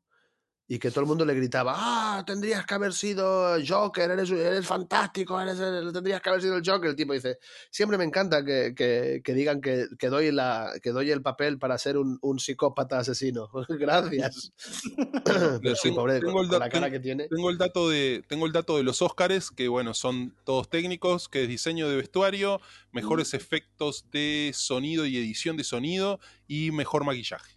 Y 0.68 0.80
que 0.80 0.90
todo 0.90 1.02
el 1.02 1.06
mundo 1.06 1.24
le 1.24 1.32
gritaba, 1.34 1.74
ah, 1.76 2.24
tendrías 2.26 2.66
que 2.66 2.74
haber 2.74 2.92
sido 2.92 3.56
Joker, 3.64 4.10
eres, 4.10 4.28
eres 4.32 4.66
fantástico, 4.66 5.40
eres 5.40 5.60
el- 5.60 5.92
tendrías 5.92 6.20
que 6.20 6.28
haber 6.28 6.42
sido 6.42 6.56
el 6.56 6.62
Joker. 6.66 6.90
El 6.90 6.96
tipo 6.96 7.12
dice, 7.12 7.38
siempre 7.70 7.96
me 7.96 8.02
encanta 8.04 8.44
que, 8.44 8.74
que- 8.74 9.20
que 9.22 9.32
digan 9.34 9.60
que, 9.60 9.86
que 9.96 10.08
doy 10.08 10.32
la, 10.32 10.72
que 10.82 10.90
doy 10.90 11.12
el 11.12 11.22
papel 11.22 11.58
para 11.60 11.78
ser 11.78 11.96
un, 11.96 12.18
un 12.20 12.40
psicópata 12.40 12.98
asesino. 12.98 13.48
Gracias. 13.68 14.52
Pero 15.24 15.76
sí, 15.76 15.82
Tengo- 15.90 15.96
pobre, 15.96 16.18
tengo 16.18 16.32
con, 16.32 16.44
el 16.44 16.50
con 16.50 16.58
da- 16.58 16.66
la 16.66 16.68
cara 16.68 16.86
tengo- 16.86 16.92
que 16.96 17.00
tiene. 17.00 17.28
Tengo 17.28 17.50
el 17.50 17.58
dato 17.58 17.88
de, 17.88 18.24
tengo 18.26 18.46
el 18.46 18.52
dato 18.52 18.76
de 18.76 18.82
los 18.82 19.02
Óscares, 19.02 19.52
que 19.52 19.68
bueno, 19.68 19.94
son 19.94 20.34
todos 20.44 20.68
técnicos, 20.68 21.28
que 21.28 21.44
es 21.44 21.48
diseño 21.48 21.88
de 21.88 21.94
vestuario, 21.96 22.60
mejores 22.90 23.32
Mm. 23.32 23.36
efectos 23.36 24.10
de 24.10 24.50
sonido 24.52 25.06
y 25.06 25.16
edición 25.16 25.56
de 25.56 25.62
sonido 25.62 26.18
y 26.48 26.72
mejor 26.72 27.04
maquillaje. 27.04 27.56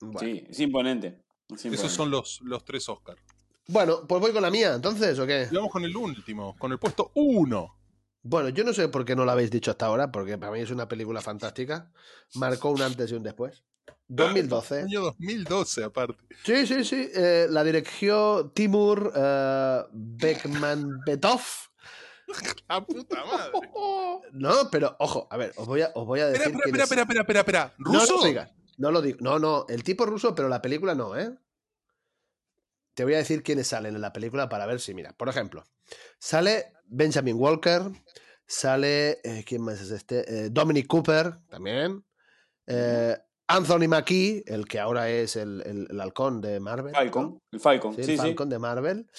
Bueno. 0.00 0.20
Sí, 0.20 0.44
es 0.48 0.60
imponente. 0.60 1.22
Es 1.54 1.64
Esos 1.64 1.92
son 1.92 2.10
los, 2.10 2.40
los 2.42 2.64
tres 2.64 2.88
Óscar. 2.88 3.16
Bueno, 3.68 4.06
pues 4.06 4.20
voy 4.20 4.32
con 4.32 4.42
la 4.42 4.50
mía, 4.50 4.74
entonces, 4.74 5.18
¿o 5.18 5.26
qué? 5.26 5.48
Y 5.50 5.54
vamos 5.54 5.72
con 5.72 5.84
el 5.84 5.96
último, 5.96 6.56
con 6.58 6.70
el 6.72 6.78
puesto 6.78 7.10
1. 7.14 7.76
Bueno, 8.22 8.48
yo 8.48 8.64
no 8.64 8.72
sé 8.72 8.88
por 8.88 9.04
qué 9.04 9.14
no 9.14 9.24
lo 9.24 9.30
habéis 9.32 9.50
dicho 9.50 9.70
hasta 9.70 9.86
ahora, 9.86 10.10
porque 10.10 10.38
para 10.38 10.52
mí 10.52 10.60
es 10.60 10.70
una 10.70 10.88
película 10.88 11.20
fantástica. 11.20 11.90
Marcó 12.34 12.70
un 12.70 12.82
antes 12.82 13.10
y 13.10 13.14
un 13.14 13.22
después. 13.22 13.64
2012. 14.08 14.82
Año 14.82 15.00
2012, 15.02 15.84
aparte. 15.84 16.22
Sí, 16.44 16.66
sí, 16.66 16.84
sí. 16.84 17.08
eh, 17.14 17.46
la 17.50 17.64
dirigió 17.64 18.50
Timur 18.54 19.12
eh, 19.14 19.82
Bekmanbetov. 19.92 21.40
¡A 22.68 22.84
puta 22.84 23.24
madre! 23.24 23.52
No, 24.32 24.70
pero 24.70 24.96
ojo, 24.98 25.28
a 25.30 25.36
ver, 25.36 25.52
os 25.56 25.66
voy 25.66 25.82
a, 25.82 25.92
os 25.94 26.04
voy 26.06 26.20
a 26.20 26.26
decir. 26.26 26.46
Espera, 26.48 26.64
espera, 26.66 26.82
espera, 26.84 27.02
es. 27.02 27.08
espera, 27.08 27.20
espera, 27.20 27.40
espera, 27.40 27.40
espera. 27.40 27.74
No 27.78 27.92
¿Ruso? 28.00 28.16
lo 28.18 28.24
digas. 28.24 28.50
No 28.76 28.90
lo 28.90 29.00
digo. 29.02 29.18
No, 29.20 29.38
no, 29.38 29.66
el 29.68 29.82
tipo 29.82 30.04
ruso, 30.06 30.34
pero 30.34 30.48
la 30.48 30.60
película 30.62 30.94
no, 30.94 31.16
¿eh? 31.16 31.30
Te 32.94 33.04
voy 33.04 33.14
a 33.14 33.18
decir 33.18 33.42
quiénes 33.42 33.66
salen 33.68 33.94
en 33.94 34.00
la 34.00 34.12
película 34.12 34.48
para 34.48 34.66
ver 34.66 34.80
si, 34.80 34.94
mira, 34.94 35.12
por 35.12 35.28
ejemplo, 35.28 35.64
sale 36.18 36.72
Benjamin 36.86 37.36
Walker, 37.38 37.82
sale, 38.46 39.20
eh, 39.22 39.44
¿quién 39.46 39.62
más 39.62 39.80
es 39.80 39.90
este? 39.90 40.46
Eh, 40.46 40.50
Dominic 40.50 40.86
Cooper, 40.86 41.34
también. 41.48 42.04
eh, 42.66 43.16
Anthony 43.48 43.86
Mackie, 43.86 44.42
el 44.46 44.66
que 44.66 44.80
ahora 44.80 45.08
es 45.10 45.36
el, 45.36 45.62
el- 45.64 45.86
el 45.90 46.00
halcón 46.00 46.40
de 46.40 46.58
Marvel. 46.58 46.92
¿no? 46.92 46.98
Falcon, 46.98 47.42
el 47.52 47.60
Falcon, 47.60 47.94
Sí, 47.94 48.02
sí, 48.04 48.10
el 48.12 48.16
sí. 48.16 48.22
Falcon 48.22 48.48
de 48.48 48.58
Marvel. 48.58 49.10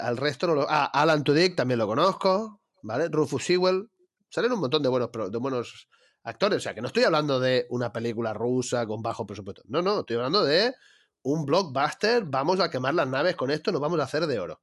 Al 0.00 0.16
resto 0.16 0.46
no 0.46 0.54
lo. 0.54 0.66
Ah, 0.68 0.84
Alan 0.86 1.24
Tudyk 1.24 1.56
también 1.56 1.78
lo 1.78 1.86
conozco. 1.86 2.60
¿Vale? 2.82 3.08
Rufus 3.08 3.44
Sewell. 3.44 3.90
Salen 4.28 4.52
un 4.52 4.60
montón 4.60 4.82
de 4.82 4.88
buenos, 4.88 5.10
de 5.12 5.38
buenos 5.38 5.88
actores. 6.26 6.58
O 6.58 6.60
sea, 6.60 6.74
que 6.74 6.80
no 6.82 6.88
estoy 6.88 7.04
hablando 7.04 7.40
de 7.40 7.66
una 7.70 7.92
película 7.92 8.32
rusa 8.34 8.86
con 8.86 9.00
bajo 9.02 9.26
presupuesto. 9.26 9.62
No, 9.66 9.80
no, 9.82 10.00
estoy 10.00 10.16
hablando 10.16 10.44
de 10.44 10.74
un 11.22 11.44
blockbuster. 11.46 12.24
Vamos 12.24 12.60
a 12.60 12.70
quemar 12.70 12.94
las 12.94 13.08
naves 13.08 13.34
con 13.36 13.50
esto, 13.50 13.72
nos 13.72 13.80
vamos 13.80 13.98
a 14.00 14.04
hacer 14.04 14.26
de 14.26 14.38
oro. 14.38 14.60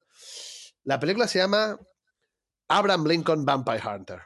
La 0.84 1.00
película 1.00 1.28
se 1.28 1.40
llama 1.40 1.78
Abraham 2.68 3.06
Lincoln 3.08 3.46
Vampire 3.46 3.82
Hunter. 3.88 4.22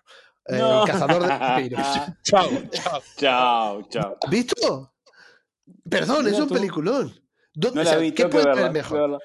No. 0.50 0.86
El 0.86 0.92
cazador 0.92 1.22
de 1.24 1.28
vampiros. 1.40 1.88
Chao, 2.24 2.50
chao. 2.72 3.02
Chao, 3.18 3.90
chao. 3.90 4.18
¿Visto? 4.30 4.94
Perdón, 5.90 6.26
Mira 6.26 6.36
es 6.38 6.42
un 6.42 6.48
tú. 6.48 6.54
peliculón. 6.54 7.14
¿Dó- 7.54 7.72
No 7.74 7.82
o 7.82 7.84
la 7.84 7.90
sea, 7.90 8.00
vi, 8.00 8.12
¿Qué 8.14 8.28
puede 8.28 8.46
verla, 8.46 8.62
ser 8.64 8.72
mejor? 8.72 9.20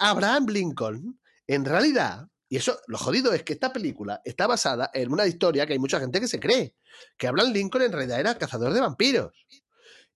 Abraham 0.00 0.46
Lincoln, 0.48 1.20
en 1.46 1.64
realidad, 1.64 2.26
y 2.48 2.56
eso 2.56 2.78
lo 2.86 2.96
jodido 2.98 3.32
es 3.32 3.42
que 3.42 3.52
esta 3.52 3.72
película 3.72 4.20
está 4.24 4.46
basada 4.46 4.90
en 4.94 5.12
una 5.12 5.26
historia 5.26 5.66
que 5.66 5.74
hay 5.74 5.78
mucha 5.78 6.00
gente 6.00 6.20
que 6.20 6.28
se 6.28 6.40
cree, 6.40 6.74
que 7.16 7.26
Abraham 7.28 7.52
Lincoln 7.52 7.82
en 7.82 7.92
realidad 7.92 8.20
era 8.20 8.38
cazador 8.38 8.72
de 8.72 8.80
vampiros 8.80 9.32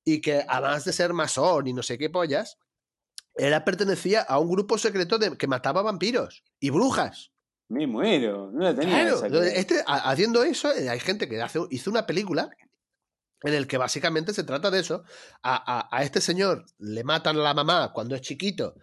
y 0.04 0.20
que 0.20 0.44
además 0.48 0.84
de 0.84 0.92
ser 0.92 1.12
masón 1.12 1.66
y 1.66 1.72
no 1.72 1.82
sé 1.82 1.98
qué 1.98 2.08
pollas, 2.10 2.58
era 3.34 3.64
pertenecía 3.64 4.22
a 4.22 4.38
un 4.38 4.50
grupo 4.50 4.76
secreto 4.78 5.18
de, 5.18 5.36
que 5.36 5.46
mataba 5.46 5.82
vampiros 5.82 6.42
y 6.60 6.70
brujas. 6.70 7.30
Me 7.68 7.86
muero, 7.86 8.50
no 8.52 8.60
la 8.60 8.74
tenía 8.74 9.00
Claro, 9.02 9.16
esa. 9.16 9.26
entonces, 9.26 9.52
este, 9.56 9.82
ha- 9.86 10.10
haciendo 10.10 10.42
eso, 10.42 10.70
eh, 10.72 10.88
hay 10.90 11.00
gente 11.00 11.28
que 11.28 11.40
hace, 11.40 11.58
hizo 11.70 11.90
una 11.90 12.04
película 12.06 12.50
en 13.42 13.54
el 13.54 13.66
que 13.66 13.78
básicamente 13.78 14.34
se 14.34 14.44
trata 14.44 14.70
de 14.70 14.80
eso. 14.80 15.04
A, 15.42 15.78
a- 15.80 15.88
a 15.90 16.02
este 16.02 16.20
señor 16.20 16.64
le 16.78 17.04
matan 17.04 17.36
a 17.36 17.40
la 17.42 17.54
mamá 17.54 17.92
cuando 17.94 18.14
es 18.14 18.20
chiquito 18.20 18.74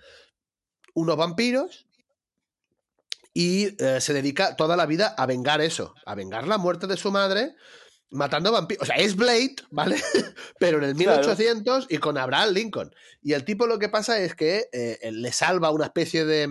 unos 0.96 1.16
vampiros 1.18 1.86
y 3.34 3.82
eh, 3.84 4.02
se 4.02 4.14
dedica 4.14 4.56
toda 4.56 4.76
la 4.76 4.86
vida 4.86 5.14
a 5.18 5.26
vengar 5.26 5.62
eso, 5.62 5.94
a 6.06 6.16
vengar 6.16 6.48
la 6.48 6.58
muerte 6.58 6.88
de 6.88 6.98
su 6.98 7.12
madre 7.12 7.56
matando 8.12 8.52
vampiros. 8.52 8.84
O 8.84 8.86
sea, 8.86 8.96
es 8.96 9.16
Blade, 9.16 9.56
¿vale? 9.70 10.02
Pero 10.60 10.80
en 10.80 10.86
el 10.86 10.96
Claro. 10.96 11.20
1800 11.22 11.88
y 11.90 11.98
con 12.00 12.18
Abraham 12.18 12.54
Lincoln. 12.54 12.94
Y 13.22 13.34
el 13.34 13.46
tipo 13.46 13.68
lo 13.68 13.78
que 13.78 13.90
pasa 13.90 14.20
es 14.20 14.34
que 14.36 14.66
eh, 14.72 14.98
le 15.12 15.32
salva 15.32 15.70
una 15.70 15.86
especie 15.86 16.26
de, 16.26 16.50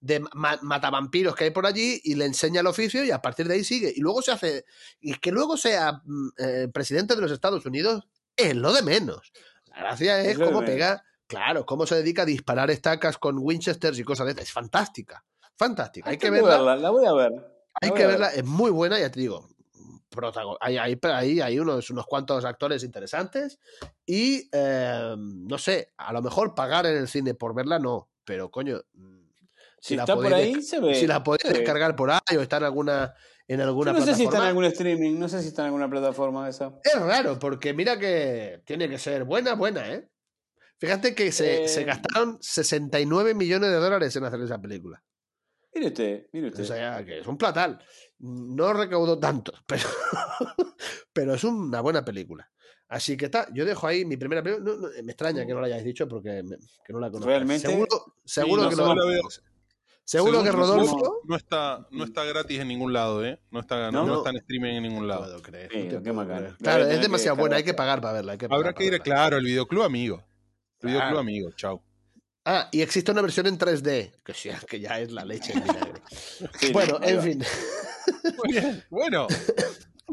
de 0.00 0.20
ma- 0.34 0.58
matavampiros 0.62 1.36
que 1.36 1.44
hay 1.44 1.50
por 1.50 1.64
allí 1.64 2.00
y 2.02 2.16
le 2.16 2.24
enseña 2.24 2.60
el 2.60 2.66
oficio 2.66 3.04
y 3.04 3.12
a 3.12 3.22
partir 3.22 3.46
de 3.46 3.54
ahí 3.54 3.62
sigue. 3.64 3.92
Y 3.94 4.00
luego 4.00 4.20
se 4.20 4.32
hace. 4.32 4.64
Y 5.00 5.14
que 5.14 5.30
luego 5.30 5.56
sea 5.56 6.00
mm, 6.04 6.28
eh, 6.38 6.68
presidente 6.74 7.14
de 7.14 7.20
los 7.22 7.30
Estados 7.30 7.64
Unidos 7.66 8.04
es 8.36 8.56
lo 8.56 8.72
de 8.72 8.82
menos. 8.82 9.32
La 9.66 9.78
gracia 9.78 10.20
es, 10.22 10.28
Es 10.32 10.38
de 10.38 10.44
cómo 10.44 10.64
pega, 10.64 11.04
claro, 11.28 11.64
cómo 11.66 11.86
se 11.86 11.94
dedica 11.94 12.22
a 12.22 12.26
disparar 12.26 12.68
estacas 12.72 13.16
con 13.16 13.38
Winchesters 13.38 13.98
y 14.00 14.02
cosas 14.04 14.26
de 14.26 14.32
estas. 14.32 14.46
Es 14.46 14.52
fantástica, 14.52 15.24
fantástica. 15.56 16.10
Hay 16.10 16.18
que 16.18 16.30
Tengo 16.30 16.46
verla. 16.46 16.76
La 16.76 16.90
voy 16.90 17.06
a 17.06 17.12
ver. 17.12 17.32
Hay 17.82 17.90
que 17.90 18.06
verla, 18.06 18.28
es 18.32 18.44
muy 18.44 18.70
buena, 18.70 18.98
ya 18.98 19.10
te 19.10 19.20
digo. 19.20 19.48
Hay, 20.60 20.78
hay, 20.78 20.98
hay, 21.02 21.40
hay 21.42 21.58
unos, 21.58 21.90
unos 21.90 22.06
cuantos 22.06 22.44
actores 22.46 22.82
interesantes 22.84 23.58
y 24.06 24.48
eh, 24.50 25.14
no 25.18 25.58
sé, 25.58 25.92
a 25.98 26.10
lo 26.14 26.22
mejor 26.22 26.54
pagar 26.54 26.86
en 26.86 26.96
el 26.96 27.06
cine 27.08 27.34
por 27.34 27.54
verla 27.54 27.78
no, 27.78 28.08
pero 28.24 28.50
coño, 28.50 28.80
mm, 28.94 29.26
Si 29.78 29.94
la 29.94 30.04
está 30.04 30.14
por 30.14 30.32
ahí, 30.32 30.62
se 30.62 30.80
ve. 30.80 30.94
si 30.94 31.06
la 31.06 31.22
podéis 31.22 31.52
descargar 31.52 31.94
por 31.96 32.10
ahí 32.10 32.36
o 32.38 32.40
está 32.40 32.56
en 32.56 32.64
alguna, 32.64 33.12
en 33.46 33.60
alguna 33.60 33.92
Yo 33.92 33.98
no 33.98 34.06
sé 34.06 34.14
si 34.14 34.22
está 34.24 34.24
en 34.24 34.28
plataforma. 34.30 34.48
algún 34.48 34.64
streaming, 34.64 35.18
no 35.18 35.28
sé 35.28 35.42
si 35.42 35.48
está 35.48 35.62
en 35.62 35.66
alguna 35.66 35.90
plataforma 35.90 36.48
esa. 36.48 36.72
Es 36.82 36.98
raro, 36.98 37.38
porque 37.38 37.74
mira 37.74 37.98
que 37.98 38.62
tiene 38.64 38.88
que 38.88 38.98
ser 38.98 39.24
buena, 39.24 39.54
buena, 39.54 39.86
¿eh? 39.92 40.08
Fíjate 40.78 41.14
que 41.14 41.30
se, 41.30 41.64
Eh. 41.64 41.68
se 41.68 41.84
gastaron 41.84 42.38
69 42.40 43.34
millones 43.34 43.68
de 43.70 43.76
dólares 43.76 44.16
en 44.16 44.24
hacer 44.24 44.40
esa 44.40 44.58
película. 44.58 45.02
Mire 45.76 45.86
usted, 45.88 46.26
mire 46.32 46.48
usted. 46.48 46.62
O 46.62 46.66
sea, 46.66 47.04
que 47.04 47.18
es 47.20 47.26
un 47.26 47.36
platal. 47.36 47.78
No 48.18 48.72
recaudó 48.72 49.18
tanto, 49.18 49.52
pero, 49.66 49.82
pero 51.12 51.34
es 51.34 51.44
una 51.44 51.80
buena 51.82 52.04
película. 52.04 52.50
Así 52.88 53.16
que 53.16 53.26
está, 53.26 53.48
yo 53.52 53.64
dejo 53.64 53.86
ahí 53.86 54.04
mi 54.04 54.16
primera 54.16 54.42
película. 54.42 54.72
No, 54.72 54.76
no, 54.80 54.88
me 55.02 55.12
extraña 55.12 55.44
que 55.44 55.52
no 55.52 55.60
la 55.60 55.66
hayáis 55.66 55.84
dicho 55.84 56.08
porque 56.08 56.42
me- 56.42 56.56
que 56.84 56.92
no 56.92 57.00
la 57.00 57.08
conozco. 57.10 57.28
Realmente, 57.28 57.68
Seguro, 57.68 58.14
seguro 58.24 58.62
no 58.62 58.70
que 58.70 58.76
no 58.76 58.94
la 58.94 59.04
veo. 59.04 59.22
Seguro 60.04 60.42
que 60.44 60.52
Rodolfo. 60.52 61.20
No 61.24 61.34
está, 61.36 61.86
no 61.90 62.04
está 62.04 62.24
gratis 62.24 62.60
en 62.60 62.68
ningún 62.68 62.92
lado, 62.92 63.24
¿eh? 63.26 63.40
No 63.50 63.58
está, 63.60 63.90
no, 63.90 64.02
¿No? 64.02 64.06
no 64.06 64.16
está 64.18 64.30
en 64.30 64.36
streaming 64.36 64.74
en 64.76 64.82
ningún 64.84 65.00
No 65.02 65.08
lado. 65.08 65.24
puedo 65.24 65.42
creer. 65.42 65.68
Sí, 65.72 65.78
no 65.78 66.00
te 66.00 66.10
qué 66.10 66.14
creer. 66.26 66.56
Claro, 66.62 66.86
es 66.86 67.00
demasiado 67.02 67.36
buena, 67.36 67.56
hay 67.56 67.64
que 67.64 67.74
pagar 67.74 68.00
para 68.00 68.14
verla. 68.14 68.32
hay 68.32 68.38
que 68.38 68.46
Habrá 68.48 68.72
que 68.72 68.84
ir, 68.84 68.90
verla. 68.92 69.04
claro, 69.04 69.36
el 69.38 69.44
videoclub 69.44 69.82
amigo. 69.82 70.24
El 70.80 70.88
videoclub 70.90 71.08
Claro. 71.10 71.18
amigo, 71.18 71.50
chau. 71.56 71.82
Ah, 72.48 72.68
y 72.70 72.80
existe 72.80 73.10
una 73.10 73.22
versión 73.22 73.46
en 73.48 73.58
3D, 73.58 74.12
que, 74.24 74.32
sí, 74.32 74.50
que 74.68 74.78
ya 74.80 75.00
es 75.00 75.10
la 75.12 75.24
leche. 75.24 75.52
Sí, 76.60 76.72
bueno, 76.72 76.98
en 77.02 77.20
fin, 77.20 77.44
Muy 78.44 78.52
bien, 78.52 78.84
bueno. 78.88 79.26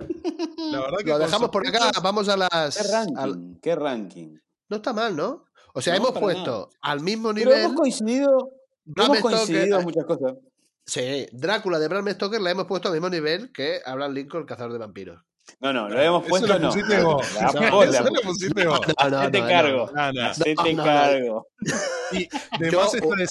La 0.71 0.79
verdad 0.79 0.97
que 1.03 1.09
lo 1.11 1.19
dejamos 1.19 1.49
por 1.51 1.67
acá. 1.67 1.91
Vamos 2.01 2.27
a 2.29 2.35
las. 2.37 2.75
¿Qué 2.77 2.83
ranking? 2.91 3.15
al- 3.17 3.57
¿Qué 3.61 3.75
ranking? 3.75 4.37
No 4.69 4.77
está 4.77 4.91
mal, 4.93 5.15
¿no? 5.15 5.45
O 5.75 5.81
sea, 5.81 5.93
No, 5.93 6.07
hemos 6.07 6.19
puesto 6.19 6.69
al 6.81 7.01
mismo 7.01 7.31
Pero 7.33 7.45
nivel. 7.51 7.65
hemos 7.65 7.75
coincidido, 7.79 8.49
Bram 8.85 9.05
hemos 9.05 9.17
Stoker- 9.19 9.21
coincidido 9.21 9.77
en 9.79 9.83
muchas 9.83 10.05
cosas. 10.05 10.33
Sí, 10.85 11.27
Drácula 11.31 11.77
de 11.79 11.87
Bram 11.87 12.09
Stoker 12.09 12.41
la 12.41 12.49
hemos 12.51 12.65
puesto 12.65 12.87
al 12.87 12.93
mismo 12.95 13.09
nivel 13.09 13.51
que 13.51 13.81
Abraham 13.85 14.13
Lincoln, 14.13 14.41
el 14.41 14.47
cazador 14.47 14.73
de 14.73 14.79
vampiros. 14.79 15.21
No, 15.59 15.73
no, 15.73 15.89
lo 15.89 15.97
habíamos 15.97 16.21
Eso 16.23 16.29
puesto 16.29 16.47
lo 16.47 16.59
no. 16.59 16.67
pusiste 16.69 17.01
vos. 17.03 17.33
La 17.35 17.51
No, 17.51 17.83
Eso 17.83 18.03
lo 18.03 18.21
pusiste. 18.21 18.65
vos. 18.67 18.79
No, 19.09 19.29
no, 19.29 19.31
cargo. 19.47 19.91
No, 19.93 20.11
no. 20.13 20.25
Hacete 20.25 20.55
No, 20.55 20.63
no, 20.63 20.73
no. 20.73 20.83
cargo. 20.83 21.47
Y 22.11 22.17
de 22.59 22.71
Yo 22.71 22.81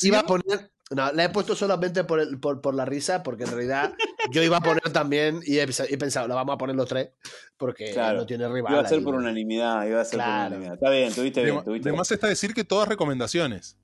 iba 0.03 0.19
a 0.21 0.27
poner. 0.27 0.71
No, 0.91 1.11
la 1.11 1.25
he 1.25 1.29
puesto 1.31 1.57
solamente 1.57 2.05
por, 2.05 2.21
el- 2.21 2.39
por, 2.39 2.61
por 2.61 2.75
la 2.75 2.85
risa, 2.85 3.23
porque 3.23 3.45
en 3.45 3.51
realidad 3.53 3.95
yo 4.31 4.43
iba 4.43 4.59
a 4.59 4.61
poner 4.61 4.83
también 4.93 5.41
y 5.43 5.57
he, 5.59 5.63
he 5.63 5.97
pensado, 5.97 6.29
la 6.29 6.35
vamos 6.35 6.55
a 6.55 6.59
poner 6.59 6.77
los 6.77 6.87
tres, 6.87 7.13
porque 7.57 7.93
Claro. 7.93 8.19
no 8.19 8.27
tiene 8.27 8.47
rival. 8.47 8.73
Iba 8.75 8.83
a 8.83 8.89
ser 8.89 8.99
ahí. 8.99 9.05
por 9.05 9.15
unanimidad, 9.15 9.87
iba 9.87 10.03
a 10.03 10.05
ser 10.05 10.17
Claro. 10.19 10.33
por 10.33 10.47
unanimidad. 10.49 10.75
Está 10.75 10.91
bien, 10.91 11.15
tuviste 11.15 11.41
de, 11.41 11.51
bien, 11.51 11.65
tuviste 11.65 11.89
de 11.89 11.93
bien. 11.93 12.03
está 12.11 12.27
decir 12.27 12.53
que 12.53 12.65
todas 12.65 12.89
recomendaciones. 12.89 13.79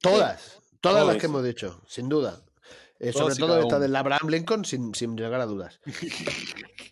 Todas, 0.00 0.60
todas 0.80 0.98
Todo 0.98 1.06
las 1.08 1.14
que 1.14 1.18
eso. 1.18 1.26
hemos 1.26 1.44
dicho, 1.44 1.82
sin 1.88 2.08
duda. 2.08 2.40
Eh, 3.00 3.10
Todas 3.10 3.34
sobre 3.34 3.34
todo 3.36 3.58
esta 3.58 3.76
una. 3.76 3.78
del 3.80 3.96
Abraham 3.96 4.28
Lincoln, 4.28 4.64
sin, 4.64 4.94
sin 4.94 5.16
llegar 5.16 5.40
a 5.40 5.46
dudas. 5.46 5.80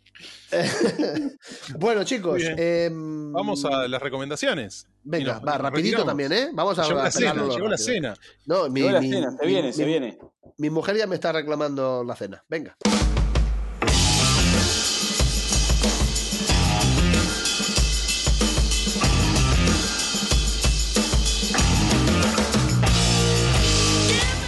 bueno, 1.78 2.04
chicos, 2.04 2.42
em, 2.44 3.32
Vamos 3.32 3.64
a 3.64 3.86
las 3.88 4.02
recomendaciones. 4.02 4.86
Venga, 5.02 5.34
nos- 5.34 5.42
va, 5.42 5.52
nos 5.52 5.60
rapidito 5.62 5.98
retiramos. 5.98 6.06
también, 6.06 6.32
¿eh? 6.32 6.48
Vamos 6.52 6.78
a 6.78 6.82
Llegó 6.86 7.02
la 7.02 7.10
cena, 7.10 7.34
llegó 7.48 7.68
la 7.68 7.78
cena. 7.78 8.14
No, 8.46 8.68
mi, 8.68 8.80
Llegó 8.80 8.92
la 8.92 9.00
mi- 9.00 9.10
cena, 9.10 9.30
se 9.38 9.46
mi- 9.46 9.52
viene, 9.52 9.72
se 9.72 9.82
mi- 9.84 9.88
viene. 9.88 10.18
Mi 10.58 10.70
mujer 10.70 10.96
ya 10.96 11.06
me 11.06 11.14
está 11.14 11.32
reclamando 11.32 12.04
la 12.04 12.14
cena. 12.16 12.44
Venga. 12.48 12.76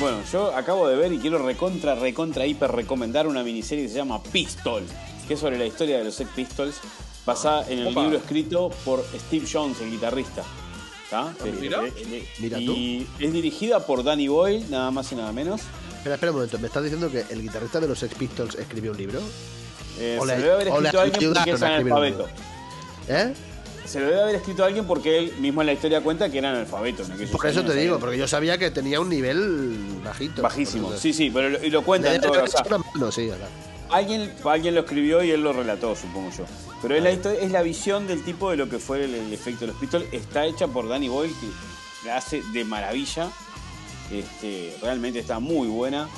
Bueno, 0.01 0.19
yo 0.33 0.55
acabo 0.57 0.89
de 0.89 0.97
ver 0.97 1.13
y 1.13 1.19
quiero 1.19 1.39
recontra, 1.39 1.95
recontra, 1.95 2.45
hiper 2.45 2.73
recomendar 2.73 3.29
una 3.29 3.45
miniserie 3.45 3.85
que 3.85 3.91
se 3.91 3.97
llama 3.97 4.21
Pistol, 4.23 4.83
que 5.33 5.37
es 5.37 5.41
sobre 5.41 5.57
la 5.57 5.65
historia 5.65 5.97
de 5.97 6.05
los 6.05 6.15
Sex 6.15 6.29
Pistols, 6.37 6.75
basada 7.25 7.67
en 7.71 7.79
el 7.79 7.87
Opa. 7.89 8.03
libro 8.03 8.19
escrito 8.19 8.69
por 8.85 9.03
Steve 9.29 9.47
Jones, 9.51 9.81
el 9.81 9.91
guitarrista. 9.91 10.43
¿Tá? 11.09 11.33
Eh, 11.45 11.55
mira. 11.59 11.83
eh, 11.87 11.93
eh, 11.97 12.29
Mira 12.39 12.59
y 12.61 13.07
es 13.19 13.33
dirigida 13.33 13.81
por 13.87 14.05
Danny 14.05 14.29
Boyle, 14.29 14.65
nada 14.69 14.91
más 14.91 15.11
y 15.13 15.15
nada 15.15 15.33
menos. 15.33 15.63
Espera, 15.97 16.17
espera 16.17 16.33
un 16.33 16.37
momento. 16.37 16.59
¿Me 16.59 16.67
estás 16.67 16.83
diciendo 16.83 17.11
que 17.11 17.25
el 17.31 17.41
guitarrista 17.41 17.81
de 17.81 17.89
los 17.89 17.99
Sex 17.99 18.15
Pistols 18.15 18.55
escribió 18.57 18.91
un 18.93 18.99
libro? 18.99 19.21
Eh, 19.99 20.19
O 20.21 20.27
se 20.27 20.33
le- 20.33 20.39
lo 20.39 20.43
debe 20.43 20.53
haber 20.55 20.69
escrito 20.69 20.99
a 20.99 21.03
alguien 21.03 21.33
porque 21.35 21.51
es 21.53 21.63
analfabeto. 21.63 22.29
¿Eh? 23.09 23.35
Se 23.87 24.01
lo 24.01 24.07
debe 24.07 24.23
haber 24.23 24.35
escrito 24.37 24.63
a 24.65 24.67
alguien 24.67 24.87
porque 24.87 25.19
él 25.19 25.33
mismo 25.39 25.61
en 25.63 25.67
la 25.67 25.73
historia 25.73 26.01
cuenta 26.03 26.31
que 26.31 26.39
era 26.39 26.51
analfabeto. 26.51 27.05
aquellos 27.05 27.31
Por 27.31 27.47
eso 27.47 27.65
te 27.65 27.75
digo, 27.75 27.99
porque 27.99 28.19
yo 28.19 28.29
sabía 28.29 28.59
que 28.59 28.71
tenía 28.71 29.01
un 29.01 29.09
nivel 29.09 29.79
bajito. 30.05 30.43
Bajísimo. 30.43 30.93
Sí, 30.99 31.13
sí, 31.15 31.31
pero 31.33 31.49
lo, 31.51 31.65
y 31.65 31.71
lo 31.71 31.81
Le 31.81 31.85
cuenta 31.87 32.09
en 32.15 32.21
debe 32.21 32.27
todo. 32.27 32.39
haber 32.41 32.49
o 32.49 32.53
sea, 32.53 32.63
sí. 33.13 33.31
Alguien, 33.93 34.33
alguien 34.45 34.75
lo 34.75 34.81
escribió 34.81 35.23
y 35.23 35.31
él 35.31 35.43
lo 35.43 35.53
relató, 35.53 35.95
supongo 35.95 36.31
yo. 36.37 36.45
Pero 36.81 36.97
es 36.97 37.03
la, 37.03 37.11
es 37.11 37.51
la 37.53 37.63
visión 37.63 38.07
del 38.07 38.25
tipo 38.25 38.51
de 38.51 38.57
lo 38.57 38.69
que 38.69 38.79
fue 38.79 39.05
el, 39.05 39.15
el 39.15 39.33
efecto 39.33 39.61
de 39.61 39.67
los 39.69 39.77
Pistols. 39.77 40.07
Está 40.13 40.47
hecha 40.47 40.67
por 40.67 40.89
Danny 40.89 41.09
Boyle, 41.09 41.33
que 41.41 42.07
la 42.09 42.17
hace 42.17 42.43
de 42.53 42.65
maravilla. 42.65 43.31
Este, 44.11 44.77
realmente 44.83 45.19
está 45.19 45.39
muy 45.39 45.69
buena. 45.69 46.09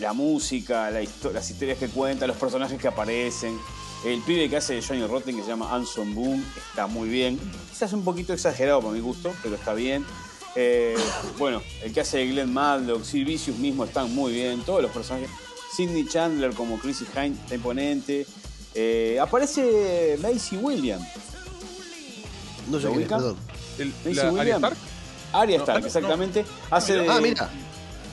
La 0.00 0.12
música, 0.12 0.90
la 0.90 1.02
histo- 1.02 1.32
las 1.32 1.48
historias 1.50 1.78
que 1.78 1.88
cuenta, 1.88 2.26
los 2.26 2.36
personajes 2.36 2.78
que 2.80 2.88
aparecen. 2.88 3.58
El 4.04 4.20
pibe 4.22 4.48
que 4.48 4.56
hace 4.56 4.74
de 4.74 4.82
Johnny 4.82 5.06
Rotten, 5.06 5.36
que 5.36 5.42
se 5.42 5.48
llama 5.48 5.74
Anson 5.74 6.14
Boom, 6.14 6.42
está 6.70 6.86
muy 6.86 7.08
bien. 7.08 7.38
Quizás 7.70 7.92
un 7.92 8.02
poquito 8.02 8.32
exagerado 8.32 8.80
para 8.80 8.92
mi 8.94 9.00
gusto, 9.00 9.32
pero 9.42 9.56
está 9.56 9.74
bien. 9.74 10.04
Eh, 10.56 10.96
bueno, 11.38 11.62
el 11.82 11.92
que 11.92 12.00
hace 12.00 12.18
de 12.18 12.28
Glenn 12.28 12.52
Madlock, 12.52 13.04
Sid 13.04 13.26
Vicious 13.26 13.58
mismo 13.58 13.84
están 13.84 14.14
muy 14.14 14.32
bien. 14.32 14.62
Todos 14.62 14.80
los 14.82 14.90
personajes. 14.90 15.28
Sidney 15.74 16.06
Chandler 16.06 16.52
como 16.54 16.78
Chrissy 16.78 17.06
Hine 17.14 17.36
está 17.42 17.54
imponente. 17.54 18.26
Eh, 18.74 19.18
aparece 19.20 20.18
Macy 20.22 20.56
Williams. 20.56 21.06
No 22.68 22.78
sé 22.78 22.86
¿Lo 22.86 22.92
quién 22.94 23.08
perdón. 23.08 23.36
El, 23.78 23.88
Macy 24.04 24.14
la, 24.14 24.32
Williams. 24.32 24.58
Stark. 24.64 24.76
Arya 25.32 25.56
No, 25.58 25.62
Stark, 25.64 25.80
no, 25.80 25.86
exactamente. 25.86 26.44
Hace 26.70 26.94
de, 26.98 27.08
Ah, 27.08 27.20
mira. 27.20 27.48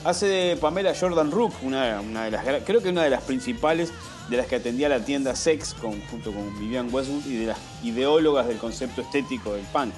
hace 0.04 0.26
de 0.26 0.56
Pamela 0.56 0.94
Jordan 0.98 1.30
Rook, 1.30 1.52
una, 1.62 2.00
una 2.00 2.24
de 2.24 2.30
las 2.30 2.62
creo 2.64 2.80
que 2.82 2.88
una 2.90 3.02
de 3.02 3.10
las 3.10 3.22
principales 3.22 3.90
de 4.30 4.36
las 4.36 4.46
que 4.46 4.56
atendía 4.56 4.88
la 4.88 5.04
tienda 5.04 5.34
Sex 5.34 5.74
con, 5.74 6.00
junto 6.08 6.32
con 6.32 6.58
Vivian 6.60 6.92
Westwood 6.92 7.24
y 7.26 7.36
de 7.38 7.46
las 7.46 7.58
ideólogas 7.82 8.46
del 8.46 8.58
concepto 8.58 9.00
estético 9.00 9.54
del 9.54 9.64
punk. 9.66 9.92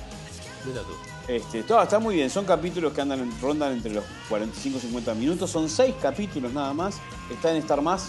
Mira 0.65 0.81
tú. 0.82 1.10
Este, 1.31 1.62
todo 1.62 1.81
está 1.81 2.01
muy 2.01 2.16
bien, 2.16 2.28
son 2.28 2.44
capítulos 2.44 2.93
que 2.93 3.01
andan 3.01 3.31
rondan 3.40 3.74
entre 3.74 3.93
los 3.94 4.05
45 4.28 4.78
y 4.78 4.81
50 4.81 5.15
minutos, 5.15 5.48
son 5.48 5.70
seis 5.70 5.94
capítulos 6.02 6.52
nada 6.52 6.74
más, 6.74 6.97
está 7.31 7.52
en 7.52 7.59
Star 7.59 7.81
Más, 7.81 8.09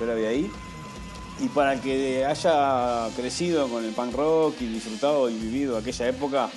yo 0.00 0.06
la 0.06 0.14
vi 0.14 0.24
ahí. 0.24 0.50
Y 1.38 1.46
para 1.50 1.74
el 1.74 1.80
que 1.80 2.24
haya 2.26 3.08
crecido 3.14 3.68
con 3.68 3.84
el 3.84 3.92
punk 3.92 4.12
rock 4.16 4.56
y 4.60 4.66
disfrutado 4.66 5.30
y 5.30 5.34
vivido 5.34 5.78
aquella 5.78 6.08
época, 6.08 6.50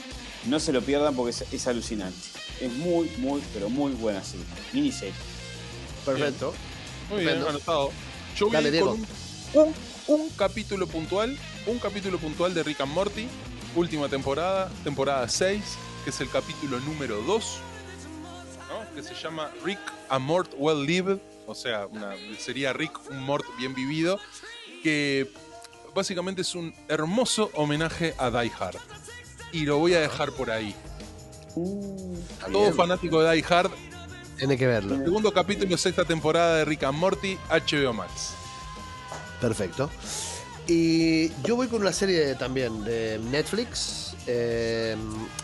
no 0.46 0.60
se 0.60 0.74
lo 0.74 0.82
pierdan 0.82 1.16
porque 1.16 1.30
es, 1.30 1.46
es 1.54 1.68
alucinante. 1.68 2.18
Es 2.60 2.74
muy, 2.74 3.12
muy, 3.20 3.44
pero 3.54 3.70
muy 3.70 3.92
buena 3.92 4.24
serie. 4.24 4.48
Miniserie. 4.74 5.14
Perfecto. 6.04 6.56
Muy 7.12 7.26
bien, 7.26 7.44
anotado. 7.48 7.92
Yo 8.36 8.48
voy 8.48 8.54
Dale, 8.54 8.72
Diego. 8.72 8.98
con 9.54 9.68
un, 9.68 9.74
un, 10.08 10.22
un 10.22 10.30
capítulo 10.32 10.88
puntual, 10.88 11.38
un 11.68 11.78
capítulo 11.78 12.18
puntual 12.18 12.56
de 12.56 12.64
Rick 12.64 12.82
and 12.82 12.92
Morty, 12.92 13.28
última 13.76 14.08
temporada, 14.10 14.70
temporada 14.84 15.28
6, 15.28 15.62
que 16.04 16.10
es 16.10 16.22
el 16.22 16.30
capítulo 16.30 16.80
número 16.82 17.22
2, 17.22 17.58
¿no? 18.70 18.96
que 18.96 19.04
se 19.04 19.16
llama 19.16 19.50
Rick 19.64 19.80
a 20.10 20.20
Mort 20.20 20.52
Well 20.58 20.86
Lived, 20.86 21.18
o 21.48 21.56
sea, 21.56 21.88
una- 21.88 22.14
sería 22.40 22.74
Rick 22.74 22.92
un 23.10 23.20
Mort 23.24 23.46
bien 23.58 23.74
vivido, 23.74 24.20
que 24.84 25.32
básicamente 25.96 26.42
es 26.42 26.56
un 26.56 26.74
hermoso 26.88 27.50
homenaje 27.56 28.14
a 28.18 28.30
Die 28.30 28.52
Hard. 28.60 28.78
Y 29.52 29.66
lo 29.66 29.78
voy 29.78 29.94
a 29.94 30.00
dejar 30.02 30.32
por 30.32 30.50
ahí. 30.52 30.76
Está 32.30 32.48
Todo 32.48 32.62
bien. 32.64 32.74
fanático 32.76 33.22
de 33.22 33.32
Die 33.36 33.46
Hard, 33.48 33.72
Tiene 34.38 34.58
que 34.58 34.66
verlo. 34.68 34.98
segundo 34.98 35.32
capítulo, 35.32 35.78
sexta 35.78 36.04
temporada 36.06 36.58
de 36.58 36.66
Rick 36.66 36.84
and 36.84 36.98
Morty, 36.98 37.38
HBO 37.50 37.94
Max. 37.94 38.34
Perfecto. 39.40 39.90
Y 40.68 41.30
yo 41.44 41.56
voy 41.58 41.68
con 41.68 41.82
una 41.82 41.92
serie 41.92 42.36
también 42.36 42.84
de 42.84 43.20
Netflix. 43.32 44.16
eh, 44.28 44.96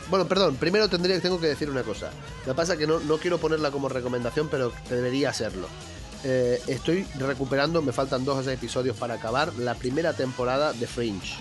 bueno, 0.10 0.26
perdón, 0.28 0.56
primero 0.56 0.88
tendría, 0.88 1.20
tengo 1.20 1.40
que 1.40 1.48
decir 1.48 1.70
una 1.70 1.84
cosa. 1.84 2.10
Lo 2.46 2.54
que 2.54 2.56
pasa 2.56 2.74
es 2.74 2.80
que 2.80 2.88
no, 2.88 3.00
no 3.02 3.18
quiero 3.18 3.38
ponerla 3.38 3.72
como 3.72 3.90
recomendación, 3.90 4.48
pero 4.50 4.72
debería 4.90 5.30
hacerlo. 5.30 5.68
Eh, 6.24 6.62
estoy 6.68 7.06
recuperando, 7.18 7.82
me 7.82 7.92
faltan 7.92 8.26
dos 8.26 8.38
o 8.38 8.44
seis 8.44 8.58
episodios 8.58 8.96
para 8.98 9.16
acabar, 9.16 9.54
la 9.56 9.76
primera 9.76 10.14
temporada 10.14 10.74
de 10.74 10.88
Fringe. 10.88 11.38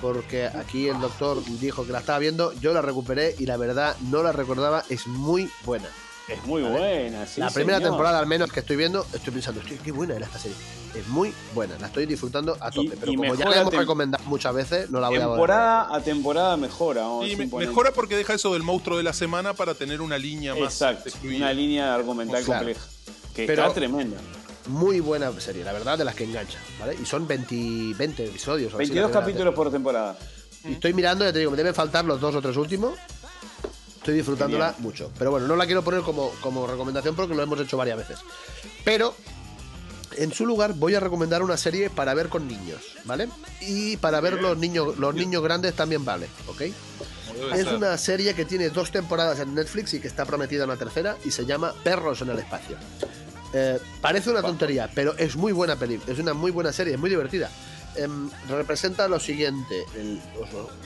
porque 0.00 0.46
aquí 0.46 0.88
el 0.88 1.00
doctor 1.00 1.42
dijo 1.60 1.84
que 1.84 1.92
la 1.92 1.98
estaba 2.00 2.18
viendo, 2.18 2.52
yo 2.54 2.72
la 2.72 2.82
recuperé 2.82 3.34
y 3.38 3.46
la 3.46 3.56
verdad 3.56 3.96
no 4.10 4.22
la 4.22 4.32
recordaba, 4.32 4.84
es 4.88 5.06
muy 5.06 5.50
buena. 5.64 5.88
Es 6.30 6.44
muy 6.46 6.62
buena, 6.62 7.26
sí, 7.26 7.40
la 7.40 7.50
primera 7.50 7.78
señor. 7.78 7.92
temporada 7.92 8.18
al 8.20 8.26
menos 8.26 8.52
que 8.52 8.60
estoy 8.60 8.76
viendo, 8.76 9.04
estoy 9.12 9.32
pensando, 9.32 9.60
"Hostia, 9.60 9.78
qué 9.82 9.90
buena 9.92 10.14
era 10.14 10.26
esta 10.26 10.38
serie. 10.38 10.56
Es 10.94 11.06
muy 11.08 11.32
buena, 11.54 11.76
la 11.78 11.86
estoy 11.88 12.06
disfrutando 12.06 12.56
a 12.60 12.70
tope, 12.70 12.88
Y- 12.94 12.98
pero 12.98 13.12
y 13.12 13.16
como 13.16 13.34
ya 13.34 13.48
la 13.48 13.60
hemos 13.60 13.74
recomendado 13.74 14.22
muchas 14.24 14.54
veces, 14.54 14.90
no 14.90 15.00
la 15.00 15.08
voy 15.08 15.18
a 15.18 15.26
volver. 15.26 15.32
Temporada 15.40 15.94
a 15.94 16.00
temporada 16.00 16.56
mejora. 16.56 17.02
vamos, 17.02 17.28
Y 17.28 17.36
me- 17.36 17.46
mejora 17.46 17.92
porque 17.92 18.16
deja 18.16 18.34
eso 18.34 18.52
del 18.52 18.62
monstruo 18.62 18.96
de 18.96 19.02
la 19.04 19.12
semana 19.12 19.54
para 19.54 19.74
tener 19.74 20.00
una 20.00 20.18
línea 20.18 20.54
más 20.54 20.74
Exacto, 20.74 21.08
excluida. 21.08 21.36
una 21.38 21.52
línea 21.52 21.94
argumental 21.94 22.42
Claro. 22.44 22.60
compleja. 22.66 22.86
Que 23.34 23.46
Pero- 23.46 23.62
está 23.62 23.74
tremenda. 23.74 24.16
Muy 24.66 25.00
buena 25.00 25.32
serie, 25.40 25.64
la 25.64 25.72
verdad, 25.72 25.96
de 25.98 26.04
las 26.04 26.14
que 26.14 26.24
engancha, 26.24 26.58
¿vale? 26.78 26.96
Y 27.00 27.06
son 27.06 27.26
20, 27.26 27.94
20 27.96 28.24
episodios. 28.26 28.72
o 28.74 28.76
así, 28.76 28.86
la 28.86 28.88
22 28.88 29.10
primera 29.10 29.20
capítulos 29.26 29.54
por 29.54 29.70
temporada. 29.70 30.16
Y 30.64 30.72
estoy 30.72 30.92
mirando, 30.92 31.24
ya 31.24 31.32
te 31.32 31.38
digo, 31.38 31.50
me 31.50 31.56
deben 31.56 31.74
faltar 31.74 32.04
los 32.04 32.20
dos 32.20 32.34
o 32.34 32.42
tres 32.42 32.56
últimos. 32.56 32.92
Estoy 34.00 34.14
disfrutándola 34.16 34.66
Genial. 34.72 34.82
mucho. 34.82 35.10
Pero 35.18 35.30
bueno, 35.30 35.46
no 35.46 35.56
la 35.56 35.66
quiero 35.66 35.82
poner 35.84 36.00
como, 36.02 36.30
como 36.40 36.66
recomendación 36.66 37.14
porque 37.14 37.34
lo 37.34 37.42
hemos 37.42 37.60
hecho 37.60 37.76
varias 37.76 37.98
veces. 37.98 38.18
Pero 38.84 39.14
en 40.16 40.32
su 40.32 40.46
lugar 40.46 40.72
voy 40.74 40.94
a 40.94 41.00
recomendar 41.00 41.42
una 41.42 41.56
serie 41.56 41.90
para 41.90 42.14
ver 42.14 42.28
con 42.28 42.48
niños, 42.48 42.80
¿vale? 43.04 43.28
Y 43.60 43.96
para 43.98 44.20
ver 44.20 44.40
los 44.42 44.56
niños, 44.58 44.96
los 44.98 45.14
niños 45.14 45.42
grandes 45.42 45.74
también 45.74 46.04
vale, 46.04 46.28
¿ok? 46.48 46.62
Es 47.54 47.66
una 47.68 47.96
serie 47.96 48.34
que 48.34 48.44
tiene 48.44 48.70
dos 48.70 48.90
temporadas 48.90 49.38
en 49.38 49.54
Netflix 49.54 49.94
y 49.94 50.00
que 50.00 50.08
está 50.08 50.24
prometida 50.24 50.64
una 50.64 50.76
tercera 50.76 51.16
y 51.24 51.30
se 51.30 51.46
llama 51.46 51.72
Perros 51.84 52.20
en 52.22 52.30
el 52.30 52.38
espacio. 52.38 52.76
Eh, 53.52 53.78
parece 54.00 54.30
una 54.30 54.42
tontería, 54.42 54.90
pero 54.94 55.14
es 55.16 55.36
muy 55.36 55.52
buena 55.52 55.76
peli, 55.76 56.00
es 56.06 56.18
una 56.18 56.34
muy 56.34 56.50
buena 56.50 56.72
serie, 56.72 56.94
es 56.94 57.00
muy 57.00 57.10
divertida. 57.10 57.50
Em, 57.96 58.30
representa 58.48 59.08
lo 59.08 59.18
siguiente: 59.20 59.84
el- 59.96 60.20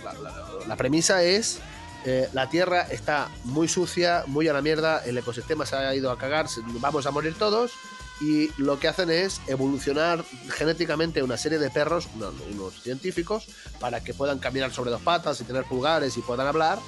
la, 0.04 0.12
la- 0.14 0.66
la 0.66 0.76
premisa 0.76 1.22
es 1.22 1.58
eh, 2.04 2.28
la 2.32 2.48
Tierra 2.48 2.82
está 2.82 3.28
muy 3.44 3.68
sucia, 3.68 4.24
muy 4.26 4.48
a 4.48 4.52
la 4.52 4.62
mierda, 4.62 5.04
el 5.04 5.16
ecosistema 5.18 5.64
se 5.66 5.76
ha 5.76 5.94
ido 5.94 6.10
a 6.10 6.18
cagar, 6.18 6.46
vamos 6.80 7.06
a 7.06 7.10
morir 7.10 7.34
todos. 7.38 7.72
Y 8.20 8.50
lo 8.62 8.78
que 8.78 8.86
hacen 8.86 9.10
es 9.10 9.40
evolucionar 9.48 10.24
genéticamente 10.56 11.22
una 11.24 11.36
serie 11.36 11.58
de 11.58 11.68
perros, 11.70 12.08
unos, 12.14 12.80
científicos, 12.80 13.46
para 13.80 14.04
que 14.04 14.14
puedan 14.14 14.38
caminar 14.38 14.72
sobre 14.72 14.92
dos 14.92 15.02
patas 15.02 15.40
y 15.40 15.44
tener 15.44 15.64
pulgares 15.64 16.16
y 16.16 16.20
puedan 16.20 16.46
hablar. 16.46 16.78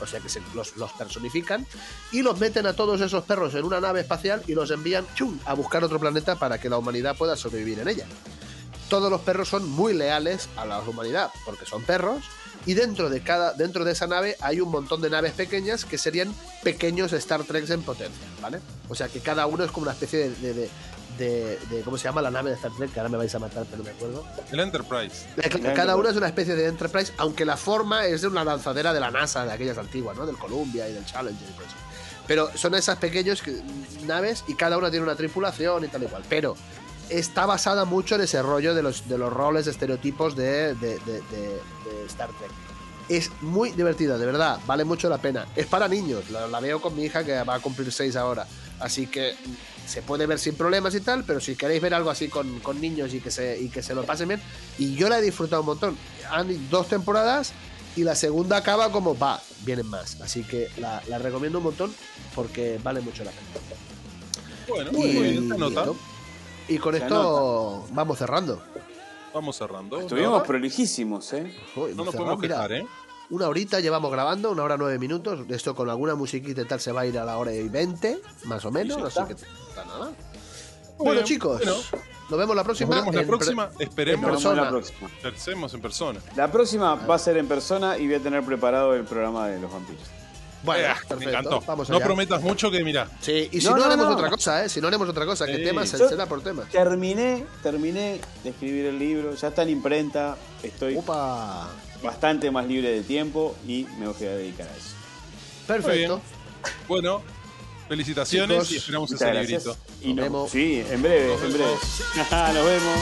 O 0.00 0.06
sea 0.06 0.20
que 0.20 0.28
se- 0.28 0.42
los, 0.54 0.72
personifican 0.96 1.66
y 2.12 2.22
los 2.22 2.38
meten 2.38 2.66
a 2.66 2.74
todos 2.74 3.00
esos 3.00 3.24
perros 3.24 3.54
en 3.54 3.64
una 3.64 3.80
nave 3.80 4.00
espacial 4.02 4.42
y 4.46 4.54
los 4.54 4.70
envían 4.70 5.04
a 5.46 5.54
buscar 5.54 5.82
otro 5.82 5.98
planeta 5.98 6.36
para 6.36 6.60
que 6.60 6.68
la 6.68 6.78
humanidad 6.78 7.16
pueda 7.16 7.34
sobrevivir 7.34 7.80
en 7.80 7.88
ella. 7.88 8.06
Todos 8.88 9.10
los 9.10 9.22
perros 9.22 9.48
son 9.48 9.68
muy 9.68 9.92
leales 9.92 10.48
a 10.56 10.66
la 10.66 10.78
humanidad 10.80 11.30
porque 11.44 11.66
son 11.66 11.82
perros 11.82 12.22
y 12.66 12.74
dentro 12.74 13.08
de 13.08 13.20
cada 13.22 13.52
dentro 13.54 13.84
de 13.84 13.92
esa 13.92 14.06
nave 14.06 14.36
hay 14.40 14.60
un 14.60 14.70
montón 14.70 15.00
de 15.00 15.08
naves 15.08 15.32
pequeñas 15.32 15.84
que 15.84 15.96
serían 15.98 16.34
pequeños 16.62 17.12
Star 17.12 17.44
Treks 17.44 17.70
en 17.70 17.82
potencia, 17.82 18.26
¿vale? 18.42 18.58
O 18.88 18.94
sea 18.94 19.08
que 19.08 19.20
cada 19.20 19.46
uno 19.46 19.64
es 19.64 19.70
como 19.70 19.84
una 19.84 19.92
especie 19.92 20.28
de, 20.30 20.30
de- 20.40 20.54
de- 20.54 20.70
de- 21.18 21.58
de- 21.70 21.80
¿cómo 21.82 21.96
se 21.96 22.04
llama 22.04 22.20
la 22.20 22.30
nave 22.30 22.50
de 22.50 22.56
Star 22.56 22.72
Trek? 22.76 22.92
Que 22.92 23.00
ahora 23.00 23.08
me 23.08 23.16
vais 23.16 23.34
a 23.34 23.38
matar, 23.38 23.64
pero 23.64 23.78
no 23.78 23.84
me 23.84 23.90
acuerdo. 23.90 24.26
El 24.52 24.60
Enterprise. 24.60 25.74
Cada 25.74 25.96
uno 25.96 26.10
es 26.10 26.16
una 26.16 26.26
especie 26.26 26.54
de 26.54 26.66
Enterprise, 26.66 27.12
aunque 27.16 27.44
la 27.46 27.56
forma 27.56 28.04
es 28.04 28.20
de 28.20 28.28
una 28.28 28.44
lanzadera 28.44 28.92
de 28.92 29.00
la 29.00 29.10
NASA, 29.10 29.46
de 29.46 29.52
aquellas 29.52 29.78
antiguas, 29.78 30.14
¿no? 30.16 30.26
Del 30.26 30.36
Columbia 30.36 30.86
y 30.88 30.92
del 30.92 31.06
Challenger 31.06 31.48
y 31.48 31.52
todo 31.52 31.64
eso. 31.64 31.74
Pero 32.26 32.50
son 32.56 32.74
esas 32.74 32.98
pequeñas 32.98 33.40
que- 33.40 33.62
naves 34.04 34.44
y 34.48 34.54
cada 34.56 34.76
una 34.76 34.90
tiene 34.90 35.04
una 35.06 35.14
tripulación 35.16 35.84
y 35.84 35.88
tal 35.88 36.02
y 36.02 36.06
cual. 36.06 36.22
Pero 36.28 36.54
está 37.08 37.46
basada 37.46 37.84
mucho 37.86 38.16
en 38.16 38.22
ese 38.22 38.42
rollo 38.42 38.74
de 38.74 38.82
los, 38.82 39.08
de 39.08 39.16
los 39.16 39.32
roles, 39.32 39.66
estereotipos 39.68 40.36
de- 40.36 40.74
de- 40.74 40.98
de 41.06 41.22
Star 42.06 42.30
Trek. 42.38 42.50
Es 43.08 43.30
muy 43.40 43.70
divertida, 43.70 44.18
de 44.18 44.26
verdad, 44.26 44.58
vale 44.66 44.84
mucho 44.84 45.08
la 45.08 45.18
pena. 45.18 45.46
Es 45.54 45.66
para 45.66 45.86
niños, 45.86 46.28
la, 46.30 46.48
la 46.48 46.58
veo 46.60 46.80
con 46.80 46.96
mi 46.96 47.04
hija 47.04 47.24
que 47.24 47.40
va 47.44 47.54
a 47.54 47.60
cumplir 47.60 47.92
6 47.92 48.16
ahora. 48.16 48.46
Así 48.80 49.06
que 49.06 49.34
se 49.86 50.02
puede 50.02 50.26
ver 50.26 50.38
sin 50.40 50.54
problemas 50.56 50.94
y 50.96 51.00
tal, 51.00 51.22
pero 51.24 51.38
si 51.40 51.54
queréis 51.54 51.80
ver 51.80 51.94
algo 51.94 52.10
así 52.10 52.28
con, 52.28 52.58
con 52.60 52.80
niños 52.80 53.14
y 53.14 53.20
que, 53.20 53.30
se, 53.30 53.60
y 53.60 53.68
que 53.68 53.80
se 53.82 53.94
lo 53.94 54.04
pasen 54.04 54.28
bien, 54.28 54.42
y 54.76 54.96
yo 54.96 55.08
la 55.08 55.18
he 55.18 55.22
disfrutado 55.22 55.62
un 55.62 55.66
montón. 55.66 55.96
Han 56.30 56.68
dos 56.68 56.88
temporadas 56.88 57.52
y 57.94 58.02
la 58.02 58.16
segunda 58.16 58.56
acaba 58.56 58.90
como 58.90 59.16
va, 59.16 59.40
vienen 59.64 59.86
más. 59.86 60.20
Así 60.20 60.42
que 60.42 60.68
la, 60.78 61.00
la 61.08 61.18
recomiendo 61.18 61.58
un 61.58 61.64
montón 61.64 61.94
porque 62.34 62.80
vale 62.82 63.00
mucho 63.00 63.22
la 63.22 63.30
pena. 63.30 63.46
Bueno, 64.68 64.92
muy 64.92 65.08
bien, 65.08 65.48
nota. 65.48 65.80
esto- 65.82 65.96
y 66.68 66.78
con 66.78 66.94
Se 66.96 67.02
esto 67.04 67.86
vamos 67.92 68.18
cerrando. 68.18 68.60
Vamos 69.36 69.56
cerrando. 69.56 70.00
Estuvimos 70.00 70.42
prolijísimos, 70.46 71.30
¿eh? 71.34 71.54
Uy, 71.76 71.92
No 71.94 72.06
nos 72.06 72.14
podemos 72.16 72.40
quejar, 72.40 72.72
¿eh? 72.72 72.86
Una 73.28 73.48
horita 73.48 73.80
llevamos 73.80 74.10
grabando, 74.10 74.50
una 74.50 74.62
hora 74.62 74.78
nueve 74.78 74.98
minutos. 74.98 75.40
Esto 75.50 75.74
con 75.74 75.90
alguna 75.90 76.14
musiquita 76.14 76.62
y 76.62 76.64
tal 76.64 76.80
se 76.80 76.90
va 76.90 77.02
a 77.02 77.06
ir 77.06 77.18
a 77.18 77.24
la 77.26 77.36
hora 77.36 77.52
y 77.52 77.68
veinte, 77.68 78.18
más 78.44 78.64
o 78.64 78.70
menos. 78.70 78.96
Así 78.96 79.08
está. 79.08 79.26
que 79.26 79.32
está 79.34 79.84
nada. 79.84 79.98
Bueno, 79.98 80.16
Bueno, 80.96 81.22
chicos, 81.22 81.58
bueno. 81.58 81.74
nos 82.30 82.38
vemos 82.38 82.56
la 82.56 82.62
Nos 82.62 82.64
próxima. 82.64 82.96
la 83.12 83.20
en 83.20 83.26
próxima. 83.26 83.66
Nos 83.66 83.80
Esperemos 83.82 84.20
vemos 84.24 84.36
persona. 84.42 84.62
la 84.62 84.70
próxima. 84.70 85.10
en 85.74 85.82
persona. 85.82 86.20
La 86.34 86.50
próxima 86.50 86.94
va 86.94 87.14
a 87.16 87.18
ser 87.18 87.36
en 87.36 87.46
persona 87.46 87.98
y 87.98 88.06
voy 88.06 88.14
a 88.14 88.20
tener 88.20 88.42
preparado 88.42 88.94
el 88.94 89.04
programa 89.04 89.48
de 89.48 89.60
los 89.60 89.70
vampiros. 89.70 90.02
Bueno, 90.62 90.82
Eh, 90.84 90.86
perfecto. 90.88 91.16
me 91.18 91.24
encantó. 91.26 91.60
Vamos 91.66 91.88
no 91.88 92.00
prometas 92.00 92.42
mucho 92.42 92.70
que 92.70 92.82
mira. 92.82 93.08
Sí, 93.20 93.48
y 93.52 93.60
si 93.60 93.66
No, 93.66 93.72
no, 93.72 93.78
no, 93.78 93.84
haremos 93.84 94.06
no. 94.08 94.14
otra 94.14 94.30
cosa, 94.30 94.64
¿eh? 94.64 94.68
Si 94.68 94.80
no 94.80 94.88
haremos 94.88 95.08
otra 95.08 95.24
cosa, 95.26 95.46
que 95.46 95.56
Sí. 95.58 95.62
temas 95.64 95.92
Yo- 95.92 96.08
será 96.08 96.26
por 96.26 96.42
temas. 96.42 96.68
Terminé, 96.70 97.44
terminé 97.62 98.20
de 98.42 98.50
escribir 98.50 98.86
el 98.86 98.98
libro, 98.98 99.34
ya 99.34 99.48
está 99.48 99.62
en 99.62 99.70
imprenta, 99.70 100.36
estoy 100.62 100.96
Opa. 100.96 101.68
bastante 102.02 102.50
más 102.50 102.66
libre 102.66 102.90
de 102.90 103.02
tiempo 103.02 103.54
y 103.66 103.86
me 103.98 104.08
voy 104.08 104.26
a 104.26 104.30
dedicar 104.36 104.66
a 104.66 104.72
eso. 104.72 104.94
Perfecto. 105.66 106.20
Bueno, 106.88 107.22
felicitaciones 107.88 108.56
Chicos, 108.58 108.72
y 108.72 108.76
esperamos 108.76 109.12
ese 109.12 109.24
gracias. 109.24 109.64
librito. 109.64 109.76
Y 110.02 110.08
Nos 110.08 110.16
nos- 110.16 110.24
vemos. 110.24 110.50
Sí, 110.50 110.84
en 110.90 111.02
breve, 111.02 111.28
Nos 111.28 111.42
en 111.42 111.52
breve. 111.52 111.64
vemos. 111.68 112.54
Nos 112.54 112.64
vemos. 112.66 113.00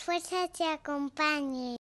fuerza 0.00 0.48
te 0.48 0.64
acompañe. 0.64 1.79